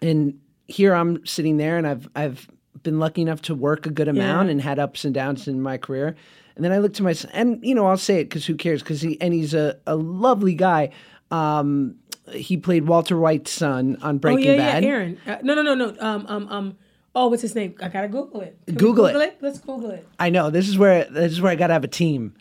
and 0.00 0.38
here 0.68 0.94
I'm 0.94 1.24
sitting 1.26 1.56
there 1.58 1.76
and 1.76 1.86
I've 1.86 2.08
I've 2.16 2.48
been 2.82 2.98
lucky 2.98 3.20
enough 3.22 3.42
to 3.42 3.54
work 3.54 3.84
a 3.86 3.90
good 3.90 4.08
amount 4.08 4.46
Yeah. 4.48 4.52
and 4.52 4.60
had 4.62 4.78
ups 4.78 5.04
and 5.04 5.12
downs 5.12 5.46
in 5.48 5.60
my 5.60 5.76
career. 5.76 6.14
And 6.56 6.64
then 6.64 6.72
I 6.72 6.78
look 6.78 6.94
to 6.94 7.02
my 7.02 7.12
son, 7.12 7.30
and 7.34 7.58
you 7.62 7.74
know, 7.74 7.86
I'll 7.86 7.96
say 7.96 8.20
it 8.20 8.24
because 8.24 8.46
who 8.46 8.54
cares? 8.56 8.82
Because 8.82 9.00
he 9.00 9.20
and 9.20 9.32
he's 9.34 9.52
a, 9.54 9.78
a 9.86 9.94
lovely 9.96 10.54
guy. 10.54 10.90
Um, 11.30 11.96
he 12.32 12.56
played 12.56 12.86
Walter 12.86 13.16
White's 13.18 13.50
son 13.52 13.96
on 14.02 14.16
Oh 14.16 14.18
Breaking 14.18 14.52
yeah, 14.52 14.56
Bad. 14.56 14.82
yeah, 14.82 14.88
Aaron. 14.90 15.18
Uh, 15.26 15.36
no, 15.42 15.54
no, 15.54 15.62
no, 15.62 15.74
no. 15.74 15.94
Um, 16.00 16.26
um, 16.28 16.48
um. 16.48 16.76
Oh, 17.14 17.28
what's 17.28 17.42
his 17.42 17.54
name? 17.54 17.74
I 17.80 17.88
gotta 17.88 18.08
Google 18.08 18.40
it. 18.42 18.58
We 18.66 18.74
Google 18.74 19.06
it. 19.06 19.16
It. 19.16 19.38
Let's 19.40 19.58
Google 19.58 19.90
it. 19.90 20.06
I 20.18 20.30
know 20.30 20.50
this 20.50 20.68
is 20.68 20.78
where 20.78 21.04
this 21.04 21.32
is 21.32 21.40
where 21.40 21.50
I 21.50 21.56
got 21.56 21.68
to 21.68 21.72
have 21.72 21.84
a 21.84 21.88
team. 21.88 22.34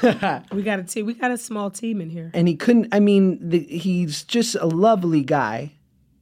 We 0.52 0.62
got 0.62 0.78
a 0.78 0.84
team. 0.84 1.06
We 1.06 1.14
got 1.14 1.30
a 1.30 1.38
small 1.38 1.70
team 1.70 2.00
in 2.00 2.10
here. 2.10 2.30
and 2.34 2.48
he 2.48 2.56
couldn't 2.56 2.88
i 2.92 3.00
mean 3.00 3.38
the, 3.46 3.60
he's 3.60 4.22
just 4.24 4.54
a 4.54 4.66
lovely 4.66 5.22
guy 5.22 5.72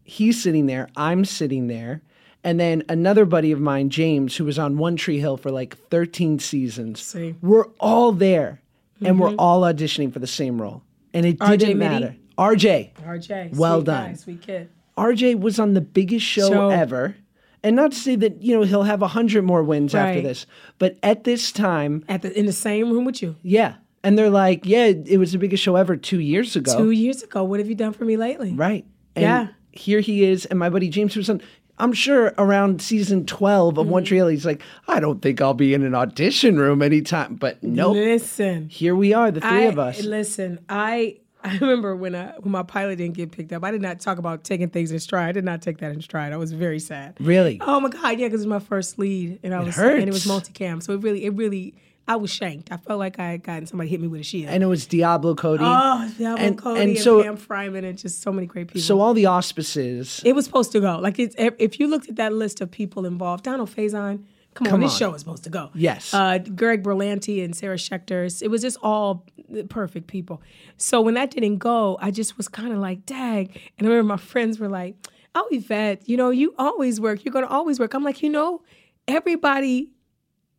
he's 0.03 0.43
sitting 0.43 0.67
there 0.67 0.89
i'm 0.97 1.25
sitting 1.25 1.69
there 1.69 2.03
and 2.43 2.59
then 2.59 2.83
another 2.89 3.25
buddy 3.25 3.53
of 3.53 3.61
mine 3.61 3.91
james 3.91 4.37
who 4.37 4.45
was 4.45 4.59
on 4.59 4.77
one 4.77 4.97
tree 4.97 5.21
hill 5.21 5.37
for 5.37 5.51
like 5.51 5.77
13 5.89 6.39
seasons 6.39 7.01
See. 7.01 7.37
we're 7.43 7.67
all 7.79 8.13
there 8.13 8.61
and 9.05 9.21
we're 9.21 9.29
mm-hmm. 9.29 9.37
all 9.39 9.63
auditioning 9.63 10.13
for 10.13 10.19
the 10.19 10.27
same 10.27 10.61
role 10.61 10.83
and 11.15 11.27
it 11.27 11.39
RJ 11.39 11.59
didn't 11.59 11.77
Mitte? 11.77 11.79
matter 11.79 12.17
rj 12.39 12.91
RJ. 12.95 13.57
Well 13.57 13.83
done. 13.83 14.11
Guy, 14.11 14.17
sweet 14.17 14.43
kid. 14.43 14.71
rj 14.97 15.39
was 15.39 15.61
on 15.61 15.75
the 15.75 15.81
biggest 15.81 16.25
show, 16.27 16.49
Show. 16.49 16.71
ever 16.71 17.15
and 17.63 17.77
not 17.77 17.93
to 17.93 17.99
say 17.99 18.17
that 18.17 18.43
you 18.43 18.55
know 18.57 18.63
he'll 18.63 18.83
have 18.85 19.03
a 19.03 19.09
hundred 19.09 19.45
more 19.45 19.63
wins 19.63 19.95
after 19.95 20.21
this 20.21 20.47
but 20.79 20.97
at 21.03 21.25
this 21.25 21.53
time 21.53 22.05
At 22.09 22.23
the 22.23 22.39
in 22.39 22.47
the 22.47 22.53
same 22.53 22.91
room 22.93 23.05
with 23.05 23.23
you. 23.23 23.37
yeah 23.43 23.75
and 24.03 24.17
they're 24.19 24.31
like 24.31 24.65
yeah 24.65 24.87
it 24.87 25.19
was 25.19 25.33
the 25.33 25.39
biggest 25.39 25.63
show 25.63 25.77
ever 25.77 25.97
two 25.97 26.21
years 26.21 26.57
ago 26.57 26.77
Two 26.77 26.91
years 26.91 27.23
ago. 27.23 27.45
What 27.45 27.61
have 27.61 27.69
you 27.69 27.75
done 27.75 27.93
for 27.93 28.05
me 28.05 28.17
lately? 28.17 28.53
Right. 28.53 28.85
And 29.15 29.23
Yeah. 29.23 29.49
here 29.73 30.01
he 30.01 30.25
is, 30.25 30.47
and 30.47 30.59
my 30.59 30.71
buddy 30.71 30.89
James 30.89 31.17
was 31.17 31.29
on. 31.29 31.41
I'm 31.79 31.93
sure 31.95 32.35
around 32.37 32.83
season 32.83 33.25
12 33.25 33.79
of 33.79 33.85
Mm-hmm. 33.85 33.93
One 33.93 34.05
Tree 34.05 34.19
Hill, 34.19 34.29
he's 34.29 34.45
like, 34.45 34.61
I 34.87 35.01
don't 35.01 35.23
think 35.23 35.41
I'll 35.41 35.55
be 35.55 35.73
in 35.73 35.83
an 35.83 35.95
audition 35.95 36.59
room 36.59 36.83
anytime. 36.83 37.37
But 37.37 37.63
nope. 37.63 37.95
Listen. 37.95 38.69
Here 38.69 38.95
we 38.95 39.15
are, 39.15 39.31
the 39.31 39.41
three 39.41 39.49
I, 39.65 39.71
of 39.73 39.79
us. 39.79 40.03
Listen, 40.05 40.59
I 40.69 41.17
I 41.45 41.57
remember 41.59 41.97
when 41.97 42.15
I 42.15 42.33
when 42.39 42.53
my 42.53 42.63
pilot 42.63 42.97
didn't 42.97 43.15
get 43.17 43.31
picked 43.33 43.53
up. 43.53 43.65
I 43.65 43.71
did 43.71 43.81
not 43.83 44.01
talk 44.01 44.19
about 44.19 44.45
taking 44.45 44.69
things 44.69 44.93
in 44.93 44.99
stride. 45.01 45.29
I 45.31 45.33
did 45.33 45.45
not 45.45 45.63
take 45.63 45.79
that 45.79 45.93
in 45.93 46.03
stride. 46.03 46.33
I 46.33 46.37
was 46.37 46.53
very 46.53 46.79
sad. 46.79 47.17
Really? 47.21 47.59
Oh 47.63 47.81
my 47.81 47.89
god, 47.89 48.19
yeah, 48.19 48.27
because 48.27 48.43
it 48.43 48.47
was 48.47 48.47
my 48.47 48.59
first 48.59 48.99
lead, 48.99 49.39
and 49.43 49.55
I 49.55 49.61
was 49.61 49.75
hurts. 49.77 50.01
and 50.01 50.09
it 50.09 50.13
was 50.13 50.27
multicam. 50.27 50.83
So 50.83 50.93
it 50.95 51.03
really, 51.03 51.25
it 51.25 51.31
really, 51.35 51.75
I 52.07 52.17
was 52.17 52.31
shanked. 52.31 52.71
I 52.73 52.77
felt 52.77 52.99
like 52.99 53.19
I 53.19 53.31
had 53.31 53.43
gotten 53.43 53.67
somebody 53.67 53.89
hit 53.89 54.01
me 54.01 54.09
with 54.09 54.21
a 54.21 54.25
shield. 54.25 54.51
And 54.53 54.63
it 54.63 54.67
was 54.67 54.87
Diablo 54.87 55.35
Cody. 55.35 55.65
oh, 55.67 56.13
Diablo 56.19 56.45
and- 56.45 56.59
Cody 56.59 56.81
and 56.81 56.91
and, 56.91 56.99
so- 56.99 57.23
Pam 57.23 57.37
Fryman 57.39 57.85
and 57.85 57.97
just 57.97 58.21
so 58.21 58.33
many 58.33 58.47
great 58.47 58.69
people. 58.69 58.81
so 58.83 59.01
all 59.01 59.15
the 59.15 59.27
auspices. 59.27 60.21
it 60.25 60.35
was 60.35 60.45
supposed 60.45 60.73
to 60.73 60.81
go. 60.81 60.99
Like 60.99 61.19
it's, 61.19 61.35
if 61.39 61.55
if 61.59 61.81
you 61.81 61.87
looked 61.89 62.09
at 62.09 62.17
that 62.17 62.33
list 62.33 62.61
of 62.61 62.71
people 62.71 63.07
involved, 63.07 63.45
Donald 63.45 63.71
Faison. 63.75 64.25
Come 64.55 64.67
on, 64.67 64.71
Come 64.73 64.81
this 64.81 64.97
show 64.97 65.15
is 65.15 65.21
supposed 65.21 65.45
to 65.45 65.51
go. 65.51 65.71
Yes. 65.75 66.13
Uh, 66.13 66.39
Greg 66.39 66.83
Berlanti 66.83 67.45
and 67.45 67.55
Sarah 67.55 67.77
Schechter. 67.77 68.43
It 68.43 68.49
was 68.49 68.63
just 68.63 68.79
all 68.83 69.25
perfect 69.69 70.09
people. 70.09 70.43
So 70.77 71.01
when 71.01 71.15
that 71.15 71.31
didn't 71.31 71.59
go, 71.59 71.97
I 72.01 72.11
just 72.11 72.37
was 72.37 72.49
kind 72.49 72.73
of 72.73 72.79
like, 72.81 73.07
dang. 73.07 73.49
And 73.79 73.87
I 73.87 73.91
remember 73.91 74.09
my 74.09 74.17
friends 74.17 74.59
were 74.59 74.69
like, 74.69 74.97
oh, 75.37 75.47
Yvette, 75.53 76.09
you 76.09 76.17
know, 76.17 76.31
you 76.31 76.53
always 76.59 77.01
work. 77.01 77.25
You're 77.25 77.33
going 77.33 77.45
to 77.47 77.51
always 77.51 77.79
work. 77.79 77.95
I'm 77.95 78.03
like, 78.03 78.23
you 78.23 78.29
know, 78.31 78.63
everybody 79.07 79.91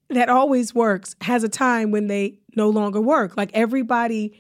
that 0.10 0.30
always 0.30 0.74
works 0.76 1.16
has 1.22 1.44
a 1.44 1.50
time 1.50 1.92
when 1.92 2.08
they 2.08 2.40
no 2.56 2.70
longer 2.70 3.02
work. 3.02 3.36
Like 3.38 3.52
everybody 3.54 4.34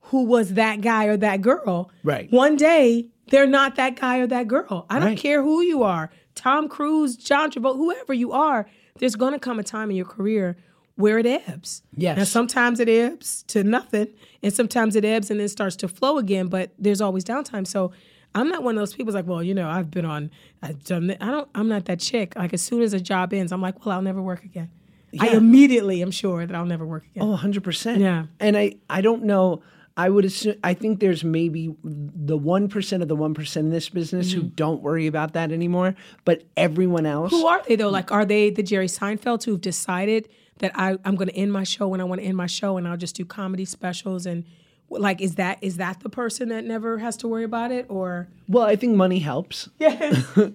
who 0.00 0.24
was 0.24 0.54
that 0.54 0.80
guy 0.80 1.04
or 1.06 1.16
that 1.16 1.40
girl, 1.40 1.90
Right. 2.02 2.30
One 2.32 2.56
day 2.56 3.08
they're 3.30 3.46
not 3.46 3.76
that 3.76 4.00
guy 4.00 4.18
or 4.18 4.26
that 4.28 4.48
girl. 4.48 4.86
I 4.88 4.98
don't 4.98 5.08
Right. 5.10 5.18
care 5.18 5.42
who 5.42 5.60
you 5.60 5.82
are, 5.82 6.10
Tom 6.34 6.68
Cruise, 6.68 7.16
John 7.16 7.50
Travolta, 7.50 7.76
whoever 7.76 8.14
you 8.14 8.32
are. 8.32 8.66
There's 8.98 9.16
going 9.16 9.32
to 9.32 9.38
come 9.38 9.58
a 9.58 9.62
time 9.62 9.90
in 9.90 9.96
your 9.96 10.06
career 10.06 10.56
where 10.96 11.18
it 11.18 11.26
ebbs. 11.26 11.82
Yes. 11.96 12.16
Now 12.18 12.24
sometimes 12.24 12.80
it 12.80 12.88
ebbs 12.88 13.44
to 13.48 13.62
nothing, 13.64 14.08
and 14.42 14.52
sometimes 14.52 14.96
it 14.96 15.04
ebbs 15.04 15.30
and 15.30 15.38
then 15.40 15.48
starts 15.48 15.76
to 15.76 15.88
flow 15.88 16.18
again. 16.18 16.48
But 16.48 16.72
there's 16.78 17.00
always 17.00 17.24
downtime. 17.24 17.66
So. 17.66 17.92
I'm 18.34 18.48
not 18.50 18.62
one 18.62 18.74
of 18.76 18.80
those 18.82 18.92
people 18.94 19.14
like, 19.14 19.26
well, 19.26 19.42
you 19.42 19.54
know, 19.54 19.70
I've 19.70 19.90
been 19.90 20.04
on, 20.04 20.30
I've 20.62 20.84
done. 20.84 21.06
That. 21.06 21.16
I 21.22 21.30
don't. 21.30 21.48
I'm 21.54 21.66
not 21.66 21.86
that 21.86 21.98
chick. 21.98 22.34
Like 22.36 22.52
as 22.52 22.60
soon 22.60 22.82
as 22.82 22.92
a 22.92 23.00
job 23.00 23.32
ends, 23.32 23.52
I'm 23.52 23.62
like, 23.62 23.86
well, 23.86 23.94
I'll 23.96 24.02
never 24.02 24.20
work 24.20 24.44
again. 24.44 24.70
I 25.18 25.28
Yeah. 25.30 25.36
immediately 25.38 26.02
am 26.02 26.10
sure 26.10 26.44
that 26.44 26.54
I'll 26.54 26.66
never 26.66 26.84
work 26.84 27.06
again. 27.06 27.22
Oh, 27.22 27.34
100%. 27.34 27.98
Yeah. 27.98 28.26
And 28.38 28.54
I, 28.58 28.74
I 28.90 29.00
don't 29.00 29.24
know. 29.24 29.62
I 29.98 30.08
would 30.08 30.24
assume, 30.24 30.54
I 30.62 30.74
think 30.74 31.00
there's 31.00 31.24
maybe 31.24 31.74
the 31.82 32.38
1% 32.38 33.02
of 33.02 33.08
the 33.08 33.16
1% 33.16 33.56
in 33.56 33.70
this 33.70 33.88
business 33.88 34.32
who 34.32 34.42
don't 34.42 34.80
worry 34.80 35.08
about 35.08 35.32
that 35.32 35.50
anymore. 35.50 35.96
But 36.24 36.44
everyone 36.56 37.04
else. 37.04 37.32
Mm-hmm. 37.32 37.40
Who 37.42 37.46
are 37.48 37.62
they 37.66 37.74
though? 37.76 37.88
Like, 37.90 38.12
are 38.12 38.24
they 38.24 38.50
the 38.50 38.62
Jerry 38.62 38.86
Seinfelds 38.86 39.44
who've 39.44 39.60
decided 39.60 40.28
that 40.58 40.70
I, 40.76 40.96
I'm 41.04 41.16
going 41.16 41.28
to 41.28 41.34
end 41.36 41.52
my 41.52 41.64
show 41.64 41.88
when 41.88 42.00
I 42.00 42.04
want 42.04 42.20
to 42.20 42.26
end 42.26 42.36
my 42.36 42.46
show, 42.46 42.76
and 42.76 42.86
I'll 42.86 42.96
just 42.96 43.16
do 43.16 43.24
comedy 43.24 43.64
specials? 43.64 44.24
And 44.24 44.44
like, 44.88 45.20
is 45.20 45.34
that 45.34 45.58
is 45.62 45.76
that 45.78 46.00
the 46.00 46.08
person 46.08 46.48
that 46.50 46.64
never 46.64 46.98
has 46.98 47.16
to 47.18 47.28
worry 47.28 47.44
about 47.44 47.72
it, 47.72 47.86
or 47.88 48.28
Well, 48.48 48.64
I 48.64 48.76
think 48.76 48.94
money 48.96 49.18
helps. 49.18 49.68
yeah, 49.80 50.22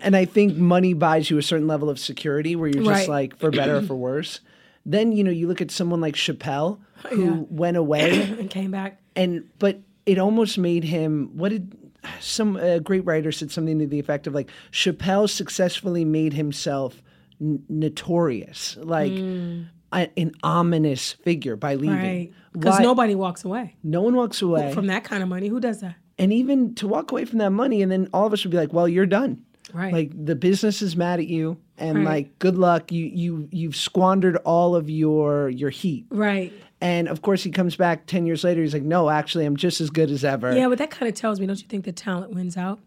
And 0.00 0.14
I 0.16 0.24
think 0.26 0.56
money 0.56 0.92
buys 0.92 1.30
you 1.30 1.38
a 1.38 1.42
certain 1.42 1.66
level 1.68 1.88
of 1.88 1.98
security 1.98 2.54
where 2.56 2.68
you're 2.68 2.82
just 2.84 2.90
Right. 2.90 3.08
like, 3.08 3.36
for 3.38 3.50
better 3.50 3.76
or 3.76 3.82
for 3.82 3.94
worse. 3.94 4.40
Then, 4.86 5.12
you 5.12 5.24
know, 5.24 5.30
you 5.30 5.48
look 5.48 5.60
at 5.60 5.70
someone 5.70 6.00
like 6.00 6.14
Chappelle 6.14 6.78
who 7.10 7.24
Yeah. 7.24 7.42
went 7.48 7.76
away 7.76 8.22
and 8.38 8.50
came 8.50 8.70
back? 8.70 9.00
and, 9.16 9.44
but 9.58 9.80
it 10.06 10.18
almost 10.18 10.58
made 10.58 10.84
him, 10.84 11.30
what 11.34 11.48
did 11.50 11.76
some 12.20 12.56
uh, 12.56 12.78
great 12.80 13.04
writer 13.06 13.32
said 13.32 13.50
something 13.50 13.78
to 13.78 13.86
the 13.86 13.98
effect 13.98 14.26
of 14.26 14.34
like, 14.34 14.50
Chappelle 14.72 15.28
successfully 15.30 16.04
made 16.04 16.32
himself 16.34 17.02
n- 17.40 17.62
notorious, 17.68 18.76
like 18.80 19.12
a- 19.12 19.66
an 19.92 20.32
ominous 20.42 21.12
figure 21.12 21.56
by 21.56 21.74
leaving. 21.76 21.96
Hmm. 21.96 22.02
Right, 22.04 22.32
because 22.52 22.80
nobody 22.80 23.14
walks 23.14 23.44
away 23.44 23.74
no 23.82 24.00
one 24.02 24.14
walks 24.14 24.40
away. 24.42 24.72
from 24.72 24.86
that 24.88 25.02
kind 25.04 25.22
of 25.22 25.28
money. 25.28 25.48
Who 25.48 25.60
does 25.60 25.80
that? 25.80 25.96
and 26.18 26.32
even 26.32 26.74
to 26.76 26.86
walk 26.86 27.10
away 27.10 27.24
from 27.24 27.38
that 27.40 27.50
money 27.50 27.82
and 27.82 27.90
then 27.90 28.08
all 28.12 28.24
of 28.26 28.32
us 28.32 28.44
would 28.44 28.52
be 28.52 28.56
like 28.56 28.72
well 28.72 28.86
you're 28.88 29.04
done 29.06 29.42
Right. 29.72 29.92
like 29.92 30.26
the 30.26 30.34
business 30.36 30.82
is 30.82 30.94
mad 30.96 31.18
at 31.20 31.26
you 31.26 31.56
and 31.78 31.98
Right. 31.98 32.04
like 32.04 32.38
good 32.38 32.56
luck 32.56 32.92
you 32.92 33.06
you 33.06 33.48
you've 33.50 33.74
squandered 33.76 34.36
all 34.44 34.76
of 34.76 34.90
your 34.90 35.48
your 35.48 35.70
heat 35.70 36.04
Right. 36.10 36.52
and 36.80 37.08
of 37.08 37.22
course 37.22 37.42
he 37.42 37.50
comes 37.50 37.74
back 37.74 38.06
10 38.06 38.26
years 38.26 38.44
later 38.44 38.60
he's 38.62 38.74
like 38.74 38.82
no 38.82 39.08
actually 39.10 39.46
i'm 39.46 39.56
just 39.56 39.80
as 39.80 39.90
good 39.90 40.10
as 40.10 40.22
ever 40.24 40.54
Yeah, 40.54 40.68
but 40.68 40.78
that 40.78 40.90
kind 40.90 41.08
of 41.08 41.14
tells 41.14 41.40
me, 41.40 41.46
don't 41.46 41.60
you 41.60 41.66
think 41.68 41.84
the 41.86 41.92
talent 41.92 42.32
wins 42.34 42.56
out? 42.56 42.78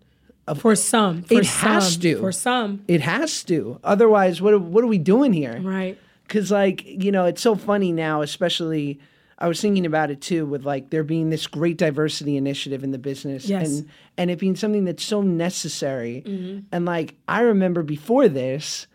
For 0.55 0.75
some, 0.75 1.23
for 1.23 1.33
It 1.33 1.45
has 1.47 1.93
some, 1.93 2.01
to. 2.03 2.19
For 2.19 2.31
some, 2.31 2.83
it 2.87 3.01
has 3.01 3.43
to 3.45 3.79
otherwise 3.83 4.41
what 4.41 4.61
what 4.61 4.81
are 4.83 4.87
we 4.87 4.97
doing 4.99 5.33
here 5.33 5.59
right? 5.61 5.97
because 6.27 6.51
like 6.51 6.85
you 6.85 7.11
know 7.11 7.25
it's 7.25 7.41
so 7.41 7.55
funny 7.55 7.91
now 7.91 8.21
especially 8.21 8.99
i 9.39 9.47
was 9.47 9.61
thinking 9.61 9.85
about 9.85 10.09
it 10.11 10.21
too 10.21 10.45
with 10.45 10.65
like 10.65 10.89
there 10.89 11.03
being 11.03 11.29
this 11.29 11.47
great 11.47 11.77
diversity 11.77 12.37
initiative 12.37 12.83
in 12.83 12.91
the 12.91 12.97
business 12.97 13.47
Yes. 13.47 13.67
and 13.79 13.89
and 14.17 14.31
it 14.31 14.39
being 14.39 14.55
something 14.55 14.85
that's 14.85 15.03
so 15.03 15.21
necessary 15.21 16.23
Mm-hmm. 16.25 16.59
and 16.71 16.85
like 16.85 17.15
i 17.27 17.41
remember 17.41 17.83
before 17.83 18.27
this 18.27 18.87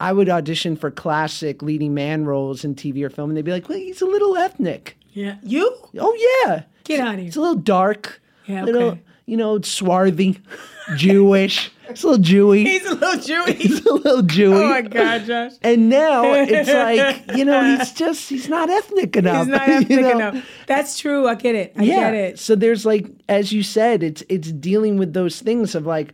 i 0.00 0.12
would 0.12 0.28
audition 0.28 0.76
for 0.76 0.90
classic 0.90 1.62
leading 1.62 1.94
man 1.94 2.24
roles 2.24 2.64
in 2.64 2.74
tv 2.74 3.02
or 3.04 3.10
film 3.10 3.30
and 3.30 3.36
they'd 3.36 3.44
be 3.44 3.52
like 3.52 3.68
well 3.68 3.78
he's 3.78 4.02
a 4.02 4.06
little 4.06 4.36
ethnic 4.36 4.96
Yeah. 5.12 5.36
You 5.42 5.74
oh 5.98 6.44
yeah 6.46 6.62
get 6.84 7.00
out 7.00 7.14
of 7.14 7.20
here. 7.20 7.28
it's 7.28 7.36
a 7.36 7.40
little 7.40 7.56
dark 7.56 8.20
Yeah, 8.46 8.64
little 8.64 8.82
okay. 8.90 9.00
you 9.26 9.36
know 9.36 9.60
swarthy 9.60 10.38
jewish 10.96 11.70
it's 11.90 12.02
a 12.04 12.08
little 12.08 12.24
jewy 12.24 12.66
He's 12.66 12.84
a 12.86 12.94
little 12.94 13.20
Jewish. 13.20 13.56
he's 13.62 13.84
a 13.86 13.92
little 13.92 14.22
jewy 14.22 14.54
oh 14.60 14.68
my 14.70 14.82
God, 14.82 15.24
Josh. 15.24 15.52
and 15.62 15.88
now 15.88 16.22
it's 16.34 16.68
like, 17.28 17.36
you 17.36 17.44
know, 17.44 17.62
he's 17.76 17.92
just 17.92 18.28
he's 18.28 18.48
not 18.48 18.70
ethnic 18.70 19.16
enough. 19.16 19.46
He's 19.46 19.48
not 19.48 19.68
you 19.68 19.74
ethnic 19.74 20.00
know? 20.00 20.10
enough. 20.28 20.46
That's 20.66 20.98
true. 20.98 21.26
I 21.28 21.34
get 21.34 21.54
it. 21.54 21.72
I 21.76 21.82
Yeah. 21.82 21.96
get 22.10 22.14
it. 22.14 22.38
So 22.38 22.54
there's 22.54 22.84
like, 22.86 23.06
as 23.28 23.52
you 23.52 23.62
said, 23.62 24.02
it's 24.02 24.22
it's 24.28 24.50
dealing 24.52 24.96
with 24.98 25.12
those 25.12 25.40
things 25.40 25.74
of 25.74 25.86
like, 25.86 26.12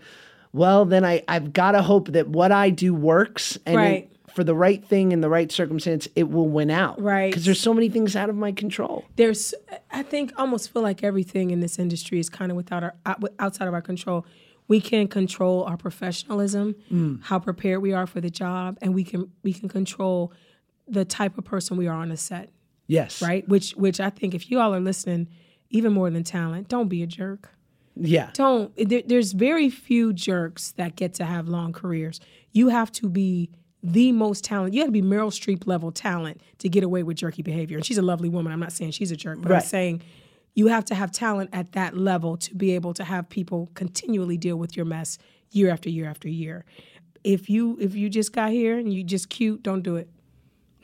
well, 0.52 0.84
then 0.84 1.04
I 1.04 1.22
I've 1.28 1.52
got 1.52 1.72
to 1.72 1.82
hope 1.82 2.08
that 2.12 2.28
what 2.28 2.52
I 2.52 2.70
do 2.70 2.94
works 2.94 3.58
and 3.66 3.76
Right. 3.76 3.92
it 4.04 4.10
for 4.34 4.44
the 4.44 4.54
right 4.54 4.84
thing 4.84 5.12
in 5.12 5.22
the 5.22 5.30
right 5.30 5.50
circumstance, 5.50 6.06
it 6.14 6.28
will 6.30 6.46
win 6.48 6.70
out. 6.70 7.00
Right. 7.00 7.30
Because 7.30 7.46
there's 7.46 7.58
so 7.60 7.72
many 7.72 7.88
things 7.88 8.14
out 8.14 8.28
of 8.28 8.36
my 8.36 8.52
control. 8.52 9.04
there's 9.16 9.54
i 9.90 10.02
think 10.02 10.30
almost 10.36 10.70
feel 10.72 10.82
like 10.82 11.02
everything 11.02 11.50
in 11.50 11.60
this 11.60 11.78
industry 11.78 12.18
is 12.18 12.28
kind 12.28 12.50
of 12.50 12.56
without 12.56 12.82
our 12.84 12.94
outside 13.38 13.66
of 13.66 13.72
our 13.72 13.80
control 13.80 14.26
we 14.68 14.80
can 14.80 15.06
control 15.08 15.64
our 15.64 15.76
professionalism 15.76 16.74
mm. 16.92 17.22
how 17.24 17.38
prepared 17.38 17.82
we 17.82 17.92
are 17.92 18.06
for 18.06 18.20
the 18.20 18.30
job 18.30 18.76
and 18.82 18.94
we 18.94 19.04
can 19.04 19.30
we 19.42 19.52
can 19.52 19.68
control 19.68 20.32
the 20.88 21.04
type 21.04 21.36
of 21.38 21.44
person 21.44 21.76
we 21.76 21.86
are 21.86 21.96
on 21.96 22.08
the 22.08 22.16
set 22.16 22.50
Yes. 22.88 23.20
right 23.20 23.46
which 23.48 23.72
which 23.72 23.98
i 24.00 24.10
think 24.10 24.34
if 24.34 24.50
you 24.50 24.60
all 24.60 24.74
are 24.74 24.80
listening 24.80 25.28
even 25.70 25.92
more 25.92 26.08
than 26.10 26.22
talent 26.24 26.68
don't 26.68 26.88
be 26.88 27.02
a 27.02 27.06
jerk 27.06 27.50
Yeah. 27.96 28.30
don't 28.34 28.72
there, 28.76 29.02
there's 29.04 29.32
very 29.32 29.68
few 29.70 30.12
jerks 30.12 30.72
that 30.72 30.94
get 30.96 31.14
to 31.14 31.24
have 31.24 31.48
long 31.48 31.72
careers 31.72 32.20
you 32.52 32.68
have 32.68 32.92
to 32.92 33.08
be 33.08 33.50
the 33.82 34.10
most 34.12 34.42
talented 34.44 34.74
you 34.74 34.80
have 34.80 34.88
to 34.88 34.92
be 34.92 35.02
meryl 35.02 35.30
streep 35.30 35.66
level 35.66 35.90
talent 35.92 36.40
to 36.58 36.68
get 36.68 36.82
away 36.84 37.02
with 37.02 37.16
jerky 37.16 37.42
behavior 37.42 37.76
and 37.76 37.84
she's 37.86 37.98
a 37.98 38.02
lovely 38.02 38.28
woman 38.28 38.52
i'm 38.52 38.60
not 38.60 38.72
saying 38.72 38.90
she's 38.92 39.10
a 39.10 39.16
jerk 39.16 39.40
but 39.40 39.50
Right. 39.50 39.62
i'm 39.62 39.68
saying 39.68 40.02
you 40.56 40.66
have 40.68 40.86
to 40.86 40.94
have 40.96 41.12
talent 41.12 41.50
at 41.52 41.72
that 41.72 41.96
level 41.96 42.36
to 42.38 42.54
be 42.54 42.74
able 42.74 42.94
to 42.94 43.04
have 43.04 43.28
people 43.28 43.70
continually 43.74 44.38
deal 44.38 44.56
with 44.56 44.76
your 44.76 44.86
mess 44.86 45.18
year 45.52 45.70
after 45.70 45.88
year 45.88 46.08
after 46.08 46.28
year. 46.28 46.64
If 47.22 47.48
you 47.48 47.76
if 47.80 47.94
you 47.94 48.08
just 48.08 48.32
got 48.32 48.50
here 48.50 48.78
and 48.78 48.92
you 48.92 49.04
just 49.04 49.28
cute 49.28 49.62
don't 49.62 49.82
do 49.82 49.96
it 49.96 50.08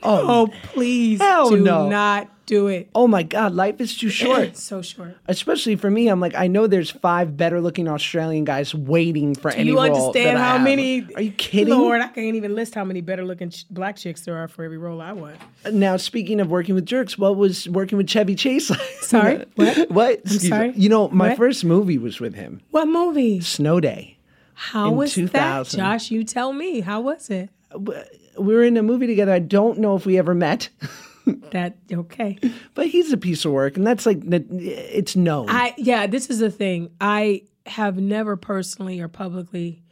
Oh, 0.03 0.47
oh, 0.49 0.53
please 0.63 1.19
hell 1.21 1.49
do 1.49 1.57
no. 1.61 1.87
not 1.89 2.29
do 2.45 2.67
it 2.67 2.89
Oh 2.93 3.07
my 3.07 3.23
God, 3.23 3.53
life 3.53 3.79
is 3.79 3.97
too 3.97 4.09
short. 4.21 4.57
so 4.57 4.81
short 4.81 5.15
Especially 5.27 5.77
for 5.77 5.89
me, 5.89 6.09
I'm 6.09 6.19
like, 6.19 6.35
I 6.35 6.47
know 6.47 6.67
there's 6.67 6.91
five 6.91 7.37
better 7.37 7.61
looking 7.61 7.87
Australian 7.87 8.43
guys 8.43 8.75
waiting 8.75 9.33
for 9.33 9.49
any 9.51 9.69
you 9.69 9.75
role 9.77 9.85
understand 9.85 10.37
how 10.39 10.57
many? 10.57 11.07
Are 11.15 11.21
you 11.21 11.31
kidding? 11.31 11.73
Lord, 11.73 12.01
I 12.01 12.09
can't 12.09 12.35
even 12.35 12.53
list 12.53 12.75
how 12.75 12.83
many 12.83 12.99
better 12.99 13.23
looking 13.23 13.49
ch- 13.49 13.65
black 13.69 13.95
chicks 13.95 14.25
there 14.25 14.35
are 14.35 14.49
for 14.49 14.65
every 14.65 14.77
role 14.77 14.99
I 15.01 15.13
want. 15.13 15.37
Now, 15.71 15.95
speaking 15.95 16.41
of 16.41 16.49
working 16.51 16.75
with 16.75 16.85
jerks, 16.85 17.17
what 17.17 17.37
was 17.37 17.69
working 17.69 17.97
with 17.97 18.07
Chevy 18.09 18.35
Chase 18.35 18.69
like? 18.69 18.79
Sorry? 19.01 19.45
What? 19.55 19.89
what? 19.89 20.25
Me. 20.25 20.37
sorry? 20.39 20.73
You 20.75 20.89
know, 20.89 21.07
my 21.09 21.29
What? 21.29 21.37
first 21.37 21.63
movie 21.63 21.97
was 21.97 22.19
with 22.19 22.35
him, 22.35 22.59
What 22.71 22.89
movie? 22.89 23.39
Snow 23.39 23.79
Day. 23.79 24.17
How 24.55 24.89
In 24.89 24.97
was 24.97 25.13
2000. 25.13 25.31
that, 25.79 25.83
Josh? 25.83 26.11
You 26.11 26.25
tell 26.25 26.51
me. 26.51 26.81
How 26.81 26.99
was 26.99 27.29
it? 27.29 27.49
Uh, 27.71 28.03
We 28.37 28.53
were 28.55 28.63
in 28.63 28.77
a 28.77 28.83
movie 28.83 29.07
together. 29.07 29.31
I 29.31 29.39
don't 29.39 29.79
know 29.79 29.95
if 29.95 30.05
we 30.05 30.17
ever 30.17 30.33
met, 30.33 30.69
That 31.51 31.77
okay? 31.91 32.37
but 32.73 32.87
he's 32.87 33.13
a 33.13 33.17
piece 33.17 33.45
of 33.45 33.51
work, 33.51 33.77
and 33.77 33.87
that's 33.87 34.05
like 34.05 34.19
it's 34.25 35.15
known. 35.15 35.49
I 35.49 35.73
yeah. 35.77 36.07
This 36.07 36.29
is 36.29 36.39
the 36.39 36.51
thing. 36.51 36.89
I 36.99 37.43
have 37.65 37.97
never 37.97 38.35
personally 38.35 38.99
or 38.99 39.07
publicly. 39.07 39.83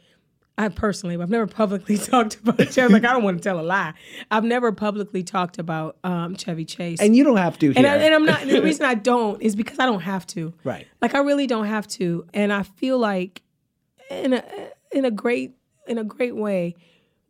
I 0.58 0.68
personally, 0.68 1.16
but 1.16 1.22
I've 1.22 1.30
never 1.30 1.46
publicly 1.46 1.96
talked 2.12 2.34
about 2.36 2.70
Chevy. 2.70 2.92
Like 2.92 3.04
I 3.04 3.14
don't 3.14 3.22
want 3.22 3.38
to 3.38 3.42
tell 3.42 3.58
a 3.58 3.62
lie. 3.62 3.94
I've 4.30 4.44
never 4.44 4.70
publicly 4.72 5.22
talked 5.22 5.58
about 5.58 5.96
um, 6.04 6.36
Chevy 6.36 6.66
Chase. 6.66 7.00
and 7.00 7.16
you 7.16 7.24
don't 7.24 7.38
have 7.38 7.58
to 7.60 7.70
here. 7.70 7.78
And, 7.78 7.86
I, 7.86 7.96
and 7.96 8.14
I'm 8.14 8.26
not. 8.26 8.42
The 8.46 8.60
reason 8.62 8.84
I 8.84 8.94
don't 8.94 9.40
is 9.40 9.56
because 9.56 9.78
I 9.78 9.86
don't 9.86 10.02
have 10.02 10.26
to. 10.28 10.52
Right. 10.64 10.86
Like 11.00 11.14
I 11.14 11.20
really 11.20 11.46
don't 11.46 11.66
have 11.66 11.88
to, 11.88 12.26
and 12.34 12.52
I 12.52 12.64
feel 12.64 12.98
like, 12.98 13.40
in 14.10 14.34
a 14.34 14.44
in 14.92 15.06
a 15.06 15.10
great 15.10 15.54
in 15.86 15.96
a 15.96 16.04
great 16.04 16.36
way, 16.36 16.76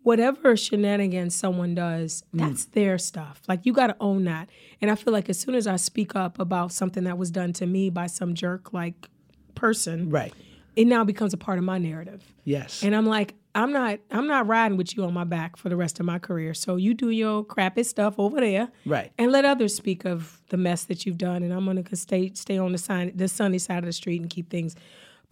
whatever 0.02 0.56
shenanigans 0.56 1.34
someone 1.34 1.74
does, 1.74 2.22
Mm. 2.34 2.40
that's 2.40 2.64
their 2.66 2.98
stuff. 2.98 3.42
Like 3.48 3.64
you 3.64 3.72
got 3.72 3.88
to 3.88 3.96
own 4.00 4.24
that. 4.24 4.48
And 4.80 4.90
I 4.90 4.94
feel 4.94 5.12
like 5.12 5.28
as 5.28 5.38
soon 5.38 5.54
as 5.54 5.66
I 5.66 5.76
speak 5.76 6.16
up 6.16 6.38
about 6.38 6.72
something 6.72 7.04
that 7.04 7.18
was 7.18 7.30
done 7.30 7.52
to 7.54 7.66
me 7.66 7.90
by 7.90 8.06
some 8.06 8.34
jerk 8.34 8.72
like 8.72 9.08
person, 9.54 10.10
right. 10.10 10.32
it 10.76 10.86
now 10.86 11.04
becomes 11.04 11.32
a 11.32 11.36
part 11.36 11.58
of 11.58 11.64
my 11.64 11.78
narrative. 11.78 12.32
Yes. 12.44 12.82
And 12.82 12.94
I'm 12.96 13.06
like, 13.06 13.34
I'm 13.54 13.70
not 13.70 13.98
I'm 14.10 14.26
not 14.26 14.46
riding 14.46 14.78
with 14.78 14.96
you 14.96 15.04
on 15.04 15.12
my 15.12 15.24
back 15.24 15.56
for 15.56 15.68
the 15.68 15.76
rest 15.76 16.00
of 16.00 16.06
my 16.06 16.18
career. 16.18 16.54
So 16.54 16.76
you 16.76 16.94
do 16.94 17.10
your 17.10 17.44
crappy 17.44 17.82
stuff 17.82 18.14
over 18.18 18.40
there. 18.40 18.68
Right. 18.86 19.12
And 19.18 19.30
let 19.30 19.44
others 19.44 19.74
speak 19.74 20.06
of 20.06 20.40
the 20.48 20.56
mess 20.56 20.84
that 20.84 21.04
you've 21.04 21.18
done. 21.18 21.42
And 21.42 21.52
I'm 21.52 21.66
gonna 21.66 21.84
stay 21.94 22.32
stay 22.34 22.56
on 22.56 22.72
the 22.72 22.78
sign 22.78 23.12
the 23.14 23.28
sunny 23.28 23.58
side 23.58 23.78
of 23.80 23.84
the 23.84 23.92
street 23.92 24.22
and 24.22 24.30
keep 24.30 24.48
things 24.48 24.74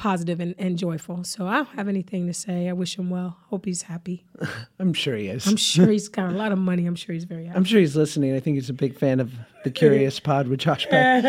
positive 0.01 0.41
and, 0.41 0.55
and 0.59 0.79
joyful. 0.79 1.23
So 1.25 1.47
I 1.47 1.57
don't 1.57 1.69
have 1.77 1.87
anything 1.87 2.27
to 2.27 2.33
say. 2.33 2.69
I 2.69 2.73
wish 2.73 2.99
him 2.99 3.11
well. 3.11 3.37
Hope 3.51 3.67
he's 3.67 3.83
happy. 3.83 4.25
I'm 4.79 4.95
sure 4.95 5.15
he 5.15 5.29
is. 5.29 5.47
I'm 5.47 5.57
sure 5.57 5.89
he's 5.89 6.09
got 6.19 6.31
a 6.33 6.35
lot 6.35 6.53
of 6.53 6.59
money. 6.59 6.87
I'm 6.87 6.97
sure 6.97 7.13
he's 7.13 7.25
very 7.25 7.45
happy. 7.45 7.57
I'm 7.57 7.65
sure 7.65 7.79
he's 7.81 7.95
listening. 7.97 8.35
I 8.35 8.41
think 8.41 8.55
he's 8.55 8.71
a 8.71 8.73
big 8.73 8.99
fan 8.99 9.21
of 9.21 9.31
the 9.65 9.71
Curious 9.71 10.19
Pod 10.29 10.49
with 10.49 10.61
Josh 10.61 10.87
Peck. 10.89 11.25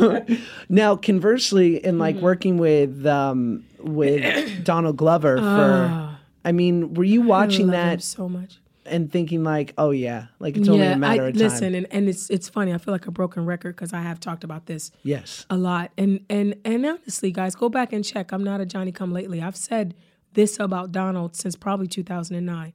Um, 0.00 0.38
now, 0.68 0.96
conversely, 0.96 1.76
in 1.84 1.92
Mm-hmm. 1.94 2.00
like 2.00 2.16
working 2.16 2.58
with 2.58 3.06
um, 3.06 3.64
with 3.80 4.64
Donald 4.64 4.96
Glover 4.96 5.36
for, 5.38 6.18
I 6.44 6.52
mean, 6.52 6.94
were 6.94 7.04
you. 7.04 7.22
I 7.22 7.26
watching 7.26 7.68
that 7.68 8.02
so 8.02 8.28
much. 8.28 8.58
And 8.88 9.10
thinking 9.10 9.44
like, 9.44 9.74
oh 9.78 9.90
yeah, 9.90 10.26
like 10.38 10.56
it's 10.56 10.68
only 10.68 10.86
a 10.86 10.96
matter 10.96 11.24
I, 11.24 11.28
of 11.28 11.34
time? 11.34 11.42
listen, 11.42 11.74
and, 11.74 11.86
and 11.90 12.08
it's 12.08 12.30
it's 12.30 12.48
funny. 12.48 12.72
I 12.72 12.78
feel 12.78 12.92
like 12.92 13.06
a 13.06 13.10
broken 13.10 13.44
record 13.44 13.76
because 13.76 13.92
I 13.92 14.00
have 14.00 14.20
talked 14.20 14.44
about 14.44 14.66
this 14.66 14.90
yes, 15.02 15.46
a 15.50 15.56
lot. 15.56 15.92
And 15.98 16.24
and 16.30 16.54
and 16.64 16.86
honestly, 16.86 17.30
guys, 17.32 17.54
go 17.54 17.68
back 17.68 17.92
and 17.92 18.04
check. 18.04 18.32
I'm 18.32 18.44
not 18.44 18.60
a 18.60 18.66
Johnny 18.66 18.92
Come 18.92 19.12
Lately. 19.12 19.42
I've 19.42 19.56
said 19.56 19.94
this 20.32 20.60
about 20.60 20.92
Donald 20.92 21.36
since 21.36 21.56
probably 21.56 21.86
2009. 21.86 22.72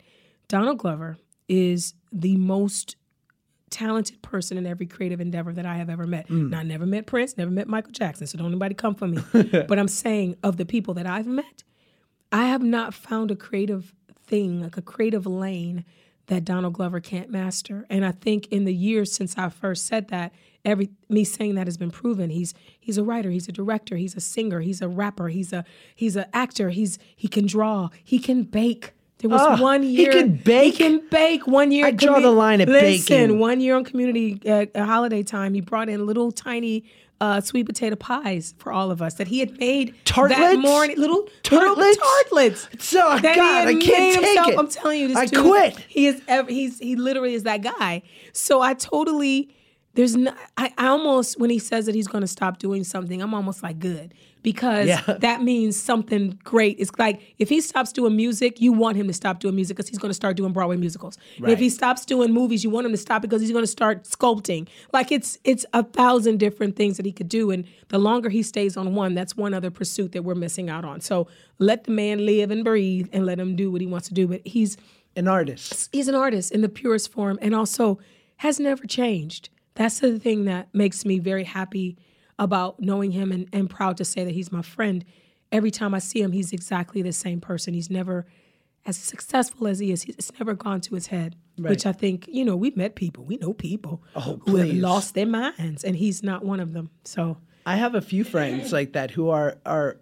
Donald 0.47 0.77
Glover 0.77 1.17
is 1.47 1.93
the 2.11 2.35
most 2.37 2.95
talented 3.69 4.21
person 4.21 4.57
in 4.57 4.67
every 4.67 4.85
creative 4.85 5.21
endeavor 5.21 5.53
that 5.53 5.65
I 5.65 5.75
have 5.75 5.89
ever 5.89 6.05
met. 6.05 6.27
Mm. 6.27 6.49
Now, 6.49 6.59
I 6.59 6.63
never 6.63 6.85
met 6.85 7.07
Prince, 7.07 7.37
never 7.37 7.49
met 7.49 7.67
Michael 7.67 7.93
Jackson, 7.93 8.27
so 8.27 8.37
don't 8.37 8.47
anybody 8.47 8.75
come 8.75 8.93
for 8.93 9.07
me. 9.07 9.23
but 9.67 9.79
I'm 9.79 9.87
saying 9.87 10.35
of 10.43 10.57
the 10.57 10.65
people 10.65 10.93
that 10.95 11.07
I've 11.07 11.25
met, 11.25 11.63
I 12.31 12.45
have 12.45 12.61
not 12.61 12.93
found 12.93 13.31
a 13.31 13.35
creative 13.35 13.93
thing, 14.25 14.61
like 14.61 14.77
a 14.77 14.81
creative 14.81 15.25
lane 15.25 15.85
that 16.31 16.45
Donald 16.45 16.73
Glover 16.73 17.01
can't 17.01 17.29
master. 17.29 17.85
And 17.89 18.05
I 18.05 18.11
think 18.13 18.47
in 18.47 18.63
the 18.63 18.73
years 18.73 19.11
since 19.11 19.37
I 19.37 19.49
first 19.49 19.85
said 19.85 20.07
that, 20.07 20.31
every 20.63 20.89
me 21.09 21.25
saying 21.25 21.55
that 21.55 21.67
has 21.67 21.75
been 21.75 21.91
proven. 21.91 22.29
He's 22.29 22.53
he's 22.79 22.97
a 22.97 23.03
writer, 23.03 23.29
he's 23.31 23.49
a 23.49 23.51
director, 23.51 23.97
he's 23.97 24.15
a 24.15 24.21
singer, 24.21 24.61
he's 24.61 24.81
a 24.81 24.87
rapper, 24.87 25.27
he's 25.27 25.51
a 25.51 25.65
he's 25.93 26.15
an 26.15 26.25
actor, 26.33 26.69
he's 26.69 26.97
he 27.15 27.27
can 27.27 27.45
draw, 27.45 27.89
he 28.03 28.17
can 28.17 28.43
bake. 28.43 28.93
There 29.17 29.29
was 29.29 29.41
Ah, 29.41 29.61
one 29.61 29.83
he 29.83 29.89
year 30.03 30.13
can 30.13 30.37
bake? 30.37 30.75
He 30.75 30.83
can 30.83 31.01
bake. 31.09 31.45
One 31.47 31.71
year, 31.71 31.87
I 31.87 31.91
draw 31.91 32.19
the 32.21 32.31
line 32.31 32.61
at 32.61 32.69
Listen, 32.69 33.17
baking. 33.27 33.39
one 33.39 33.59
year 33.59 33.75
on 33.75 33.83
community 33.83 34.39
at, 34.45 34.73
at 34.73 34.85
holiday 34.87 35.23
time, 35.23 35.53
he 35.53 35.61
brought 35.61 35.89
in 35.89 36.05
little 36.05 36.31
tiny 36.31 36.85
uh, 37.21 37.39
sweet 37.39 37.65
potato 37.67 37.95
pies 37.95 38.53
for 38.57 38.71
all 38.73 38.89
of 38.91 39.01
us 39.01 39.13
that 39.13 39.27
he 39.27 39.39
had 39.39 39.57
made 39.59 39.89
that 39.93 40.05
Tartlets? 40.05 40.57
morning. 40.57 40.97
Little 40.97 41.29
Tartlets? 41.43 41.77
little 41.77 42.03
tartlets. 42.03 42.67
So, 42.79 42.97
that 42.97 43.21
God, 43.35 43.35
had 43.37 43.67
I 43.67 43.73
can't 43.75 44.21
made 44.21 44.35
take 44.35 44.47
it. 44.49 44.59
I'm 44.59 44.67
telling 44.67 44.99
you, 44.99 45.07
this 45.07 45.17
I 45.17 45.25
dude, 45.27 45.45
quit. 45.45 45.77
He 45.87 46.07
is. 46.07 46.21
ev- 46.27 46.47
He's. 46.49 46.79
He 46.79 46.95
literally 46.95 47.35
is 47.35 47.43
that 47.43 47.61
guy. 47.61 48.01
So 48.33 48.59
I 48.61 48.73
totally. 48.73 49.49
There's 49.93 50.15
no. 50.15 50.33
I, 50.57 50.73
I 50.77 50.87
almost 50.87 51.39
when 51.39 51.49
he 51.49 51.59
says 51.59 51.85
that 51.85 51.95
he's 51.95 52.07
going 52.07 52.21
to 52.21 52.27
stop 52.27 52.59
doing 52.59 52.83
something, 52.83 53.21
I'm 53.21 53.33
almost 53.33 53.61
like 53.61 53.79
good 53.79 54.13
because 54.41 54.87
Yeah. 54.87 55.01
that 55.19 55.41
means 55.43 55.75
something 55.79 56.39
great. 56.43 56.77
It's 56.79 56.91
like 56.97 57.35
if 57.39 57.49
he 57.49 57.59
stops 57.61 57.91
doing 57.91 58.15
music, 58.15 58.61
you 58.61 58.71
want 58.71 58.95
him 58.97 59.07
to 59.07 59.13
stop 59.13 59.39
doing 59.39 59.55
music 59.55 59.75
because 59.75 59.89
he's 59.89 59.97
going 59.99 60.09
to 60.09 60.15
start 60.15 60.37
doing 60.37 60.53
Broadway 60.53 60.77
musicals. 60.77 61.17
And 61.37 61.49
if 61.51 61.59
he 61.59 61.69
stops 61.69 62.05
doing 62.05 62.31
movies, 62.31 62.63
you 62.63 62.69
want 62.69 62.85
him 62.85 62.91
to 62.93 62.97
stop 62.97 63.21
because 63.21 63.41
he's 63.41 63.51
going 63.51 63.63
to 63.63 63.67
start 63.71 64.05
sculpting. 64.05 64.67
Like 64.93 65.11
it's 65.11 65.37
it's 65.43 65.65
a 65.73 65.83
thousand 65.83 66.37
different 66.39 66.75
things 66.77 66.97
that 66.97 67.05
he 67.05 67.11
could 67.11 67.29
do, 67.29 67.51
and 67.51 67.65
the 67.89 67.99
longer 67.99 68.29
he 68.29 68.43
stays 68.43 68.77
on 68.77 68.95
one, 68.95 69.13
that's 69.13 69.35
one 69.35 69.53
other 69.53 69.71
pursuit 69.71 70.13
that 70.13 70.23
we're 70.23 70.35
missing 70.35 70.69
out 70.69 70.85
on. 70.85 71.01
So 71.01 71.27
let 71.59 71.83
the 71.83 71.91
man 71.91 72.25
live 72.25 72.49
and 72.49 72.63
breathe, 72.63 73.09
and 73.11 73.25
let 73.25 73.39
him 73.39 73.55
do 73.55 73.69
what 73.71 73.81
he 73.81 73.87
wants 73.87 74.07
to 74.07 74.13
do. 74.13 74.27
But 74.27 74.41
he's 74.45 74.77
an 75.17 75.27
artist. 75.27 75.89
he's 75.91 76.07
an 76.07 76.15
artist 76.15 76.53
in 76.53 76.61
the 76.61 76.69
purest 76.69 77.11
form 77.11 77.37
and 77.41 77.53
also 77.53 77.99
has 78.37 78.57
never 78.59 78.85
changed. 78.85 79.49
That's 79.81 79.99
the 79.99 80.19
thing 80.19 80.45
that 80.45 80.73
makes 80.73 81.05
me 81.05 81.17
very 81.19 81.43
happy 81.43 81.97
about 82.37 82.79
knowing 82.79 83.11
him 83.11 83.31
and, 83.31 83.47
and 83.51 83.69
proud 83.69 83.97
to 83.97 84.05
say 84.05 84.23
that 84.23 84.31
he's 84.31 84.51
my 84.51 84.61
friend. 84.61 85.03
Every 85.51 85.71
time 85.71 85.93
I 85.93 85.99
see 85.99 86.21
him, 86.21 86.31
he's 86.31 86.53
exactly 86.53 87.01
the 87.01 87.11
same 87.11 87.41
person. 87.41 87.73
He's 87.73 87.89
never 87.89 88.27
as 88.85 88.97
successful 88.97 89.67
as 89.67 89.79
he 89.79 89.91
is, 89.91 90.03
he's- 90.03 90.15
it's 90.17 90.39
never 90.39 90.53
gone 90.53 90.81
to 90.81 90.95
his 90.95 91.07
head. 91.07 91.35
Which 91.57 91.85
I 91.85 91.91
think, 91.91 92.27
you 92.27 92.43
know, 92.45 92.55
we've 92.55 92.77
met 92.77 92.95
people, 92.95 93.23
we 93.23 93.37
know 93.37 93.53
people 93.53 94.01
oh, 94.15 94.41
who 94.45 94.55
have 94.55 94.73
lost 94.73 95.13
their 95.13 95.27
minds, 95.27 95.83
and 95.83 95.95
he's 95.95 96.23
not 96.23 96.43
one 96.43 96.59
of 96.59 96.73
them. 96.73 96.89
So 97.03 97.37
I 97.67 97.75
have 97.75 97.93
a 97.93 98.01
few 98.01 98.23
friends 98.23 98.71
like 98.71 98.93
that 98.93 99.11
who 99.11 99.29
are 99.29 99.57
are 99.65 99.97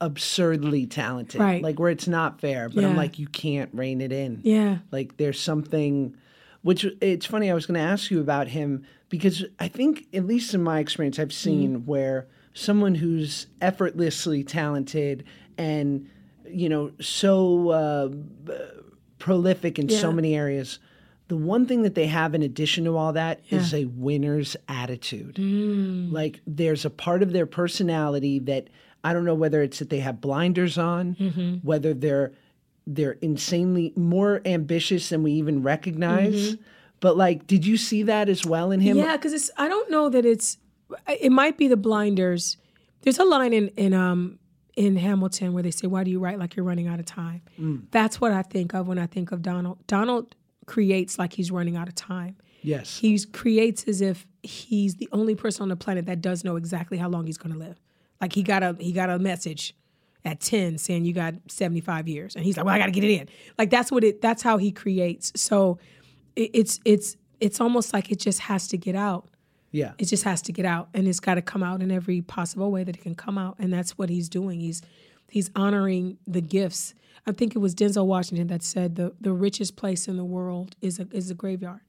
absurdly 0.00 0.86
talented. 0.86 1.40
Right. 1.40 1.62
Like 1.62 1.78
where 1.78 1.90
it's 1.90 2.08
not 2.08 2.40
fair, 2.40 2.68
but 2.68 2.84
I'm 2.84 2.96
like, 2.96 3.18
you 3.18 3.26
can't 3.28 3.70
rein 3.72 4.00
it 4.00 4.12
in. 4.12 4.40
yeah, 4.44 4.78
Like 4.90 5.16
there's 5.16 5.40
something 5.40 6.16
which 6.62 6.84
it's 7.00 7.26
funny, 7.26 7.50
I 7.50 7.54
was 7.54 7.66
gonna 7.66 7.80
ask 7.80 8.10
you 8.10 8.20
about 8.20 8.48
him 8.48 8.84
because 9.12 9.44
I 9.60 9.68
think, 9.68 10.06
at 10.14 10.24
least 10.26 10.54
in 10.54 10.62
my 10.62 10.78
experience, 10.80 11.18
I've 11.18 11.34
seen 11.34 11.76
Mm-hmm. 11.80 11.86
where 11.90 12.26
someone 12.54 12.94
who's 12.94 13.46
effortlessly 13.60 14.42
talented 14.42 15.24
and 15.58 16.08
you 16.48 16.68
know, 16.70 16.92
so 17.00 17.70
uh, 17.70 18.08
prolific 19.18 19.78
in 19.78 19.88
so 19.88 20.10
many 20.12 20.34
areas. 20.34 20.78
The 21.28 21.36
one 21.36 21.66
thing 21.66 21.82
that 21.82 21.94
they 21.94 22.06
have 22.06 22.34
in 22.34 22.42
addition 22.42 22.84
to 22.84 22.96
all 22.96 23.12
that 23.12 23.40
is 23.50 23.72
Yeah. 23.72 23.80
a 23.80 23.84
winner's 23.86 24.56
attitude. 24.68 25.36
Mm. 25.36 26.10
Like 26.12 26.40
there's 26.46 26.84
a 26.84 26.90
part 26.90 27.22
of 27.22 27.32
their 27.32 27.46
personality 27.46 28.38
that 28.40 28.68
I 29.04 29.12
don't 29.12 29.24
know 29.24 29.34
whether 29.34 29.62
it's 29.62 29.78
that 29.78 29.90
they 29.90 30.00
have 30.00 30.20
blinders 30.20 30.78
on, 30.78 31.14
Mm-hmm. 31.16 31.54
whether 31.62 31.92
they're 31.94 32.32
they're 32.86 33.18
insanely 33.22 33.92
more 33.94 34.40
ambitious 34.44 35.08
than 35.10 35.22
we 35.22 35.32
even 35.32 35.62
recognize. 35.62 36.56
But 37.02 37.16
like, 37.16 37.48
did 37.48 37.66
you 37.66 37.76
see 37.76 38.04
that 38.04 38.28
as 38.28 38.46
well 38.46 38.70
in 38.70 38.80
him? 38.80 38.96
Yeah, 38.96 39.16
because 39.16 39.32
it's. 39.32 39.50
I 39.58 39.68
don't 39.68 39.90
know 39.90 40.08
that 40.08 40.24
it's. 40.24 40.56
It 41.08 41.32
might 41.32 41.58
be 41.58 41.66
the 41.66 41.76
blinders. 41.76 42.56
There's 43.02 43.18
a 43.18 43.24
line 43.24 43.52
in 43.52 43.68
in 43.76 43.92
um 43.92 44.38
in 44.76 44.96
Hamilton 44.96 45.52
where 45.52 45.64
they 45.64 45.72
say, 45.72 45.88
"Why 45.88 46.04
do 46.04 46.12
you 46.12 46.20
write 46.20 46.38
like 46.38 46.54
you're 46.54 46.64
running 46.64 46.86
out 46.86 47.00
of 47.00 47.04
time?" 47.06 47.42
That's 47.90 48.20
what 48.20 48.30
I 48.30 48.42
think 48.42 48.72
of 48.72 48.86
when 48.86 49.00
I 49.00 49.06
think 49.06 49.32
of 49.32 49.42
Donald. 49.42 49.84
Donald 49.88 50.36
creates 50.66 51.18
like 51.18 51.32
he's 51.32 51.50
running 51.50 51.76
out 51.76 51.88
of 51.88 51.96
time. 51.96 52.36
Yes. 52.62 52.98
He 52.98 53.18
creates 53.24 53.82
as 53.88 54.00
if 54.00 54.24
he's 54.44 54.94
the 54.94 55.08
only 55.10 55.34
person 55.34 55.64
on 55.64 55.70
the 55.70 55.76
planet 55.76 56.06
that 56.06 56.20
does 56.20 56.44
know 56.44 56.54
exactly 56.54 56.98
how 56.98 57.08
long 57.08 57.26
he's 57.26 57.36
going 57.36 57.52
to 57.52 57.58
live. 57.58 57.80
Like 58.20 58.32
he 58.32 58.44
got 58.44 58.62
a 58.62 58.76
he 58.78 58.92
got 58.92 59.10
a 59.10 59.18
message 59.18 59.74
at 60.24 60.38
10 60.38 60.78
saying 60.78 61.04
you 61.04 61.12
got 61.12 61.34
75 61.48 62.06
years 62.06 62.36
and 62.36 62.44
he's 62.44 62.56
like, 62.56 62.64
"Well, 62.64 62.76
I 62.76 62.78
got 62.78 62.86
to 62.86 62.92
get 62.92 63.02
it 63.02 63.10
in." 63.10 63.28
Like 63.58 63.70
that's 63.70 63.90
what 63.90 64.04
it 64.04 64.22
that's 64.22 64.42
how 64.42 64.56
he 64.56 64.70
creates. 64.70 65.32
So 65.34 65.78
it's 66.36 66.80
it's 66.84 67.16
it's 67.40 67.60
almost 67.60 67.92
like 67.92 68.10
it 68.12 68.18
just 68.20 68.40
has 68.40 68.68
to 68.68 68.76
get 68.78 68.94
out. 68.94 69.28
yeah. 69.72 69.92
It 69.98 70.04
just 70.06 70.24
has 70.24 70.40
to 70.42 70.52
get 70.52 70.64
out 70.64 70.88
and 70.94 71.08
it's 71.08 71.20
got 71.20 71.34
to 71.34 71.42
come 71.42 71.62
out 71.62 71.82
in 71.82 71.90
every 71.90 72.20
possible 72.22 72.70
way 72.70 72.84
that 72.84 72.96
it 72.96 73.02
can 73.02 73.14
come 73.14 73.36
out 73.38 73.56
and 73.58 73.72
that's 73.72 73.98
what 73.98 74.08
he's 74.10 74.28
doing. 74.28 74.60
He's 74.60 74.82
he's 75.30 75.50
honoring 75.56 76.18
the 76.26 76.40
gifts. 76.40 76.94
I 77.26 77.32
think 77.32 77.54
it 77.54 77.58
was 77.58 77.74
Denzel 77.74 78.06
Washington 78.06 78.46
that 78.48 78.62
said 78.62 78.96
the 78.96 79.12
the 79.20 79.32
richest 79.32 79.76
place 79.76 80.08
in 80.08 80.16
the 80.16 80.24
world 80.24 80.76
is 80.80 80.98
a 80.98 81.06
is 81.12 81.30
a 81.30 81.34
graveyard 81.34 81.80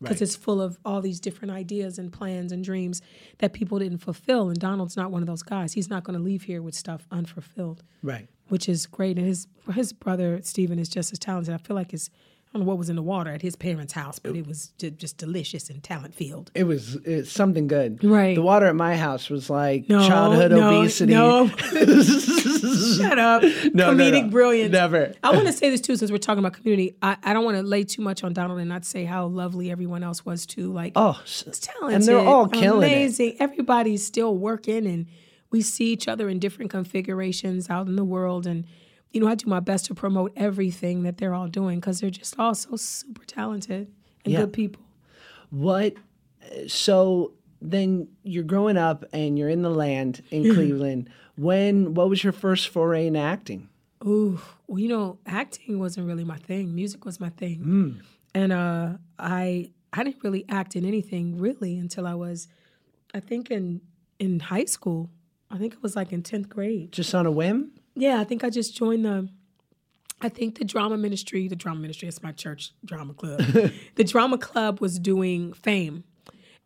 because 0.00 0.20
it's 0.20 0.34
full 0.34 0.60
of 0.60 0.78
all 0.84 1.00
these 1.00 1.20
different 1.20 1.52
ideas 1.52 1.96
and 1.96 2.12
plans 2.12 2.50
and 2.50 2.64
dreams 2.64 3.00
that 3.38 3.52
people 3.52 3.78
didn't 3.78 3.98
fulfill. 3.98 4.48
And 4.50 4.58
Donald's 4.58 4.96
not 4.96 5.12
one 5.12 5.22
of 5.22 5.28
those 5.28 5.44
guys. 5.44 5.74
He's 5.74 5.88
not 5.88 6.02
going 6.02 6.18
to 6.18 6.22
leave 6.24 6.42
here 6.42 6.60
with 6.60 6.74
stuff 6.74 7.06
unfulfilled, 7.12 7.84
Right. 8.02 8.26
which 8.48 8.68
is 8.68 8.86
great. 8.86 9.16
And 9.16 9.26
his 9.28 9.46
his 9.74 9.92
brother 9.92 10.40
Stephen 10.42 10.80
is 10.80 10.88
just 10.88 11.12
as 11.12 11.20
talented. 11.20 11.54
I 11.54 11.58
feel 11.58 11.76
like 11.76 11.92
his 11.92 12.10
I 12.54 12.58
don't 12.58 12.66
know 12.66 12.68
what 12.68 12.76
was 12.78 12.90
in 12.90 12.96
the 12.96 13.02
water 13.02 13.30
at 13.30 13.40
his 13.40 13.56
parents' 13.56 13.94
house, 13.94 14.18
but 14.18 14.36
it 14.36 14.46
was 14.46 14.72
just 14.78 15.16
delicious 15.16 15.70
and 15.70 15.82
talent 15.82 16.14
filled. 16.14 16.50
It 16.54 16.64
was 16.64 16.96
it's 17.04 17.32
something 17.32 17.66
good. 17.66 18.04
Right. 18.04 18.34
The 18.34 18.42
water 18.42 18.66
at 18.66 18.76
my 18.76 18.94
house 18.94 19.30
was 19.30 19.48
like 19.48 19.88
No, 19.88 20.06
childhood 20.06 20.50
no, 20.50 20.80
obesity. 20.80 21.14
No. 21.14 21.48
Shut 22.26 23.18
up. 23.18 23.42
No, 23.74 23.92
Comedic 23.94 24.24
no. 24.24 24.28
brilliance. 24.28 24.72
Never. 24.72 25.14
I 25.22 25.30
want 25.30 25.46
to 25.46 25.52
say 25.52 25.70
this 25.70 25.80
too, 25.80 25.96
since 25.96 26.10
we're 26.10 26.18
talking 26.18 26.40
about 26.40 26.52
community. 26.54 26.94
I, 27.02 27.16
I 27.22 27.32
don't 27.32 27.44
want 27.44 27.56
to 27.56 27.62
lay 27.62 27.84
too 27.84 28.02
much 28.02 28.22
on 28.24 28.32
Donald 28.32 28.58
and 28.60 28.68
not 28.68 28.84
say 28.84 29.04
how 29.04 29.26
lovely 29.26 29.70
everyone 29.70 30.02
else 30.02 30.24
was 30.24 30.46
too. 30.46 30.72
Like, 30.72 30.92
Oh, 30.96 31.18
it's 31.24 31.58
talented. 31.58 31.94
and 31.96 32.04
they're 32.04 32.18
all 32.18 32.48
killing 32.48 32.82
it. 32.90 32.92
amazing. 32.92 33.36
Everybody's 33.40 34.04
still 34.06 34.36
working, 34.36 34.86
and 34.86 35.06
we 35.50 35.62
see 35.62 35.86
each 35.92 36.08
other 36.08 36.28
in 36.28 36.38
different 36.38 36.70
configurations 36.70 37.70
out 37.70 37.86
in 37.86 37.96
the 37.96 38.04
world. 38.04 38.46
And 38.46 38.66
you 39.12 39.20
know, 39.20 39.28
I 39.28 39.34
do 39.34 39.48
my 39.48 39.60
best 39.60 39.84
to 39.86 39.94
promote 39.94 40.32
everything 40.36 41.02
that 41.02 41.18
they're 41.18 41.34
all 41.34 41.48
doing 41.48 41.80
because 41.80 42.00
they're 42.00 42.10
just 42.10 42.38
all 42.38 42.54
so 42.54 42.76
super 42.76 43.24
talented 43.24 43.92
and 44.24 44.32
Yeah. 44.32 44.40
good 44.40 44.52
people. 44.52 44.82
What? 45.50 45.94
So 46.66 47.32
then 47.60 48.08
you're 48.22 48.42
growing 48.44 48.76
up 48.76 49.04
and 49.12 49.38
you're 49.38 49.48
in 49.48 49.62
the 49.62 49.70
land 49.70 50.22
in 50.30 50.42
Mm-hmm. 50.44 50.54
Cleveland. 50.54 51.10
When? 51.36 51.94
What 51.94 52.08
was 52.08 52.22
your 52.24 52.32
first 52.32 52.68
foray 52.68 53.06
in 53.06 53.16
acting? 53.16 53.68
Ooh, 54.04 54.40
well, 54.66 54.78
you 54.80 54.88
know, 54.88 55.18
acting 55.26 55.78
wasn't 55.78 56.06
really 56.06 56.24
my 56.24 56.36
thing. 56.36 56.74
Music 56.74 57.04
was 57.04 57.20
my 57.20 57.28
thing, 57.30 58.02
and 58.34 58.52
uh, 58.52 58.94
I 59.18 59.70
I 59.92 60.02
didn't 60.02 60.24
really 60.24 60.44
act 60.48 60.74
in 60.74 60.84
anything 60.84 61.38
really 61.38 61.78
until 61.78 62.06
I 62.06 62.14
was, 62.14 62.48
I 63.14 63.20
think 63.20 63.50
in 63.50 63.80
in 64.18 64.40
high 64.40 64.64
school. 64.64 65.08
I 65.50 65.58
think 65.58 65.74
it 65.74 65.82
was 65.82 65.94
like 65.94 66.12
in 66.12 66.22
tenth 66.22 66.48
grade. 66.48 66.90
Just 66.92 67.14
on 67.14 67.26
a 67.26 67.30
whim? 67.30 67.70
Yeah, 67.94 68.20
I 68.20 68.24
think 68.24 68.44
I 68.44 68.50
just 68.50 68.76
joined 68.76 69.04
the. 69.04 69.28
I 70.20 70.28
think 70.28 70.58
the 70.58 70.64
drama 70.64 70.96
ministry, 70.96 71.48
the 71.48 71.56
drama 71.56 71.80
ministry, 71.80 72.06
it's 72.06 72.22
my 72.22 72.30
church 72.30 72.72
drama 72.84 73.12
club. 73.12 73.40
the 73.96 74.04
drama 74.04 74.38
club 74.38 74.80
was 74.80 75.00
doing 75.00 75.52
fame, 75.52 76.04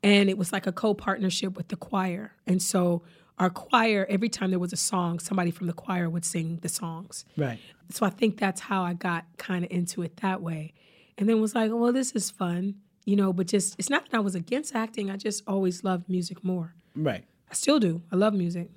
and 0.03 0.29
it 0.29 0.37
was 0.37 0.53
like 0.53 0.67
a 0.67 0.73
co-partnership 0.73 1.57
with 1.57 1.69
the 1.69 1.77
choir. 1.77 2.33
And 2.47 2.61
so 2.63 3.03
our 3.39 3.51
choir, 3.51 4.07
every 4.09 4.29
time 4.29 4.51
there 4.51 4.59
was 4.59 4.73
a 4.73 4.77
song, 4.77 5.19
somebody 5.19 5.51
from 5.51 5.67
the 5.67 5.73
choir 5.73 6.09
would 6.09 6.25
sing 6.25 6.59
the 6.63 6.69
songs. 6.69 7.25
Right. 7.37 7.59
So 7.91 8.07
I 8.07 8.11
think 8.11 8.39
that's 8.39 8.61
how 8.61 8.83
I 8.83 8.95
got 8.95 9.25
kind 9.37 9.65
of 9.65 9.71
into 9.71 10.03
it 10.03 10.17
that 10.19 10.43
way. 10.43 10.73
And 11.19 11.29
then 11.29 11.41
was 11.41 11.55
like, 11.55 11.71
well, 11.73 11.93
this 11.93 12.13
is 12.13 12.31
fun, 12.31 12.77
you 13.05 13.17
know, 13.17 13.33
but 13.33 13.47
just, 13.47 13.77
it's 13.79 13.91
not 13.91 14.11
that 14.11 14.17
I 14.17 14.21
was 14.21 14.35
against 14.35 14.75
acting. 14.75 15.11
I 15.11 15.17
just 15.17 15.43
always 15.47 15.85
loved 15.85 16.09
music 16.09 16.43
more. 16.45 16.75
Right. 16.95 17.25
I 17.51 17.55
still 17.55 17.79
do. 17.79 18.03
I 18.11 18.17
love 18.17 18.35
music. 18.35 18.71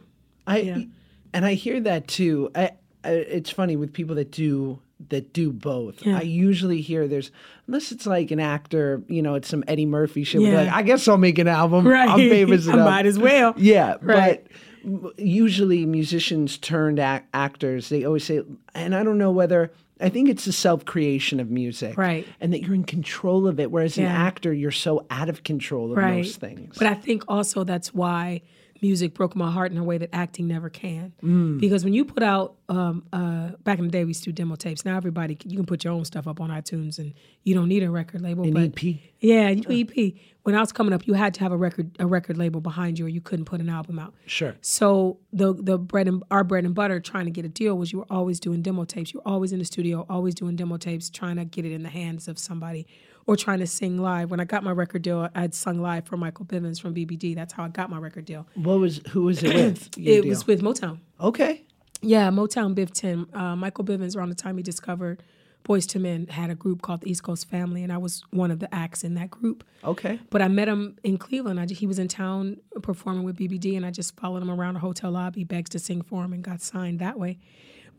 I 0.45 0.87
and 1.33 1.45
I 1.45 1.53
hear 1.53 1.79
that 1.81 2.07
too. 2.07 2.51
I, 2.55 2.71
I 3.03 3.09
it's 3.11 3.49
funny 3.49 3.75
with 3.75 3.93
people 3.93 4.15
that 4.15 4.31
do 4.31 4.79
that 5.09 5.31
do 5.31 5.51
both. 5.51 6.05
I 6.05 6.21
usually 6.21 6.81
hear 6.81 7.07
there's 7.07 7.31
unless 7.67 7.91
it's 7.91 8.05
like 8.05 8.31
an 8.31 8.39
actor, 8.39 9.01
you 9.07 9.21
know, 9.21 9.35
it's 9.35 9.47
some 9.47 9.63
Eddie 9.67 9.85
Murphy 9.85 10.23
shit. 10.25 10.41
Yeah. 10.41 10.63
Like, 10.63 10.73
I 10.73 10.81
guess 10.81 11.07
I'll 11.07 11.17
make 11.17 11.39
an 11.39 11.47
album. 11.47 11.87
Right. 11.87 12.09
I'm 12.09 12.17
famous 12.17 12.67
I 12.67 12.75
might 12.75 13.05
as 13.05 13.17
well. 13.17 13.53
Yeah, 13.57 13.95
Right. 14.01 14.45
but 14.83 15.19
usually 15.19 15.85
musicians 15.85 16.57
turned 16.57 16.99
ac- 16.99 17.23
actors. 17.33 17.89
They 17.89 18.03
always 18.03 18.23
say, 18.25 18.41
and 18.75 18.95
I 18.95 19.03
don't 19.03 19.17
know 19.17 19.31
whether. 19.31 19.71
I 20.01 20.07
think 20.07 20.29
it's 20.29 20.45
the 20.45 20.53
self 20.53 20.85
creation 20.85 21.41
of 21.41 21.49
music, 21.49 21.97
Right. 21.97 22.25
And 22.39 22.53
that 22.53 22.61
you're 22.61 22.73
in 22.75 22.85
control 22.85 23.47
of 23.47 23.59
it. 23.59 23.69
Whereas 23.69 23.97
an 23.97 24.05
actor, 24.05 24.53
you're 24.53 24.71
so 24.71 25.05
out 25.09 25.27
of 25.27 25.43
control 25.43 25.91
of 25.91 25.97
right. 25.97 26.17
most 26.17 26.39
things. 26.39 26.77
But 26.77 26.87
I 26.87 26.93
think 26.93 27.23
also 27.27 27.63
that's 27.65 27.93
why 27.93 28.41
music 28.81 29.13
broke 29.13 29.35
my 29.35 29.51
heart 29.51 29.71
in 29.71 29.77
a 29.77 29.83
way 29.83 29.97
that 29.97 30.09
acting 30.13 30.47
never 30.47 30.69
can. 30.69 31.13
Mm. 31.23 31.59
Because 31.59 31.83
when 31.83 31.93
you 31.93 32.05
put 32.05 32.23
out, 32.23 32.55
um, 32.69 33.03
uh, 33.11 33.49
back 33.63 33.79
in 33.79 33.85
the 33.85 33.91
day, 33.91 34.03
we 34.03 34.09
used 34.09 34.23
to 34.23 34.31
do 34.31 34.33
demo 34.33 34.55
tapes. 34.55 34.85
Now 34.85 34.97
everybody, 34.97 35.37
you 35.45 35.57
can 35.57 35.65
put 35.65 35.83
your 35.83 35.93
own 35.93 36.05
stuff 36.05 36.27
up 36.27 36.39
on 36.39 36.49
iTunes 36.49 36.99
and 36.99 37.13
you 37.43 37.55
don't 37.55 37.67
need 37.67 37.83
a 37.83 37.89
record 37.89 38.21
label. 38.21 38.43
An 38.43 38.53
but 38.53 38.63
EP. 38.63 38.95
Yeah, 39.19 39.49
you 39.49 39.61
do 39.61 39.81
EP. 39.81 40.13
When 40.43 40.55
I 40.55 40.59
was 40.59 40.71
coming 40.71 40.93
up, 40.93 41.05
you 41.05 41.13
had 41.13 41.33
to 41.35 41.41
have 41.41 41.51
a 41.51 41.57
record 41.57 41.95
a 41.99 42.07
record 42.07 42.37
label 42.37 42.61
behind 42.61 42.97
you, 42.97 43.05
or 43.05 43.09
you 43.09 43.21
couldn't 43.21 43.45
put 43.45 43.59
an 43.59 43.69
album 43.69 43.99
out. 43.99 44.13
Sure. 44.25 44.55
So 44.61 45.19
the 45.33 45.53
the 45.53 45.77
bread 45.77 46.07
and 46.07 46.23
our 46.31 46.43
bread 46.43 46.63
and 46.63 46.73
butter 46.73 46.99
trying 46.99 47.25
to 47.25 47.31
get 47.31 47.45
a 47.45 47.49
deal 47.49 47.77
was 47.77 47.91
you 47.91 47.99
were 47.99 48.07
always 48.09 48.39
doing 48.39 48.61
demo 48.61 48.85
tapes. 48.85 49.13
You 49.13 49.21
were 49.23 49.31
always 49.31 49.51
in 49.51 49.59
the 49.59 49.65
studio, 49.65 50.05
always 50.09 50.35
doing 50.35 50.55
demo 50.55 50.77
tapes, 50.77 51.09
trying 51.09 51.35
to 51.35 51.45
get 51.45 51.65
it 51.65 51.73
in 51.73 51.83
the 51.83 51.89
hands 51.89 52.27
of 52.27 52.39
somebody, 52.39 52.87
or 53.29 53.35
trying 53.35 53.59
to 53.59 53.67
sing 53.67 53.99
live. 53.99 54.31
When 54.31 54.39
I 54.39 54.43
got 54.43 54.63
my 54.63 54.71
record 54.71 55.03
deal, 55.03 55.29
I 55.35 55.41
had 55.41 55.53
sung 55.53 55.79
live 55.79 56.07
for 56.07 56.17
Michael 56.17 56.45
Bivins 56.45 56.81
from 56.81 56.95
BBD. 56.95 57.35
That's 57.35 57.53
how 57.53 57.63
I 57.63 57.67
got 57.67 57.91
my 57.91 57.99
record 57.99 58.25
deal. 58.25 58.47
What 58.55 58.79
was 58.79 59.01
who 59.09 59.25
was 59.25 59.43
it 59.43 59.53
with? 59.53 59.87
it 59.97 60.21
deal? 60.23 60.25
was 60.25 60.47
with 60.47 60.63
Motown. 60.63 60.97
okay. 61.21 61.63
Yeah, 62.01 62.31
Motown 62.31 62.73
Biv 62.73 62.91
10. 62.91 63.27
Uh, 63.31 63.55
Michael 63.55 63.83
Bivins, 63.83 64.15
around 64.15 64.29
the 64.29 64.35
time 64.35 64.57
he 64.57 64.63
discovered 64.63 65.21
Boyz 65.63 65.95
II 65.95 66.01
Men, 66.01 66.25
had 66.27 66.49
a 66.49 66.55
group 66.55 66.81
called 66.81 67.01
the 67.01 67.11
East 67.11 67.21
Coast 67.21 67.47
Family, 67.49 67.83
and 67.83 67.93
I 67.93 67.99
was 67.99 68.23
one 68.31 68.49
of 68.49 68.59
the 68.59 68.73
acts 68.73 69.03
in 69.03 69.13
that 69.13 69.29
group. 69.29 69.63
Okay. 69.83 70.19
But 70.31 70.41
I 70.41 70.47
met 70.47 70.67
him 70.67 70.97
in 71.03 71.19
Cleveland. 71.19 71.59
I, 71.59 71.67
he 71.67 71.85
was 71.85 71.99
in 71.99 72.07
town 72.07 72.57
performing 72.81 73.25
with 73.25 73.37
BBD, 73.37 73.77
and 73.77 73.85
I 73.85 73.91
just 73.91 74.15
followed 74.15 74.41
him 74.41 74.49
around 74.49 74.77
a 74.77 74.79
hotel 74.79 75.11
lobby, 75.11 75.43
begged 75.43 75.71
to 75.73 75.77
sing 75.79 76.01
for 76.01 76.23
him, 76.23 76.33
and 76.33 76.43
got 76.43 76.61
signed 76.61 76.97
that 76.99 77.19
way. 77.19 77.37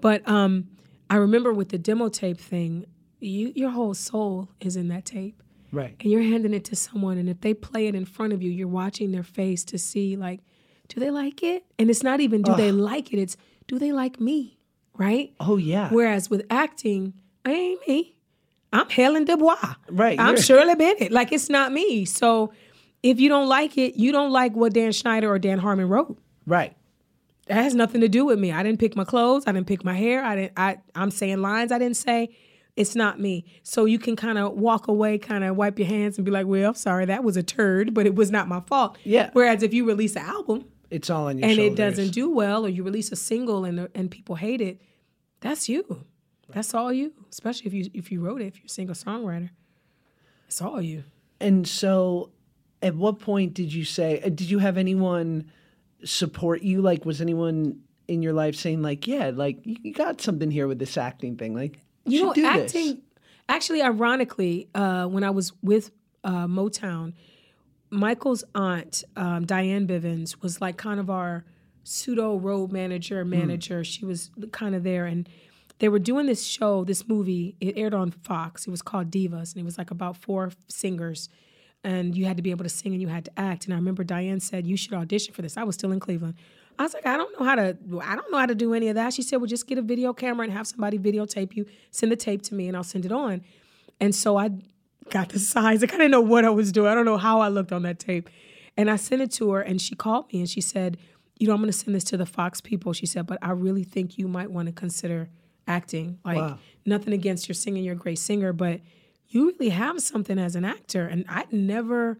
But 0.00 0.26
um, 0.28 0.70
I 1.08 1.16
remember 1.16 1.52
with 1.52 1.68
the 1.68 1.78
demo 1.78 2.08
tape 2.08 2.40
thing, 2.40 2.86
you, 3.20 3.52
your 3.54 3.70
whole 3.70 3.94
soul 3.94 4.48
is 4.60 4.76
in 4.76 4.88
that 4.88 5.04
tape, 5.04 5.42
Right. 5.72 5.94
and 6.00 6.10
you're 6.10 6.22
handing 6.22 6.54
it 6.54 6.64
to 6.66 6.76
someone, 6.76 7.18
and 7.18 7.28
if 7.28 7.40
they 7.40 7.54
play 7.54 7.86
it 7.86 7.94
in 7.94 8.04
front 8.04 8.32
of 8.32 8.42
you, 8.42 8.50
you're 8.50 8.68
watching 8.68 9.12
their 9.12 9.22
face 9.22 9.64
to 9.66 9.78
see 9.78 10.16
like, 10.16 10.40
do 10.88 10.98
they 11.00 11.10
like 11.10 11.42
it? 11.42 11.64
And 11.78 11.88
it's 11.90 12.02
not 12.02 12.20
even 12.20 12.42
do 12.42 12.54
they 12.56 12.72
like 12.72 13.12
it; 13.12 13.18
it's 13.20 13.36
do 13.68 13.78
they 13.78 13.92
like 13.92 14.18
me, 14.20 14.58
right? 14.98 15.32
Oh 15.38 15.56
yeah. 15.56 15.88
Whereas 15.90 16.28
with 16.28 16.44
acting, 16.50 17.14
I 17.44 17.52
ain't 17.52 17.88
me. 17.88 18.16
I'm 18.72 18.88
Helen 18.88 19.24
Dubois. 19.24 19.74
Right, 19.88 20.18
I'm 20.18 20.36
Shirley 20.36 20.74
Bennett. 20.74 21.12
Like 21.12 21.30
it's 21.32 21.48
not 21.48 21.72
me. 21.72 22.04
So 22.04 22.52
if 23.02 23.20
you 23.20 23.28
don't 23.28 23.48
like 23.48 23.78
it, 23.78 23.94
you 23.96 24.10
don't 24.12 24.30
like 24.32 24.54
what 24.54 24.72
Dan 24.72 24.92
Schneider 24.92 25.30
or 25.30 25.38
Dan 25.38 25.58
Harmon 25.58 25.88
wrote. 25.88 26.18
right. 26.46 26.76
That 27.46 27.64
has 27.64 27.74
nothing 27.74 28.00
to 28.02 28.08
do 28.08 28.24
with 28.24 28.38
me. 28.38 28.52
I 28.52 28.62
didn't 28.62 28.78
pick 28.78 28.94
my 28.94 29.02
clothes. 29.02 29.42
I 29.44 29.50
didn't 29.50 29.66
pick 29.66 29.84
my 29.84 29.94
hair. 29.94 30.22
I 30.24 30.36
didn't. 30.36 30.52
I 30.56 30.78
I'm 30.94 31.10
saying 31.10 31.38
lines 31.42 31.72
I 31.72 31.78
didn't 31.80 31.96
say. 31.96 32.30
It's 32.80 32.94
not 32.96 33.20
me. 33.20 33.44
So 33.62 33.84
you 33.84 33.98
can 33.98 34.16
kind 34.16 34.38
of 34.38 34.52
walk 34.54 34.88
away, 34.88 35.18
kind 35.18 35.44
of 35.44 35.56
wipe 35.56 35.78
your 35.78 35.88
hands 35.88 36.16
and 36.18 36.24
be 36.24 36.30
like, 36.30 36.46
"Well, 36.46 36.74
sorry, 36.74 37.04
that 37.06 37.22
was 37.22 37.36
a 37.36 37.42
turd, 37.42 37.94
but 37.94 38.06
it 38.06 38.14
was 38.14 38.30
not 38.30 38.48
my 38.48 38.60
fault." 38.60 38.96
Yeah. 39.04 39.30
Whereas 39.32 39.62
if 39.62 39.72
you 39.74 39.86
release 39.86 40.16
an 40.16 40.22
album 40.24 40.64
It's 40.90 41.10
all 41.10 41.26
on 41.28 41.38
your 41.38 41.46
and 41.48 41.56
shoulders. 41.56 41.72
it 41.72 41.76
doesn't 41.76 42.10
do 42.14 42.30
well, 42.30 42.64
or 42.66 42.68
you 42.68 42.82
release 42.82 43.12
a 43.12 43.16
single 43.16 43.64
and 43.64 43.88
and 43.94 44.10
people 44.10 44.34
hate 44.36 44.60
it, 44.60 44.80
that's 45.40 45.68
you. 45.68 46.04
That's 46.48 46.74
all 46.74 46.92
you. 46.92 47.12
Especially 47.30 47.66
if 47.68 47.74
you 47.74 47.90
if 47.94 48.10
you 48.10 48.20
wrote 48.20 48.40
it, 48.40 48.46
if 48.46 48.56
you're 48.58 48.66
a 48.66 48.68
single 48.68 48.94
songwriter, 48.96 49.50
it's 50.48 50.60
all 50.60 50.80
you. 50.82 51.04
And 51.40 51.66
so, 51.68 52.30
at 52.82 52.94
what 52.96 53.18
point 53.20 53.54
did 53.54 53.72
you 53.72 53.84
say? 53.84 54.20
uh, 54.20 54.28
Did 54.30 54.50
you 54.50 54.58
have 54.58 54.76
anyone 54.76 55.50
support 56.04 56.62
you? 56.62 56.82
Like, 56.82 57.04
was 57.04 57.20
anyone 57.20 57.80
in 58.08 58.22
your 58.22 58.32
life 58.32 58.56
saying, 58.56 58.82
like, 58.82 59.06
yeah, 59.06 59.30
like 59.34 59.64
you 59.64 59.76
you 59.82 59.92
got 59.92 60.20
something 60.20 60.50
here 60.50 60.66
with 60.66 60.78
this 60.78 60.96
acting 60.96 61.36
thing? 61.36 61.54
Like, 61.54 61.78
you, 62.04 62.24
know, 62.24 62.32
do 62.32 62.44
acting. 62.44 62.86
this. 62.86 62.96
Actually, 63.48 63.82
ironically, 63.82 64.68
uh, 64.74 65.06
when 65.06 65.24
I 65.24 65.30
was 65.30 65.52
with 65.62 65.90
uh, 66.22 66.46
Motown, 66.46 67.14
Michael's 67.90 68.44
aunt 68.54 69.04
um, 69.16 69.44
Diane 69.44 69.86
Bivins 69.86 70.40
was 70.42 70.60
like 70.60 70.76
kind 70.76 71.00
of 71.00 71.10
our 71.10 71.44
pseudo 71.82 72.36
road 72.36 72.70
manager. 72.70 73.24
Manager, 73.24 73.82
she 73.82 74.04
was 74.04 74.30
kind 74.52 74.74
of 74.74 74.84
there, 74.84 75.06
and 75.06 75.28
they 75.80 75.88
were 75.88 75.98
doing 75.98 76.26
this 76.26 76.44
show, 76.44 76.84
this 76.84 77.08
movie. 77.08 77.56
It 77.60 77.76
aired 77.76 77.94
on 77.94 78.12
Fox. 78.12 78.66
It 78.66 78.70
was 78.70 78.82
called 78.82 79.10
Divas, 79.10 79.52
and 79.52 79.62
it 79.62 79.64
was 79.64 79.78
like 79.78 79.90
about 79.90 80.16
four 80.16 80.52
singers, 80.68 81.28
and 81.82 82.16
you 82.16 82.26
had 82.26 82.36
to 82.36 82.42
be 82.42 82.50
able 82.50 82.64
to 82.64 82.70
sing 82.70 82.92
and 82.92 83.02
you 83.02 83.08
had 83.08 83.24
to 83.24 83.32
act. 83.36 83.64
And 83.64 83.74
I 83.74 83.76
remember 83.76 84.04
Diane 84.04 84.40
said 84.40 84.66
you 84.66 84.76
should 84.76 84.94
audition 84.94 85.34
for 85.34 85.42
this. 85.42 85.56
I 85.56 85.64
was 85.64 85.74
still 85.74 85.90
in 85.90 85.98
Cleveland. 86.00 86.34
I 86.78 86.84
was 86.84 86.94
like, 86.94 87.06
I 87.06 87.16
don't 87.16 87.38
know 87.38 87.44
how 87.44 87.54
to. 87.56 87.76
I 88.02 88.16
don't 88.16 88.30
know 88.32 88.38
how 88.38 88.46
to 88.46 88.54
do 88.54 88.72
any 88.74 88.88
of 88.88 88.94
that. 88.94 89.12
She 89.12 89.22
said, 89.22 89.36
well, 89.36 89.46
just 89.46 89.66
get 89.66 89.76
a 89.78 89.82
video 89.82 90.12
camera 90.12 90.44
and 90.44 90.52
have 90.52 90.66
somebody 90.66 90.98
videotape 90.98 91.54
you. 91.54 91.66
Send 91.90 92.10
the 92.10 92.16
tape 92.16 92.42
to 92.42 92.54
me, 92.54 92.68
and 92.68 92.76
I'll 92.76 92.84
send 92.84 93.04
it 93.04 93.12
on. 93.12 93.42
And 94.00 94.14
so 94.14 94.38
I 94.38 94.50
got 95.10 95.28
the 95.30 95.38
size. 95.38 95.82
Like 95.82 95.92
I 95.92 95.98
didn't 95.98 96.12
know 96.12 96.20
what 96.20 96.44
I 96.44 96.50
was 96.50 96.72
doing. 96.72 96.88
I 96.88 96.94
don't 96.94 97.04
know 97.04 97.18
how 97.18 97.40
I 97.40 97.48
looked 97.48 97.72
on 97.72 97.82
that 97.82 97.98
tape. 97.98 98.30
And 98.76 98.90
I 98.90 98.96
sent 98.96 99.20
it 99.20 99.30
to 99.32 99.50
her, 99.52 99.60
and 99.60 99.80
she 99.80 99.94
called 99.94 100.32
me 100.32 100.38
and 100.40 100.48
she 100.48 100.60
said, 100.62 100.96
you 101.38 101.46
know, 101.46 101.54
I'm 101.54 101.60
going 101.60 101.72
to 101.72 101.76
send 101.76 101.94
this 101.94 102.04
to 102.04 102.16
the 102.16 102.26
Fox 102.26 102.60
people. 102.60 102.92
She 102.92 103.06
said, 103.06 103.26
but 103.26 103.38
I 103.42 103.50
really 103.52 103.82
think 103.82 104.16
you 104.18 104.28
might 104.28 104.50
want 104.50 104.66
to 104.66 104.72
consider 104.72 105.28
acting. 105.66 106.18
Like, 106.24 106.36
Wow. 106.36 106.58
nothing 106.86 107.12
against 107.12 107.48
your 107.48 107.54
singing, 107.54 107.82
you're 107.82 107.94
a 107.94 107.98
great 107.98 108.18
singer, 108.18 108.52
but 108.52 108.80
you 109.28 109.46
really 109.46 109.70
have 109.70 110.00
something 110.00 110.38
as 110.38 110.54
an 110.54 110.64
actor. 110.64 111.06
And 111.06 111.24
I 111.28 111.46
never, 111.50 112.18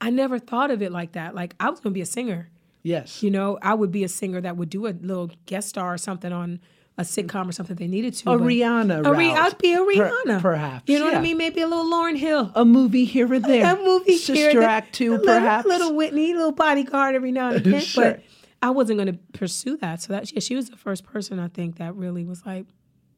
I 0.00 0.10
never 0.10 0.38
thought 0.38 0.70
of 0.70 0.80
it 0.80 0.90
like 0.90 1.12
that. 1.12 1.34
Like, 1.34 1.54
I 1.60 1.68
was 1.70 1.80
going 1.80 1.92
to 1.92 1.94
be 1.94 2.00
a 2.00 2.06
singer. 2.06 2.50
Yes. 2.82 3.22
You 3.22 3.30
know, 3.30 3.58
I 3.62 3.74
would 3.74 3.90
be 3.92 4.04
a 4.04 4.08
singer 4.08 4.40
that 4.40 4.56
would 4.56 4.70
do 4.70 4.86
a 4.86 4.90
little 5.00 5.30
guest 5.46 5.68
star 5.68 5.92
or 5.94 5.98
something 5.98 6.32
on 6.32 6.60
a 6.98 7.02
sitcom 7.02 7.48
or 7.48 7.52
something 7.52 7.76
they 7.76 7.86
needed 7.86 8.12
to. 8.14 8.30
A 8.30 8.38
Rihanna 8.38 9.06
A 9.06 9.08
I'd 9.40 9.58
be 9.58 9.72
a 9.72 9.78
Per- 9.78 9.84
Rihanna. 9.86 10.40
perhaps, 10.42 10.84
You 10.88 10.98
know 10.98 11.06
what. 11.06 11.14
I 11.14 11.20
mean? 11.20 11.38
Maybe 11.38 11.60
a 11.62 11.66
little 11.68 11.90
Lauryn 11.90 12.16
Hill. 12.16 12.52
a 12.54 12.64
movie 12.64 13.04
here 13.06 13.32
or 13.32 13.38
there. 13.38 13.74
A 13.74 13.78
movie 13.82 14.16
Sister 14.18 14.34
here. 14.34 14.60
that- 14.60 14.84
Act 14.84 14.94
two, 14.94 15.12
a 15.12 15.16
little, 15.16 15.26
perhaps. 15.26 15.66
Little 15.66 15.94
Whitney, 15.94 16.34
little 16.34 16.52
bodyguard 16.52 17.14
every 17.14 17.32
now 17.32 17.50
and 17.50 17.56
again. 17.66 17.80
Sure. 17.80 18.04
But 18.04 18.22
I 18.62 18.70
wasn't 18.70 18.98
going 18.98 19.12
to 19.14 19.18
pursue 19.38 19.76
that. 19.78 20.02
So 20.02 20.12
that 20.12 20.30
yeah, 20.32 20.40
she 20.40 20.54
was 20.56 20.68
the 20.68 20.76
first 20.76 21.04
person 21.04 21.38
I 21.38 21.48
think 21.48 21.76
that 21.78 21.94
really 21.94 22.24
was 22.26 22.44
like, 22.44 22.66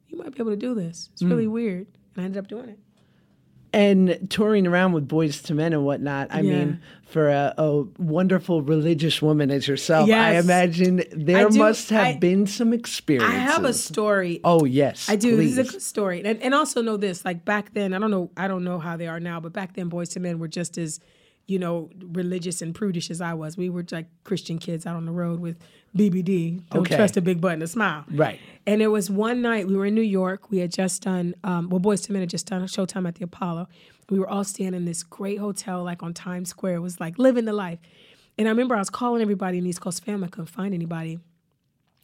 you 0.07 0.17
might 0.17 0.31
be 0.33 0.39
able 0.39 0.51
to 0.51 0.57
do 0.57 0.73
this. 0.75 1.09
It's 1.13 1.23
really 1.23 1.47
Mm. 1.47 1.51
weird. 1.51 1.87
And 2.15 2.21
I 2.21 2.25
ended 2.25 2.39
up 2.43 2.47
doing 2.47 2.69
it. 2.69 2.79
And 3.73 4.27
touring 4.29 4.67
around 4.67 4.91
with 4.93 5.07
Boyz 5.07 5.49
II 5.49 5.57
Men 5.57 5.73
and 5.73 5.83
whatnot. 5.83 6.27
I 6.31 6.41
Yeah. 6.41 6.51
mean, 6.65 6.79
for 7.07 7.29
a, 7.29 7.53
a 7.57 7.81
wonderful 7.97 8.61
religious 8.61 9.19
woman 9.19 9.49
as 9.49 9.67
yourself, 9.67 10.07
I 10.11 10.35
imagine 10.37 11.03
there 11.11 11.49
do- 11.49 11.57
must 11.57 11.89
have 11.89 12.05
I- 12.05 12.17
been 12.17 12.45
some 12.45 12.71
experiences. 12.71 13.33
I 13.33 13.37
have 13.39 13.65
a 13.65 13.73
story. 13.73 14.39
Oh 14.43 14.65
yes, 14.65 15.09
I 15.09 15.15
do. 15.15 15.35
Please. 15.37 15.55
This 15.55 15.69
is 15.69 15.75
a 15.75 15.79
story, 15.79 16.21
and, 16.23 16.39
and 16.43 16.53
also 16.53 16.83
know 16.83 16.97
this. 16.97 17.25
Like 17.25 17.45
back 17.45 17.73
then, 17.73 17.93
I 17.95 17.99
don't 17.99 18.11
know. 18.11 18.29
I 18.37 18.47
don't 18.47 18.63
know 18.63 18.77
how 18.77 18.95
they 18.95 19.07
are 19.07 19.19
now, 19.19 19.39
but 19.39 19.53
back 19.53 19.73
then, 19.75 19.89
Boyz 19.89 20.15
II 20.15 20.21
Men 20.21 20.37
were 20.39 20.47
just 20.47 20.77
as, 20.77 20.99
you 21.45 21.59
know, 21.59 21.89
religious 22.13 22.61
and 22.61 22.73
prudish 22.73 23.09
as 23.11 23.19
I 23.21 23.33
was. 23.33 23.57
We 23.57 23.69
were 23.69 23.85
like 23.91 24.07
Christian 24.23 24.57
kids 24.59 24.85
out 24.85 24.95
on 24.95 25.05
the 25.05 25.11
road 25.11 25.39
with 25.41 25.57
BBD. 25.95 26.61
Don't 26.71 26.81
Okay. 26.87 26.95
trust 26.95 27.17
a 27.17 27.21
big 27.21 27.41
button 27.41 27.59
to 27.59 27.67
smile. 27.67 28.05
Right. 28.09 28.39
And 28.65 28.81
it 28.81 28.87
was 28.87 29.09
one 29.09 29.41
night 29.41 29.67
we 29.67 29.75
were 29.75 29.85
in 29.85 29.93
New 29.93 30.01
York. 30.01 30.49
We 30.49 30.59
had 30.59 30.71
just 30.71 31.01
done, 31.03 31.35
um, 31.43 31.69
well, 31.69 31.81
Boyz 31.81 32.09
II 32.09 32.13
Men 32.13 32.21
had 32.21 32.29
just 32.29 32.47
done 32.47 32.61
a 32.61 32.65
showtime 32.65 33.07
at 33.07 33.15
the 33.15 33.25
Apollo. 33.25 33.67
We 34.09 34.19
were 34.19 34.27
all 34.29 34.43
staying 34.45 34.73
in 34.73 34.85
this 34.85 35.03
great 35.03 35.39
hotel, 35.39 35.83
like 35.83 36.01
on 36.01 36.13
Times 36.13 36.49
Square. 36.49 36.75
It 36.75 36.79
was 36.79 36.99
like 36.99 37.19
living 37.19 37.45
the 37.45 37.53
life. 37.53 37.79
And 38.37 38.47
I 38.47 38.51
remember 38.51 38.75
I 38.75 38.79
was 38.79 38.89
calling 38.89 39.21
everybody 39.21 39.57
in 39.57 39.65
the 39.65 39.69
East 39.69 39.81
Coast 39.81 40.03
family. 40.03 40.27
I 40.27 40.29
couldn't 40.29 40.47
find 40.47 40.73
anybody. 40.73 41.19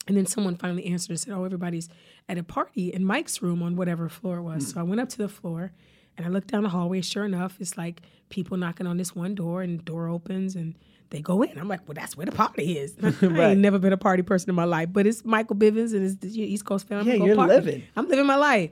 And 0.07 0.17
then 0.17 0.25
someone 0.25 0.55
finally 0.57 0.85
answered 0.85 1.11
and 1.11 1.19
said, 1.19 1.33
Oh, 1.33 1.43
everybody's 1.45 1.87
at 2.27 2.37
a 2.37 2.43
party 2.43 2.89
in 2.93 3.05
Mike's 3.05 3.41
room 3.41 3.63
on 3.63 3.75
whatever 3.75 4.09
floor 4.09 4.37
it 4.37 4.43
was. 4.43 4.67
So 4.71 4.79
I 4.79 4.83
went 4.83 4.99
up 5.01 5.09
to 5.09 5.17
the 5.17 5.29
floor 5.29 5.71
and 6.19 6.27
I 6.27 6.29
look 6.29 6.47
down 6.47 6.63
the 6.63 6.69
hallway. 6.69 7.01
Sure 7.01 7.23
enough, 7.23 7.55
it's 7.59 7.77
like 7.77 8.01
people 8.27 8.57
knocking 8.57 8.85
on 8.85 8.97
this 8.97 9.15
one 9.15 9.35
door 9.35 9.61
and 9.61 9.79
the 9.79 9.83
door 9.83 10.09
opens 10.09 10.55
and 10.55 10.75
they 11.11 11.21
go 11.21 11.41
in. 11.41 11.57
I'm 11.57 11.67
like, 11.69 11.87
Well, 11.87 11.95
that's 11.95 12.17
where 12.17 12.25
the 12.25 12.31
party 12.33 12.77
is. 12.77 12.95
I 13.01 13.51
ain't 13.51 13.61
never 13.61 13.79
been 13.79 13.93
a 13.93 13.97
party 13.97 14.21
person 14.21 14.49
in 14.49 14.55
my 14.55 14.65
life, 14.65 14.89
but 14.91 15.07
it's 15.07 15.23
Michael 15.23 15.55
Bivins 15.55 15.93
and 15.93 16.05
it's 16.05 16.15
the 16.15 16.41
East 16.41 16.65
Coast 16.65 16.87
family. 16.87 17.17
Yeah, 17.17 17.23
you're 17.23 17.35
party. 17.35 17.53
living. 17.53 17.83
I'm 17.95 18.07
living 18.09 18.25
my 18.25 18.35
life. 18.35 18.71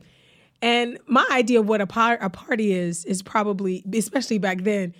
And 0.62 1.00
my 1.08 1.26
idea 1.32 1.60
of 1.60 1.70
what 1.70 1.82
a, 1.82 1.88
par- 1.88 2.18
a 2.20 2.30
party 2.30 2.74
is 2.74 3.06
is 3.06 3.22
probably, 3.24 3.84
especially 3.94 4.40
back 4.40 4.64
then, 4.64 4.94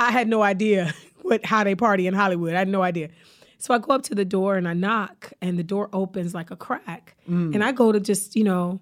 I 0.00 0.10
had 0.10 0.26
no 0.28 0.42
idea 0.42 0.92
what 1.22 1.44
how 1.44 1.62
they 1.64 1.76
party 1.76 2.06
in 2.08 2.14
Hollywood. 2.14 2.54
I 2.54 2.58
had 2.58 2.68
no 2.68 2.82
idea. 2.82 3.10
So 3.58 3.72
I 3.72 3.78
go 3.78 3.94
up 3.94 4.02
to 4.04 4.14
the 4.14 4.24
door 4.24 4.56
and 4.56 4.68
I 4.68 4.74
knock, 4.74 5.32
and 5.40 5.58
the 5.58 5.62
door 5.62 5.88
opens 5.92 6.34
like 6.34 6.50
a 6.50 6.56
crack. 6.56 7.16
And 7.26 7.64
I 7.64 7.72
go 7.72 7.90
to 7.90 7.98
just, 8.00 8.36
you 8.36 8.44
know, 8.44 8.80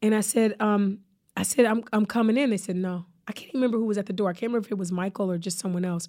and 0.00 0.14
I 0.14 0.20
said, 0.22 0.56
um, 0.60 1.00
I 1.36 1.42
said, 1.42 1.64
I'm 1.64 1.84
I'm 1.92 2.06
coming 2.06 2.36
in. 2.36 2.50
They 2.50 2.56
said, 2.56 2.76
no. 2.76 3.06
I 3.26 3.32
can't 3.32 3.48
even 3.48 3.60
remember 3.60 3.78
who 3.78 3.86
was 3.86 3.98
at 3.98 4.06
the 4.06 4.12
door. 4.12 4.28
I 4.28 4.32
can't 4.34 4.50
remember 4.50 4.66
if 4.66 4.72
it 4.72 4.78
was 4.78 4.92
Michael 4.92 5.30
or 5.30 5.38
just 5.38 5.58
someone 5.58 5.84
else. 5.84 6.08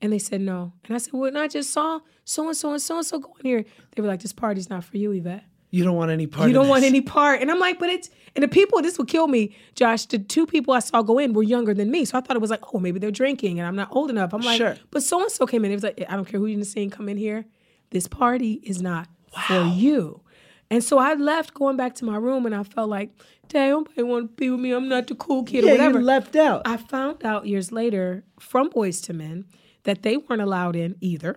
And 0.00 0.12
they 0.12 0.18
said 0.18 0.40
no. 0.40 0.72
And 0.84 0.94
I 0.94 0.98
said, 0.98 1.12
well, 1.12 1.24
and 1.28 1.38
I 1.38 1.48
just 1.48 1.70
saw 1.70 2.00
so 2.24 2.46
and 2.48 2.56
so 2.56 2.72
and 2.72 2.80
so 2.82 2.96
and 2.98 3.06
so 3.06 3.18
going 3.18 3.34
here. 3.42 3.64
They 3.94 4.02
were 4.02 4.08
like, 4.08 4.22
this 4.22 4.32
party's 4.32 4.70
not 4.70 4.84
for 4.84 4.96
you, 4.96 5.12
Yvette 5.12 5.44
You 5.70 5.84
don't 5.84 5.96
want 5.96 6.10
any 6.10 6.26
part. 6.26 6.48
you 6.48 6.54
don't 6.54 6.68
want 6.68 6.84
any 6.84 7.00
part. 7.00 7.40
And 7.40 7.50
I'm 7.50 7.58
like, 7.58 7.78
but 7.78 7.88
it's 7.90 8.10
and 8.34 8.42
the 8.42 8.48
people, 8.48 8.80
this 8.80 8.96
would 8.98 9.08
kill 9.08 9.26
me, 9.28 9.54
Josh. 9.74 10.06
The 10.06 10.18
two 10.18 10.46
people 10.46 10.72
I 10.72 10.78
saw 10.78 11.02
go 11.02 11.18
in 11.18 11.34
were 11.34 11.42
younger 11.42 11.74
than 11.74 11.90
me. 11.90 12.04
So 12.06 12.16
I 12.16 12.20
thought 12.22 12.36
it 12.36 12.40
was 12.40 12.50
like, 12.50 12.72
oh, 12.72 12.78
maybe 12.78 12.98
they're 12.98 13.10
drinking 13.10 13.58
and 13.58 13.68
I'm 13.68 13.76
not 13.76 13.88
old 13.92 14.08
enough. 14.10 14.32
I'm 14.32 14.40
like, 14.40 14.56
Sure. 14.58 14.76
but 14.90 15.02
so 15.02 15.20
and 15.20 15.30
so 15.30 15.46
came 15.46 15.64
in. 15.64 15.70
It 15.70 15.74
was 15.74 15.84
like, 15.84 16.02
I 16.08 16.16
don't 16.16 16.24
care 16.26 16.40
who 16.40 16.46
you're 16.46 16.64
seeing 16.64 16.88
come 16.90 17.08
in 17.08 17.16
here. 17.18 17.44
This 17.90 18.08
party 18.08 18.54
is 18.64 18.80
not 18.80 19.08
for 19.48 19.64
you. 19.64 20.21
And 20.72 20.82
so 20.82 20.98
I 20.98 21.14
left 21.14 21.52
going 21.54 21.76
back 21.76 21.94
to 21.96 22.04
my 22.06 22.16
room 22.16 22.46
and 22.46 22.54
I 22.54 22.62
felt 22.62 22.88
like, 22.88 23.10
dang, 23.48 23.70
nobody 23.70 24.02
want 24.02 24.30
to 24.30 24.34
be 24.40 24.48
with 24.50 24.58
me. 24.60 24.72
I'm 24.72 24.88
not 24.88 25.06
the 25.06 25.14
cool 25.14 25.42
kid 25.44 25.64
Yeah, 25.64 25.70
or 25.70 25.74
whatever. 25.74 25.98
you 25.98 26.04
left 26.04 26.34
out. 26.34 26.62
I 26.64 26.78
found 26.78 27.24
out 27.24 27.46
years 27.46 27.70
later 27.72 28.24
from 28.40 28.70
Boyz 28.70 29.08
II 29.08 29.16
Men 29.16 29.44
that 29.84 30.02
they 30.02 30.16
weren't 30.16 30.40
allowed 30.40 30.74
in 30.74 30.96
either. 31.00 31.36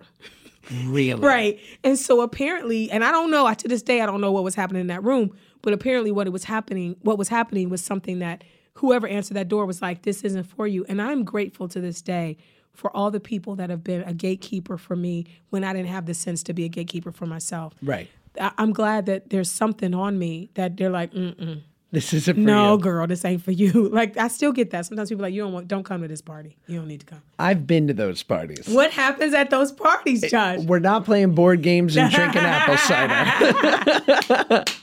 really? 0.86 1.14
Right. 1.20 1.60
And 1.84 1.98
so 1.98 2.22
apparently, 2.22 2.90
and 2.90 3.04
I 3.04 3.12
don't 3.12 3.30
know, 3.30 3.46
I 3.46 3.54
to 3.54 3.68
this 3.68 3.82
day 3.82 4.00
I 4.00 4.06
don't 4.06 4.20
know 4.20 4.32
what 4.32 4.42
was 4.44 4.54
happening 4.54 4.80
in 4.80 4.86
that 4.86 5.04
room, 5.04 5.36
but 5.62 5.72
apparently 5.72 6.10
what 6.12 6.26
it 6.26 6.30
was 6.30 6.44
happening, 6.44 6.96
what 7.02 7.18
was 7.18 7.28
happening 7.28 7.68
was 7.68 7.82
something 7.82 8.20
that 8.20 8.42
whoever 8.74 9.06
answered 9.06 9.34
that 9.34 9.48
door 9.48 9.66
was 9.66 9.82
like, 9.82 10.02
this 10.02 10.22
isn't 10.24 10.44
for 10.44 10.66
you. 10.66 10.84
And 10.88 11.00
I'm 11.02 11.24
grateful 11.24 11.68
to 11.68 11.80
this 11.80 12.00
day 12.02 12.36
for 12.72 12.94
all 12.96 13.10
the 13.10 13.20
people 13.20 13.56
that 13.56 13.70
have 13.70 13.82
been 13.82 14.02
a 14.02 14.12
gatekeeper 14.12 14.76
for 14.76 14.96
me 14.96 15.24
when 15.50 15.64
I 15.64 15.72
didn't 15.72 15.88
have 15.88 16.06
the 16.06 16.14
sense 16.14 16.42
to 16.44 16.52
be 16.52 16.64
a 16.64 16.68
gatekeeper 16.68 17.10
for 17.10 17.24
myself. 17.26 17.72
Right. 17.82 18.08
I'm 18.40 18.72
glad 18.72 19.06
that 19.06 19.30
there's 19.30 19.50
something 19.50 19.94
on 19.94 20.18
me 20.18 20.50
that 20.54 20.76
they're 20.76 20.90
like, 20.90 21.12
mm-mm. 21.12 21.62
This 21.92 22.12
isn't 22.12 22.34
for 22.34 22.40
No, 22.40 22.72
you. 22.74 22.78
girl, 22.80 23.06
this 23.06 23.24
ain't 23.24 23.42
for 23.42 23.52
you. 23.52 23.88
Like 23.92 24.16
I 24.18 24.28
still 24.28 24.52
get 24.52 24.70
that. 24.70 24.84
Sometimes 24.86 25.08
people 25.08 25.22
are 25.24 25.28
like, 25.28 25.34
you 25.34 25.42
don't 25.42 25.52
want, 25.52 25.68
don't 25.68 25.84
come 25.84 26.02
to 26.02 26.08
this 26.08 26.20
party. 26.20 26.56
You 26.66 26.78
don't 26.78 26.88
need 26.88 27.00
to 27.00 27.06
come. 27.06 27.22
I've 27.38 27.66
been 27.66 27.86
to 27.86 27.94
those 27.94 28.22
parties. 28.22 28.66
What 28.68 28.90
happens 28.90 29.32
at 29.34 29.50
those 29.50 29.72
parties, 29.72 30.28
Josh? 30.30 30.58
We're 30.60 30.80
not 30.80 31.04
playing 31.04 31.34
board 31.34 31.62
games 31.62 31.96
and 31.96 32.12
drinking 32.12 32.42
apple 32.42 32.76
cider. 32.76 34.64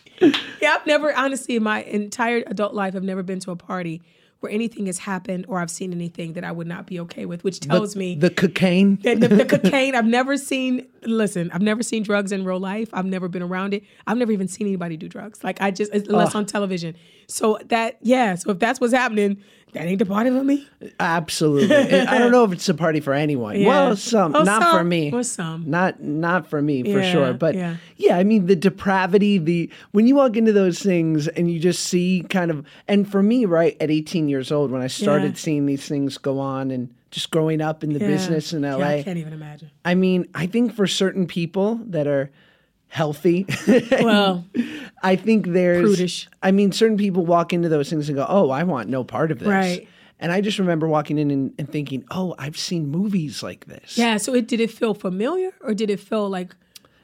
Yeah, 0.62 0.76
I've 0.80 0.86
never, 0.88 1.14
honestly, 1.18 1.58
in 1.58 1.64
my 1.64 1.84
entire 1.84 2.44
adult 2.48 2.74
life, 2.74 2.96
I've 2.96 3.04
never 3.04 3.24
been 3.24 3.40
to 3.42 3.52
a 3.52 3.58
party 3.58 4.02
where 4.44 4.52
anything 4.52 4.88
has 4.88 5.00
happened 5.00 5.46
or 5.48 5.60
I've 5.60 5.72
seen 5.72 5.94
anything 5.94 6.34
that 6.34 6.44
I 6.44 6.52
would 6.52 6.68
not 6.68 6.86
be 6.86 7.00
okay 7.00 7.26
with, 7.26 7.46
which 7.46 7.62
tells 7.62 7.96
me 7.96 8.16
the 8.16 8.30
cocaine. 8.30 8.98
the, 9.02 9.16
the 9.16 9.46
cocaine. 9.58 9.96
I've 9.96 10.06
never 10.06 10.36
seen. 10.36 10.86
Listen, 11.04 11.50
I've 11.54 11.62
never 11.62 11.82
seen 11.82 12.04
drugs 12.04 12.34
in 12.34 12.44
real 12.44 12.60
life. 12.60 12.90
I've 12.92 13.06
never 13.06 13.30
been 13.30 13.42
around 13.42 13.74
it. 13.74 13.84
I've 14.06 14.18
never 14.18 14.34
even 14.34 14.50
seen 14.50 14.68
anybody 14.68 14.98
do 14.98 15.08
drugs. 15.08 15.44
Like 15.44 15.62
I 15.62 15.72
just 15.72 15.94
unless 15.94 16.36
on 16.36 16.46
television. 16.46 16.96
So 17.28 17.58
that 17.68 17.98
yeah. 18.02 18.36
So 18.36 18.52
if 18.52 18.60
that's 18.60 18.80
what's 18.80 18.94
happening, 18.94 19.42
that 19.74 19.86
ain't 19.88 20.00
the 20.00 20.06
party 20.06 20.30
for 20.30 20.44
me. 20.44 20.68
Absolutely. 21.00 21.76
I 22.08 22.18
don't 22.20 22.32
know 22.32 22.44
if 22.44 22.52
it's 22.52 22.70
a 22.70 22.74
party 22.74 23.00
for 23.00 23.14
anyone. 23.14 23.60
Yeah. 23.60 23.68
Well, 23.68 23.96
some, 23.96 24.36
Oh, 24.36 24.44
not 24.44 24.62
some. 24.62 24.78
for 24.78 24.84
me. 24.84 25.10
Well, 25.12 25.24
some. 25.24 25.64
Not 25.70 26.02
not 26.02 26.48
for 26.48 26.62
me 26.62 26.84
for 26.84 27.00
Yeah, 27.00 27.12
sure. 27.12 27.34
But 27.34 27.56
yeah. 27.56 27.78
yeah. 27.98 28.18
I 28.18 28.24
mean 28.24 28.46
the 28.46 28.56
depravity, 28.56 29.38
the 29.38 29.70
when 29.92 30.08
you 30.08 30.16
walk 30.16 30.38
into 30.38 30.52
those 30.54 30.80
things 30.80 31.28
and 31.28 31.50
you 31.52 31.60
just 31.60 31.84
see 31.86 32.26
kind 32.30 32.52
of 32.52 32.66
and 32.88 33.10
for 33.10 33.24
me, 33.24 33.46
right, 33.46 33.76
at 33.80 33.90
18 33.90 34.30
years 34.30 34.52
old 34.52 34.72
when 34.72 34.82
I 34.82 34.88
started 34.88 35.34
Yeah. 35.34 35.38
seeing 35.38 35.66
these 35.66 35.88
things 35.88 36.18
go 36.18 36.40
on 36.40 36.72
and 36.72 36.94
just 37.12 37.30
growing 37.30 37.62
up 37.62 37.84
in 37.84 37.94
the 37.94 38.00
business 38.00 38.54
in 38.54 38.64
LA. 38.64 38.78
Yeah, 38.78 38.88
I 38.90 39.04
can't 39.04 39.18
even 39.20 39.34
imagine. 39.34 39.70
I 39.86 39.94
mean, 39.94 40.28
I 40.34 40.48
think 40.48 40.74
for 40.74 40.88
certain 40.88 41.28
people 41.28 41.80
that 41.88 42.08
are 42.08 42.32
healthy, 42.94 43.46
Well, 43.92 44.46
I 45.02 45.16
think 45.16 45.48
there's 45.48 45.82
Prudish. 45.82 46.30
I 46.44 46.52
mean, 46.52 46.72
certain 46.72 46.98
people 46.98 47.26
walk 47.26 47.52
into 47.52 47.68
those 47.68 47.90
things 47.90 48.08
and 48.08 48.16
go, 48.16 48.26
"Oh, 48.30 48.50
I 48.52 48.64
want 48.64 48.88
no 48.90 49.04
part 49.04 49.32
of 49.32 49.40
this." 49.40 49.48
Right. 49.48 49.88
And 50.20 50.32
I 50.32 50.40
just 50.42 50.60
remember 50.60 50.88
walking 50.88 51.18
in 51.18 51.32
and, 51.32 51.54
and 51.58 51.70
thinking, 51.70 52.06
"Oh, 52.12 52.36
I've 52.38 52.58
seen 52.58 52.90
movies 52.90 53.42
like 53.44 53.66
this." 53.66 53.98
yeah. 53.98 54.18
So 54.18 54.34
it 54.36 54.48
did 54.48 54.60
it 54.62 54.72
feel 54.72 54.94
familiar 54.94 55.52
or 55.62 55.74
did 55.74 55.90
it 55.90 56.00
feel 56.00 56.30
like 56.30 56.56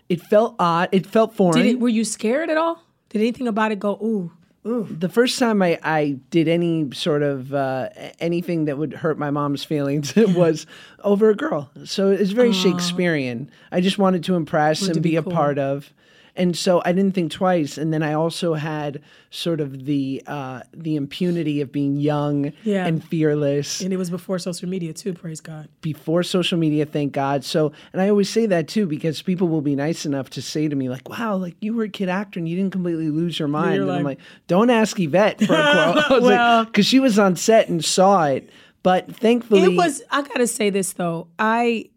It 0.08 0.22
felt 0.22 0.56
odd. 0.60 0.90
It 0.92 1.06
felt 1.08 1.36
foreign. 1.36 1.58
did 1.58 1.66
it? 1.66 1.80
Were 1.80 1.90
you 1.90 2.06
scared 2.06 2.50
at 2.50 2.58
all? 2.58 2.84
Did 3.10 3.20
anything 3.22 3.48
about 3.48 3.72
it 3.72 3.80
go 3.80 3.94
ooh? 4.04 4.32
The 4.64 5.10
first 5.10 5.40
time 5.40 5.62
I, 5.62 5.80
I 5.84 6.18
did 6.32 6.48
any 6.48 6.92
sort 6.94 7.24
of 7.24 7.54
uh, 7.54 7.90
anything 8.20 8.66
that 8.66 8.78
would 8.78 8.94
hurt 8.94 9.18
my 9.18 9.32
mom's 9.32 9.64
feelings 9.64 10.14
was 10.18 10.66
over 11.04 11.30
a 11.30 11.36
girl. 11.36 11.72
So 11.86 12.12
it's 12.12 12.32
very 12.32 12.52
Shakespearean. 12.52 13.50
I 13.72 13.82
just 13.82 13.98
wanted 13.98 14.24
to 14.26 14.36
impress 14.36 14.82
and 14.82 14.94
to 14.96 15.00
be, 15.00 15.12
be 15.12 15.16
a 15.16 15.24
part 15.24 15.58
of. 15.58 15.92
And 16.40 16.58
so 16.58 16.82
I 16.86 16.92
didn't 16.94 17.14
think 17.14 17.32
twice. 17.32 17.78
And 17.78 17.94
then 17.94 18.02
I 18.02 18.14
also 18.14 18.56
had 18.56 19.02
sort 19.30 19.60
of 19.62 19.86
the 19.86 20.24
uh, 20.26 20.62
the 20.74 20.96
impunity 20.96 21.62
of 21.62 21.72
being 21.72 21.98
young 21.98 22.52
Yeah. 22.64 22.88
and 22.88 23.04
fearless 23.04 23.82
And 23.82 23.94
it 23.94 23.98
was 23.98 24.10
before 24.10 24.40
social 24.40 24.68
media 24.68 24.94
too. 24.94 25.14
Praise 25.14 25.42
God. 25.42 25.68
before 25.82 26.24
social 26.24 26.58
media, 26.58 26.86
thank 26.88 27.12
God. 27.14 27.44
So, 27.46 27.72
and 27.94 28.02
I 28.02 28.10
always 28.10 28.30
say 28.30 28.48
that 28.48 28.68
too 28.68 28.88
because 28.88 29.22
people 29.22 29.48
will 29.48 29.62
be 29.62 29.76
nice 29.76 30.06
enough 30.06 30.32
to 30.32 30.42
say 30.42 30.68
to 30.68 30.76
me 30.76 30.90
like, 30.90 31.08
"Wow, 31.10 31.36
like 31.36 31.56
you 31.62 31.76
were 31.76 31.84
a 31.84 31.90
kid 31.90 32.10
actor 32.10 32.40
and 32.40 32.50
you 32.50 32.56
didn't 32.56 32.72
completely 32.72 33.10
lose 33.10 33.38
your 33.38 33.48
mind." 33.50 33.76
you're 33.76 33.84
And 33.84 33.92
I'm 33.92 34.04
like- 34.04 34.18
like, 34.20 34.28
"Don't 34.48 34.70
ask 34.72 35.00
Yvette 35.00 35.42
for 35.46 35.54
a 35.54 35.94
quote." 36.08 36.10
Was 36.10 36.24
Well- 36.24 36.66
because 36.66 36.86
she 36.88 37.00
was 37.00 37.20
on 37.20 37.36
set 37.36 37.70
and 37.70 37.84
saw 37.86 38.26
it, 38.26 38.50
but 38.82 39.14
thankfully, 39.16 39.64
It 39.74 39.76
was. 39.78 40.02
I 40.10 40.22
gotta 40.24 40.48
say 40.48 40.70
this 40.72 40.94
though. 40.94 41.28
I 41.38 41.90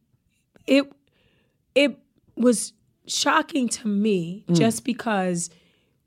it 0.67 0.85
it 1.75 1.99
was 2.37 2.73
shocking 3.07 3.69
to 3.69 3.89
me 3.89 4.45
Mm. 4.49 4.57
just 4.57 4.85
because 4.85 5.51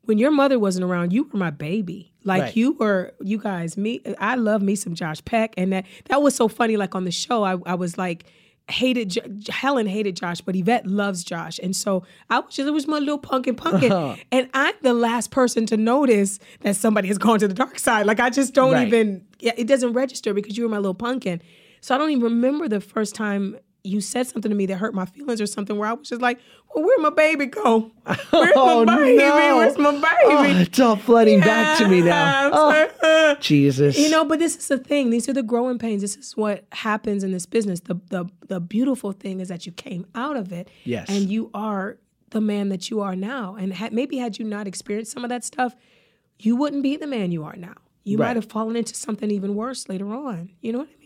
when 0.06 0.18
your 0.18 0.32
mother 0.32 0.60
wasn't 0.60 0.84
around, 0.86 1.12
you 1.14 1.24
were 1.24 1.38
my 1.40 1.50
baby. 1.50 2.14
Like 2.24 2.42
Right. 2.42 2.56
you 2.56 2.74
were, 2.74 3.14
you 3.22 3.38
guys. 3.38 3.76
Me, 3.78 4.02
I 4.20 4.36
love 4.36 4.62
me 4.62 4.76
some 4.76 4.94
Josh 4.96 5.24
Peck, 5.26 5.54
and 5.58 5.72
that 5.74 5.86
that 6.10 6.22
was 6.22 6.36
so 6.36 6.48
funny. 6.48 6.78
Like 6.78 6.96
on 6.96 7.04
the 7.06 7.12
show, 7.12 7.44
I, 7.44 7.58
I 7.66 7.76
was 7.76 7.98
like 7.98 8.26
hated 8.68 9.16
Helen 9.48 9.86
hated 9.86 10.16
Josh, 10.16 10.42
but 10.42 10.56
Yvette 10.56 10.88
loves 10.88 11.24
Josh, 11.24 11.60
and 11.62 11.76
so 11.76 12.04
I 12.32 12.40
was 12.40 12.56
just 12.56 12.68
it 12.68 12.72
was 12.72 12.88
my 12.88 12.98
little 12.98 13.20
pumpkin 13.20 13.56
pumpkin, 13.56 13.92
and 14.32 14.50
I'm 14.56 14.74
the 14.82 14.94
last 14.94 15.30
person 15.32 15.66
to 15.68 15.78
notice 15.78 16.40
that 16.62 16.76
somebody 16.76 17.08
has 17.10 17.18
gone 17.20 17.38
to 17.40 17.48
the 17.48 17.54
dark 17.54 17.78
side. 17.78 18.06
Like 18.08 18.20
I 18.20 18.30
just 18.32 18.54
don't 18.56 18.74
Right. 18.74 18.88
even 18.88 19.24
yeah, 19.40 19.52
it 19.58 19.68
doesn't 19.68 19.94
register 19.94 20.34
because 20.34 20.58
you 20.58 20.64
were 20.64 20.70
my 20.70 20.78
little 20.78 20.96
pumpkin. 20.96 21.42
So 21.82 21.94
I 21.94 22.00
don't 22.00 22.10
even 22.10 22.24
remember 22.24 22.68
the 22.68 22.82
first 22.82 23.14
time 23.14 23.58
you 23.86 24.02
said 24.02 24.28
something 24.28 24.50
to 24.50 24.56
me 24.56 24.66
that 24.66 24.78
hurt 24.78 24.94
my 24.94 25.06
feelings 25.06 25.40
or 25.40 25.46
something 25.46 25.78
where 25.78 25.88
I 25.88 25.94
was 25.94 26.10
just 26.10 26.22
like, 26.22 26.40
well, 26.74 26.84
where'd 26.84 27.00
my 27.02 27.10
baby 27.12 27.46
go? 27.46 27.92
Where's 28.32 28.54
Oh, 28.56 28.84
my 28.84 28.96
baby? 28.98 29.18
no. 29.18 29.58
Where's 29.58 29.78
my 29.78 30.18
Oh, 30.26 30.44
baby? 30.44 30.60
it's 30.62 30.80
all 30.80 30.96
flooding 30.96 31.40
back 31.40 31.78
to 31.78 31.88
me 31.88 32.02
now. 32.02 32.50
Oh, 32.52 33.36
Jesus. 33.40 33.98
You 33.98 34.10
know, 34.10 34.26
but 34.26 34.40
this 34.40 34.56
is 34.58 34.68
the 34.68 34.78
thing. 34.78 35.10
These 35.10 35.30
are 35.30 35.34
the 35.34 35.44
growing 35.44 35.78
pains. 35.80 36.02
This 36.02 36.18
is 36.18 36.36
what 36.36 36.66
happens 36.72 37.24
in 37.24 37.32
this 37.32 37.46
business. 37.46 37.80
The 37.82 37.96
the 38.10 38.26
the 38.48 38.60
beautiful 38.60 39.12
thing 39.14 39.40
is 39.40 39.48
that 39.50 39.66
you 39.66 39.72
came 39.72 40.06
out 40.16 40.36
of 40.36 40.52
it. 40.52 40.70
Yes. 40.84 41.08
And 41.10 41.30
you 41.30 41.50
are 41.54 41.98
the 42.32 42.42
man 42.42 42.70
that 42.70 42.90
you 42.90 43.00
are 43.02 43.16
now. 43.16 43.56
And 43.56 43.72
had, 43.74 43.94
maybe 43.94 44.18
had 44.18 44.38
you 44.40 44.44
not 44.46 44.68
experienced 44.68 45.12
some 45.14 45.24
of 45.24 45.30
that 45.30 45.44
stuff, 45.46 45.76
you 46.40 46.56
wouldn't 46.58 46.84
be 46.84 46.98
the 46.98 47.08
man 47.08 47.32
you 47.32 47.44
are 47.46 47.56
now. 47.56 47.76
You 48.04 48.18
Right. 48.18 48.28
might 48.30 48.36
have 48.36 48.46
fallen 48.46 48.76
into 48.76 48.94
something 48.96 49.32
even 49.32 49.56
worse 49.56 49.88
later 49.88 50.14
on. 50.14 50.50
You 50.62 50.74
know 50.74 50.80
what 50.80 50.90
I 50.94 51.00
mean? 51.00 51.05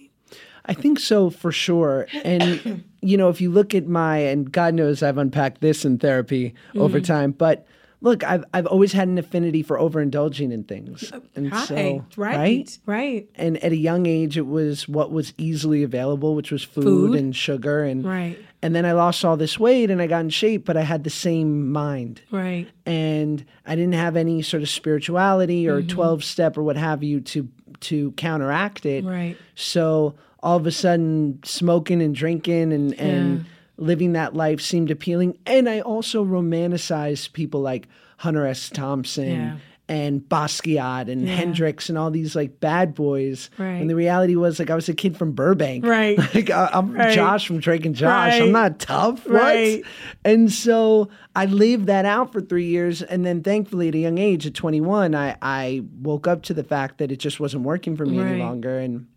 I 0.70 0.74
think 0.74 1.00
so 1.00 1.30
for 1.30 1.52
sure. 1.52 2.08
And, 2.24 2.84
you 3.02 3.18
know, 3.18 3.30
if 3.30 3.42
you 3.42 3.50
look 3.52 3.74
at 3.76 3.88
my, 3.88 4.18
and 4.18 4.52
God 4.52 4.74
knows 4.74 5.02
I've 5.04 5.18
unpacked 5.18 5.62
this 5.62 5.84
in 5.86 5.98
therapy 5.98 6.54
Mm. 6.74 6.82
over 6.82 7.00
time, 7.02 7.32
but 7.32 7.66
look, 8.02 8.24
I've, 8.24 8.46
I've 8.54 8.66
always 8.68 8.94
had 8.94 9.08
an 9.10 9.18
affinity 9.18 9.62
for 9.64 9.78
overindulging 9.78 10.52
in 10.54 10.64
things. 10.64 11.12
And 11.36 11.52
Right, 11.52 11.68
so, 11.68 12.06
right, 12.16 12.80
right, 12.86 13.28
And 13.36 13.62
at 13.64 13.72
a 13.74 13.76
young 13.78 14.06
age, 14.06 14.38
it 14.38 14.48
was 14.48 14.88
what 14.88 15.12
was 15.12 15.34
easily 15.38 15.84
available, 15.84 16.34
which 16.36 16.52
was 16.52 16.64
food, 16.64 16.84
Food. 17.12 17.16
and 17.20 17.36
sugar. 17.36 17.84
And, 17.84 18.06
Right. 18.06 18.38
and 18.62 18.74
then 18.74 18.86
I 18.86 18.94
lost 18.94 19.26
all 19.26 19.36
this 19.36 19.60
weight 19.60 19.92
and 19.92 20.02
I 20.02 20.08
got 20.08 20.20
in 20.22 20.30
shape, 20.30 20.64
but 20.66 20.78
I 20.78 20.82
had 20.84 21.04
the 21.04 21.10
same 21.10 21.72
mind. 21.72 22.22
right. 22.32 22.68
and 22.86 23.44
I 23.66 23.76
didn't 23.76 23.94
have 23.96 24.16
any 24.16 24.42
sort 24.44 24.64
of 24.64 24.70
spirituality 24.70 25.68
or 25.68 25.80
Mm-hmm. 25.82 25.90
12 25.90 26.24
step 26.24 26.58
or 26.58 26.64
what 26.64 26.78
have 26.78 27.04
you 27.04 27.20
to 27.22 27.50
to 27.82 28.12
counteract 28.14 28.86
it. 28.86 29.04
Right. 29.06 29.38
So 29.56 30.16
all 30.42 30.58
of 30.58 30.66
a 30.68 30.72
sudden 30.72 31.40
smoking 31.44 32.02
and 32.02 32.16
drinking 32.16 32.72
and 32.74 32.94
and 33.00 33.46
living 33.78 34.14
that 34.14 34.36
life 34.36 34.60
seemed 34.62 34.92
appealing 34.92 35.38
and 35.46 35.70
I 35.70 35.80
also 35.82 36.24
romanticized 36.26 37.34
people 37.34 37.62
like 37.62 37.88
Hunter 38.18 38.46
S. 38.46 38.70
Thompson 38.70 39.30
Yeah. 39.30 39.56
and 39.88 40.22
Basquiat 40.22 41.10
and 41.10 41.28
Hendrix 41.28 41.88
and 41.90 41.98
all 41.98 42.12
these 42.12 42.36
like 42.36 42.60
bad 42.60 42.94
boys. 42.94 43.50
Right. 43.58 43.76
And 43.76 43.90
the 43.90 43.96
reality 43.96 44.36
was 44.36 44.60
like 44.60 44.70
I 44.70 44.76
was 44.76 44.90
a 44.90 44.94
kid 44.94 45.16
from 45.18 45.32
Burbank. 45.32 45.86
Right. 45.86 46.18
Like 46.36 46.50
I, 46.50 46.70
I'm 46.74 46.92
Right. 46.92 47.14
Josh 47.16 47.48
from 47.48 47.60
Drake 47.60 47.86
and 47.86 47.96
Josh. 47.96 48.34
Right. 48.34 48.42
I'm 48.44 48.52
not 48.52 48.80
tough. 48.80 49.26
Right. 49.26 49.78
What? 49.84 49.92
And 50.26 50.52
so 50.52 51.08
I 51.36 51.46
lived 51.46 51.86
that 51.88 52.06
out 52.06 52.34
for 52.34 52.42
three 52.42 52.66
years. 52.68 53.02
And 53.02 53.26
then 53.26 53.42
thankfully 53.44 53.88
at 53.88 53.96
a 53.96 54.00
young 54.00 54.18
age, 54.18 54.46
at 54.46 54.54
21, 54.54 55.16
I, 55.16 55.38
I 55.42 55.84
woke 56.02 56.28
up 56.28 56.44
to 56.44 56.54
the 56.54 56.64
fact 56.66 56.98
that 56.98 57.12
it 57.12 57.18
just 57.18 57.40
wasn't 57.40 57.64
working 57.64 57.96
for 57.96 58.06
me 58.06 58.20
any 58.20 58.40
longer. 58.40 58.78
And 58.78 59.08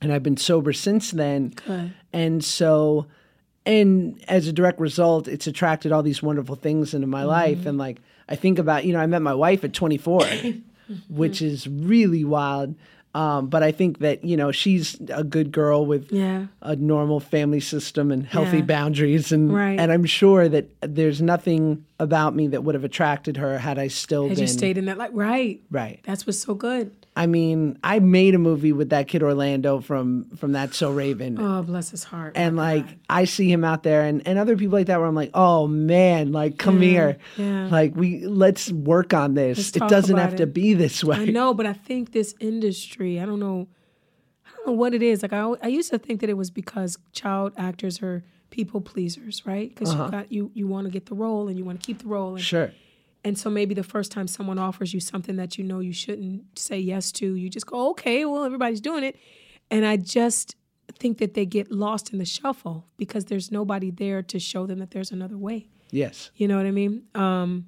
and 0.00 0.12
I've 0.12 0.22
been 0.22 0.36
sober 0.36 0.72
since 0.72 1.10
then. 1.10 1.50
Good. 1.66 1.92
And 2.12 2.44
so 2.44 3.06
and 3.66 4.22
as 4.28 4.46
a 4.48 4.52
direct 4.52 4.80
result, 4.80 5.28
it's 5.28 5.46
attracted 5.46 5.92
all 5.92 6.02
these 6.02 6.22
wonderful 6.22 6.56
things 6.56 6.94
into 6.94 7.06
my 7.06 7.24
life. 7.24 7.58
Mm-hmm. 7.58 7.68
And 7.68 7.78
like 7.78 8.00
I 8.28 8.34
think 8.36 8.58
about, 8.58 8.84
you 8.84 8.92
know, 8.92 9.00
I 9.00 9.06
met 9.06 9.20
my 9.22 9.34
wife 9.34 9.62
at 9.64 9.72
24, 9.74 10.24
which 11.08 11.42
is 11.42 11.66
really 11.68 12.24
wild. 12.24 12.74
Um, 13.14 13.48
but 13.48 13.62
I 13.62 13.72
think 13.72 13.98
that 14.00 14.22
you 14.22 14.36
know 14.36 14.52
she's 14.52 14.96
a 15.08 15.24
good 15.24 15.50
girl 15.50 15.86
with 15.86 16.12
Yeah. 16.12 16.46
a 16.60 16.76
normal 16.76 17.20
family 17.20 17.58
system 17.58 18.12
and 18.12 18.24
healthy 18.24 18.58
Yeah. 18.58 18.64
boundaries, 18.64 19.32
and 19.32 19.52
Right. 19.52 19.80
and 19.80 19.90
I'm 19.90 20.04
sure 20.04 20.46
that 20.48 20.68
there's 20.82 21.20
nothing 21.22 21.84
about 21.98 22.36
me 22.36 22.48
that 22.48 22.64
would 22.64 22.74
have 22.74 22.84
attracted 22.84 23.38
her 23.38 23.58
had 23.58 23.78
I 23.78 23.88
still 23.88 24.28
Had 24.28 24.36
been 24.36 24.42
you 24.42 24.46
stayed 24.46 24.76
in 24.76 24.84
that 24.84 24.98
light? 24.98 25.14
Right. 25.14 25.60
right. 25.70 26.00
That's 26.04 26.26
what's 26.26 26.38
so 26.40 26.52
good. 26.54 26.90
I 27.18 27.26
mean, 27.26 27.80
I 27.82 27.98
made 27.98 28.36
a 28.36 28.38
movie 28.38 28.70
with 28.70 28.90
that 28.90 29.08
kid 29.08 29.24
Orlando 29.24 29.80
from 29.80 30.30
from 30.36 30.52
That's 30.52 30.76
So 30.76 30.92
Raven. 30.92 31.36
Oh, 31.40 31.64
bless 31.64 31.90
his 31.90 32.04
heart. 32.04 32.34
and 32.36 32.56
like 32.56 32.86
I 33.10 33.24
see 33.24 33.50
him 33.50 33.64
out 33.64 33.82
there 33.82 34.02
and, 34.02 34.24
and 34.24 34.38
other 34.38 34.56
people 34.56 34.78
like 34.78 34.86
that 34.86 35.00
where 35.00 35.08
I'm 35.08 35.16
like, 35.16 35.32
oh 35.34 35.66
man, 35.66 36.30
like 36.30 36.58
come 36.58 36.80
here. 36.80 37.18
yeah. 37.36 37.66
Like 37.66 37.96
we 37.96 38.24
let's 38.24 38.70
work 38.70 39.14
on 39.14 39.34
this. 39.34 39.58
Let's 39.58 39.76
it 39.76 39.88
doesn't 39.88 40.16
have 40.16 40.36
to 40.36 40.46
be 40.46 40.74
this 40.74 41.02
way. 41.02 41.16
I 41.16 41.24
know, 41.24 41.54
but 41.54 41.66
I 41.66 41.72
think 41.72 42.12
this 42.12 42.36
industry, 42.38 43.18
I 43.18 43.26
don't 43.26 43.40
know, 43.40 43.66
I 44.46 44.50
don't 44.54 44.66
know 44.68 44.72
what 44.74 44.94
it 44.94 45.02
is. 45.02 45.22
Like 45.22 45.32
I, 45.32 45.40
I 45.60 45.66
used 45.66 45.90
to 45.90 45.98
think 45.98 46.20
that 46.20 46.30
it 46.30 46.36
was 46.36 46.52
because 46.52 46.98
child 47.10 47.52
actors 47.56 48.00
are 48.00 48.22
people 48.50 48.80
pleasers, 48.80 49.44
right? 49.44 49.68
Because 49.68 49.92
you 49.92 49.98
uh-huh. 49.98 50.10
got 50.10 50.30
you 50.30 50.52
you 50.54 50.68
want 50.68 50.84
to 50.84 50.90
get 50.92 51.06
the 51.06 51.16
role 51.16 51.48
and 51.48 51.58
you 51.58 51.64
want 51.64 51.80
to 51.80 51.84
keep 51.84 51.98
the 51.98 52.08
role, 52.08 52.36
and, 52.36 52.44
Sure. 52.44 52.70
And 53.24 53.38
so 53.38 53.50
maybe 53.50 53.74
the 53.74 53.82
first 53.82 54.12
time 54.12 54.26
someone 54.28 54.58
offers 54.58 54.94
you 54.94 55.00
something 55.00 55.36
that 55.36 55.58
you 55.58 55.64
know 55.64 55.80
you 55.80 55.92
shouldn't 55.92 56.58
say 56.58 56.78
yes 56.78 57.12
to, 57.12 57.34
you 57.34 57.48
just 57.50 57.66
go, 57.66 57.90
okay, 57.90 58.24
well 58.24 58.44
everybody's 58.44 58.80
doing 58.80 59.04
it, 59.04 59.16
and 59.70 59.84
I 59.84 59.96
just 59.96 60.56
think 60.98 61.18
that 61.18 61.34
they 61.34 61.46
get 61.46 61.70
lost 61.70 62.12
in 62.12 62.18
the 62.18 62.24
shuffle 62.24 62.86
because 62.96 63.26
there's 63.26 63.52
nobody 63.52 63.90
there 63.90 64.22
to 64.22 64.38
show 64.38 64.66
them 64.66 64.78
that 64.78 64.90
there's 64.90 65.12
another 65.12 65.36
way. 65.36 65.68
Yes. 65.90 66.30
You 66.34 66.48
know 66.48 66.56
what 66.56 66.66
I 66.66 66.70
mean? 66.70 67.04
Um, 67.14 67.66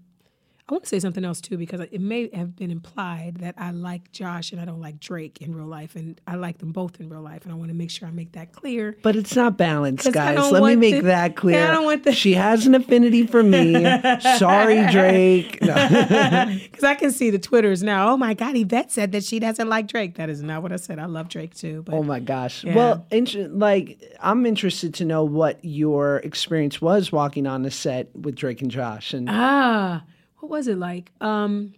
I 0.71 0.75
want 0.75 0.85
to 0.85 0.89
say 0.89 1.01
something 1.01 1.25
else 1.25 1.41
too 1.41 1.57
because 1.59 1.81
it 1.81 2.01
may 2.01 2.31
have 2.33 2.55
been 2.55 2.71
implied 2.71 3.39
that 3.39 3.57
I 3.59 3.73
like 3.73 4.13
Josh 4.13 4.53
and 4.53 4.61
I 4.61 4.65
don't 4.65 4.81
like 4.81 5.01
Drake 5.01 5.43
in 5.43 5.53
real 5.53 5.67
life, 5.67 5.97
and 5.97 6.21
I 6.29 6.37
like 6.37 6.59
them 6.59 6.71
both 6.71 7.01
in 7.01 7.09
real 7.09 7.23
life, 7.23 7.43
and 7.43 7.51
I 7.53 7.57
want 7.57 7.71
to 7.71 7.75
make 7.75 7.91
sure 7.91 8.07
I 8.07 8.13
make 8.13 8.33
that 8.33 8.53
clear. 8.53 8.97
But 9.03 9.17
it's 9.17 9.35
not 9.35 9.57
balanced, 9.59 10.13
guys. 10.13 10.53
Let 10.53 10.63
me 10.63 10.77
make 10.77 10.95
the- 10.95 11.01
that 11.03 11.35
clear. 11.43 11.61
I 11.67 11.73
don't 11.73 11.85
want 11.85 12.05
the- 12.05 12.13
She 12.13 12.35
has 12.35 12.67
an 12.69 12.77
affinity 12.77 13.27
for 13.27 13.43
me. 13.43 13.73
Sorry, 14.39 14.87
Drake. 14.93 15.59
Because 15.59 16.85
I 16.85 16.95
can 16.97 17.11
see 17.11 17.31
the 17.31 17.39
Twitters 17.41 17.83
now. 17.83 18.13
Oh 18.13 18.17
my 18.17 18.35
God, 18.35 18.57
Yvette 18.57 18.93
said 18.93 19.11
that 19.11 19.25
she 19.25 19.41
doesn't 19.41 19.69
like 19.69 19.89
Drake. 19.89 20.15
That 20.17 20.31
is 20.31 20.41
not 20.41 20.63
what 20.63 20.73
I 20.73 20.77
said. 20.77 21.01
I 21.01 21.07
love 21.07 21.29
Drake 21.29 21.55
too. 21.55 21.83
But 21.83 21.97
Oh 21.97 22.05
my 22.05 22.21
gosh. 22.21 22.63
Yeah. 22.63 22.77
Well, 22.77 23.07
inter- 23.11 23.49
like 23.51 24.01
I'm 24.21 24.47
interested 24.47 24.95
to 24.95 25.05
know 25.05 25.25
what 25.25 25.59
your 25.63 26.19
experience 26.19 26.81
was 26.81 27.11
walking 27.11 27.49
on 27.49 27.63
the 27.63 27.73
set 27.73 28.15
with 28.15 28.37
Drake 28.37 28.63
and 28.63 28.71
Josh. 28.71 29.13
And 29.13 29.29
ah, 29.29 30.05
what 30.41 30.51
was 30.51 30.69
it 30.69 30.79
like? 30.79 31.13
Um, 31.21 31.75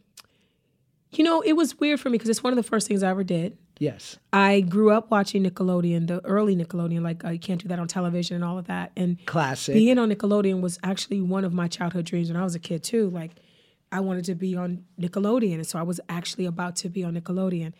you 1.10 1.24
know, 1.24 1.42
it 1.42 1.52
was 1.52 1.78
weird 1.78 2.00
for 2.00 2.08
me 2.08 2.16
because 2.16 2.30
it's 2.30 2.42
one 2.42 2.52
of 2.52 2.56
the 2.56 2.62
first 2.62 2.88
things 2.88 3.02
I 3.02 3.10
ever 3.10 3.24
did. 3.24 3.58
yes, 3.78 4.18
I 4.32 4.60
grew 4.60 4.90
up 4.90 5.10
watching 5.10 5.44
Nickelodeon, 5.44 6.06
the 6.06 6.24
early 6.24 6.56
Nickelodeon, 6.56 7.02
like 7.02 7.24
uh, 7.24 7.30
you 7.30 7.38
can't 7.38 7.60
do 7.60 7.68
that 7.68 7.78
on 7.78 7.88
television 7.88 8.36
and 8.36 8.44
all 8.44 8.58
of 8.58 8.66
that. 8.68 8.92
And 8.96 9.24
classic. 9.26 9.74
being 9.74 9.98
on 9.98 10.10
Nickelodeon 10.10 10.60
was 10.60 10.78
actually 10.82 11.20
one 11.20 11.44
of 11.44 11.52
my 11.52 11.68
childhood 11.68 12.06
dreams 12.06 12.28
when 12.28 12.40
I 12.40 12.44
was 12.44 12.54
a 12.54 12.58
kid 12.58 12.82
too. 12.82 13.10
Like 13.10 13.32
I 13.90 14.00
wanted 14.00 14.24
to 14.26 14.34
be 14.34 14.56
on 14.56 14.84
Nickelodeon, 14.98 15.54
and 15.54 15.66
so 15.66 15.78
I 15.78 15.82
was 15.82 16.00
actually 16.08 16.46
about 16.46 16.76
to 16.76 16.88
be 16.88 17.04
on 17.04 17.14
Nickelodeon. 17.14 17.72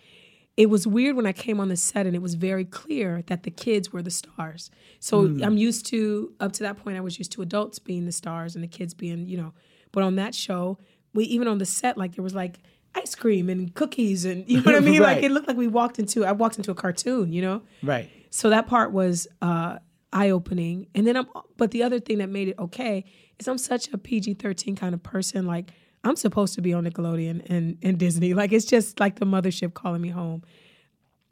It 0.54 0.68
was 0.68 0.86
weird 0.86 1.16
when 1.16 1.24
I 1.24 1.32
came 1.32 1.60
on 1.60 1.68
the 1.68 1.76
set, 1.76 2.06
and 2.06 2.14
it 2.14 2.20
was 2.20 2.34
very 2.34 2.66
clear 2.66 3.22
that 3.28 3.44
the 3.44 3.50
kids 3.50 3.90
were 3.90 4.02
the 4.02 4.10
stars. 4.10 4.70
So 5.00 5.24
I'm 5.24 5.56
used 5.56 5.86
to 5.86 6.34
up 6.40 6.52
to 6.52 6.62
that 6.64 6.76
point, 6.76 6.98
I 6.98 7.00
was 7.00 7.18
used 7.18 7.32
to 7.32 7.42
adults 7.42 7.78
being 7.78 8.04
the 8.04 8.12
stars 8.12 8.54
and 8.54 8.62
the 8.62 8.68
kids 8.68 8.92
being, 8.92 9.28
you 9.28 9.38
know. 9.38 9.54
But 9.92 10.02
on 10.02 10.16
that 10.16 10.34
show, 10.34 10.78
we 11.14 11.24
even 11.24 11.48
on 11.48 11.58
the 11.58 11.66
set, 11.66 11.96
like 11.98 12.14
there 12.16 12.22
was 12.24 12.34
like 12.34 12.58
ice 12.94 13.14
cream 13.14 13.48
and 13.48 13.74
cookies, 13.74 14.24
and 14.24 14.48
you 14.48 14.58
know 14.58 14.62
what 14.64 14.74
I 14.74 14.80
mean. 14.90 15.00
Right. 15.00 15.16
Like 15.16 15.24
it 15.24 15.30
looked 15.30 15.48
like 15.48 15.56
we 15.56 15.68
walked 15.68 15.98
into 15.98 16.24
I 16.24 16.32
walked 16.32 16.56
into 16.56 16.70
a 16.70 16.74
cartoon, 16.74 17.32
you 17.32 17.42
know. 17.42 17.62
right. 17.82 18.10
So 18.30 18.48
that 18.48 18.66
part 18.66 18.92
was 18.92 19.28
uh, 19.42 19.76
eye 20.12 20.30
opening. 20.30 20.86
And 20.94 21.06
then 21.06 21.16
I'm, 21.16 21.26
but 21.56 21.70
the 21.70 21.82
other 21.82 22.00
thing 22.00 22.18
that 22.18 22.28
made 22.28 22.48
it 22.48 22.58
okay 22.58 23.04
is 23.38 23.46
I'm 23.48 23.58
such 23.58 23.92
a 23.92 23.98
PG 23.98 24.34
13 24.34 24.76
kind 24.76 24.94
of 24.94 25.02
person. 25.02 25.46
Like, 25.46 25.70
I'm 26.04 26.16
supposed 26.16 26.54
to 26.54 26.62
be 26.62 26.72
on 26.72 26.84
Nickelodeon 26.84 27.44
and, 27.50 27.78
and 27.82 27.98
Disney. 27.98 28.32
Like, 28.42 28.52
it's 28.52 28.64
just 28.64 29.00
like 29.00 29.18
the 29.18 29.26
mothership 29.26 29.74
calling 29.74 30.00
me 30.00 30.08
home. 30.08 30.42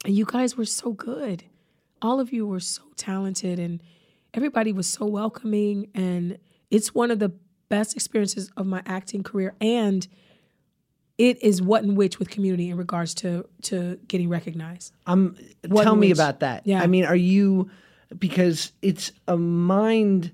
And 0.05 0.15
you 0.15 0.25
guys 0.25 0.55
were 0.57 0.65
so 0.65 0.93
good. 0.93 1.43
All 2.01 2.19
of 2.19 2.31
you 2.33 2.47
were 2.47 2.59
so 2.59 2.83
talented, 2.97 3.59
and 3.59 3.81
everybody 4.33 4.73
was 4.73 4.87
so 4.87 5.05
welcoming. 5.05 5.87
And 5.93 6.39
it's 6.71 6.95
one 6.95 7.11
of 7.11 7.19
the 7.19 7.31
best 7.71 7.95
experiences 7.95 8.51
of 8.57 8.67
my 8.67 8.83
acting 8.85 9.23
career, 9.23 9.55
and 9.61 10.07
it 11.17 11.41
is 11.41 11.61
what 11.61 11.83
and 11.83 11.95
which 11.97 12.19
with 12.19 12.29
community 12.29 12.69
in 12.69 12.77
regards 12.77 13.13
to 13.15 13.47
to 13.63 13.97
getting 14.07 14.29
recognized. 14.29 14.93
Um, 15.07 15.35
What 15.67 15.83
tell 15.83 15.95
me 15.95 16.09
which? 16.09 16.17
about 16.17 16.39
that. 16.41 16.67
Yeah. 16.67 16.83
I 16.83 16.87
mean, 16.87 17.05
are 17.05 17.15
you 17.15 17.69
because 18.19 18.73
it's 18.81 19.11
a 19.27 19.37
mind, 19.37 20.31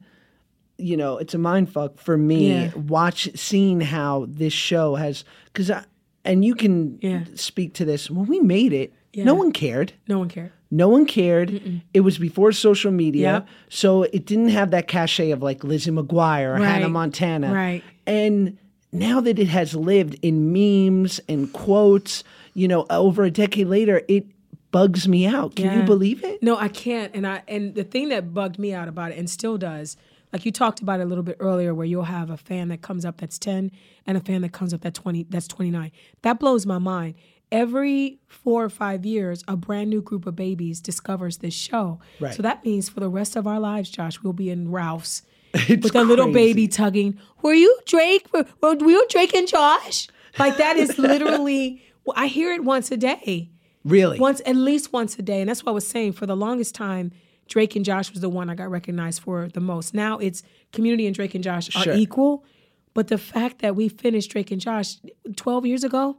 you 0.78 0.98
know, 0.98 1.18
it's 1.20 1.34
a 1.34 1.38
mind 1.38 1.72
fuck 1.72 2.00
for 2.00 2.18
me. 2.18 2.50
Yeah. 2.50 2.74
Watch 2.76 3.30
seeing 3.36 3.82
how 3.82 4.26
this 4.30 4.54
show 4.54 4.96
has 4.96 5.24
because 5.46 5.70
I 5.72 5.84
and 6.26 6.44
you 6.44 6.56
can 6.56 6.98
Yeah. 7.02 7.24
speak 7.36 7.74
to 7.76 7.86
this 7.86 8.10
when 8.10 8.26
we 8.28 8.40
made 8.42 8.74
it. 8.74 8.94
Yeah. 9.14 9.26
No 9.26 9.36
one 9.36 9.52
cared. 9.52 9.94
No 10.08 10.20
one 10.20 10.30
cared. 10.30 10.52
No 10.70 10.90
one 10.90 11.06
cared. 11.06 11.82
It 11.94 12.02
was 12.02 12.18
before 12.18 12.52
social 12.52 12.92
media, 12.92 13.32
Yep. 13.32 13.48
so 13.70 14.04
it 14.04 14.26
didn't 14.26 14.50
have 14.50 14.72
that 14.72 14.88
cachet 14.88 15.32
of 15.32 15.42
like 15.42 15.64
Lizzie 15.64 15.92
McGuire 15.92 16.56
or 16.60 16.64
Hannah 16.64 16.90
Montana. 16.90 17.54
Right. 17.54 17.84
And 18.06 18.58
now 18.92 19.22
that 19.22 19.40
it 19.40 19.48
has 19.48 19.74
lived 19.76 20.18
in 20.22 20.52
memes 20.54 21.20
and 21.30 21.52
quotes, 21.54 22.24
you 22.54 22.68
know, 22.68 22.86
over 22.90 23.24
a 23.24 23.32
decade 23.32 23.68
later, 23.68 24.02
it 24.08 24.26
bugs 24.72 25.08
me 25.08 25.26
out. 25.26 25.56
Can 25.56 25.78
you 25.80 25.86
believe 25.86 26.24
it? 26.24 26.44
No, 26.44 26.58
I 26.58 26.68
can't. 26.68 27.14
And 27.16 27.26
I 27.26 27.44
and 27.48 27.74
the 27.76 27.84
thing 27.86 28.10
that 28.10 28.34
bugged 28.34 28.60
me 28.60 28.74
out 28.74 28.88
about 28.88 29.12
it 29.12 29.18
and 29.18 29.30
still 29.30 29.58
does, 29.58 29.96
like 30.34 30.46
you 30.46 30.52
talked 30.52 30.82
about 30.82 31.00
it 31.00 31.04
a 31.04 31.06
little 31.06 31.24
bit 31.24 31.38
earlier, 31.40 31.74
where 31.74 31.86
you'll 31.86 32.04
have 32.04 32.30
a 32.30 32.36
fan 32.38 32.68
that 32.70 32.82
comes 32.82 33.06
up 33.06 33.18
that's 33.18 33.40
ten 33.40 33.72
and 34.06 34.18
a 34.18 34.22
fan 34.22 34.42
that 34.42 34.52
comes 34.52 34.74
up 34.74 34.82
that 34.82 34.94
twenty 34.94 35.24
that's 35.30 35.48
twenty 35.48 35.72
nine. 35.72 35.92
That 36.24 36.40
blows 36.40 36.66
my 36.66 36.78
mind. 36.80 37.16
Every 37.52 38.20
four 38.28 38.64
or 38.66 38.70
five 38.70 39.06
years, 39.06 39.44
a 39.48 39.56
brand 39.56 39.90
new 39.90 40.02
group 40.02 40.26
of 40.28 40.36
babies 40.36 40.82
discovers 40.82 41.38
this 41.38 41.54
show. 41.54 42.00
Right. 42.20 42.34
So 42.34 42.44
that 42.44 42.66
means 42.66 42.90
for 42.90 43.00
the 43.00 43.10
rest 43.10 43.36
of 43.36 43.48
our 43.48 43.60
lives, 43.60 43.90
Josh, 43.90 44.22
we'll 44.22 44.34
be 44.34 44.50
in 44.50 44.70
Ralph's 44.72 45.22
It's 45.54 45.84
with 45.84 45.96
a 45.96 46.04
little 46.04 46.32
baby 46.32 46.68
tugging. 46.68 47.18
Were 47.42 47.54
you 47.54 47.80
Drake? 47.86 48.28
Were, 48.34 48.46
were 48.62 48.76
you 48.90 49.08
Drake 49.10 49.34
and 49.34 49.48
Josh? 49.48 50.08
Like 50.38 50.58
that 50.58 50.76
is 50.76 50.98
literally. 51.00 51.82
I 52.16 52.28
hear 52.28 52.54
it 52.54 52.64
once 52.64 52.92
a 52.92 52.98
day 52.98 53.50
Really? 53.84 54.20
once 54.20 54.42
at 54.46 54.56
least 54.56 54.92
once 54.94 55.18
a 55.20 55.22
day 55.22 55.40
and 55.42 55.50
that's 55.50 55.64
what 55.64 55.72
i 55.72 55.74
was 55.74 55.86
saying 55.88 56.14
for 56.14 56.26
the 56.26 56.36
longest 56.38 56.74
time 56.76 57.12
drake 57.50 57.76
and 57.76 57.84
josh 57.86 58.12
was 58.12 58.22
the 58.22 58.30
one 58.30 58.50
i 58.50 58.56
got 58.56 58.70
recognized 58.70 59.22
for 59.22 59.50
the 59.54 59.60
most 59.60 59.94
now 59.94 60.18
it's 60.18 60.42
community 60.74 61.06
and 61.06 61.16
drake 61.16 61.36
and 61.36 61.44
josh 61.44 61.74
are 61.76 61.84
Sure. 61.84 61.94
equal 61.94 62.46
but 62.94 63.08
the 63.10 63.18
fact 63.18 63.60
that 63.60 63.76
we 63.76 63.88
finished 63.90 64.32
drake 64.32 64.52
and 64.52 64.60
josh 64.62 64.96
12 65.36 65.66
years 65.66 65.84
ago 65.84 66.18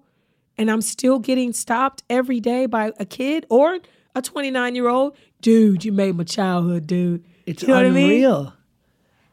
and 0.59 0.71
i'm 0.71 0.81
still 0.83 1.19
getting 1.19 1.53
stopped 1.53 2.03
every 2.11 2.41
day 2.41 2.67
by 2.67 2.93
a 2.99 3.05
kid 3.05 3.47
or 3.49 3.79
a 4.15 4.21
29 4.23 4.75
year 4.75 4.89
old 4.89 5.17
dude 5.41 5.85
you 5.85 5.93
made 5.93 6.15
my 6.17 6.25
childhood 6.25 6.87
dude 6.87 7.25
It's 7.47 7.63
you 7.63 7.69
know 7.69 7.85
unreal. 7.85 8.31
what 8.45 8.53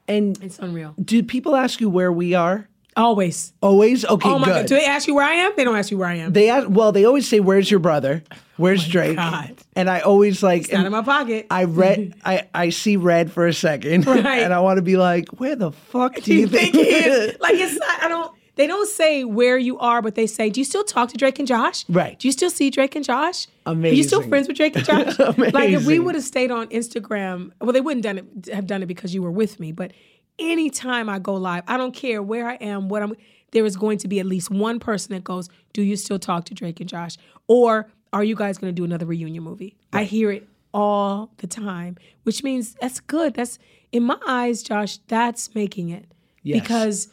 i 0.08 0.12
mean 0.14 0.26
And 0.36 0.44
it's 0.44 0.60
unreal 0.60 0.94
do 1.04 1.24
people 1.24 1.56
ask 1.56 1.82
you 1.82 1.90
where 1.90 2.12
we 2.12 2.34
are? 2.36 2.70
always 2.98 3.52
Always? 3.62 4.06
Oh 4.06 4.14
okay, 4.14 4.30
oh 4.30 4.40
my 4.40 4.46
good. 4.46 4.52
god 4.54 4.66
do 4.68 4.76
they 4.76 4.86
ask 4.86 5.08
you 5.08 5.16
where 5.16 5.26
i 5.26 5.34
am 5.34 5.52
they 5.58 5.64
don't 5.66 5.76
ask 5.76 5.92
you 5.92 5.98
where 5.98 6.08
i 6.08 6.16
am 6.16 6.32
They 6.32 6.50
ask, 6.50 6.68
well, 6.70 6.92
they 6.94 7.04
always 7.04 7.28
say, 7.28 7.40
"Where's 7.42 7.70
your 7.70 7.82
brother? 7.82 8.24
Where's 8.56 8.88
oh 8.88 8.92
Drake?" 8.92 9.18
Oh 9.20 9.32
God. 9.32 9.56
And 9.76 9.90
I 9.90 10.00
always 10.00 10.42
like, 10.42 10.72
not 10.72 10.86
in 10.86 10.92
my 10.94 11.02
pocket 11.02 11.48
I 11.50 11.66
read, 11.66 12.14
I 12.24 12.48
I 12.54 12.70
see 12.70 12.96
red 12.96 13.34
for 13.34 13.48
a 13.48 13.54
second, 13.54 14.06
Right. 14.08 14.26
and 14.44 14.54
I 14.54 14.62
want 14.62 14.78
to 14.78 14.82
be 14.82 14.96
like, 14.96 15.28
"Where 15.42 15.58
the 15.58 15.72
fuck 15.74 16.16
do 16.22 16.34
you 16.34 16.48
think?" 16.56 16.74
he 16.74 16.84
is? 16.84 17.36
Like 17.42 17.56
it's 17.56 17.78
not. 17.78 18.04
I 18.04 18.08
don't. 18.08 18.32
They 18.56 18.68
don't 18.68 18.88
say 18.90 19.24
where 19.26 19.58
you 19.58 19.78
are, 19.80 20.02
but 20.02 20.16
they 20.16 20.28
say, 20.28 20.50
"Do 20.50 20.60
you 20.62 20.66
still 20.66 20.84
talk 20.84 21.10
to 21.10 21.18
Drake 21.18 21.40
and 21.40 21.48
Josh? 21.48 21.84
Right. 21.90 22.18
Do 22.18 22.28
you 22.28 22.32
still 22.32 22.50
see 22.50 22.70
Drake 22.70 22.96
and 22.96 23.04
Josh? 23.04 23.48
Amazing. 23.66 23.94
Are 23.94 23.98
you 23.98 24.04
still 24.04 24.22
friends 24.24 24.48
with 24.48 24.58
Drake 24.58 24.76
and 24.76 24.86
Josh? 24.92 25.20
Like 25.20 25.70
if 25.72 25.86
we 25.86 26.00
would 26.00 26.16
have 26.16 26.24
stayed 26.24 26.52
on 26.52 26.68
Instagram, 26.68 27.52
well, 27.60 27.74
they 27.74 27.82
wouldn't 27.82 28.04
done 28.04 28.18
it 28.20 28.54
have 28.54 28.66
done 28.68 28.82
it 28.84 28.86
because 28.86 29.14
you 29.14 29.22
were 29.22 29.32
with 29.32 29.60
me. 29.60 29.72
But 29.72 29.92
anytime 30.40 31.10
I 31.10 31.20
go 31.20 31.34
live, 31.36 31.64
I 31.68 31.78
don't 31.78 31.94
care 31.94 32.22
where 32.22 32.48
I 32.48 32.56
am, 32.56 32.90
what 32.90 33.02
I'm. 33.04 33.14
There 33.52 33.66
is 33.66 33.78
going 33.78 34.00
to 34.00 34.08
be 34.08 34.20
at 34.20 34.26
least 34.26 34.50
one 34.52 34.80
person 34.80 35.14
that 35.14 35.24
goes, 35.24 35.50
"Do 35.74 35.82
you 35.82 35.96
still 35.96 36.20
talk 36.20 36.46
to 36.46 36.54
Drake 36.54 36.80
and 36.80 36.90
Josh?" 36.90 37.18
Or 37.48 37.90
are 38.14 38.24
you 38.24 38.36
guys 38.36 38.58
going 38.58 38.74
to 38.74 38.76
do 38.76 38.84
another 38.84 39.06
reunion 39.06 39.44
movie? 39.44 39.76
I 39.94 40.04
hear 40.04 40.32
it 40.32 40.48
all 40.74 41.32
the 41.38 41.48
time, 41.48 41.98
which 42.24 42.44
means 42.44 42.76
that's 42.82 43.00
good. 43.00 43.34
That's 43.36 43.60
in 43.92 44.04
my 44.04 44.18
eyes, 44.28 44.62
Josh. 44.64 44.98
That's 45.08 45.54
making 45.56 45.90
it 45.90 46.06
Yes. 46.44 46.62
because 46.62 47.08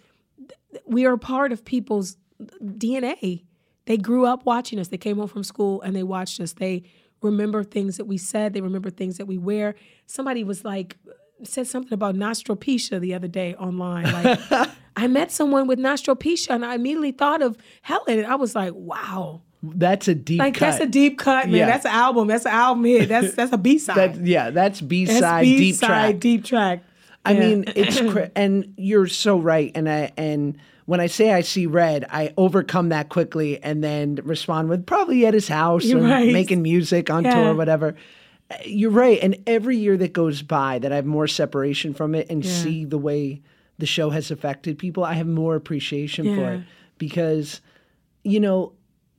we 0.87 1.05
are 1.07 1.17
part 1.17 1.53
of 1.53 1.65
people's 1.65 2.17
DNA. 2.63 3.45
They 3.87 3.97
grew 3.97 4.27
up 4.27 4.45
watching 4.47 4.79
us. 4.79 4.89
They 4.89 4.97
came 4.99 5.17
home 5.19 5.29
from 5.29 5.43
school 5.45 5.83
and 5.83 5.95
they 5.97 6.03
watched 6.03 6.41
us. 6.41 6.53
They 6.55 6.85
remember 7.21 7.65
things 7.65 7.97
that 7.97 8.05
we 8.07 8.19
said. 8.19 8.53
They 8.53 8.61
remember 8.61 8.91
things 8.91 9.17
that 9.19 9.27
we 9.27 9.39
wear. 9.39 9.75
Somebody 10.07 10.45
was 10.45 10.65
like, 10.65 10.97
said 11.45 11.67
something 11.67 11.93
about 11.93 12.15
nostropecia 12.15 13.01
the 13.01 13.15
other 13.15 13.27
day 13.29 13.55
online. 13.55 14.05
Like, 14.13 14.69
I 14.97 15.07
met 15.09 15.33
someone 15.33 15.67
with 15.67 15.79
nostropecia 15.79 16.51
and 16.51 16.65
I 16.65 16.75
immediately 16.77 17.13
thought 17.13 17.43
of 17.43 17.57
Helen. 17.83 18.19
And 18.21 18.27
I 18.27 18.37
was 18.37 18.55
like, 18.55 18.73
wow. 18.75 19.43
That's 19.65 20.09
a 20.09 20.15
deep 20.15 20.41
Like, 20.41 20.55
cut. 20.55 20.73
that's 20.73 20.83
a 20.85 20.87
deep 20.89 21.19
cut, 21.19 21.47
man. 21.47 21.55
Yeah. 21.55 21.67
That's 21.67 21.85
an 21.85 21.93
album. 21.93 22.27
That's 22.29 22.45
an 22.47 22.53
album 22.53 22.85
hit. 22.85 23.09
That's 23.09 23.35
that's 23.35 23.53
a 23.53 23.59
B 23.59 23.79
side. 23.79 23.97
That- 24.17 24.27
yeah, 24.27 24.51
that's 24.51 24.81
B 24.81 25.07
side 25.07 25.45
deep 25.45 25.79
track. 25.79 26.19
deep 26.19 26.45
track. 26.45 26.83
I 27.25 27.33
Yeah. 27.33 27.41
mean, 27.41 27.65
it's 27.77 28.01
cra- 28.13 28.31
and 28.35 28.75
you're 28.77 29.07
so 29.07 29.39
right. 29.39 29.71
And 29.75 29.89
I 29.89 30.13
and 30.17 30.59
when 30.87 31.01
I 31.01 31.07
say 31.07 31.33
I 31.33 31.43
see 31.43 31.67
red, 31.67 32.05
I 32.11 32.35
overcome 32.37 32.89
that 32.89 33.09
quickly 33.09 33.63
and 33.63 33.83
then 33.85 34.17
respond 34.25 34.69
with 34.69 34.85
probably 34.87 35.25
at 35.27 35.35
his 35.35 35.49
house 35.49 35.85
You're 35.85 36.01
or 36.01 36.09
right. 36.09 36.33
making 36.33 36.63
music 36.63 37.11
on 37.11 37.25
Yeah. 37.25 37.35
tour 37.35 37.53
or 37.53 37.55
whatever. 37.55 37.95
You're 38.67 38.91
right. 38.91 39.19
And 39.23 39.37
every 39.47 39.77
year 39.79 39.97
that 39.97 40.13
goes 40.13 40.43
by 40.43 40.79
that 40.81 40.93
I 40.93 40.97
have 40.97 41.07
more 41.07 41.27
separation 41.29 41.95
from 41.95 42.15
it 42.15 42.29
and 42.29 42.45
Yeah. 42.45 42.51
see 42.51 42.85
the 42.85 42.99
way 42.99 43.41
the 43.79 43.87
show 43.87 44.11
has 44.11 44.31
affected 44.31 44.79
people, 44.79 45.05
I 45.05 45.15
have 45.15 45.27
more 45.27 45.55
appreciation 45.57 46.37
for 46.37 46.53
it 46.53 46.61
because, 46.99 47.61
you 48.25 48.39
know, 48.41 48.73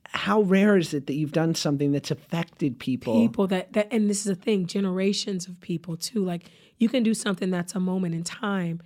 how 0.06 0.42
rare 0.42 0.78
is 0.78 0.94
it 0.94 1.08
that 1.08 1.16
you've 1.16 1.32
done 1.32 1.56
something 1.56 1.92
that's 1.92 2.12
affected 2.12 2.78
people? 2.78 3.14
people 3.20 3.48
that 3.48 3.74
that 3.74 3.88
and 3.92 4.10
this 4.10 4.22
is 4.26 4.28
a 4.28 4.36
thing 4.36 4.68
generations 4.68 5.48
of 5.48 5.60
people 5.62 5.98
too 5.98 6.24
like 6.24 6.44
you 6.84 6.90
can 6.90 7.04
do 7.10 7.14
something 7.26 7.50
that's 7.50 7.74
a 7.76 7.80
moment 7.92 8.14
in 8.20 8.24
time 8.24 8.78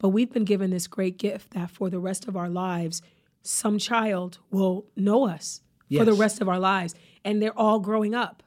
but 0.00 0.08
we've 0.16 0.32
been 0.36 0.44
given 0.44 0.68
this 0.70 0.86
great 0.96 1.16
gift 1.26 1.46
that 1.56 1.70
for 1.70 1.86
the 1.94 2.00
rest 2.08 2.22
of 2.28 2.34
our 2.36 2.50
lives 2.50 2.96
some 3.42 3.76
child 3.78 4.30
will 4.50 4.76
know 4.96 5.20
us 5.36 5.46
for 5.98 6.04
the 6.04 6.12
rest 6.24 6.40
of 6.42 6.48
our 6.48 6.58
lives 6.58 6.92
and 7.24 7.40
they're 7.40 7.58
all 7.58 7.78
growing 7.78 8.14
up. 8.14 8.42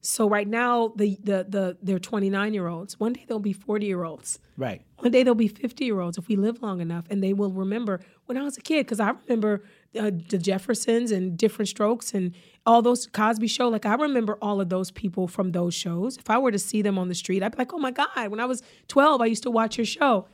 So 0.00 0.28
right 0.36 0.46
now 0.48 0.92
the 0.96 1.18
the 1.30 1.38
the 1.56 1.64
they're 1.82 1.98
29 1.98 2.54
year 2.54 2.68
olds 2.68 2.98
one 3.04 3.12
day 3.12 3.24
they'll 3.28 3.40
be 3.40 3.52
40 3.52 3.86
year 3.86 4.04
olds 4.04 4.38
Right. 4.56 4.80
one 4.98 5.10
day 5.10 5.22
they'll 5.24 5.34
be 5.34 5.48
50 5.48 5.84
year 5.84 6.00
olds 6.00 6.16
if 6.16 6.28
we 6.28 6.36
live 6.36 6.62
long 6.62 6.80
enough 6.80 7.04
and 7.10 7.22
they 7.22 7.32
will 7.40 7.52
remember. 7.52 8.00
When 8.26 8.38
I 8.38 8.42
was 8.42 8.56
a 8.56 8.60
kid 8.70 8.86
because 8.86 9.00
I 9.00 9.10
remember 9.10 9.52
uh, 9.98 10.10
the 10.28 10.38
Jeffersons 10.38 11.10
and 11.10 11.36
Diff'rent 11.36 11.68
Strokes 11.68 12.14
and 12.14 12.34
all 12.64 12.82
those 12.82 13.06
Cosby 13.06 13.46
Show. 13.48 13.68
Like 13.68 13.86
I 13.86 13.94
remember 13.94 14.38
all 14.42 14.60
of 14.60 14.68
those 14.68 14.90
people 14.90 15.28
from 15.28 15.52
those 15.52 15.74
shows. 15.74 16.16
If 16.16 16.28
I 16.30 16.38
were 16.38 16.52
to 16.52 16.58
see 16.58 16.82
them 16.82 16.98
on 16.98 17.08
the 17.08 17.14
street, 17.14 17.42
I'd 17.42 17.52
be 17.52 17.58
like, 17.58 17.72
oh 17.72 17.78
my 17.78 17.90
God, 17.90 18.28
when 18.28 18.40
I 18.40 18.44
was 18.46 18.62
12, 18.88 19.20
I 19.20 19.26
used 19.26 19.42
to 19.44 19.50
watch 19.50 19.78
your 19.78 19.86
show. 19.86 20.26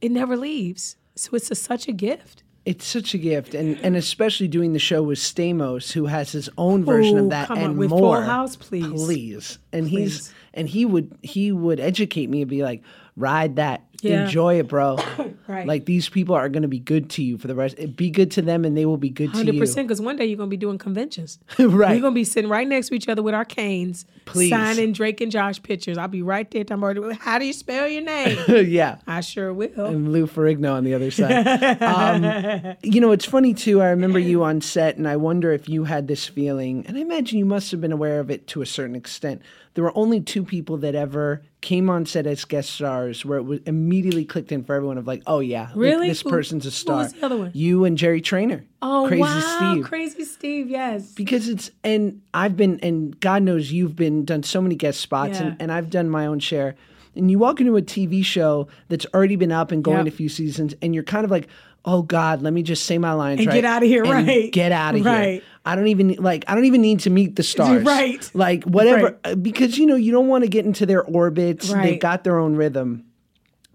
It 0.00 0.10
never 0.12 0.36
leaves. 0.36 0.96
So 1.14 1.30
it's 1.32 1.50
a, 1.50 1.54
such 1.54 1.88
a 1.88 1.92
gift. 1.92 2.42
It's 2.66 2.84
such 2.84 3.14
a 3.14 3.18
gift, 3.18 3.54
and 3.54 3.78
and 3.84 3.94
especially 3.94 4.48
doing 4.48 4.72
the 4.72 4.80
show 4.80 5.00
with 5.00 5.20
Stamos, 5.20 5.92
who 5.92 6.06
has 6.06 6.32
his 6.32 6.50
own 6.58 6.84
version 6.84 7.16
Ooh, 7.16 7.24
of 7.24 7.30
that 7.30 7.46
come 7.46 7.58
on, 7.58 7.64
and 7.64 7.78
with 7.78 7.90
Full 7.90 8.00
more. 8.00 8.22
House, 8.22 8.56
please. 8.56 8.88
please. 8.88 9.58
And 9.72 9.88
Please. 9.88 10.16
he's 10.16 10.34
and 10.52 10.68
he 10.68 10.84
would 10.84 11.16
he 11.22 11.52
would 11.52 11.78
educate 11.78 12.28
me 12.28 12.42
and 12.42 12.50
be 12.50 12.64
like, 12.64 12.82
ride 13.14 13.54
that, 13.56 13.84
Yeah. 14.02 14.24
enjoy 14.24 14.58
it, 14.58 14.68
bro. 14.68 14.98
Right. 15.48 15.64
Like 15.64 15.84
these 15.86 16.08
people 16.08 16.34
are 16.34 16.48
going 16.48 16.62
to 16.62 16.68
be 16.68 16.80
good 16.80 17.08
to 17.10 17.22
you 17.22 17.38
for 17.38 17.46
the 17.46 17.54
rest. 17.54 17.76
Be 17.94 18.10
good 18.10 18.32
to 18.32 18.42
them, 18.42 18.64
and 18.64 18.76
they 18.76 18.84
will 18.84 18.96
be 18.96 19.10
good 19.10 19.32
to 19.32 19.44
you. 19.44 19.52
100%. 19.52 19.76
because 19.76 20.00
one 20.00 20.16
day 20.16 20.24
you're 20.26 20.36
gonna 20.36 20.48
be 20.48 20.56
doing 20.56 20.76
conventions. 20.76 21.38
Right. 21.58 21.94
We're 21.94 22.00
gonna 22.00 22.14
be 22.16 22.24
sitting 22.24 22.50
right 22.50 22.66
next 22.66 22.88
to 22.88 22.94
each 22.94 23.08
other 23.08 23.22
with 23.22 23.32
our 23.32 23.44
canes, 23.44 24.06
Please. 24.24 24.50
signing 24.50 24.92
Drake 24.92 25.20
and 25.20 25.30
Josh 25.30 25.62
pictures. 25.62 25.98
I'll 25.98 26.08
be 26.08 26.22
right 26.22 26.50
there 26.50 26.64
talking 26.64 26.98
about 26.98 27.16
how 27.18 27.38
do 27.38 27.44
you 27.46 27.52
spell 27.52 27.86
your 27.86 28.02
name? 28.02 28.38
yeah. 28.68 28.98
I 29.06 29.20
sure 29.20 29.52
will. 29.54 29.86
and 29.86 30.12
Lou 30.12 30.26
Ferrigno 30.26 30.72
on 30.72 30.82
the 30.82 30.94
other 30.94 31.12
side. 31.12 31.46
um, 31.82 32.76
you 32.82 33.00
know, 33.00 33.12
it's 33.12 33.24
funny 33.24 33.54
too. 33.54 33.80
I 33.82 33.86
remember 33.90 34.18
you 34.18 34.42
on 34.42 34.60
set, 34.60 34.96
and 34.96 35.06
I 35.06 35.14
wonder 35.16 35.52
if 35.52 35.68
you 35.68 35.84
had 35.84 36.08
this 36.08 36.26
feeling, 36.26 36.84
and 36.86 36.96
I 36.96 37.00
imagine 37.00 37.38
you 37.38 37.46
must 37.46 37.70
have 37.70 37.80
been 37.80 37.92
aware 37.92 38.18
of 38.18 38.30
it 38.32 38.48
to 38.48 38.62
a 38.62 38.66
certain 38.66 38.96
extent. 38.96 39.42
There 39.74 39.84
were 39.84 39.96
only 39.96 40.20
two 40.22 40.42
people 40.42 40.78
that 40.78 40.94
ever 40.94 41.42
came 41.60 41.90
on 41.90 42.06
set 42.06 42.26
as 42.26 42.46
guest 42.46 42.70
stars 42.70 43.24
where 43.26 43.38
it 43.38 43.42
was 43.42 43.60
immediately 43.66 43.95
clicked 44.24 44.52
in 44.52 44.64
for 44.64 44.74
everyone 44.74 44.98
of 44.98 45.06
like, 45.06 45.22
oh 45.26 45.40
yeah, 45.40 45.70
like, 45.74 46.08
this 46.08 46.22
person's 46.22 46.66
a 46.66 46.70
star. 46.70 46.98
was 46.98 47.12
the 47.12 47.24
other 47.24 47.36
one? 47.36 47.50
You 47.54 47.84
and 47.84 47.96
Jerry 47.98 48.20
Trainor. 48.20 48.64
Oh 48.82 49.06
Crazy 49.08 49.22
wow, 49.22 49.72
Steve. 49.74 49.84
Crazy 49.84 50.24
Steve, 50.24 50.68
yes. 50.68 51.12
because 51.12 51.48
it's 51.48 51.70
and 51.82 52.22
I've 52.34 52.56
been 52.56 52.78
and 52.82 53.18
God 53.20 53.42
knows 53.42 53.72
you've 53.72 53.96
been 53.96 54.24
done 54.24 54.42
so 54.42 54.60
many 54.60 54.74
guest 54.74 55.00
spots 55.00 55.40
Yeah. 55.40 55.46
and, 55.48 55.62
and 55.62 55.72
I've 55.72 55.90
done 55.90 56.08
my 56.10 56.26
own 56.26 56.38
share. 56.38 56.74
And 57.14 57.30
you 57.30 57.38
walk 57.38 57.60
into 57.60 57.76
a 57.78 57.82
TV 57.82 58.22
show 58.22 58.68
that's 58.88 59.06
already 59.14 59.36
been 59.36 59.50
up 59.52 59.72
and 59.72 59.82
going 59.82 60.04
Yep. 60.04 60.08
a 60.08 60.10
few 60.10 60.28
seasons, 60.28 60.74
and 60.82 60.94
you're 60.94 61.02
kind 61.02 61.24
of 61.24 61.30
like, 61.30 61.48
"Oh 61.86 62.02
God, 62.02 62.42
let 62.42 62.52
me 62.52 62.62
just 62.62 62.84
say 62.84 62.98
my 62.98 63.14
lines 63.14 63.38
And 63.40 63.48
right 63.48 63.54
get 63.54 63.64
outta 63.64 63.86
here, 63.86 64.04
and 64.04 64.26
right. 64.26 64.52
Get 64.52 64.70
out 64.70 64.94
of 64.94 65.02
here. 65.02 65.40
I 65.64 65.74
don't 65.76 65.86
even 65.86 66.16
like. 66.18 66.44
I 66.46 66.54
don't 66.54 66.66
even 66.66 66.82
need 66.82 67.00
to 67.00 67.10
meet 67.10 67.34
the 67.36 67.42
stars. 67.42 67.82
Right. 67.86 68.30
Like 68.34 68.64
whatever, 68.64 69.18
Right. 69.24 69.42
because 69.42 69.78
you 69.78 69.86
know 69.86 69.96
you 69.96 70.12
don't 70.12 70.28
want 70.28 70.44
to 70.44 70.48
get 70.50 70.66
into 70.66 70.84
their 70.84 71.02
orbits. 71.04 71.72
They've 71.72 71.98
got 71.98 72.22
their 72.22 72.38
own 72.38 72.54
rhythm. 72.54 73.04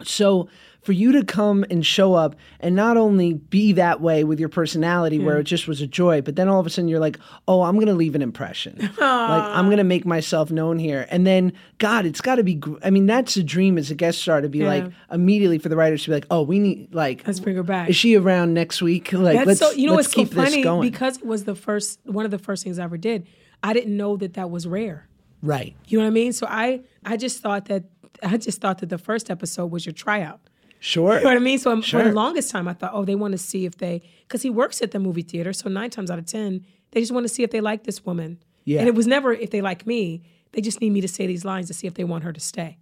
So 0.08 0.50
for 0.82 0.94
you 0.94 1.12
to 1.12 1.24
come 1.24 1.64
and 1.70 1.86
show 1.86 2.16
up 2.16 2.36
and 2.60 2.76
not 2.76 2.98
only 2.98 3.34
be 3.34 3.72
that 3.74 4.02
way 4.02 4.24
with 4.24 4.40
your 4.40 4.50
personality 4.50 5.20
where 5.20 5.38
it 5.38 5.44
just 5.44 5.68
was 5.68 5.80
a 5.80 5.86
joy, 5.86 6.22
but 6.24 6.36
then 6.36 6.48
all 6.48 6.60
of 6.60 6.66
a 6.66 6.72
sudden 6.72 6.88
you're 6.88 7.00
like, 7.00 7.20
oh, 7.48 7.62
I'm 7.62 7.76
going 7.76 7.86
to 7.86 7.94
leave 7.94 8.16
an 8.16 8.24
impression. 8.24 8.78
like, 8.80 9.00
I'm 9.00 9.66
going 9.66 9.78
to 9.78 9.84
make 9.84 10.08
myself 10.08 10.50
known 10.50 10.80
here. 10.80 11.06
And 11.12 11.28
then, 11.28 11.54
God, 11.78 12.08
it's 12.08 12.20
got 12.20 12.36
to 12.38 12.44
be, 12.44 12.56
gr- 12.56 12.78
I 12.84 12.90
mean, 12.90 13.06
that's 13.06 13.38
a 13.38 13.44
dream 13.44 13.78
as 13.78 13.92
a 13.92 13.96
guest 13.96 14.24
star 14.24 14.42
to 14.42 14.50
be 14.50 14.64
like, 14.64 14.86
immediately 15.12 15.60
for 15.60 15.70
the 15.70 15.76
writers 15.76 16.04
to 16.06 16.10
be 16.10 16.16
like, 16.16 16.26
oh, 16.32 16.42
we 16.42 16.58
need, 16.58 16.96
like, 16.96 17.28
Let's 17.28 17.40
bring 17.40 17.58
her 17.58 17.64
back. 17.64 17.88
is 17.88 17.96
she 17.96 18.16
around 18.16 18.56
next 18.56 18.82
week? 18.82 19.12
Like, 19.22 19.38
That's 19.38 19.48
let's, 19.48 19.60
so 19.60 19.70
you 19.74 19.86
know 19.86 19.94
let's 19.94 20.08
what's 20.08 20.16
so 20.16 20.22
keep 20.24 20.30
this 20.32 20.50
funny 20.50 20.64
going. 20.64 20.90
because 20.90 21.18
it 21.18 21.26
was 21.28 21.44
the 21.44 21.54
first 21.54 22.00
one 22.06 22.26
of 22.26 22.32
the 22.32 22.40
first 22.40 22.64
things 22.64 22.80
I 22.80 22.86
ever 22.86 22.98
did. 22.98 23.28
I 23.62 23.74
didn't 23.74 23.96
know 23.96 24.18
that 24.18 24.34
that 24.34 24.50
was 24.50 24.66
rare. 24.66 25.08
right. 25.44 25.76
You 25.86 26.00
know 26.00 26.06
what 26.06 26.10
I 26.10 26.14
mean? 26.14 26.34
So 26.34 26.48
I 26.50 26.82
I 27.06 27.18
just 27.18 27.40
thought 27.44 27.66
that 27.66 27.84
I 28.24 28.38
just 28.38 28.62
thought 28.62 28.80
that 28.80 28.90
the 28.90 28.98
first 28.98 29.30
episode 29.30 29.72
was 29.72 29.86
your 29.86 29.94
tryout. 29.94 30.40
Sure. 30.80 31.16
You 31.18 31.24
know 31.24 31.30
what 31.30 31.38
I 31.38 31.40
mean? 31.40 31.60
So 31.60 31.70
I'm- 31.70 31.82
for 31.82 32.04
the 32.04 32.12
longest 32.12 32.50
time, 32.52 32.68
I 32.68 32.74
thought, 32.74 32.92
oh, 32.94 33.06
they 33.06 33.16
want 33.16 33.34
to 33.34 33.38
see 33.38 33.66
if 33.66 33.78
they, 33.78 34.02
because 34.28 34.42
he 34.42 34.50
works 34.50 34.82
at 34.82 34.92
the 34.92 35.00
movie 35.00 35.22
theater. 35.22 35.54
So 35.54 35.70
nine 35.70 35.90
times 35.92 36.10
out 36.10 36.18
of 36.20 36.26
10, 36.26 36.66
they 36.92 37.00
just 37.02 37.12
want 37.12 37.24
to 37.26 37.30
see 37.34 37.44
if 37.44 37.52
they 37.52 37.62
like 37.62 37.84
this 37.84 38.04
woman. 38.06 38.40
Yeah. 38.66 38.80
And 38.80 38.88
it 38.88 38.96
was 38.96 39.06
never 39.08 39.32
if 39.34 39.52
they 39.52 39.62
like 39.62 39.86
me. 39.86 40.24
They 40.54 40.62
just 40.62 40.82
need 40.82 40.90
me 40.92 41.02
to 41.02 41.08
say 41.08 41.28
these 41.28 41.46
lines 41.46 41.68
to 41.68 41.74
see 41.74 41.88
if 41.88 41.94
they 41.94 42.04
want 42.04 42.24
her 42.24 42.34
to 42.34 42.40
stay. 42.40 42.78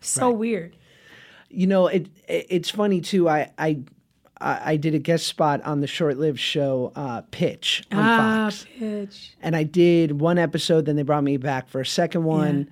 So 0.00 0.30
weird. 0.30 0.76
you 1.48 1.66
know 1.66 1.86
it, 1.86 2.08
it 2.28 2.46
it's 2.50 2.70
funny 2.70 3.00
too 3.00 3.28
I, 3.28 3.50
I 3.56 3.78
i 4.40 4.76
did 4.76 4.94
a 4.94 4.98
guest 4.98 5.26
spot 5.26 5.62
on 5.62 5.80
the 5.80 5.86
short-lived 5.86 6.38
show 6.40 6.92
uh, 6.96 7.22
pitch 7.30 7.84
on 7.92 7.98
Ah, 7.98 8.16
fox 8.50 8.66
pitch. 8.76 9.36
and 9.40 9.54
i 9.56 9.62
did 9.62 10.20
one 10.20 10.36
episode 10.36 10.84
then 10.86 10.96
they 10.96 11.02
brought 11.04 11.22
me 11.24 11.36
back 11.36 11.68
for 11.68 11.80
a 11.80 11.86
second 11.86 12.24
one 12.24 12.68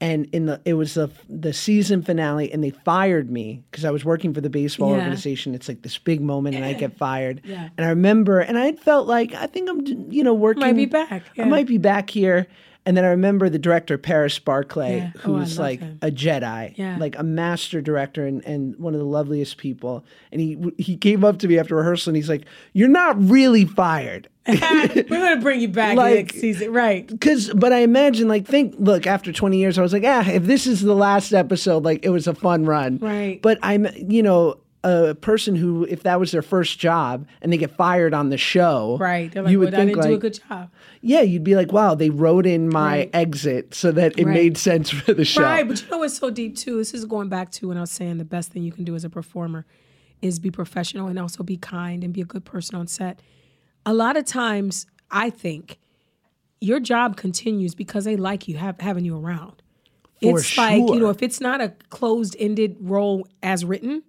and 0.00 0.26
in 0.32 0.46
the 0.46 0.60
it 0.64 0.74
was 0.74 0.94
the 0.94 1.08
the 1.28 1.52
season 1.52 2.02
finale 2.02 2.50
and 2.52 2.62
they 2.64 2.70
fired 2.70 3.30
me 3.30 3.62
because 3.70 3.84
i 3.84 3.90
was 3.90 4.04
working 4.04 4.34
for 4.34 4.40
the 4.40 4.50
baseball 4.50 4.90
Yeah. 4.90 4.96
organization 4.98 5.54
it's 5.54 5.68
like 5.68 5.82
this 5.82 5.98
big 5.98 6.20
moment 6.20 6.56
and 6.56 6.64
i 6.64 6.72
get 6.72 6.96
fired 6.96 7.40
Yeah. 7.44 7.68
and 7.76 7.86
i 7.86 7.88
remember 7.90 8.40
and 8.40 8.58
i 8.58 8.72
felt 8.72 9.06
like 9.06 9.32
i 9.34 9.46
think 9.46 9.70
i'm 9.70 9.86
you 10.10 10.24
know 10.24 10.34
working 10.34 10.60
Might 10.62 10.76
be 10.76 10.86
back, 10.86 11.22
i 11.38 11.44
might 11.44 11.66
be 11.66 11.78
back 11.78 12.10
here 12.10 12.46
and 12.86 12.96
then 12.96 13.04
i 13.04 13.08
remember 13.08 13.48
the 13.48 13.58
director 13.58 13.96
paris 13.98 14.38
barclay 14.38 14.96
Yeah. 14.98 15.12
Oh, 15.24 15.36
I 15.36 15.38
who's 15.38 15.58
love 15.58 15.64
like 15.66 15.80
him. 15.80 15.98
a 16.02 16.10
jedi 16.10 16.74
Yeah. 16.76 16.96
like 16.98 17.16
a 17.18 17.22
master 17.22 17.80
director 17.80 18.26
and, 18.26 18.44
and 18.44 18.76
one 18.78 18.94
of 18.94 19.00
the 19.00 19.06
loveliest 19.06 19.56
people. 19.58 20.04
And 20.32 20.40
he 20.40 20.58
he 20.78 20.96
came 20.96 21.24
up 21.24 21.38
to 21.38 21.48
me 21.48 21.58
after 21.58 21.76
rehearsal 21.76 22.10
and 22.10 22.16
he's 22.16 22.28
like, 22.28 22.44
"You're 22.72 22.88
not 22.88 23.16
really 23.22 23.64
fired." 23.64 24.28
We're 24.48 24.58
gonna 25.08 25.40
bring 25.40 25.60
you 25.60 25.68
back 25.68 25.96
Like- 25.96 26.14
next 26.16 26.40
season, 26.40 26.72
right? 26.72 27.08
Cause, 27.20 27.50
but 27.54 27.72
I 27.72 27.78
imagine, 27.78 28.28
like, 28.28 28.46
think, 28.46 28.74
look, 28.78 29.06
after 29.06 29.32
20 29.32 29.56
years, 29.56 29.78
I 29.78 29.82
was 29.82 29.92
like, 29.94 30.04
ah, 30.04 30.28
if 30.28 30.44
this 30.44 30.66
is 30.66 30.82
the 30.82 30.94
last 30.94 31.32
episode, 31.32 31.82
like, 31.84 32.04
it 32.04 32.10
was 32.10 32.26
a 32.26 32.34
fun 32.34 32.66
run. 32.66 32.98
Right. 32.98 33.40
But 33.40 33.58
I'm, 33.62 33.86
you 33.96 34.22
know, 34.22 34.58
a 34.84 35.14
person 35.14 35.54
who, 35.56 35.84
if 35.84 36.02
that 36.02 36.20
was 36.20 36.30
their 36.30 36.42
first 36.42 36.78
job 36.78 37.26
and 37.40 37.52
they 37.52 37.56
get 37.56 37.70
fired 37.70 38.12
on 38.14 38.28
the 38.28 38.36
show, 38.36 38.98
Right. 39.00 39.32
They're 39.32 39.42
like, 39.42 39.50
you 39.50 39.58
well, 39.58 39.66
would 39.68 39.74
I 39.74 39.78
think, 39.78 39.88
didn't 39.90 40.00
like, 40.02 40.08
do 40.10 40.14
a 40.14 40.18
good 40.18 40.40
job. 40.48 40.70
yeah, 41.00 41.22
you'd 41.22 41.42
be 41.42 41.56
like, 41.56 41.72
wow, 41.72 41.94
they 41.94 42.10
wrote 42.10 42.44
in 42.46 42.68
my 42.68 42.98
Right. 42.98 43.10
exit 43.14 43.74
so 43.74 43.90
that 43.92 44.18
it 44.18 44.26
Right. 44.26 44.34
made 44.34 44.58
sense 44.58 44.90
for 44.90 45.14
the 45.14 45.24
show. 45.24 45.42
Right, 45.42 45.66
but 45.66 45.82
you 45.82 45.88
know 45.90 45.98
what's 45.98 46.18
so 46.18 46.28
deep 46.30 46.56
too? 46.56 46.76
This 46.76 46.92
is 46.94 47.04
going 47.06 47.28
back 47.30 47.50
to 47.52 47.68
when 47.68 47.78
I 47.78 47.80
was 47.80 47.90
saying 47.90 48.18
the 48.18 48.24
best 48.24 48.52
thing 48.52 48.62
you 48.62 48.72
can 48.72 48.84
do 48.84 48.94
as 48.94 49.04
a 49.04 49.10
performer 49.10 49.64
is 50.22 50.38
be 50.38 50.50
professional 50.50 51.08
and 51.08 51.18
also 51.18 51.42
be 51.42 51.56
kind 51.56 52.04
and 52.04 52.12
be 52.12 52.20
a 52.20 52.24
good 52.26 52.44
person 52.44 52.76
on 52.76 52.86
set. 52.86 53.20
A 53.86 53.92
lot 53.94 54.16
of 54.16 54.24
times, 54.26 54.86
I 55.10 55.30
think 55.30 55.78
your 56.60 56.78
job 56.80 57.16
continues 57.16 57.74
because 57.74 58.04
they 58.04 58.16
like 58.16 58.48
you, 58.48 58.56
have 58.58 58.80
having 58.80 59.04
you 59.04 59.16
around. 59.18 59.62
For 60.22 60.38
it's 60.38 60.56
like 60.56 60.78
you 60.78 61.00
know, 61.00 61.10
if 61.10 61.22
it's 61.22 61.40
not 61.40 61.60
a 61.60 61.74
closed-ended 61.90 62.76
role 62.80 63.26
as 63.42 63.64
written, 63.64 64.02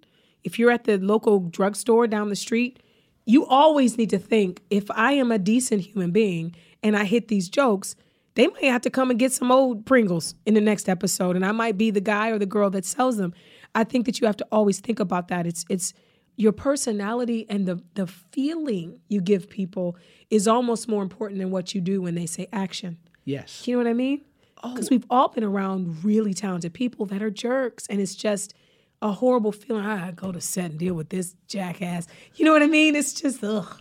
if 0.46 0.60
you're 0.60 0.70
at 0.70 0.84
the 0.84 0.96
local 0.96 1.40
drugstore 1.40 2.06
down 2.06 2.28
the 2.28 2.36
street, 2.36 2.80
you 3.26 3.44
always 3.44 3.98
need 3.98 4.10
to 4.10 4.18
think 4.18 4.62
if 4.70 4.88
I 4.92 5.12
am 5.12 5.32
a 5.32 5.38
decent 5.38 5.82
human 5.82 6.12
being 6.12 6.54
and 6.84 6.96
I 6.96 7.04
hit 7.04 7.26
these 7.26 7.48
jokes, 7.48 7.96
they 8.36 8.46
might 8.46 8.64
have 8.64 8.82
to 8.82 8.90
come 8.90 9.10
and 9.10 9.18
get 9.18 9.32
some 9.32 9.50
old 9.50 9.84
Pringles 9.84 10.36
in 10.46 10.54
the 10.54 10.60
next 10.60 10.88
episode, 10.88 11.34
and 11.34 11.44
I 11.44 11.50
might 11.50 11.76
be 11.76 11.90
the 11.90 12.00
guy 12.00 12.30
or 12.30 12.38
the 12.38 12.46
girl 12.46 12.70
that 12.70 12.84
sells 12.84 13.16
them. 13.16 13.34
I 13.74 13.82
think 13.82 14.06
that 14.06 14.20
you 14.20 14.26
have 14.28 14.36
to 14.36 14.46
always 14.52 14.78
think 14.78 15.00
about 15.00 15.28
that. 15.28 15.46
It's 15.48 15.64
it's 15.68 15.92
your 16.36 16.52
personality 16.52 17.44
and 17.48 17.66
the 17.66 17.82
the 17.94 18.06
feeling 18.06 19.00
you 19.08 19.20
give 19.20 19.50
people 19.50 19.96
is 20.30 20.46
almost 20.46 20.86
more 20.86 21.02
important 21.02 21.40
than 21.40 21.50
what 21.50 21.74
you 21.74 21.80
do 21.80 22.02
when 22.02 22.14
they 22.14 22.26
say 22.26 22.46
action. 22.52 22.98
Yes. 23.24 23.66
You 23.66 23.74
know 23.74 23.82
what 23.82 23.90
I 23.90 23.94
mean? 23.94 24.20
Oh. 24.62 24.72
Because 24.72 24.90
we've 24.90 25.06
all 25.10 25.28
been 25.28 25.44
around 25.44 26.04
really 26.04 26.34
talented 26.34 26.72
people 26.72 27.04
that 27.06 27.20
are 27.20 27.30
jerks, 27.30 27.88
and 27.88 28.00
it's 28.00 28.14
just 28.14 28.54
a 29.02 29.12
horrible 29.12 29.52
feeling. 29.52 29.84
I 29.84 30.10
go 30.12 30.32
to 30.32 30.40
set 30.40 30.70
and 30.72 30.78
deal 30.78 30.94
with 30.94 31.08
this 31.10 31.34
jackass. 31.48 32.06
You 32.34 32.44
know 32.44 32.52
what 32.52 32.62
I 32.62 32.66
mean? 32.66 32.94
It's 32.96 33.12
just 33.12 33.42
ugh. 33.44 33.80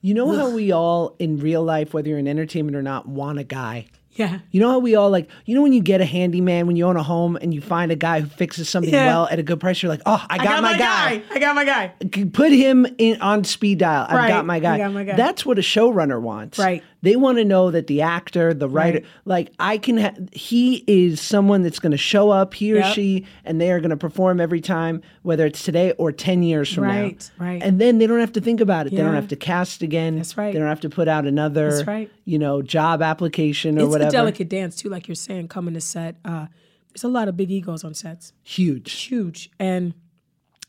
You 0.00 0.14
know 0.14 0.36
how 0.36 0.50
we 0.50 0.70
all 0.72 1.16
in 1.18 1.38
real 1.38 1.62
life, 1.64 1.92
whether 1.92 2.08
you're 2.08 2.18
in 2.18 2.28
entertainment 2.28 2.76
or 2.76 2.82
not, 2.82 3.08
want 3.08 3.38
a 3.38 3.44
guy? 3.44 3.86
Yeah. 4.12 4.38
You 4.50 4.60
know 4.60 4.70
how 4.70 4.78
we 4.78 4.94
all 4.94 5.10
like, 5.10 5.28
you 5.44 5.54
know, 5.54 5.62
when 5.62 5.72
you 5.74 5.82
get 5.82 6.00
a 6.00 6.04
handyman, 6.06 6.66
when 6.66 6.76
you 6.76 6.86
own 6.86 6.96
a 6.96 7.02
home 7.02 7.36
and 7.36 7.52
you 7.52 7.60
find 7.60 7.92
a 7.92 7.96
guy 7.96 8.20
who 8.20 8.26
fixes 8.28 8.66
something 8.68 8.92
Yeah. 8.92 9.06
well 9.08 9.28
at 9.30 9.38
a 9.38 9.42
good 9.42 9.60
price, 9.60 9.82
you're 9.82 9.90
like, 9.90 10.00
oh, 10.06 10.24
I 10.30 10.38
got, 10.38 10.62
my, 10.62 10.78
guy. 10.78 11.22
I 11.30 11.38
got 11.38 11.54
my 11.54 11.64
guy. 11.64 11.88
Put 12.32 12.50
him 12.52 12.86
in 12.98 13.20
on 13.20 13.44
speed 13.44 13.78
dial. 13.78 14.06
I've 14.08 14.16
Right. 14.16 14.28
got 14.28 14.46
my 14.46 14.58
guy. 14.58 14.76
I 14.76 14.78
got 14.78 14.92
my 14.92 15.04
guy. 15.04 15.16
That's 15.16 15.44
what 15.44 15.58
a 15.58 15.62
showrunner 15.62 16.20
wants. 16.20 16.58
Right. 16.58 16.82
They 17.06 17.14
want 17.16 17.38
to 17.38 17.44
know 17.44 17.70
that 17.70 17.86
the 17.86 18.02
actor, 18.02 18.52
the 18.52 18.68
writer, 18.68 18.98
Right. 18.98 19.06
like 19.24 19.52
I 19.60 19.78
can, 19.78 19.96
ha- 19.98 20.14
he 20.32 20.82
is 20.88 21.20
someone 21.20 21.62
that's 21.62 21.78
going 21.78 21.92
to 21.92 21.96
show 21.96 22.30
up, 22.30 22.52
he 22.54 22.72
or 22.72 22.76
Yep. 22.80 22.94
she, 22.94 23.24
and 23.44 23.60
they 23.60 23.70
are 23.70 23.78
going 23.80 23.90
to 23.90 23.96
perform 23.96 24.40
every 24.40 24.60
time, 24.60 25.00
whether 25.22 25.46
it's 25.46 25.62
today 25.62 25.92
or 25.92 26.10
10 26.10 26.42
years 26.42 26.72
from 26.72 26.84
Right, 26.84 27.30
now. 27.38 27.46
right. 27.46 27.62
And 27.62 27.80
then 27.80 27.98
they 27.98 28.06
don't 28.06 28.18
have 28.20 28.32
to 28.32 28.40
think 28.40 28.60
about 28.60 28.86
it. 28.86 28.90
They 28.90 28.96
don't 28.96 29.14
have 29.14 29.28
to 29.28 29.36
cast 29.36 29.82
again. 29.82 30.16
That's 30.16 30.36
right. 30.36 30.52
They 30.52 30.58
don't 30.58 30.68
have 30.68 30.80
to 30.80 30.90
put 30.90 31.06
out 31.08 31.26
another, 31.26 31.70
That's 31.70 31.86
right. 31.86 32.10
you 32.24 32.38
know, 32.38 32.60
job 32.60 33.00
application 33.02 33.78
or 33.78 33.82
It's 33.82 33.90
whatever. 33.90 34.06
It's 34.08 34.14
a 34.14 34.16
delicate 34.18 34.48
dance 34.48 34.76
too, 34.76 34.88
like 34.88 35.06
you're 35.06 35.14
saying. 35.14 35.48
Coming 35.48 35.74
to 35.74 35.80
set, 35.80 36.16
uh, 36.24 36.46
there's 36.92 37.04
a 37.04 37.08
lot 37.08 37.28
of 37.28 37.36
big 37.36 37.50
egos 37.50 37.84
on 37.84 37.94
sets. 37.94 38.32
Huge. 38.42 38.90
huge. 38.92 39.50
And 39.60 39.94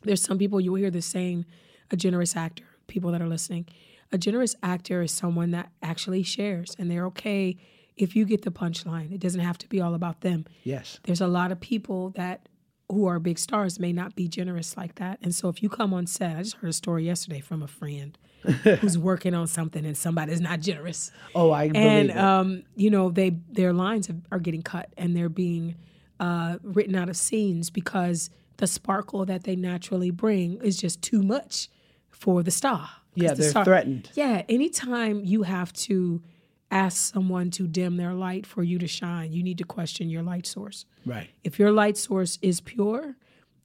there's 0.04 0.22
some 0.22 0.38
people 0.38 0.62
you 0.62 0.72
will 0.72 0.80
hear 0.80 0.92
the 0.92 1.02
saying, 1.02 1.46
a 1.90 1.96
generous 1.96 2.36
actor, 2.36 2.66
people 2.88 3.12
that 3.12 3.22
are 3.22 3.28
listening. 3.28 3.66
A 4.12 4.18
generous 4.18 4.56
actor 4.64 5.02
is 5.02 5.12
someone 5.12 5.52
that 5.52 5.72
actually 5.82 6.24
shares 6.24 6.76
and 6.80 6.90
they're 6.90 7.06
okay 7.08 7.58
if 7.96 8.16
you 8.16 8.26
get 8.26 8.44
the 8.44 8.52
punchline. 8.52 9.12
It 9.12 9.20
doesn't 9.20 9.42
have 9.42 9.58
to 9.60 9.68
be 9.68 9.82
all 9.82 9.94
about 9.94 10.22
them. 10.22 10.46
Yes. 10.64 11.00
There's 11.04 11.22
a 11.22 11.28
lot 11.28 11.52
of 11.52 11.60
people 11.60 12.12
that 12.12 12.48
who 12.90 13.06
are 13.06 13.20
big 13.20 13.38
stars 13.38 13.80
may 13.80 13.92
not 13.92 14.16
be 14.16 14.30
generous 14.30 14.78
like 14.78 14.96
that. 14.96 15.20
And 15.22 15.36
so 15.36 15.50
if 15.50 15.62
you 15.62 15.68
come 15.68 15.94
on 15.94 16.08
set, 16.08 16.38
I 16.38 16.44
just 16.44 16.56
heard 16.58 16.70
a 16.70 16.74
story 16.74 17.06
yesterday 17.06 17.42
from 17.42 17.62
a 17.62 17.68
friend 17.68 18.18
who's 18.64 18.98
working 18.98 19.34
on 19.34 19.48
something 19.48 19.86
and 19.86 19.98
somebody's 19.98 20.40
not 20.40 20.62
generous 20.62 21.12
Oh, 21.36 21.52
I 21.52 21.68
believe 21.68 21.86
and 21.86 22.12
um, 22.12 22.64
you 22.76 22.90
know 22.90 23.10
they 23.10 23.32
their 23.50 23.74
lines 23.74 24.10
are 24.32 24.40
getting 24.40 24.62
cut 24.62 24.94
and 24.96 25.18
they're 25.18 25.28
being 25.28 25.76
uh, 26.20 26.58
written 26.62 26.96
out 26.96 27.10
of 27.10 27.18
scenes 27.18 27.70
because 27.70 28.30
the 28.58 28.68
sparkle 28.68 29.26
that 29.26 29.44
they 29.44 29.56
naturally 29.56 30.12
bring 30.12 30.62
is 30.62 30.78
just 30.78 31.02
too 31.02 31.22
much 31.24 31.68
for 32.10 32.42
the 32.44 32.52
star. 32.52 32.90
Yeah, 33.24 33.34
they're 33.34 33.64
threatened. 33.64 34.10
Yeah, 34.16 34.44
anytime 34.48 35.24
you 35.24 35.44
have 35.44 35.74
to 35.74 36.22
ask 36.70 37.14
someone 37.14 37.50
to 37.52 37.68
dim 37.68 37.98
their 37.98 38.14
light 38.14 38.46
for 38.46 38.64
you 38.64 38.78
to 38.80 38.88
shine, 38.88 39.32
you 39.32 39.42
need 39.44 39.58
to 39.58 39.64
question 39.64 40.10
your 40.10 40.24
light 40.24 40.46
source. 40.46 40.86
right. 41.06 41.30
If 41.44 41.60
your 41.60 41.72
light 41.72 41.98
source 41.98 42.38
is 42.42 42.60
pure, 42.62 43.16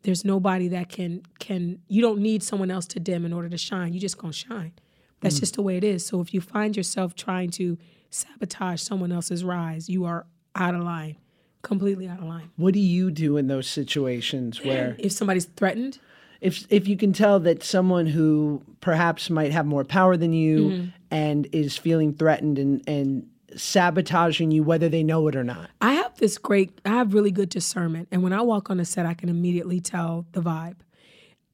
there's 0.03 0.24
nobody 0.24 0.69
that 0.69 0.89
can 0.89 1.23
can 1.39 1.81
you 1.89 2.03
don't 2.03 2.20
need 2.20 2.43
someone 2.43 2.70
else 2.70 2.87
to 2.87 3.01
dim 3.01 3.24
in 3.24 3.33
order 3.33 3.49
to 3.49 3.59
shine. 3.59 3.93
You 3.93 4.01
just 4.01 4.19
gonna 4.19 4.33
shine. 4.33 4.73
That's 5.20 5.37
mm. 5.37 5.41
just 5.41 5.55
the 5.55 5.62
way 5.62 5.77
it 5.77 5.85
is. 5.85 6.05
So 6.05 6.20
if 6.20 6.35
you 6.35 6.41
find 6.41 6.77
yourself 6.77 7.15
trying 7.15 7.51
to 7.53 7.79
sabotage 8.11 8.81
someone 8.81 9.12
else's 9.12 9.45
rise, 9.45 9.89
you 9.89 10.05
are 10.05 10.27
out 10.55 10.74
of 10.74 10.83
line, 10.83 11.16
completely 11.62 12.09
out 12.09 12.19
of 12.19 12.24
line. 12.24 12.51
What 12.57 12.74
do 12.74 12.81
you 12.81 13.11
do 13.11 13.37
in 13.37 13.47
those 13.47 13.69
situations 13.69 14.62
where 14.62 14.97
If 14.99 15.12
somebody's 15.12 15.47
threatened, 15.47 15.99
if 16.43 16.66
if 16.69 16.86
you 16.89 16.97
can 16.97 17.12
tell 17.12 17.40
that 17.40 17.62
someone 17.62 18.06
who 18.06 18.62
perhaps 18.81 19.31
might 19.31 19.52
have 19.52 19.64
more 19.64 19.85
power 19.85 20.16
than 20.16 20.32
you 20.32 20.59
Mm-hmm. 20.69 20.89
and 21.10 21.48
is 21.52 21.78
feeling 21.78 22.12
threatened 22.14 22.59
and 22.59 22.82
and 22.86 23.27
sabotaging 23.56 24.51
you 24.51 24.62
whether 24.62 24.89
they 24.89 25.02
know 25.02 25.28
it 25.28 25.36
or 25.36 25.44
not. 25.44 25.70
I 25.81 25.93
have 25.94 26.16
this 26.16 26.39
great, 26.39 26.81
I 26.86 26.90
have 26.90 27.12
really 27.14 27.31
good 27.31 27.51
discernment. 27.51 28.09
And 28.10 28.23
when 28.23 28.32
I 28.32 28.40
walk 28.40 28.70
on 28.70 28.81
a 28.81 28.85
set, 28.85 29.05
I 29.05 29.14
can 29.14 29.28
immediately 29.28 29.78
tell 29.81 30.27
the 30.32 30.40
vibe. 30.40 30.77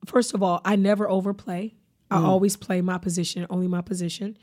First 0.06 0.32
of 0.34 0.42
all, 0.42 0.60
I 0.64 0.76
never 0.76 1.08
overplay. 1.08 1.74
I 2.10 2.22
always 2.22 2.56
play 2.56 2.80
my 2.80 2.98
position, 2.98 3.46
only 3.50 3.66
my 3.68 3.82
position. 3.82 4.38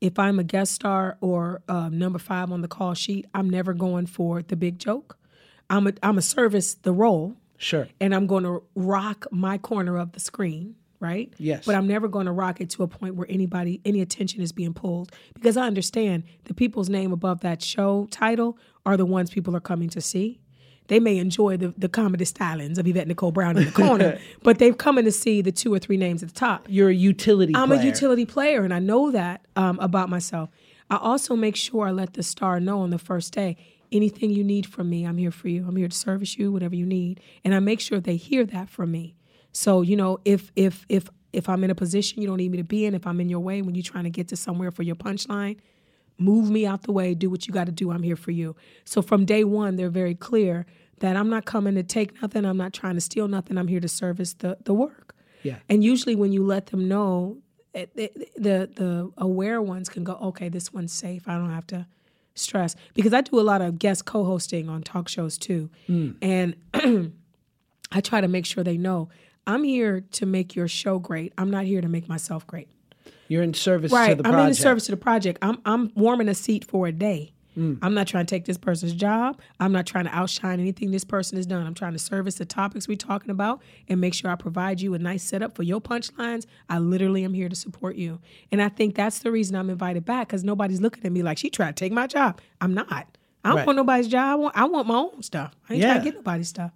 If 0.00 0.18
I'm 0.18 0.38
a 0.38 0.44
guest 0.44 0.72
star 0.72 1.18
or 1.20 1.62
uh, 1.68 1.88
number 1.90 2.18
five 2.20 2.50
on 2.52 2.62
the 2.62 2.68
call 2.68 2.94
sheet, 2.94 3.26
I'm 3.34 3.50
never 3.50 3.74
going 3.74 4.06
for 4.06 4.40
the 4.40 4.56
big 4.56 4.78
joke. 4.78 5.18
I'm 5.68 5.86
a, 5.88 5.92
I'm 6.02 6.16
a 6.16 6.22
service 6.22 6.74
the 6.74 6.92
role, 6.92 7.34
Sure. 7.62 7.86
and 8.00 8.14
I'm 8.14 8.26
going 8.26 8.44
to 8.44 8.62
rock 8.74 9.26
my 9.30 9.58
corner 9.58 9.98
of 9.98 10.12
the 10.12 10.20
screen, 10.20 10.76
right? 10.98 11.30
Yes. 11.36 11.66
But 11.66 11.74
I'm 11.74 11.86
never 11.86 12.08
going 12.08 12.24
to 12.24 12.32
rock 12.32 12.60
it 12.60 12.70
to 12.70 12.82
a 12.82 12.88
point 12.88 13.16
where 13.16 13.26
anybody, 13.30 13.80
any 13.84 14.00
attention 14.00 14.40
is 14.40 14.50
being 14.50 14.72
pulled 14.72 15.12
because 15.34 15.58
I 15.58 15.66
understand 15.66 16.24
the 16.44 16.54
people's 16.54 16.88
name 16.88 17.12
above 17.12 17.40
that 17.40 17.62
show 17.62 18.08
title 18.10 18.56
are 18.86 18.96
the 18.96 19.04
ones 19.04 19.30
people 19.30 19.54
are 19.54 19.60
coming 19.60 19.90
to 19.90 20.00
see. 20.00 20.40
they 20.88 20.98
may 20.98 21.18
enjoy 21.18 21.56
the, 21.58 21.74
the 21.76 21.88
comedy 21.88 22.24
stylings 22.24 22.78
of 22.78 22.86
Yvette 22.86 23.06
Nicole 23.06 23.30
Brown 23.30 23.56
in 23.58 23.66
the 23.66 23.70
corner, 23.86 24.18
but 24.42 24.58
they've 24.58 24.76
come 24.78 24.96
in 24.98 25.04
to 25.04 25.12
see 25.12 25.42
the 25.42 25.52
two 25.52 25.72
or 25.72 25.78
three 25.78 25.98
names 25.98 26.22
at 26.22 26.30
the 26.30 26.34
top. 26.34 26.64
You're 26.66 26.88
a 26.88 26.94
utility 26.94 27.52
I'm 27.54 27.68
player. 27.68 27.80
a 27.80 27.84
utility 27.84 28.24
player, 28.26 28.64
and 28.64 28.72
I 28.72 28.78
know 28.78 29.10
that 29.12 29.42
um, 29.54 29.78
about 29.80 30.08
myself. 30.08 30.48
I 30.88 30.96
also 30.96 31.36
make 31.36 31.54
sure 31.56 31.86
I 31.86 31.92
let 31.92 32.14
the 32.14 32.22
star 32.24 32.58
know 32.58 32.80
on 32.80 32.90
the 32.90 32.98
first 32.98 33.32
day 33.34 33.56
anything 33.92 34.30
you 34.30 34.44
need 34.44 34.66
from 34.66 34.88
me, 34.90 35.04
I'm 35.04 35.16
here 35.16 35.30
for 35.30 35.48
you. 35.48 35.64
I'm 35.66 35.76
here 35.76 35.88
to 35.88 35.96
service 35.96 36.36
you, 36.38 36.52
whatever 36.52 36.74
you 36.74 36.86
need, 36.86 37.20
and 37.44 37.54
I 37.54 37.58
make 37.60 37.80
sure 37.80 38.00
they 38.00 38.16
hear 38.16 38.44
that 38.46 38.68
from 38.68 38.90
me. 38.90 39.14
So 39.52 39.82
you 39.82 39.96
know, 39.96 40.18
if 40.24 40.50
if 40.56 40.84
if 40.88 41.08
if 41.32 41.48
I'm 41.48 41.62
in 41.64 41.70
a 41.70 41.74
position 41.74 42.20
you 42.22 42.28
don't 42.28 42.38
need 42.38 42.50
me 42.50 42.58
to 42.58 42.64
be 42.64 42.84
in, 42.86 42.94
if 42.94 43.06
I'm 43.06 43.20
in 43.20 43.28
your 43.28 43.40
way 43.40 43.62
when 43.62 43.74
you're 43.74 43.82
trying 43.84 44.04
to 44.04 44.10
get 44.10 44.28
to 44.28 44.36
somewhere 44.36 44.70
for 44.70 44.82
your 44.82 44.96
punchline, 44.96 45.58
move 46.18 46.50
me 46.50 46.66
out 46.66 46.82
the 46.82 46.92
way. 46.92 47.14
Do 47.14 47.30
what 47.30 47.46
you 47.46 47.52
got 47.54 47.66
to 47.66 47.72
do. 47.72 47.90
I'm 47.90 48.02
here 48.02 48.16
for 48.16 48.30
you. 48.30 48.56
So 48.84 49.02
from 49.02 49.24
day 49.24 49.44
one, 49.44 49.76
they're 49.76 49.90
very 49.90 50.14
clear 50.14 50.66
that 51.00 51.16
I'm 51.16 51.30
not 51.30 51.44
coming 51.46 51.74
to 51.76 51.82
take 51.82 52.20
nothing. 52.20 52.44
I'm 52.44 52.56
not 52.56 52.72
trying 52.72 52.94
to 52.94 53.00
steal 53.00 53.26
nothing. 53.28 53.56
I'm 53.58 53.68
here 53.68 53.80
to 53.80 53.88
service 53.88 54.34
the 54.34 54.56
the 54.64 54.74
work. 54.74 55.14
Yeah. 55.42 55.56
And 55.68 55.82
usually, 55.82 56.14
when 56.16 56.32
you 56.32 56.44
let 56.44 56.66
them 56.66 56.86
know, 56.88 57.38
it, 57.74 57.90
it- 57.94 58.32
the 58.36 58.68
the 58.74 59.10
aware 59.16 59.60
ones 59.62 59.88
can 59.88 60.04
go, 60.04 60.14
okay, 60.14 60.48
this 60.48 60.72
one's 60.72 60.92
safe. 60.92 61.26
I 61.28 61.36
don't 61.38 61.50
have 61.50 61.66
to 61.68 61.86
stress 62.34 62.76
because 62.94 63.12
I 63.12 63.20
do 63.20 63.38
a 63.38 63.42
lot 63.42 63.60
of 63.60 63.78
guest 63.78 64.04
co-hosting 64.04 64.68
on 64.68 64.82
talk 64.82 65.08
shows 65.08 65.38
too, 65.38 65.70
mm. 65.88 66.16
and 66.22 66.54
I 67.92 68.00
try 68.00 68.20
to 68.20 68.28
make 68.28 68.46
sure 68.46 68.62
they 68.64 68.78
know 68.78 69.08
I'm 69.46 69.64
here 69.64 70.02
to 70.12 70.26
make 70.26 70.54
your 70.54 70.68
show 70.68 70.98
great. 70.98 71.32
I'm 71.36 71.50
not 71.50 71.64
here 71.64 71.80
to 71.80 71.88
make 71.88 72.08
myself 72.08 72.46
great. 72.46 72.68
You're 73.28 73.42
in 73.42 73.54
service 73.54 73.90
to 73.90 73.96
Right. 73.96 74.10
I'm 74.10 74.22
project. 74.22 74.48
in 74.48 74.54
service 74.54 74.86
to 74.86 74.92
the 74.92 74.96
project. 74.96 75.38
I'm 75.42 75.58
I'm 75.64 75.92
warming 75.94 76.28
a 76.28 76.34
seat 76.34 76.64
for 76.64 76.86
a 76.86 76.92
day. 76.92 77.32
I'm 77.56 77.94
not 77.94 78.06
trying 78.06 78.24
to 78.26 78.30
take 78.34 78.44
this 78.46 78.56
person's 78.56 78.92
job. 78.94 79.38
I'm 79.58 79.72
not 79.72 79.84
trying 79.86 80.04
to 80.04 80.14
outshine 80.14 80.60
anything 80.60 80.90
this 80.92 81.04
person 81.04 81.36
has 81.36 81.46
done. 81.46 81.66
I'm 81.66 81.74
trying 81.74 81.92
to 81.92 81.98
service 81.98 82.36
the 82.36 82.44
topics 82.44 82.88
we're 82.88 82.96
talking 82.96 83.30
about 83.30 83.60
and 83.88 84.00
make 84.00 84.14
sure 84.14 84.30
I 84.30 84.36
provide 84.36 84.80
you 84.80 84.94
a 84.94 84.98
nice 84.98 85.22
setup 85.24 85.54
for 85.56 85.62
your 85.62 85.80
punchlines. 85.80 86.46
I 86.68 86.78
literally 86.78 87.24
am 87.24 87.34
here 87.34 87.48
to 87.48 87.56
support 87.56 87.96
you. 87.96 88.20
And 88.50 88.62
I 88.62 88.68
think 88.70 88.94
that's 88.94 89.18
the 89.18 89.30
reason 89.30 89.56
I'm 89.56 89.68
invited 89.68 90.04
back 90.04 90.28
because 90.28 90.42
nobody's 90.44 90.80
looking 90.80 91.04
at 91.04 91.12
me 91.12 91.22
like 91.22 91.36
she 91.38 91.50
tried 91.50 91.76
to 91.76 91.84
take 91.84 91.92
my 91.92 92.06
job. 92.06 92.40
I'm 92.60 92.72
not. 92.72 92.90
I 92.90 93.04
don't 93.44 93.56
Right. 93.56 93.66
want 93.66 93.76
nobody's 93.76 94.08
job. 94.08 94.22
I 94.30 94.34
want, 94.36 94.56
I 94.56 94.64
want 94.64 94.86
my 94.86 94.96
own 94.96 95.22
stuff. 95.22 95.54
I 95.68 95.74
ain't 95.74 95.82
trying 95.82 95.98
to 96.00 96.04
get 96.04 96.14
nobody's 96.14 96.48
stuff. 96.48 96.70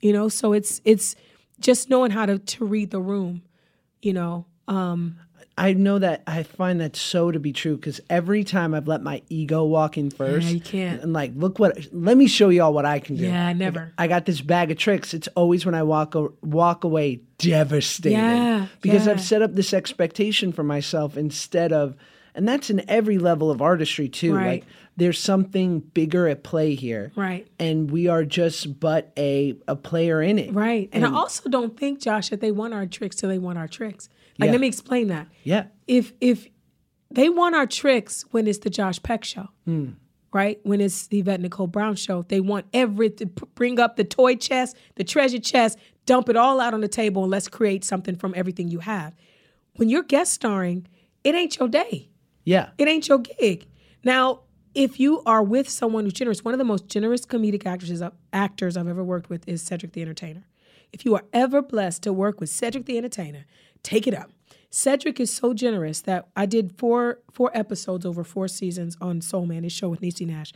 You 0.00 0.12
know, 0.12 0.28
so 0.28 0.52
it's 0.52 0.80
it's 0.84 1.16
just 1.60 1.88
knowing 1.90 2.10
how 2.10 2.26
to 2.26 2.38
to 2.38 2.64
read 2.64 2.90
the 2.90 3.00
room, 3.00 3.42
you 4.02 4.12
know. 4.12 4.46
Um, 4.68 5.18
I 5.58 5.72
know 5.72 5.98
that 5.98 6.22
I 6.26 6.44
find 6.44 6.80
that 6.80 6.94
so 6.94 7.32
to 7.32 7.40
be 7.40 7.52
true 7.52 7.76
because 7.76 8.00
every 8.08 8.44
time 8.44 8.74
I've 8.74 8.86
let 8.86 9.02
my 9.02 9.22
ego 9.28 9.64
walk 9.64 9.98
in 9.98 10.10
first, 10.10 10.46
yeah, 10.46 10.52
you 10.52 10.60
can't. 10.60 11.02
And 11.02 11.12
like, 11.12 11.32
look 11.34 11.58
what, 11.58 11.76
let 11.92 12.16
me 12.16 12.28
show 12.28 12.48
y'all 12.48 12.72
what 12.72 12.86
I 12.86 13.00
can 13.00 13.16
do. 13.16 13.24
Yeah, 13.26 13.48
Like, 13.48 13.56
never. 13.56 13.92
I 13.98 14.06
got 14.06 14.24
this 14.24 14.40
bag 14.40 14.70
of 14.70 14.78
tricks. 14.78 15.12
It's 15.12 15.28
always 15.28 15.66
when 15.66 15.74
I 15.74 15.82
walk 15.82 16.14
walk 16.42 16.84
away 16.84 17.22
devastated. 17.38 18.16
Yeah, 18.16 18.66
because 18.80 19.06
yeah. 19.06 19.12
I've 19.12 19.20
set 19.20 19.42
up 19.42 19.54
this 19.54 19.74
expectation 19.74 20.52
for 20.52 20.62
myself 20.62 21.16
instead 21.16 21.72
of, 21.72 21.96
and 22.36 22.46
that's 22.46 22.70
in 22.70 22.88
every 22.88 23.18
level 23.18 23.50
of 23.50 23.60
artistry 23.60 24.08
too. 24.08 24.36
Right. 24.36 24.46
Like, 24.46 24.64
there's 24.96 25.18
something 25.18 25.78
bigger 25.78 26.26
at 26.26 26.42
play 26.42 26.74
here, 26.74 27.12
Right. 27.14 27.46
And 27.60 27.88
we 27.88 28.08
are 28.08 28.24
just 28.24 28.80
but 28.80 29.12
a 29.16 29.56
a 29.68 29.76
player 29.76 30.20
in 30.20 30.38
it, 30.38 30.52
Right. 30.52 30.88
And, 30.92 31.04
I 31.06 31.12
also 31.12 31.48
don't 31.48 31.76
think, 31.76 32.00
Josh, 32.00 32.30
that 32.30 32.40
they 32.40 32.50
want 32.50 32.74
our 32.74 32.86
tricks 32.86 33.16
till 33.16 33.28
they 33.28 33.38
want 33.38 33.58
our 33.58 33.68
tricks. 33.68 34.08
Like, 34.38 34.48
Yeah. 34.48 34.52
let 34.52 34.60
me 34.60 34.66
explain 34.66 35.08
that. 35.08 35.28
Yeah. 35.44 35.64
If 35.86 36.12
if 36.20 36.48
they 37.10 37.28
want 37.28 37.54
our 37.54 37.66
tricks 37.66 38.24
when 38.30 38.46
it's 38.46 38.58
the 38.58 38.70
Josh 38.70 39.02
Peck 39.02 39.24
show, 39.24 39.48
hmm. 39.64 39.90
right? 40.32 40.60
When 40.62 40.80
it's 40.80 41.06
the 41.06 41.20
Yvette 41.20 41.40
Nicole 41.40 41.66
Brown 41.66 41.96
show, 41.96 42.22
they 42.22 42.40
want 42.40 42.66
every 42.72 43.10
to 43.10 43.26
bring 43.26 43.80
up 43.80 43.96
the 43.96 44.04
toy 44.04 44.36
chest, 44.36 44.76
the 44.96 45.04
treasure 45.04 45.38
chest, 45.38 45.78
dump 46.06 46.28
it 46.28 46.36
all 46.36 46.60
out 46.60 46.74
on 46.74 46.80
the 46.80 46.88
table, 46.88 47.22
and 47.22 47.30
let's 47.30 47.48
create 47.48 47.84
something 47.84 48.16
from 48.16 48.34
everything 48.36 48.68
you 48.68 48.80
have. 48.80 49.14
When 49.76 49.88
you're 49.88 50.02
guest 50.02 50.32
starring, 50.34 50.86
it 51.24 51.34
ain't 51.34 51.58
your 51.58 51.68
day. 51.68 52.10
Yeah. 52.44 52.70
It 52.78 52.88
ain't 52.88 53.08
your 53.08 53.18
gig. 53.18 53.66
Now, 54.04 54.40
if 54.74 55.00
you 55.00 55.22
are 55.26 55.42
with 55.42 55.68
someone 55.68 56.04
who's 56.04 56.12
generous, 56.12 56.44
one 56.44 56.54
of 56.54 56.58
the 56.58 56.64
most 56.64 56.88
generous 56.88 57.26
comedic 57.26 57.66
actresses 57.66 58.00
uh, 58.00 58.10
actors 58.32 58.76
I've 58.76 58.88
ever 58.88 59.02
worked 59.02 59.28
with 59.28 59.46
is 59.48 59.62
Cedric 59.62 59.92
the 59.92 60.02
Entertainer. 60.02 60.44
If 60.92 61.04
you 61.04 61.14
are 61.14 61.24
ever 61.32 61.62
blessed 61.62 62.02
to 62.04 62.12
work 62.12 62.40
with 62.40 62.50
Cedric 62.50 62.86
the 62.86 62.98
Entertainer, 62.98 63.46
take 63.82 64.06
it 64.06 64.14
up. 64.14 64.30
Cedric 64.70 65.18
is 65.18 65.32
so 65.34 65.54
generous 65.54 66.00
that 66.02 66.28
I 66.36 66.44
did 66.46 66.76
four 66.76 67.20
four 67.32 67.50
episodes 67.54 68.04
over 68.04 68.22
four 68.24 68.48
seasons 68.48 68.96
on 69.00 69.20
Soul 69.20 69.46
Man, 69.46 69.62
his 69.62 69.72
show 69.72 69.88
with 69.88 70.00
Niecy 70.00 70.26
Nash. 70.26 70.52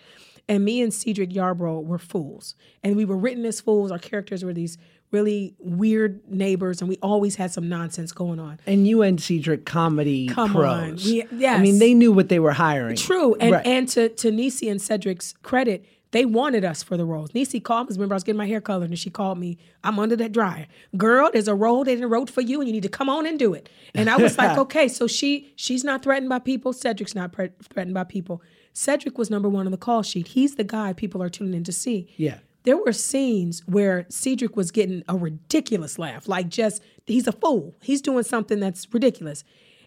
And 0.49 0.65
me 0.65 0.83
and 0.83 0.93
Cedric 0.93 1.31
Yarbrough 1.31 1.85
were 1.85 1.99
fools. 1.99 2.55
And 2.83 2.97
we 2.97 3.05
were 3.05 3.17
written 3.17 3.45
as 3.47 3.61
fools. 3.61 3.91
Our 3.93 3.99
characters 3.99 4.45
were 4.45 4.53
these 4.53 4.77
really 5.13 5.55
weird 5.59 6.21
neighbors, 6.29 6.81
and 6.81 6.89
we 6.89 6.97
always 7.01 7.37
had 7.37 7.53
some 7.53 7.69
nonsense 7.69 8.13
going 8.13 8.41
on. 8.41 8.59
And 8.67 8.87
you 8.89 9.03
and 9.03 9.21
Cedric 9.21 9.65
comedy 9.67 10.27
Come 10.27 10.53
pros. 10.53 11.07
on. 11.07 11.31
We- 11.31 11.47
I 11.47 11.61
mean, 11.61 11.79
they 11.79 11.95
knew 11.95 12.11
what 12.13 12.29
they 12.29 12.39
were 12.41 12.53
hiring. 12.53 12.97
True, 12.97 13.35
and 13.37 13.53
Right. 13.53 13.67
and 13.67 13.89
to 13.91 14.09
to 14.09 14.31
Niecy 14.31 14.71
and 14.71 14.81
Cedric's 14.83 15.35
credit, 15.43 15.85
they 16.13 16.27
wanted 16.27 16.65
us 16.65 16.83
for 16.83 16.97
the 16.97 17.05
roles. 17.05 17.31
Niecy 17.31 17.63
called 17.63 17.89
me. 17.89 17.95
Remember, 17.95 18.15
I 18.15 18.17
was 18.17 18.25
getting 18.25 18.39
my 18.39 18.47
hair 18.47 18.61
colored, 18.61 18.91
and 18.91 18.99
she 18.99 19.11
called 19.11 19.39
me. 19.39 19.59
I'm 19.83 19.99
under 19.99 20.15
that 20.17 20.33
dryer, 20.33 20.67
girl. 20.97 21.31
There's 21.33 21.49
a 21.49 21.55
role 21.55 21.85
they 21.85 21.95
didn't 21.95 22.11
wrote 22.11 22.31
for 22.31 22.43
you, 22.43 22.61
and 22.61 22.69
you 22.69 22.73
need 22.73 22.83
to 22.85 22.89
come 22.89 23.09
on 23.09 23.27
and 23.27 23.39
do 23.39 23.55
it. 23.55 23.69
And 23.95 24.09
I 24.09 24.17
was 24.17 24.39
like, 24.39 24.57
okay. 24.65 24.89
So 24.89 25.07
she 25.07 25.53
she's 25.57 25.83
not 25.83 26.03
threatened 26.03 26.29
by 26.29 26.39
people. 26.39 26.73
Cedric's 26.73 27.15
not 27.15 27.33
pre- 27.33 27.51
threatened 27.63 27.95
by 27.95 28.05
people. 28.05 28.43
Cedric 28.75 29.19
was 29.19 29.31
number 29.31 29.49
one 29.49 29.67
on 29.67 29.73
the 29.73 29.79
call 29.79 30.03
sheet. 30.03 30.29
He's 30.29 30.55
the 30.55 30.65
guy 30.65 30.93
people 30.93 31.23
are 31.23 31.29
tuning 31.29 31.55
in 31.55 31.65
to 31.65 31.73
see. 31.73 32.09
Yeah. 32.17 32.39
There 32.65 32.77
were 32.77 32.93
scenes 32.93 33.63
where 33.67 34.07
Cedric 34.09 34.55
was 34.55 34.71
getting 34.71 35.03
a 35.09 35.17
ridiculous 35.17 35.99
laugh, 35.99 36.29
like 36.29 36.49
just 36.49 36.83
he's 37.07 37.27
a 37.27 37.33
fool. 37.33 37.75
He's 37.83 38.01
doing 38.01 38.23
something 38.23 38.61
that's 38.61 38.87
ridiculous. 38.93 39.45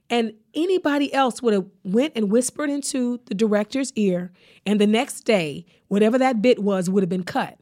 And 0.09 0.33
anybody 0.53 1.13
else 1.13 1.41
would 1.41 1.53
have 1.53 1.65
went 1.83 2.13
and 2.15 2.31
whispered 2.31 2.69
into 2.69 3.19
the 3.25 3.33
director's 3.33 3.91
ear, 3.95 4.31
and 4.65 4.79
the 4.79 4.87
next 4.87 5.21
day, 5.21 5.65
whatever 5.87 6.17
that 6.17 6.41
bit 6.41 6.59
was 6.59 6.89
would 6.89 7.01
have 7.01 7.09
been 7.09 7.23
cut. 7.23 7.57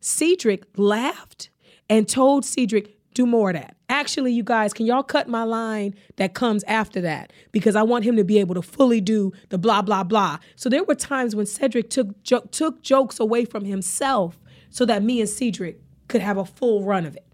Cedric 0.00 0.64
laughed 0.76 1.50
and 1.88 2.08
told 2.08 2.44
Cedric, 2.44 2.98
do 3.14 3.26
more 3.26 3.50
of 3.50 3.54
that. 3.54 3.76
Actually, 3.88 4.32
you 4.32 4.42
guys, 4.42 4.74
can 4.74 4.86
y'all 4.86 5.04
cut 5.04 5.28
my 5.28 5.44
line 5.44 5.94
that 6.16 6.34
comes 6.34 6.64
after 6.64 7.00
that? 7.00 7.32
Because 7.52 7.76
I 7.76 7.82
want 7.82 8.04
him 8.04 8.16
to 8.16 8.24
be 8.24 8.38
able 8.38 8.56
to 8.56 8.62
fully 8.62 9.00
do 9.00 9.32
the 9.50 9.58
blah, 9.58 9.82
blah, 9.82 10.02
blah. 10.02 10.38
So 10.56 10.68
there 10.68 10.82
were 10.82 10.96
times 10.96 11.36
when 11.36 11.46
Cedric 11.46 11.90
took, 11.90 12.22
jo- 12.24 12.46
took 12.50 12.82
jokes 12.82 13.20
away 13.20 13.44
from 13.44 13.64
himself 13.64 14.40
so 14.68 14.84
that 14.86 15.04
me 15.04 15.20
and 15.20 15.28
Cedric 15.28 15.80
could 16.08 16.22
have 16.22 16.36
a 16.36 16.44
full 16.44 16.82
run 16.82 17.06
of 17.06 17.14
it. 17.14 17.33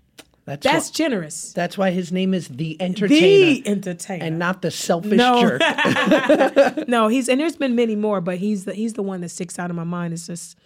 That's 0.51 0.65
That's 0.65 0.91
wh- 0.91 0.95
generous. 0.95 1.53
that's 1.53 1.79
why 1.79 1.91
his 1.91 2.11
name 2.13 2.35
is 2.35 2.49
the 2.49 2.77
entertainer 2.81 3.21
The 3.21 3.63
entertainer. 3.69 4.25
and 4.25 4.39
not 4.39 4.63
the 4.63 4.71
selfish 4.71 5.13
No. 5.17 5.41
jerk. 5.43 5.63
no, 6.89 7.09
he's 7.09 7.29
and 7.29 7.41
there's 7.41 7.57
been 7.57 7.75
many 7.75 7.95
more, 7.97 8.21
but 8.21 8.39
he's 8.39 8.65
the 8.65 8.75
he's 8.75 8.95
the 8.95 9.03
one 9.03 9.21
that 9.21 9.29
sticks 9.31 9.59
out 9.59 9.71
in 9.71 9.77
my 9.77 9.85
mind. 9.85 10.13
Is 10.15 10.27
just 10.27 10.57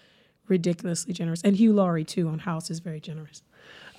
ridiculously 0.49 1.13
generous, 1.13 1.43
and 1.43 1.57
Hugh 1.57 1.73
Laurie 1.73 2.05
too 2.05 2.29
on 2.29 2.41
House 2.41 2.71
is 2.71 2.81
very 2.81 3.01
generous. 3.01 3.43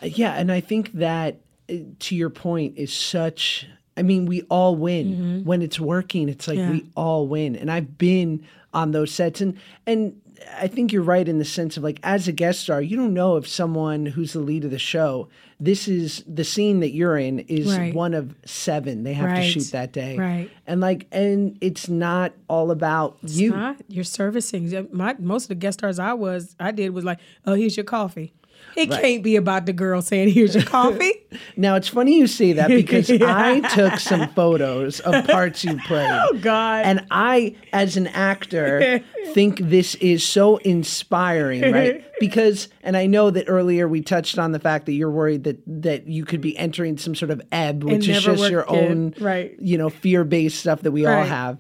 yeah, 0.02 0.34
and 0.34 0.52
I 0.52 0.60
think 0.62 0.92
that 0.94 1.38
uh, 1.70 1.74
to 2.00 2.16
your 2.16 2.30
point 2.30 2.78
is 2.78 2.92
such. 2.94 3.68
I 3.98 4.02
mean, 4.02 4.26
we 4.26 4.42
all 4.50 4.76
win 4.76 5.44
when 5.46 5.62
it's 5.62 5.80
working. 5.80 6.28
It's 6.28 6.48
like 6.50 6.58
Mm-hmm. 6.60 6.74
Yeah. 6.76 6.82
we 6.84 6.90
all 6.96 7.28
win, 7.28 7.56
and 7.56 7.72
I've 7.72 7.98
been 7.98 8.46
on 8.74 8.92
those 8.92 9.12
sets, 9.12 9.40
and 9.42 9.58
and 9.88 10.20
I 10.60 10.68
think 10.68 10.92
you're 10.94 11.02
right 11.04 11.28
in 11.28 11.38
the 11.40 11.46
sense 11.46 11.78
of 11.78 11.84
like 11.84 12.00
as 12.04 12.28
a 12.28 12.32
guest 12.32 12.62
star, 12.62 12.82
you 12.82 12.98
don't 12.98 13.14
know 13.14 13.38
if 13.38 13.48
someone 13.48 14.06
who's 14.06 14.34
the 14.34 14.40
lead 14.40 14.66
of 14.66 14.72
the 14.72 14.80
show. 14.80 15.28
This 15.60 15.88
is 15.88 16.24
the 16.28 16.44
scene 16.44 16.82
that 16.82 16.92
you're 16.92 17.18
in 17.18 17.40
is 17.40 17.78
Right. 17.78 17.94
one 17.96 18.14
of 18.14 18.36
seven 18.46 19.04
they 19.04 19.14
have 19.14 19.36
to 19.36 19.42
shoot 19.44 19.72
that 19.72 19.94
day, 19.94 20.18
Right. 20.18 20.50
And 20.68 20.82
like, 20.82 21.08
and 21.12 21.58
it's 21.62 21.88
not 21.88 22.34
all 22.50 22.72
about 22.72 23.18
you. 23.22 23.52
Not 23.52 23.78
you're 23.88 24.04
servicing. 24.04 24.88
My 24.92 25.16
most 25.20 25.44
of 25.46 25.50
the 25.50 25.56
guest 25.56 25.80
stars 25.80 25.98
I 26.00 26.14
was 26.14 26.56
I 26.60 26.72
did 26.72 26.90
was 26.90 27.06
like, 27.06 27.20
oh, 27.46 27.54
here's 27.54 27.78
your 27.78 27.86
coffee. 27.86 28.34
It 28.76 28.90
can't 28.90 29.24
be 29.24 29.36
about 29.36 29.66
the 29.66 29.74
girl 29.74 30.02
saying, 30.02 30.30
"Here's 30.30 30.56
your 30.56 30.64
coffee." 30.64 31.14
Now 31.58 31.76
it's 31.76 31.90
funny 31.90 32.18
you 32.18 32.28
say 32.28 32.54
that 32.54 32.68
because 32.70 33.10
I 33.12 33.60
took 33.74 34.00
some 34.00 34.30
photos 34.30 35.02
of 35.02 35.28
parts 35.28 35.66
you 35.66 35.78
played. 35.80 36.10
Oh 36.28 36.38
God. 36.40 36.86
And 36.86 37.06
I, 37.12 37.56
as 37.74 37.98
an 37.98 38.08
actor, 38.08 39.04
think 39.34 39.60
this 39.60 39.96
is 39.96 40.24
so 40.24 40.58
inspiring, 40.58 41.74
right? 41.74 42.06
Because, 42.20 42.70
and 42.84 42.96
I 42.96 43.06
know 43.08 43.32
that 43.32 43.46
earlier 43.50 43.88
we 43.88 44.02
touched 44.02 44.40
on 44.40 44.54
the 44.54 44.60
fact 44.60 44.86
that 44.86 44.94
you're 44.94 45.12
worried 45.12 45.44
that 45.44 45.60
that 45.68 46.08
you 46.08 46.24
could 46.24 46.40
be 46.42 46.58
entering 46.58 46.98
some 46.98 47.16
sort 47.16 47.32
of 47.32 47.42
ebb, 47.52 47.84
which 47.84 48.08
is 48.08 48.24
just 48.24 48.50
your 48.50 48.64
in. 48.70 48.92
own, 48.92 49.14
Right. 49.20 49.56
You 49.60 49.78
know, 49.78 49.90
fear-based 49.90 50.58
stuff 50.58 50.82
that 50.82 50.92
we 50.92 51.06
all 51.06 51.24
have, 51.24 51.58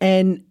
and. 0.00 0.44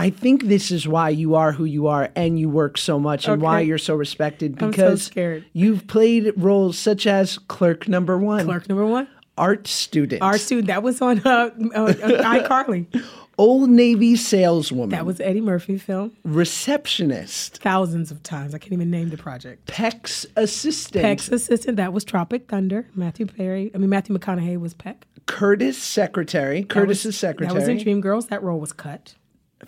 I 0.00 0.08
think 0.10 0.44
this 0.44 0.70
is 0.70 0.88
why 0.88 1.10
you 1.10 1.34
are 1.34 1.52
who 1.52 1.64
you 1.66 1.86
are 1.88 2.10
and 2.16 2.38
you 2.38 2.48
work 2.48 2.78
so 2.78 2.98
much 2.98 3.28
and 3.28 3.42
why 3.42 3.60
you're 3.60 3.76
so 3.78 3.94
respected 3.94 4.58
so 4.58 4.68
because 4.70 5.02
scared. 5.02 5.44
you've 5.52 5.86
played 5.86 6.32
roles 6.36 6.78
such 6.78 7.06
as 7.06 7.38
clerk 7.38 7.86
number 7.88 8.16
one 8.16 8.44
Clerk 8.46 8.68
number 8.68 8.86
one. 8.86 9.06
art 9.36 9.66
student, 9.66 10.22
Our 10.22 10.38
student 10.38 10.68
that 10.68 10.82
was 10.82 11.00
on 11.02 11.20
uh, 11.24 11.50
uh, 11.74 11.78
uh, 11.78 11.92
iCarly. 12.38 12.86
Old 13.38 13.70
Navy 13.70 14.16
saleswoman, 14.16 14.90
That 14.90 15.06
was 15.06 15.18
Eddie 15.20 15.40
Murphy 15.40 15.78
film. 15.78 16.12
receptionist, 16.24 17.62
Thousands 17.62 18.10
of 18.10 18.22
times. 18.22 18.54
I 18.54 18.58
can't 18.58 18.72
even 18.74 18.90
name 18.90 19.08
the 19.10 19.16
project. 19.16 19.66
Peck's 19.66 20.26
assistant, 20.36 21.02
Peck's 21.02 21.28
assistant. 21.28 21.76
That 21.78 21.92
was 21.92 22.04
Tropic 22.04 22.48
Thunder. 22.48 22.86
Matthew 22.94 23.26
Perry. 23.26 23.70
I 23.74 23.78
mean 23.78 23.88
Matthew 23.90 24.16
McConaughey 24.16 24.58
was 24.60 24.74
Peck. 24.74 25.06
Curtis 25.26 25.78
secretary, 25.78 26.64
Curtis's 26.64 27.06
was- 27.06 27.16
secretary, 27.18 27.48
That 27.60 27.60
was 27.60 27.68
in 27.68 27.78
Dreamgirls. 27.78 28.28
That 28.28 28.42
role 28.42 28.60
was 28.60 28.72
cut. 28.72 29.14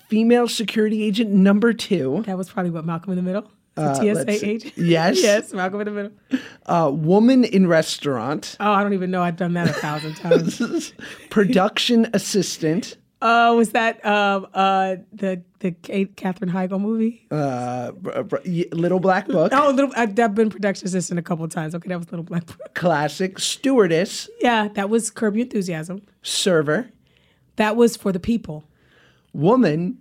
Female 0.09 0.49
security 0.49 1.03
agent 1.03 1.31
number 1.31 1.73
two, 1.73 2.23
That 2.27 2.39
was 2.39 2.49
probably 2.51 2.71
what 2.71 2.85
Malcolm 2.85 3.13
in 3.13 3.17
the 3.17 3.23
Middle. 3.23 3.51
The 3.75 3.83
Uh, 3.83 3.95
TSA 3.95 4.45
agent. 4.47 4.73
Yes. 4.77 5.23
yes, 5.23 5.53
Malcolm 5.55 5.81
in 5.81 5.87
the 5.87 5.91
Middle. 5.93 6.13
uh, 6.67 6.91
woman 6.93 7.45
in 7.45 7.67
restaurant, 7.67 8.57
Oh, 8.61 8.71
I 8.73 8.83
don't 8.83 8.93
even 8.93 9.11
know. 9.11 9.23
I've 9.23 9.37
done 9.37 9.55
that 9.55 9.69
a 9.69 9.73
thousand 9.73 10.15
times. 10.17 10.93
production 11.31 12.09
assistant, 12.13 12.97
Oh, 13.25 13.57
was 13.57 13.71
that 13.71 14.05
um, 14.05 14.49
uh, 14.53 14.97
the 15.13 15.43
the 15.61 15.71
Kate, 15.71 16.17
Katherine 16.17 16.51
Heigl 16.51 16.81
movie? 16.81 17.25
uh, 17.31 17.93
br- 17.93 18.23
br- 18.23 18.37
Little 18.73 18.99
Black 18.99 19.29
Book, 19.29 19.53
Oh, 19.55 19.71
little. 19.71 19.93
I've, 19.97 20.19
I've 20.19 20.35
been 20.35 20.51
production 20.51 20.87
assistant 20.89 21.21
a 21.21 21.23
couple 21.23 21.45
of 21.45 21.53
times. 21.53 21.73
Okay, 21.75 21.89
that 21.89 21.99
was 21.99 22.11
Little 22.11 22.25
Black 22.25 22.47
Book. 22.47 22.75
classic 22.75 23.39
stewardess, 23.39 24.29
Yeah, 24.41 24.69
that 24.75 24.91
was 24.91 25.09
Curb 25.11 25.37
Your 25.37 25.45
Enthusiasm. 25.45 26.03
server, 26.23 26.91
That 27.57 27.77
was 27.77 27.97
for 27.97 28.11
the 28.13 28.19
people. 28.21 28.65
Woman, 29.33 29.99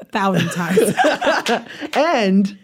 A 0.00 0.04
thousand 0.04 0.48
times. 0.50 0.94
and 1.94 2.58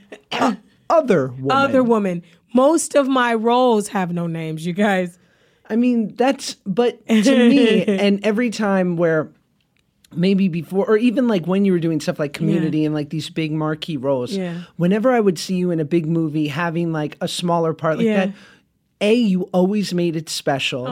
other 0.91 1.29
woman. 1.29 1.51
Other 1.51 1.83
woman. 1.83 2.23
Most 2.55 2.95
of 2.95 3.09
my 3.09 3.35
roles 3.35 3.89
have 3.89 4.13
no 4.13 4.27
names, 4.27 4.65
you 4.65 4.73
guys. 4.73 5.19
I 5.69 5.77
mean, 5.77 6.15
that's, 6.15 6.55
but 6.67 7.05
to 7.09 7.49
me, 7.49 7.85
and 7.87 8.25
every 8.25 8.51
time 8.51 8.97
where 8.97 9.31
maybe 10.15 10.47
before, 10.49 10.87
or 10.87 10.97
even 10.97 11.27
like 11.27 11.47
when 11.47 11.65
you 11.65 11.73
were 11.73 11.79
doing 11.81 12.01
stuff 12.01 12.19
like 12.21 12.33
community 12.33 12.85
and 12.85 12.95
like 12.95 13.11
these 13.11 13.31
big 13.31 13.51
marquee 13.51 13.97
roles, 13.97 14.33
Yeah. 14.33 14.63
whenever 14.77 15.11
I 15.11 15.19
would 15.19 15.39
see 15.39 15.57
you 15.57 15.71
in 15.73 15.81
a 15.81 15.85
big 15.85 16.07
movie 16.07 16.47
having 16.49 16.93
like 16.93 17.17
a 17.21 17.27
smaller 17.27 17.73
part 17.75 17.97
like 17.97 18.07
Yeah. 18.07 18.27
that, 18.27 18.35
A, 19.01 19.15
you 19.15 19.49
always 19.53 19.93
made 19.93 20.15
it 20.15 20.29
special. 20.29 20.87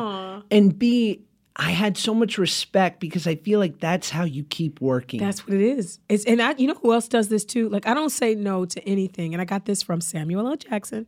And 0.51 0.76
B, 0.76 1.20
I 1.57 1.70
had 1.70 1.99
so 1.99 2.15
much 2.15 2.39
respect 2.39 2.99
because 2.99 3.27
I 3.27 3.37
feel 3.37 3.59
like 3.59 3.79
that's 3.79 4.09
how 4.11 4.24
you 4.24 4.43
keep 4.45 4.81
working. 4.81 5.20
That's 5.20 5.47
what 5.47 5.55
it 5.55 5.61
is. 5.61 5.99
It's 6.09 6.24
and 6.24 6.41
I, 6.41 6.55
you 6.57 6.66
know 6.66 6.74
who 6.74 6.93
else 6.95 7.09
does 7.09 7.29
this 7.29 7.45
too? 7.45 7.69
Like 7.69 7.87
I 7.87 7.95
don't 7.95 8.11
say 8.11 8.35
no 8.35 8.65
to 8.65 8.89
anything, 8.89 9.35
and 9.35 9.41
I 9.41 9.45
got 9.45 9.66
this 9.66 9.83
from 9.83 10.01
Samuel 10.01 10.49
L. 10.49 10.57
Jackson. 10.57 11.07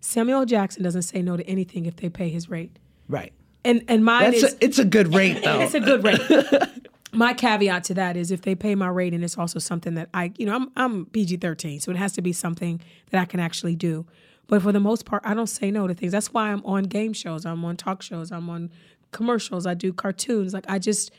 Samuel 0.00 0.40
L. 0.40 0.46
Jackson 0.46 0.82
doesn't 0.82 1.02
say 1.02 1.22
no 1.22 1.36
to 1.36 1.46
anything 1.48 1.86
if 1.86 1.96
they 1.96 2.08
pay 2.08 2.28
his 2.28 2.48
rate. 2.48 2.78
right. 3.08 3.32
And 3.64 3.82
and 3.88 4.04
mine 4.04 4.30
That's 4.30 4.42
is 4.44 4.54
a, 4.54 4.64
it's 4.64 4.78
a 4.78 4.84
good 4.84 5.12
rate 5.14 5.42
though. 5.42 5.60
it's 5.60 5.74
a 5.74 5.80
good 5.80 6.04
rate. 6.04 6.20
my 7.12 7.34
caveat 7.34 7.84
to 7.84 7.94
that 7.94 8.16
is 8.16 8.30
if 8.30 8.42
they 8.42 8.54
pay 8.54 8.74
my 8.74 8.88
rate 8.88 9.12
and 9.12 9.24
it's 9.24 9.36
also 9.36 9.58
something 9.58 9.94
that 9.94 10.08
I, 10.14 10.32
you 10.38 10.46
know, 10.46 10.54
I'm 10.54 10.70
I'm 10.76 11.06
PG 11.06 11.38
thirteen, 11.38 11.80
so 11.80 11.90
it 11.90 11.96
has 11.96 12.12
to 12.12 12.22
be 12.22 12.32
something 12.32 12.80
that 13.10 13.20
I 13.20 13.24
can 13.24 13.40
actually 13.40 13.74
do. 13.74 14.06
But 14.46 14.62
for 14.62 14.72
the 14.72 14.80
most 14.80 15.04
part, 15.04 15.22
I 15.26 15.34
don't 15.34 15.48
say 15.48 15.70
no 15.70 15.86
to 15.86 15.94
things. 15.94 16.12
That's 16.12 16.32
why 16.32 16.50
I'm 16.50 16.64
on 16.64 16.84
game 16.84 17.12
shows, 17.12 17.44
I'm 17.44 17.64
on 17.64 17.76
talk 17.76 18.00
shows, 18.00 18.30
I'm 18.30 18.48
on 18.48 18.70
commercials, 19.12 19.66
I 19.66 19.74
do 19.74 19.92
cartoons. 19.92 20.52
Like 20.54 20.64
I 20.68 20.78
just 20.78 21.10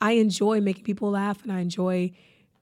I 0.00 0.12
enjoy 0.12 0.60
making 0.60 0.84
people 0.84 1.10
laugh 1.10 1.42
and 1.42 1.52
I 1.52 1.60
enjoy, 1.60 2.12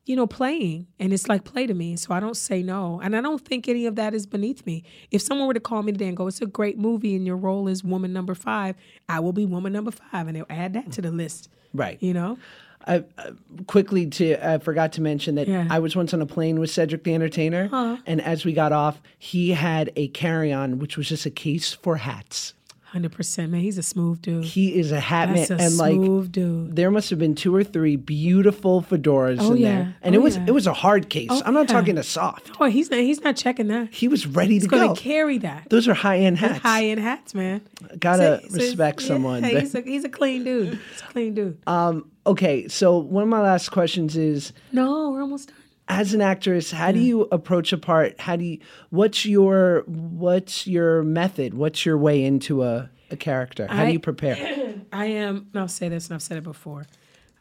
you 0.06 0.16
know, 0.16 0.26
playing. 0.26 0.86
And 0.98 1.12
it's 1.12 1.28
like 1.28 1.44
play 1.44 1.66
to 1.66 1.74
me. 1.74 1.96
So 1.96 2.14
I 2.14 2.20
don't 2.20 2.36
say 2.36 2.62
no. 2.62 3.00
And 3.02 3.14
I 3.16 3.20
don't 3.20 3.44
think 3.44 3.68
any 3.68 3.86
of 3.86 3.96
that 3.96 4.14
is 4.14 4.26
beneath 4.26 4.64
me. 4.64 4.84
If 5.10 5.20
someone 5.22 5.46
were 5.46 5.54
to 5.54 5.60
call 5.60 5.82
me 5.82 5.92
today 5.92 6.08
and 6.08 6.16
go, 6.16 6.26
It's 6.26 6.40
a 6.40 6.46
great 6.46 6.78
movie 6.78 7.14
and 7.14 7.26
your 7.26 7.36
role 7.36 7.68
is 7.68 7.84
woman 7.84 8.12
number 8.12 8.34
five, 8.34 8.74
I 9.08 9.20
will 9.20 9.32
be 9.32 9.44
woman 9.44 9.72
number 9.72 9.90
five 9.90 10.26
and 10.28 10.36
they'll 10.36 10.46
add 10.48 10.72
that 10.74 10.92
to 10.92 11.02
the 11.02 11.10
list. 11.10 11.48
Right. 11.74 11.98
You 12.00 12.14
know? 12.14 12.38
I, 12.86 13.04
uh, 13.18 13.32
quickly 13.66 14.06
to 14.06 14.34
I 14.48 14.58
forgot 14.58 14.92
to 14.92 15.00
mention 15.02 15.34
that 15.34 15.48
Yeah. 15.48 15.66
I 15.68 15.80
was 15.80 15.96
once 15.96 16.14
on 16.14 16.22
a 16.22 16.26
plane 16.26 16.60
with 16.60 16.70
Cedric 16.70 17.02
the 17.02 17.14
Entertainer, 17.14 17.98
and 18.06 18.20
as 18.20 18.44
we 18.44 18.52
got 18.52 18.70
off, 18.70 19.02
he 19.18 19.50
had 19.50 19.90
a 19.96 20.06
carry-on 20.08 20.78
which 20.78 20.96
was 20.96 21.08
just 21.08 21.26
a 21.26 21.30
case 21.30 21.72
for 21.72 21.96
hats. 21.96 22.54
Hundred 22.96 23.12
percent, 23.12 23.52
man. 23.52 23.60
He's 23.60 23.76
a 23.76 23.82
smooth 23.82 24.22
dude. 24.22 24.42
He 24.44 24.74
is 24.78 24.90
a 24.90 24.98
hat 24.98 25.28
That's 25.34 25.50
a 25.50 25.56
man, 25.56 25.66
and 25.66 25.76
like 25.76 26.32
dude. 26.32 26.74
there 26.74 26.90
must 26.90 27.10
have 27.10 27.18
been 27.18 27.34
two 27.34 27.54
or 27.54 27.62
three 27.62 27.96
beautiful 27.96 28.80
fedoras 28.80 29.36
Oh, 29.38 29.52
in 29.52 29.58
yeah. 29.58 29.68
there, 29.68 29.96
and 30.00 30.14
Oh, 30.14 30.18
it 30.18 30.22
was 30.22 30.36
yeah. 30.38 30.44
it 30.48 30.52
was 30.52 30.66
a 30.66 30.72
hard 30.72 31.10
case. 31.10 31.28
I'm 31.44 31.52
not 31.52 31.68
yeah. 31.68 31.74
talking 31.74 31.98
a 31.98 32.02
soft. 32.02 32.52
Oh, 32.58 32.64
he's 32.64 32.90
not. 32.90 33.00
He's 33.00 33.20
not 33.20 33.36
checking 33.36 33.68
that. 33.68 33.92
He 33.92 34.08
was 34.08 34.26
ready 34.26 34.48
to 34.48 34.54
He's 34.54 34.66
gonna 34.66 34.86
go. 34.88 34.94
carry 34.94 35.36
that. 35.38 35.68
Those 35.68 35.88
are 35.88 35.92
high-end 35.94 36.38
hats. 36.38 36.60
High 36.60 36.86
end 36.86 37.00
hats, 37.00 37.34
man. 37.34 37.60
Gotta 37.98 38.40
a- 38.42 38.46
a- 38.46 38.50
respect 38.50 39.02
yeah, 39.02 39.08
someone. 39.08 39.42
But- 39.42 39.60
he's 39.60 39.74
a 39.74 39.82
he's 39.82 40.04
a 40.04 40.08
clean 40.08 40.44
dude. 40.44 40.68
He's 40.90 41.02
a 41.02 41.12
clean 41.12 41.34
dude. 41.34 41.58
um, 41.66 42.10
okay, 42.26 42.66
so 42.66 42.96
one 42.96 43.24
of 43.24 43.28
my 43.28 43.42
last 43.42 43.68
questions 43.72 44.16
is. 44.16 44.54
no, 44.72 45.10
we're 45.10 45.20
almost 45.20 45.48
done. 45.48 45.56
As 45.88 46.14
an 46.14 46.20
actress 46.20 46.70
how 46.70 46.90
do 46.90 46.98
you 46.98 47.22
approach 47.32 47.72
a 47.72 47.78
part 47.78 48.18
how 48.20 48.34
do 48.36 48.44
you 48.44 48.58
what's 48.90 49.24
your 49.24 49.82
what's 49.86 50.66
your 50.66 51.02
method 51.02 51.54
what's 51.54 51.86
your 51.86 51.96
way 51.96 52.24
into 52.24 52.62
a, 52.62 52.90
a 53.10 53.16
character 53.16 53.66
how 53.68 53.84
do 53.84 53.92
you 53.92 54.00
prepare 54.00 54.36
I 54.92 55.06
am. 55.06 55.48
and 55.52 55.60
I'll 55.60 55.68
say 55.68 55.88
this, 55.88 56.08
and 56.08 56.14
I've 56.14 56.22
said 56.22 56.38
it 56.38 56.44
before. 56.44 56.86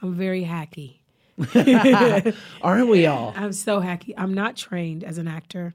I'm 0.01 0.13
very 0.13 0.43
hacky. 0.43 0.99
aren't 2.61 2.87
we 2.87 3.05
all 3.05 3.33
I'm 3.35 3.51
so 3.51 3.81
hacky. 3.81 4.13
I'm 4.17 4.33
not 4.33 4.55
trained 4.55 5.03
as 5.03 5.17
an 5.17 5.27
actor. 5.27 5.73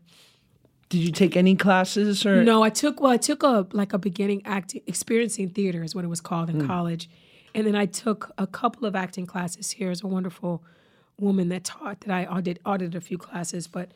did 0.89 1.01
you 1.01 1.13
take 1.13 1.37
any 1.37 1.55
classes 1.55 2.25
or 2.25 2.43
No, 2.43 2.63
I 2.63 2.71
took 2.71 3.01
well, 3.01 3.13
I 3.13 3.19
took 3.19 3.43
a 3.43 3.67
like 3.73 3.93
a 3.93 3.99
beginning 3.99 4.41
acting 4.47 4.83
experiencing 4.87 5.51
theater 5.51 5.83
is 5.83 5.95
what 5.95 6.05
it 6.05 6.09
was 6.09 6.23
called 6.23 6.49
in 6.49 6.63
mm. 6.63 6.67
college. 6.67 7.11
And 7.55 7.67
then 7.67 7.75
I 7.75 7.85
took 7.85 8.33
a 8.39 8.47
couple 8.47 8.87
of 8.87 8.97
acting 8.97 9.27
classes 9.27 9.73
here 9.73 9.91
as 9.91 10.03
a 10.03 10.07
wonderful 10.07 10.63
woman 11.21 11.49
that 11.51 11.65
taught 11.65 12.01
that 12.01 12.11
I 12.15 12.27
audited, 12.27 12.61
audited 12.65 12.95
a 12.95 13.01
few 13.01 13.19
classes, 13.19 13.67
but 13.67 13.93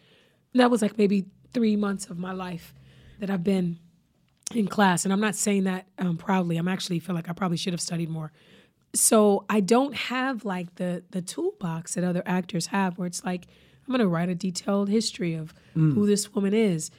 that 0.55 0.70
was 0.70 0.82
like 0.82 0.98
maybe 0.98 1.26
three 1.52 1.76
months 1.76 2.06
of 2.06 2.18
my 2.18 2.32
life 2.32 2.74
that 3.20 3.30
I've 3.30 3.44
been 3.44 3.78
in 4.55 4.68
class. 4.68 5.05
And 5.05 5.12
I'm 5.12 5.20
not 5.20 5.34
saying 5.34 5.64
that 5.64 5.86
um, 5.98 6.16
proudly. 6.16 6.56
I'm 6.56 6.68
actually 6.68 6.98
feel 6.98 7.14
like 7.14 7.28
I 7.28 7.32
probably 7.32 7.56
should 7.56 7.72
have 7.72 7.80
studied 7.80 8.09
more. 8.09 8.32
So 8.94 9.44
I 9.48 9.60
don't 9.60 9.94
have 9.94 10.44
like 10.44 10.76
the 10.76 11.02
the 11.10 11.20
toolbox 11.20 11.94
that 11.94 12.05
other 12.05 12.22
actors 12.26 12.66
have, 12.66 12.96
where 12.96 13.06
it's 13.06 13.24
like 13.24 13.46
I'm 13.86 13.92
gonna 13.92 14.06
write 14.06 14.28
a 14.28 14.34
detailed 14.34 14.88
history 14.88 15.34
of 15.34 15.52
who 15.94 16.06
this 16.06 16.32
woman 16.32 16.55
is. 16.55 16.90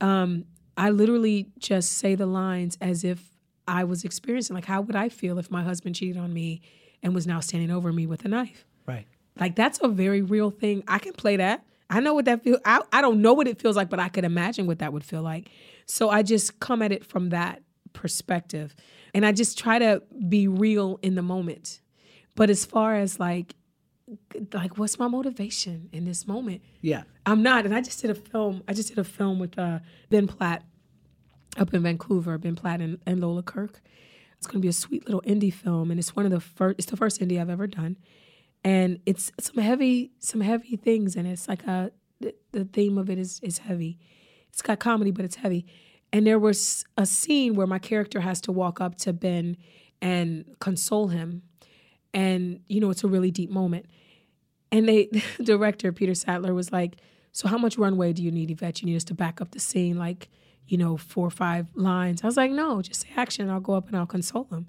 Um, 0.00 0.46
I 0.76 0.88
literally 0.90 1.50
just 1.58 1.92
say 1.92 2.14
the 2.14 2.26
lines 2.26 2.78
as 2.80 3.04
if 3.04 3.36
I 3.68 3.84
was 3.84 4.04
experiencing. 4.04 4.54
Like, 4.54 4.64
how 4.64 4.80
would 4.80 4.96
I 4.96 5.10
feel 5.10 5.38
if 5.38 5.50
my 5.50 5.62
husband 5.62 5.94
cheated 5.94 6.16
on 6.16 6.32
me 6.32 6.62
and 7.02 7.14
was 7.14 7.26
now 7.26 7.40
standing 7.40 7.70
over 7.70 7.92
me 7.92 8.06
with 8.06 8.24
a 8.24 8.28
knife? 8.28 8.64
right 8.86 9.06
Like 9.38 9.56
that's 9.56 9.78
a 9.82 9.88
very 9.88 10.22
real 10.22 10.50
thing. 10.50 10.84
I 10.86 10.98
can 10.98 11.12
play 11.12 11.36
that. 11.36 11.64
I 11.88 12.00
know 12.00 12.14
what 12.14 12.24
that 12.24 12.42
feels. 12.42 12.58
I, 12.64 12.80
I 12.92 13.00
don't 13.00 13.20
know 13.20 13.34
what 13.34 13.46
it 13.46 13.60
feels 13.60 13.76
like, 13.76 13.90
but 13.90 14.00
I 14.00 14.08
could 14.08 14.24
imagine 14.24 14.66
what 14.66 14.78
that 14.78 14.92
would 14.92 15.04
feel 15.04 15.22
like. 15.22 15.50
So 15.86 16.10
I 16.10 16.22
just 16.22 16.60
come 16.60 16.80
at 16.82 16.92
it 16.92 17.04
from 17.04 17.30
that 17.30 17.62
perspective, 17.92 18.74
and 19.14 19.26
I 19.26 19.32
just 19.32 19.58
try 19.58 19.78
to 19.78 20.02
be 20.28 20.48
real 20.48 20.98
in 21.02 21.14
the 21.14 21.22
moment. 21.22 21.80
But 22.34 22.48
as 22.48 22.64
far 22.64 22.96
as 22.96 23.20
like, 23.20 23.54
like 24.52 24.78
what's 24.78 24.98
my 24.98 25.08
motivation 25.08 25.88
in 25.92 26.04
this 26.04 26.26
moment? 26.26 26.62
yeah 26.80 27.02
I'm 27.24 27.42
not. 27.42 27.64
And 27.64 27.74
I 27.74 27.80
just 27.80 28.00
did 28.00 28.10
a 28.10 28.14
film. 28.14 28.62
I 28.66 28.72
just 28.72 28.88
did 28.88 28.98
a 28.98 29.04
film 29.04 29.38
with 29.38 29.58
uh, 29.58 29.78
Ben 30.10 30.26
Platt 30.26 30.64
up 31.56 31.72
in 31.72 31.82
Vancouver. 31.82 32.38
Ben 32.38 32.56
Platt 32.56 32.80
and, 32.80 32.98
and 33.06 33.20
Lola 33.20 33.42
Kirke. 33.42 33.76
It's 34.38 34.46
going 34.46 34.60
to 34.60 34.62
be 34.62 34.68
a 34.68 34.72
sweet 34.72 35.04
little 35.04 35.22
indie 35.22 35.52
film, 35.52 35.90
and 35.90 36.00
it's 36.00 36.16
one 36.16 36.24
of 36.24 36.32
the 36.32 36.40
first. 36.40 36.76
It's 36.78 36.90
the 36.90 36.96
first 36.96 37.20
indie 37.20 37.40
I've 37.40 37.50
ever 37.50 37.68
done, 37.68 37.96
and 38.64 39.00
it's 39.06 39.32
some 39.40 39.62
heavy, 39.62 40.12
some 40.18 40.40
heavy 40.40 40.76
things, 40.76 41.16
and 41.16 41.26
it's 41.26 41.48
like 41.48 41.64
a 41.66 41.90
the, 42.20 42.34
the 42.52 42.64
theme 42.64 42.98
of 42.98 43.10
it 43.10 43.18
is 43.18 43.40
is 43.42 43.58
heavy. 43.58 43.98
It's 44.50 44.62
got 44.62 44.78
comedy, 44.78 45.10
but 45.10 45.24
it's 45.24 45.36
heavy. 45.36 45.66
And 46.12 46.26
there 46.26 46.38
was 46.38 46.84
a 46.98 47.06
scene 47.06 47.54
where 47.54 47.66
my 47.66 47.78
character 47.78 48.20
has 48.20 48.40
to 48.42 48.52
walk 48.52 48.80
up 48.80 48.98
to 48.98 49.12
Ben 49.12 49.56
and 50.00 50.44
console 50.60 51.08
him, 51.08 51.42
and 52.14 52.60
you 52.68 52.80
know 52.80 52.90
it's 52.90 53.04
a 53.04 53.08
really 53.08 53.30
deep 53.30 53.50
moment. 53.50 53.86
And 54.70 54.88
they, 54.88 55.06
the 55.06 55.22
director 55.44 55.92
Peter 55.92 56.14
Sattler 56.14 56.54
was 56.54 56.70
like, 56.70 56.96
"So 57.32 57.48
how 57.48 57.58
much 57.58 57.78
runway 57.78 58.12
do 58.12 58.22
you 58.22 58.30
need, 58.30 58.50
Yvette? 58.50 58.80
You 58.82 58.86
need 58.86 58.96
us 58.96 59.04
to 59.04 59.14
back 59.14 59.40
up 59.40 59.50
the 59.50 59.60
scene, 59.60 59.98
like, 59.98 60.28
you 60.68 60.78
know, 60.78 60.96
four 60.96 61.26
or 61.26 61.30
five 61.30 61.66
lines." 61.74 62.22
I 62.22 62.26
was 62.26 62.36
like, 62.36 62.52
"No, 62.52 62.80
just 62.80 63.02
say 63.02 63.08
action. 63.16 63.50
I'll 63.50 63.60
go 63.60 63.74
up 63.74 63.88
and 63.88 63.96
I'll 63.96 64.06
console 64.06 64.46
him." 64.52 64.68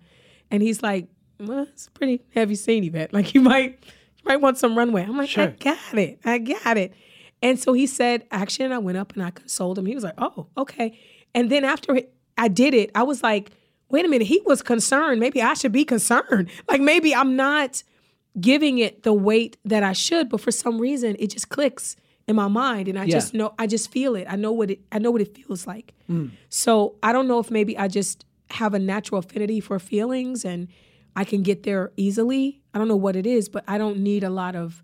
And 0.50 0.62
he's 0.64 0.82
like, 0.84 1.08
well, 1.40 1.64
"It's 1.64 1.88
a 1.88 1.92
pretty 1.92 2.22
heavy 2.34 2.56
scene, 2.56 2.84
Yvette. 2.84 3.14
Like, 3.14 3.34
you 3.34 3.42
might, 3.42 3.80
you 3.86 4.24
might 4.26 4.38
want 4.42 4.58
some 4.58 4.78
runway." 4.78 5.04
I'm 5.04 5.18
like, 5.18 5.38
"I 5.38 5.48
got 5.48 5.98
it. 5.98 6.20
I 6.26 6.38
got 6.38 6.78
it." 6.78 6.94
And 7.42 7.60
so 7.60 7.74
he 7.74 7.88
said, 7.88 8.26
"Action." 8.32 8.72
I 8.72 8.78
went 8.78 8.98
up 8.98 9.14
and 9.14 9.24
I 9.24 9.32
consoled 9.32 9.78
him. 9.78 9.86
He 9.86 9.96
was 9.96 10.04
like, 10.04 10.16
"Oh, 10.18 10.48
okay." 10.58 10.98
And 11.36 11.50
then 11.50 11.64
after 11.66 12.00
I 12.38 12.48
did 12.48 12.74
it, 12.74 12.92
I 12.96 13.04
was 13.04 13.22
like, 13.24 13.52
"Wait 13.90 14.06
a 14.06 14.08
minute." 14.08 14.28
He 14.28 14.42
was 14.46 14.62
concerned. 14.62 15.20
Maybe 15.20 15.42
I 15.42 15.54
should 15.54 15.72
be 15.72 15.86
concerned. 15.86 16.50
Like, 16.70 16.82
maybe 16.82 17.14
I'm 17.14 17.36
not 17.36 17.84
giving 18.40 18.80
it 18.80 19.04
the 19.04 19.14
weight 19.14 19.58
that 19.66 19.84
I 19.84 19.94
should, 19.94 20.30
but 20.30 20.42
for 20.42 20.52
some 20.52 20.80
reason 20.80 21.16
it 21.20 21.28
just 21.30 21.50
clicks 21.50 21.96
in 22.28 22.36
my 22.36 22.48
mind 22.48 22.88
and 22.88 22.98
I 22.98 23.04
Yeah. 23.04 23.12
just 23.12 23.34
know 23.36 23.54
I 23.60 23.68
just 23.68 23.92
feel 23.92 24.16
it. 24.16 24.26
I 24.30 24.36
know 24.38 24.52
what 24.52 24.72
it 24.72 24.80
I 24.92 24.98
know 24.98 25.12
what 25.12 25.22
it 25.22 25.36
feels 25.36 25.68
like. 25.68 25.94
Mm. 26.10 26.32
So 26.50 26.96
I 27.04 27.12
don't 27.12 27.28
know 27.28 27.38
if 27.40 27.52
maybe 27.52 27.78
I 27.78 27.88
just 27.88 28.26
have 28.50 28.74
a 28.74 28.80
natural 28.80 29.20
affinity 29.20 29.60
for 29.60 29.78
feelings 29.78 30.44
and 30.46 30.68
I 31.16 31.24
can 31.24 31.44
get 31.44 31.64
there 31.64 31.92
easily. 31.98 32.62
I 32.74 32.78
don't 32.80 32.88
know 32.88 32.96
what 32.96 33.16
it 33.16 33.26
is, 33.28 33.50
but 33.50 33.64
I 33.68 33.78
don't 33.78 34.00
need 34.00 34.24
a 34.24 34.30
lot 34.30 34.56
of, 34.56 34.84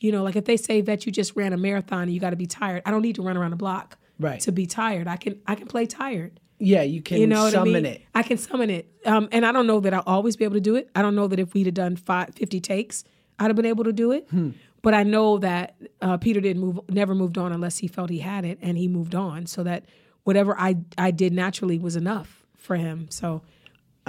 you 0.00 0.10
know, 0.12 0.22
like 0.22 0.36
if 0.36 0.44
they 0.44 0.56
say 0.56 0.80
that 0.82 1.06
you 1.06 1.12
just 1.12 1.36
ran 1.36 1.52
a 1.52 1.56
marathon 1.56 2.02
and 2.04 2.12
you 2.12 2.20
got 2.20 2.30
to 2.30 2.36
be 2.36 2.46
tired, 2.46 2.82
I 2.86 2.90
don't 2.90 3.02
need 3.02 3.16
to 3.16 3.22
run 3.22 3.36
around 3.36 3.50
the 3.50 3.56
block 3.56 3.98
Right. 4.18 4.40
to 4.40 4.52
be 4.52 4.66
tired. 4.66 5.06
I 5.08 5.16
can 5.16 5.40
I 5.46 5.54
can 5.54 5.66
play 5.66 5.86
tired. 5.86 6.40
Yeah, 6.58 6.82
you 6.82 7.00
can 7.00 7.18
You 7.18 7.26
know 7.26 7.44
what 7.44 7.52
summon 7.54 7.74
I 7.76 7.80
mean? 7.80 7.86
it. 7.86 8.02
I 8.14 8.22
can 8.22 8.36
summon 8.36 8.68
it. 8.68 8.86
Um, 9.06 9.28
and 9.32 9.46
I 9.46 9.52
don't 9.52 9.66
know 9.66 9.80
that 9.80 9.94
I'll 9.94 10.02
always 10.06 10.36
be 10.36 10.44
able 10.44 10.56
to 10.56 10.60
do 10.60 10.76
it. 10.76 10.90
I 10.94 11.00
don't 11.00 11.14
know 11.14 11.26
that 11.28 11.38
if 11.38 11.54
we'd 11.54 11.64
have 11.66 11.74
done 11.74 11.96
five, 11.96 12.34
50 12.34 12.60
takes, 12.60 13.02
I'd 13.38 13.46
have 13.46 13.56
been 13.56 13.64
able 13.64 13.84
to 13.84 13.92
do 13.94 14.12
it. 14.12 14.26
Hmm. 14.30 14.50
But 14.82 14.92
I 14.92 15.04
know 15.04 15.38
that 15.38 15.76
uh, 16.02 16.16
Peter 16.18 16.40
didn't 16.40 16.60
move, 16.60 16.80
never 16.90 17.14
moved 17.14 17.38
on 17.38 17.52
unless 17.52 17.78
he 17.78 17.86
felt 17.86 18.10
he 18.10 18.18
had 18.18 18.44
it, 18.44 18.58
and 18.60 18.76
he 18.76 18.88
moved 18.88 19.14
on. 19.14 19.46
So 19.46 19.62
that 19.62 19.84
whatever 20.24 20.54
I 20.58 20.76
I 20.98 21.10
did 21.12 21.32
naturally 21.32 21.78
was 21.78 21.96
enough 21.96 22.44
for 22.58 22.76
him. 22.76 23.06
So 23.10 23.40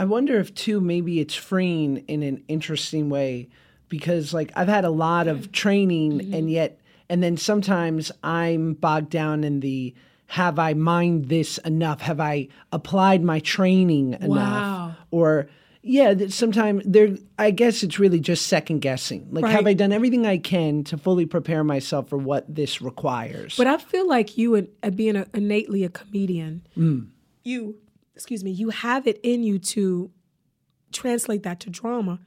I 0.02 0.06
wonder 0.06 0.40
if 0.40 0.54
too 0.56 0.82
maybe 0.82 1.20
it's 1.20 1.36
freeing 1.36 1.98
in 2.08 2.24
an 2.24 2.44
interesting 2.48 3.10
way 3.10 3.50
because 3.88 4.34
like 4.34 4.52
I've 4.56 4.68
had 4.68 4.84
a 4.84 4.90
lot 4.90 5.28
of 5.28 5.52
training 5.52 6.12
Mm-hmm. 6.20 6.34
and 6.34 6.50
yet 6.50 6.80
and 7.10 7.22
then 7.22 7.38
sometimes 7.38 8.12
I'm 8.24 8.74
bogged 8.74 9.12
down 9.12 9.44
in 9.44 9.60
the 9.60 9.94
have 10.28 10.58
I 10.60 10.74
mined 10.74 11.26
this 11.30 11.58
enough? 11.60 12.02
Have 12.02 12.20
I 12.22 12.48
applied 12.72 13.22
my 13.22 13.40
training 13.42 14.14
enough? 14.14 14.28
Wow. 14.30 14.96
Or 15.12 15.48
yeah, 15.84 16.14
that 16.14 16.32
sometimes 16.32 16.84
there 16.86 17.10
I 17.38 17.52
guess 17.52 17.84
it's 17.84 18.00
really 18.00 18.20
just 18.20 18.48
second 18.48 18.80
guessing. 18.80 19.28
Like 19.30 19.46
have 19.46 19.68
I 19.68 19.74
done 19.74 19.92
everything 19.92 20.26
I 20.26 20.38
can 20.38 20.84
to 20.86 20.98
fully 20.98 21.26
prepare 21.28 21.64
myself 21.64 22.10
for 22.10 22.18
what 22.18 22.46
this 22.54 22.82
requires? 22.82 23.56
But 23.58 23.68
I 23.68 23.78
feel 23.78 24.08
like 24.08 24.38
you, 24.38 24.56
and 24.56 24.68
uh, 24.82 24.90
being 24.90 25.16
a, 25.16 25.26
innately 25.34 25.84
a 25.84 25.90
comedian, 25.90 26.62
Mm. 26.78 27.10
you, 27.44 27.76
excuse 28.22 28.44
me, 28.44 28.52
you 28.52 28.70
have 28.70 29.08
it 29.08 29.20
in 29.24 29.42
you 29.42 29.58
to 29.58 30.12
translate 30.92 31.42
that 31.42 31.60
to 31.62 31.72
drama 31.72 32.20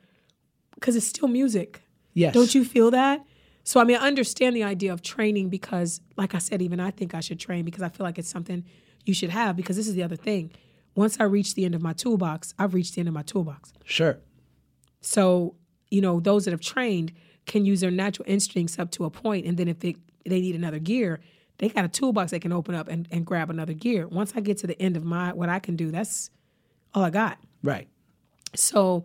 because 0.75 0.97
it's 0.97 1.07
still 1.07 1.29
music. 1.29 1.83
yes. 2.15 2.35
Don't 2.35 2.53
you 2.53 2.65
feel 2.65 2.91
that? 2.91 3.25
So, 3.63 3.81
I 3.81 3.85
mean, 3.85 3.97
I 3.97 4.07
understand 4.09 4.57
the 4.57 4.65
idea 4.65 4.93
of 4.93 5.03
training 5.03 5.51
because, 5.51 6.01
like 6.17 6.35
I 6.35 6.39
said, 6.39 6.61
even 6.61 6.81
I 6.81 6.91
think 6.91 7.15
I 7.15 7.21
should 7.21 7.39
train 7.39 7.65
because 7.65 7.83
I 7.83 7.89
feel 7.89 8.05
like 8.05 8.19
it's 8.19 8.29
something 8.29 8.65
you 9.07 9.15
should 9.15 9.31
have 9.31 9.55
because 9.55 9.77
this 9.77 9.87
is 9.87 9.95
the 9.95 10.03
other 10.03 10.17
thing. 10.17 10.51
Once 10.97 11.17
I 11.21 11.25
reach 11.25 11.55
the 11.55 11.65
end 11.65 11.77
of 11.77 11.81
my 11.81 11.93
toolbox, 11.93 12.55
I've 12.59 12.75
reached 12.75 12.97
the 12.97 13.01
end 13.01 13.09
of 13.09 13.15
my 13.15 13.23
toolbox. 13.23 13.73
Sure. 13.85 14.19
So, 15.01 15.55
you 15.91 16.01
know, 16.01 16.19
those 16.19 16.45
that 16.45 16.51
have 16.51 16.61
trained 16.61 17.13
can 17.47 17.65
use 17.65 17.81
their 17.81 17.93
natural 17.93 18.27
instincts 18.29 18.79
up 18.81 18.91
to 18.93 19.05
a 19.05 19.11
point, 19.11 19.47
and 19.47 19.57
then 19.57 19.69
if 19.69 19.79
they 19.79 19.97
they 20.27 20.41
need 20.41 20.57
another 20.57 20.79
gear, 20.79 21.21
they 21.59 21.69
got 21.69 21.85
a 21.85 21.89
toolbox 21.89 22.31
they 22.31 22.41
can 22.41 22.53
open 22.53 22.75
up 22.75 22.89
and, 22.89 23.07
and 23.11 23.25
grab 23.25 23.51
another 23.51 23.73
gear. 23.73 24.07
Once 24.09 24.33
I 24.37 24.41
get 24.41 24.59
to 24.59 24.67
the 24.67 24.81
end 24.81 24.97
of 24.97 25.05
my 25.05 25.33
what 25.33 25.49
I 25.49 25.59
can 25.59 25.77
do, 25.77 25.91
that's 25.91 26.31
all 26.95 27.05
I 27.05 27.11
got. 27.11 27.39
Right. 27.63 27.89
So, 28.55 29.05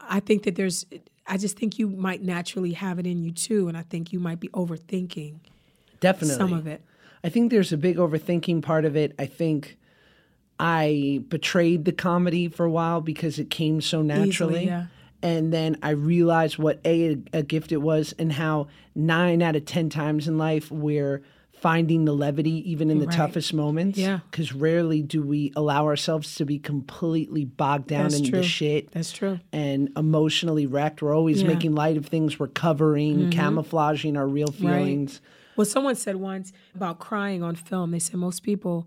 I 0.00 0.20
think 0.20 0.44
that 0.44 0.54
there's, 0.54 0.86
I 1.26 1.36
just 1.36 1.58
think 1.58 1.78
you 1.78 1.88
might 1.88 2.22
naturally 2.22 2.72
have 2.72 2.98
it 2.98 3.06
in 3.06 3.22
you 3.22 3.32
too, 3.32 3.68
and 3.68 3.76
I 3.76 3.82
think 3.82 4.12
you 4.12 4.20
might 4.20 4.40
be 4.40 4.48
overthinking 4.48 5.40
Definitely. 6.00 6.36
some 6.36 6.52
of 6.52 6.66
it. 6.66 6.82
I 7.24 7.28
think 7.28 7.50
there's 7.50 7.72
a 7.72 7.76
big 7.76 7.96
overthinking 7.96 8.62
part 8.62 8.84
of 8.84 8.96
it. 8.96 9.14
I 9.18 9.26
think 9.26 9.78
I 10.58 11.22
betrayed 11.28 11.84
the 11.84 11.92
comedy 11.92 12.48
for 12.48 12.64
a 12.64 12.70
while 12.70 13.00
because 13.00 13.38
it 13.38 13.50
came 13.50 13.80
so 13.80 14.02
naturally. 14.02 14.66
yeah. 14.66 14.86
And 15.22 15.52
then 15.52 15.78
I 15.82 15.90
realized 15.90 16.58
what 16.58 16.78
a, 16.84 17.18
a 17.32 17.42
gift 17.42 17.72
it 17.72 17.78
was 17.78 18.14
and 18.18 18.32
how 18.32 18.68
nine 18.94 19.42
out 19.42 19.56
of 19.56 19.64
10 19.64 19.88
times 19.90 20.28
in 20.28 20.38
life 20.38 20.70
we're 20.70 21.22
finding 21.66 22.04
the 22.04 22.12
levity 22.12 22.70
even 22.70 22.90
in 22.90 23.00
the 23.00 23.06
Right. 23.06 23.16
toughest 23.16 23.52
moments. 23.52 23.98
Yeah. 23.98 24.20
Because 24.30 24.52
rarely 24.52 25.02
do 25.02 25.20
we 25.20 25.52
allow 25.56 25.84
ourselves 25.86 26.36
to 26.36 26.44
be 26.44 26.60
completely 26.60 27.44
bogged 27.44 27.88
down 27.88 28.04
That's 28.04 28.18
into 28.18 28.30
true. 28.30 28.38
the 28.40 28.46
shit 28.46 28.90
That's 28.92 29.10
true. 29.10 29.40
and 29.52 29.90
emotionally 29.96 30.64
wrecked. 30.66 31.02
We're 31.02 31.12
always 31.12 31.38
Yeah. 31.38 31.48
Mm-hmm. 31.48 31.54
making 31.54 31.74
light 31.74 31.96
of 31.96 32.06
things 32.06 32.38
we're 32.38 32.46
covering, 32.46 33.30
camouflaging 33.30 34.16
our 34.16 34.28
real 34.28 34.52
feelings. 34.52 35.20
Well, 35.56 35.64
someone 35.64 35.96
said 35.96 36.16
once 36.16 36.52
about 36.74 37.00
crying 37.00 37.42
on 37.42 37.56
film. 37.56 37.90
They 37.90 37.98
said 37.98 38.16
most 38.20 38.44
people 38.44 38.86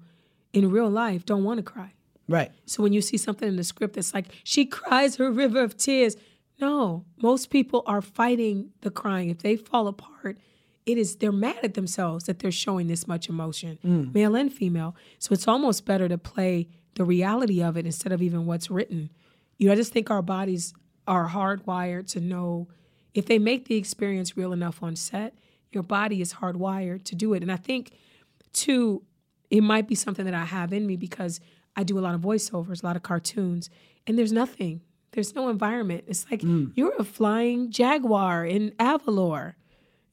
in 0.54 0.70
real 0.72 0.90
life 0.90 1.26
don't 1.26 1.44
want 1.44 1.58
to 1.58 1.64
cry. 1.64 1.92
Right. 2.30 2.52
So 2.66 2.82
when 2.82 2.94
you 2.94 3.02
see 3.02 3.18
something 3.18 3.48
in 3.50 3.58
the 3.58 3.64
script 3.66 3.96
that's 3.96 4.14
like, 4.14 4.28
she 4.46 4.66
cries 4.66 5.18
her 5.18 5.30
river 5.30 5.62
of 5.62 5.76
tears. 5.76 6.16
No, 6.62 7.04
most 7.22 7.50
people 7.50 7.84
are 7.88 8.02
fighting 8.02 8.70
the 8.82 8.92
crying. 8.92 9.30
If 9.30 9.40
they 9.40 9.58
fall 9.58 9.88
apart, 9.88 10.38
it 10.86 10.98
is 10.98 11.18
they're 11.18 11.32
mad 11.32 11.60
at 11.64 11.74
themselves 11.74 12.26
that 12.26 12.40
they're 12.40 12.52
showing 12.52 12.88
this 12.88 13.08
much 13.08 13.30
emotion, 13.30 13.78
mm. 13.86 14.14
male 14.14 14.36
and 14.36 14.52
female. 14.52 14.96
So 15.20 15.34
it's 15.34 15.48
almost 15.48 15.86
better 15.86 16.08
to 16.08 16.18
play 16.18 16.68
the 16.96 17.06
reality 17.06 17.62
of 17.62 17.78
it 17.78 17.86
instead 17.86 18.12
of 18.12 18.22
even 18.22 18.46
what's 18.46 18.70
written. 18.70 19.10
You 19.58 19.68
know, 19.68 19.74
I 19.74 19.76
just 19.76 19.94
think 19.94 20.10
our 20.10 20.22
bodies 20.22 20.74
are 21.08 21.30
hardwired 21.30 22.08
to 22.12 22.20
know 22.20 22.68
if 23.14 23.26
they 23.26 23.40
make 23.40 23.66
the 23.66 23.76
experience 23.76 24.38
real 24.38 24.54
enough 24.54 24.82
on 24.82 24.96
set, 24.96 25.34
your 25.72 25.84
body 25.84 26.22
is 26.22 26.36
hardwired 26.36 27.04
to 27.06 27.16
do 27.16 27.34
it. 27.34 27.42
And 27.42 27.52
I 27.52 27.58
think 27.58 27.92
too, 28.54 29.04
it 29.50 29.62
might 29.62 29.88
be 29.88 29.96
something 29.96 30.26
that 30.26 30.34
I 30.34 30.46
have 30.46 30.74
in 30.74 30.86
me 30.86 30.96
because 30.96 31.40
I 31.76 31.84
do 31.84 31.98
a 31.98 32.02
lot 32.02 32.16
of 32.16 32.22
voiceovers, 32.22 32.84
a 32.84 32.86
lot 32.86 32.96
of 32.96 33.04
cartoons, 33.04 33.70
and 34.06 34.18
there's 34.18 34.32
nothing. 34.32 34.82
There's 35.12 35.34
no 35.34 35.50
environment. 35.50 36.04
It's 36.08 36.30
like 36.30 36.42
mm. 36.42 36.72
you're 36.76 36.96
a 36.98 37.04
flying 37.04 37.72
jaguar 37.72 38.46
in 38.46 38.72
Avalor, 38.80 39.54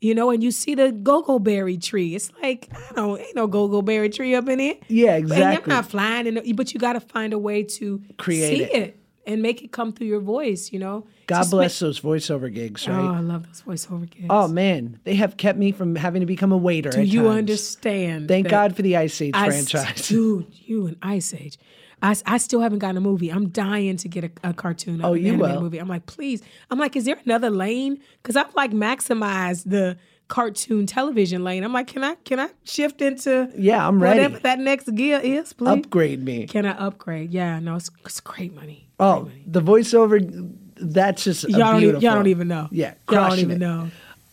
you 0.00 0.14
know, 0.14 0.30
and 0.30 0.42
you 0.42 0.50
see 0.50 0.74
the 0.74 0.92
go-go 0.92 1.38
berry 1.38 1.76
tree. 1.78 2.14
It's 2.14 2.30
like 2.42 2.68
I 2.90 2.94
don't 2.94 3.18
ain't 3.20 3.34
no 3.36 3.46
go-go 3.46 3.82
berry 3.82 4.08
tree 4.10 4.34
up 4.34 4.48
in 4.48 4.58
here. 4.58 4.76
Yeah, 4.88 5.14
And 5.14 5.24
exactly. 5.24 5.70
you're 5.72 5.76
not 5.76 5.86
flying, 5.90 6.26
in, 6.26 6.56
but 6.56 6.72
you 6.74 6.80
got 6.80 6.92
to 6.94 7.00
find 7.00 7.32
a 7.32 7.38
way 7.38 7.62
to 7.62 8.02
Create 8.18 8.56
see 8.58 8.64
it. 8.64 8.82
it. 8.82 9.00
and 9.26 9.42
make 9.42 9.62
it 9.62 9.72
come 9.72 9.92
through 9.92 10.06
your 10.06 10.20
voice. 10.20 10.70
You 10.72 10.78
know, 10.78 11.06
God 11.26 11.38
Just 11.38 11.50
bless 11.50 11.78
those 11.80 11.98
voiceover 12.00 12.52
gigs, 12.52 12.86
Oh, 12.86 12.92
right? 12.92 13.16
I 13.16 13.20
love 13.20 13.46
those 13.46 13.62
voiceover 13.62 14.08
gigs. 14.08 14.26
Oh, 14.30 14.46
man, 14.48 15.00
they 15.04 15.14
have 15.16 15.36
kept 15.36 15.58
me 15.58 15.72
from 15.72 15.96
having 15.96 16.20
to 16.20 16.26
become 16.26 16.52
a 16.52 16.56
waiter. 16.56 16.90
Do 16.90 17.02
you 17.02 17.24
times. 17.24 17.38
understand? 17.38 18.28
Thank 18.28 18.48
God 18.48 18.76
for 18.76 18.82
the 18.82 18.96
Ice 18.96 19.20
Age 19.20 19.32
I 19.34 19.48
franchise. 19.48 20.06
dude, 20.08 20.46
you 20.66 20.86
and 20.86 20.96
Ice 21.02 21.34
Age. 21.34 21.58
I, 22.02 22.10
s- 22.10 22.22
I 22.26 22.36
still 22.38 22.60
haven't 22.60 22.80
gotten 22.80 22.96
a 22.98 23.00
movie. 23.00 23.30
I'm 23.30 23.48
dying 23.48 23.96
to 23.98 24.08
get 24.08 24.24
a, 24.24 24.30
a 24.50 24.52
cartoon. 24.54 25.00
Oh, 25.02 25.14
an 25.14 25.24
you 25.24 25.36
will. 25.38 25.60
movie. 25.62 25.78
I'm 25.78 25.88
like, 25.88 26.06
please. 26.06 26.42
I'm 26.70 26.78
like, 26.78 26.94
is 26.94 27.04
there 27.06 27.18
another 27.24 27.48
lane? 27.50 27.98
Because 28.22 28.36
I've 28.36 28.54
like 28.54 28.72
maximized 28.72 29.64
the 29.70 29.96
cartoon 30.28 30.86
television 30.86 31.42
lane. 31.44 31.62
I'm 31.64 31.72
like, 31.72 31.86
can 31.86 32.04
I 32.04 32.16
can 32.16 32.38
I 32.40 32.48
shift 32.64 33.00
into 33.00 33.50
Yeah, 33.56 33.86
I'm 33.86 34.02
ready. 34.02 34.18
whatever 34.20 34.38
that 34.40 34.58
next 34.58 34.94
gear 34.94 35.20
is, 35.22 35.52
please? 35.52 35.68
Upgrade 35.68 36.22
me. 36.22 36.46
Can 36.46 36.66
I 36.66 36.72
upgrade? 36.72 37.30
Yeah, 37.30 37.60
no, 37.60 37.76
it's, 37.76 37.90
it's 38.04 38.20
great 38.20 38.54
money. 38.54 38.88
Oh, 39.00 39.30
the 39.46 39.62
voiceover, 39.62 40.50
that's 40.76 41.24
just 41.24 41.48
Y'all 41.48 41.58
don't, 41.60 41.76
e- 41.76 41.80
beautiful. 41.80 42.02
y'all 42.02 42.14
don't 42.16 42.26
even 42.26 42.48
know. 42.48 42.68
Yeah, 42.72 42.94
y'all 43.10 43.28
don't 43.30 43.38
even 43.38 43.52
it. 43.56 43.58
know. 43.58 43.88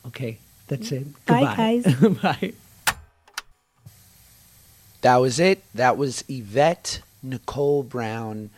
Okay, 0.07 0.37
that's 0.67 0.91
it. 0.91 1.05
Bye, 1.25 1.81
Goodbye. 1.85 2.09
Bye. 2.41 2.53
That 5.01 5.17
was 5.17 5.39
it. 5.39 5.63
That 5.75 5.97
was 5.97 6.23
Yvette 6.27 7.01
Nicole 7.23 7.83
Brown. 7.83 8.51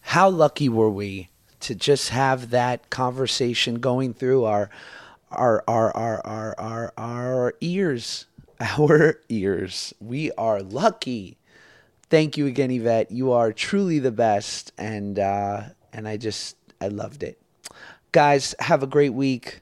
How 0.00 0.28
lucky 0.28 0.68
were 0.68 0.90
we 0.90 1.30
to 1.60 1.74
just 1.74 2.10
have 2.10 2.50
that 2.50 2.90
conversation 2.90 3.76
going 3.76 4.12
through 4.12 4.44
our 4.44 4.68
our 5.30 5.64
our 5.66 5.96
our 5.96 6.26
our 6.26 6.54
our, 6.58 6.92
our 6.98 7.54
ears. 7.60 8.26
Our 8.78 9.18
ears. 9.28 9.92
We 10.00 10.30
are 10.38 10.62
lucky. 10.62 11.36
Thank 12.08 12.36
you 12.38 12.46
again, 12.46 12.70
Yvette. 12.70 13.10
You 13.10 13.32
are 13.32 13.52
truly 13.52 13.98
the 13.98 14.12
best 14.12 14.72
and 14.78 15.18
uh 15.18 15.62
and 15.92 16.06
I 16.06 16.16
just 16.16 16.56
I 16.80 16.86
loved 16.86 17.24
it. 17.24 17.40
Guys, 18.12 18.54
have 18.60 18.84
a 18.84 18.86
great 18.86 19.12
week. 19.12 19.60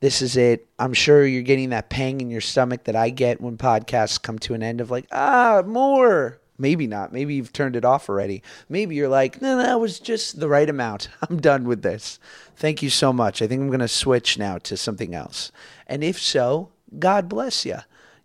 This 0.00 0.22
is 0.22 0.38
it. 0.38 0.66
I'm 0.78 0.94
sure 0.94 1.26
you're 1.26 1.42
getting 1.42 1.68
that 1.70 1.90
pang 1.90 2.22
in 2.22 2.30
your 2.30 2.40
stomach 2.40 2.84
that 2.84 2.96
I 2.96 3.10
get 3.10 3.42
when 3.42 3.58
podcasts 3.58 4.20
come 4.20 4.38
to 4.40 4.54
an 4.54 4.62
end 4.62 4.80
of 4.80 4.90
like, 4.90 5.06
ah, 5.12 5.62
more. 5.66 6.39
Maybe 6.60 6.86
not. 6.86 7.10
Maybe 7.10 7.34
you've 7.34 7.54
turned 7.54 7.74
it 7.74 7.86
off 7.86 8.10
already. 8.10 8.42
Maybe 8.68 8.94
you're 8.94 9.08
like, 9.08 9.40
no, 9.40 9.56
that 9.56 9.80
was 9.80 9.98
just 9.98 10.40
the 10.40 10.48
right 10.48 10.68
amount. 10.68 11.08
I'm 11.28 11.40
done 11.40 11.64
with 11.64 11.80
this. 11.80 12.18
Thank 12.54 12.82
you 12.82 12.90
so 12.90 13.14
much. 13.14 13.40
I 13.40 13.46
think 13.46 13.62
I'm 13.62 13.68
going 13.68 13.80
to 13.80 13.88
switch 13.88 14.38
now 14.38 14.58
to 14.58 14.76
something 14.76 15.14
else. 15.14 15.50
And 15.86 16.04
if 16.04 16.20
so, 16.20 16.68
God 16.98 17.30
bless 17.30 17.64
you. 17.64 17.78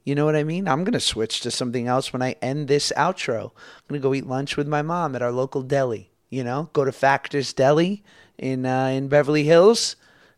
You 0.03 0.15
know 0.15 0.25
what 0.25 0.35
I 0.35 0.43
mean? 0.43 0.67
I'm 0.67 0.83
going 0.83 0.93
to 0.93 0.99
switch 0.99 1.39
to 1.41 1.49
something 1.49 1.87
else 1.87 2.11
when 2.11 2.21
I 2.21 2.35
end 2.41 2.67
this 2.67 2.91
outro. 2.97 3.51
I'm 3.51 3.87
going 3.87 4.01
to 4.01 4.07
go 4.07 4.13
eat 4.13 4.27
lunch 4.27 4.57
with 4.57 4.67
my 4.67 4.81
mom 4.81 5.15
at 5.15 5.21
our 5.21 5.31
local 5.31 5.61
deli. 5.61 6.11
You 6.29 6.43
know, 6.43 6.69
go 6.73 6.83
to 6.83 6.91
Factor's 6.91 7.53
Deli 7.53 8.03
in 8.37 8.65
uh, 8.65 8.87
in 8.87 9.07
Beverly 9.07 9.43
Hills. 9.43 9.95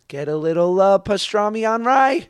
Get 0.07 0.27
a 0.27 0.37
little 0.37 0.79
uh, 0.79 0.99
pastrami 0.99 1.67
on 1.67 1.83
rye. 1.83 2.29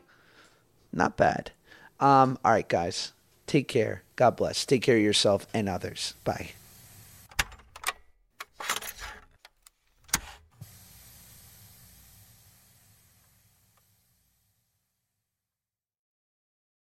Not 0.92 1.18
bad. 1.18 1.52
Um, 2.00 2.38
all 2.42 2.52
right, 2.52 2.68
guys. 2.68 3.12
Take 3.46 3.68
care. 3.68 4.02
God 4.18 4.34
bless. 4.36 4.66
Take 4.66 4.82
care 4.82 4.96
of 4.96 5.02
yourself 5.02 5.46
and 5.54 5.68
others. 5.68 6.14
Bye. 6.24 6.50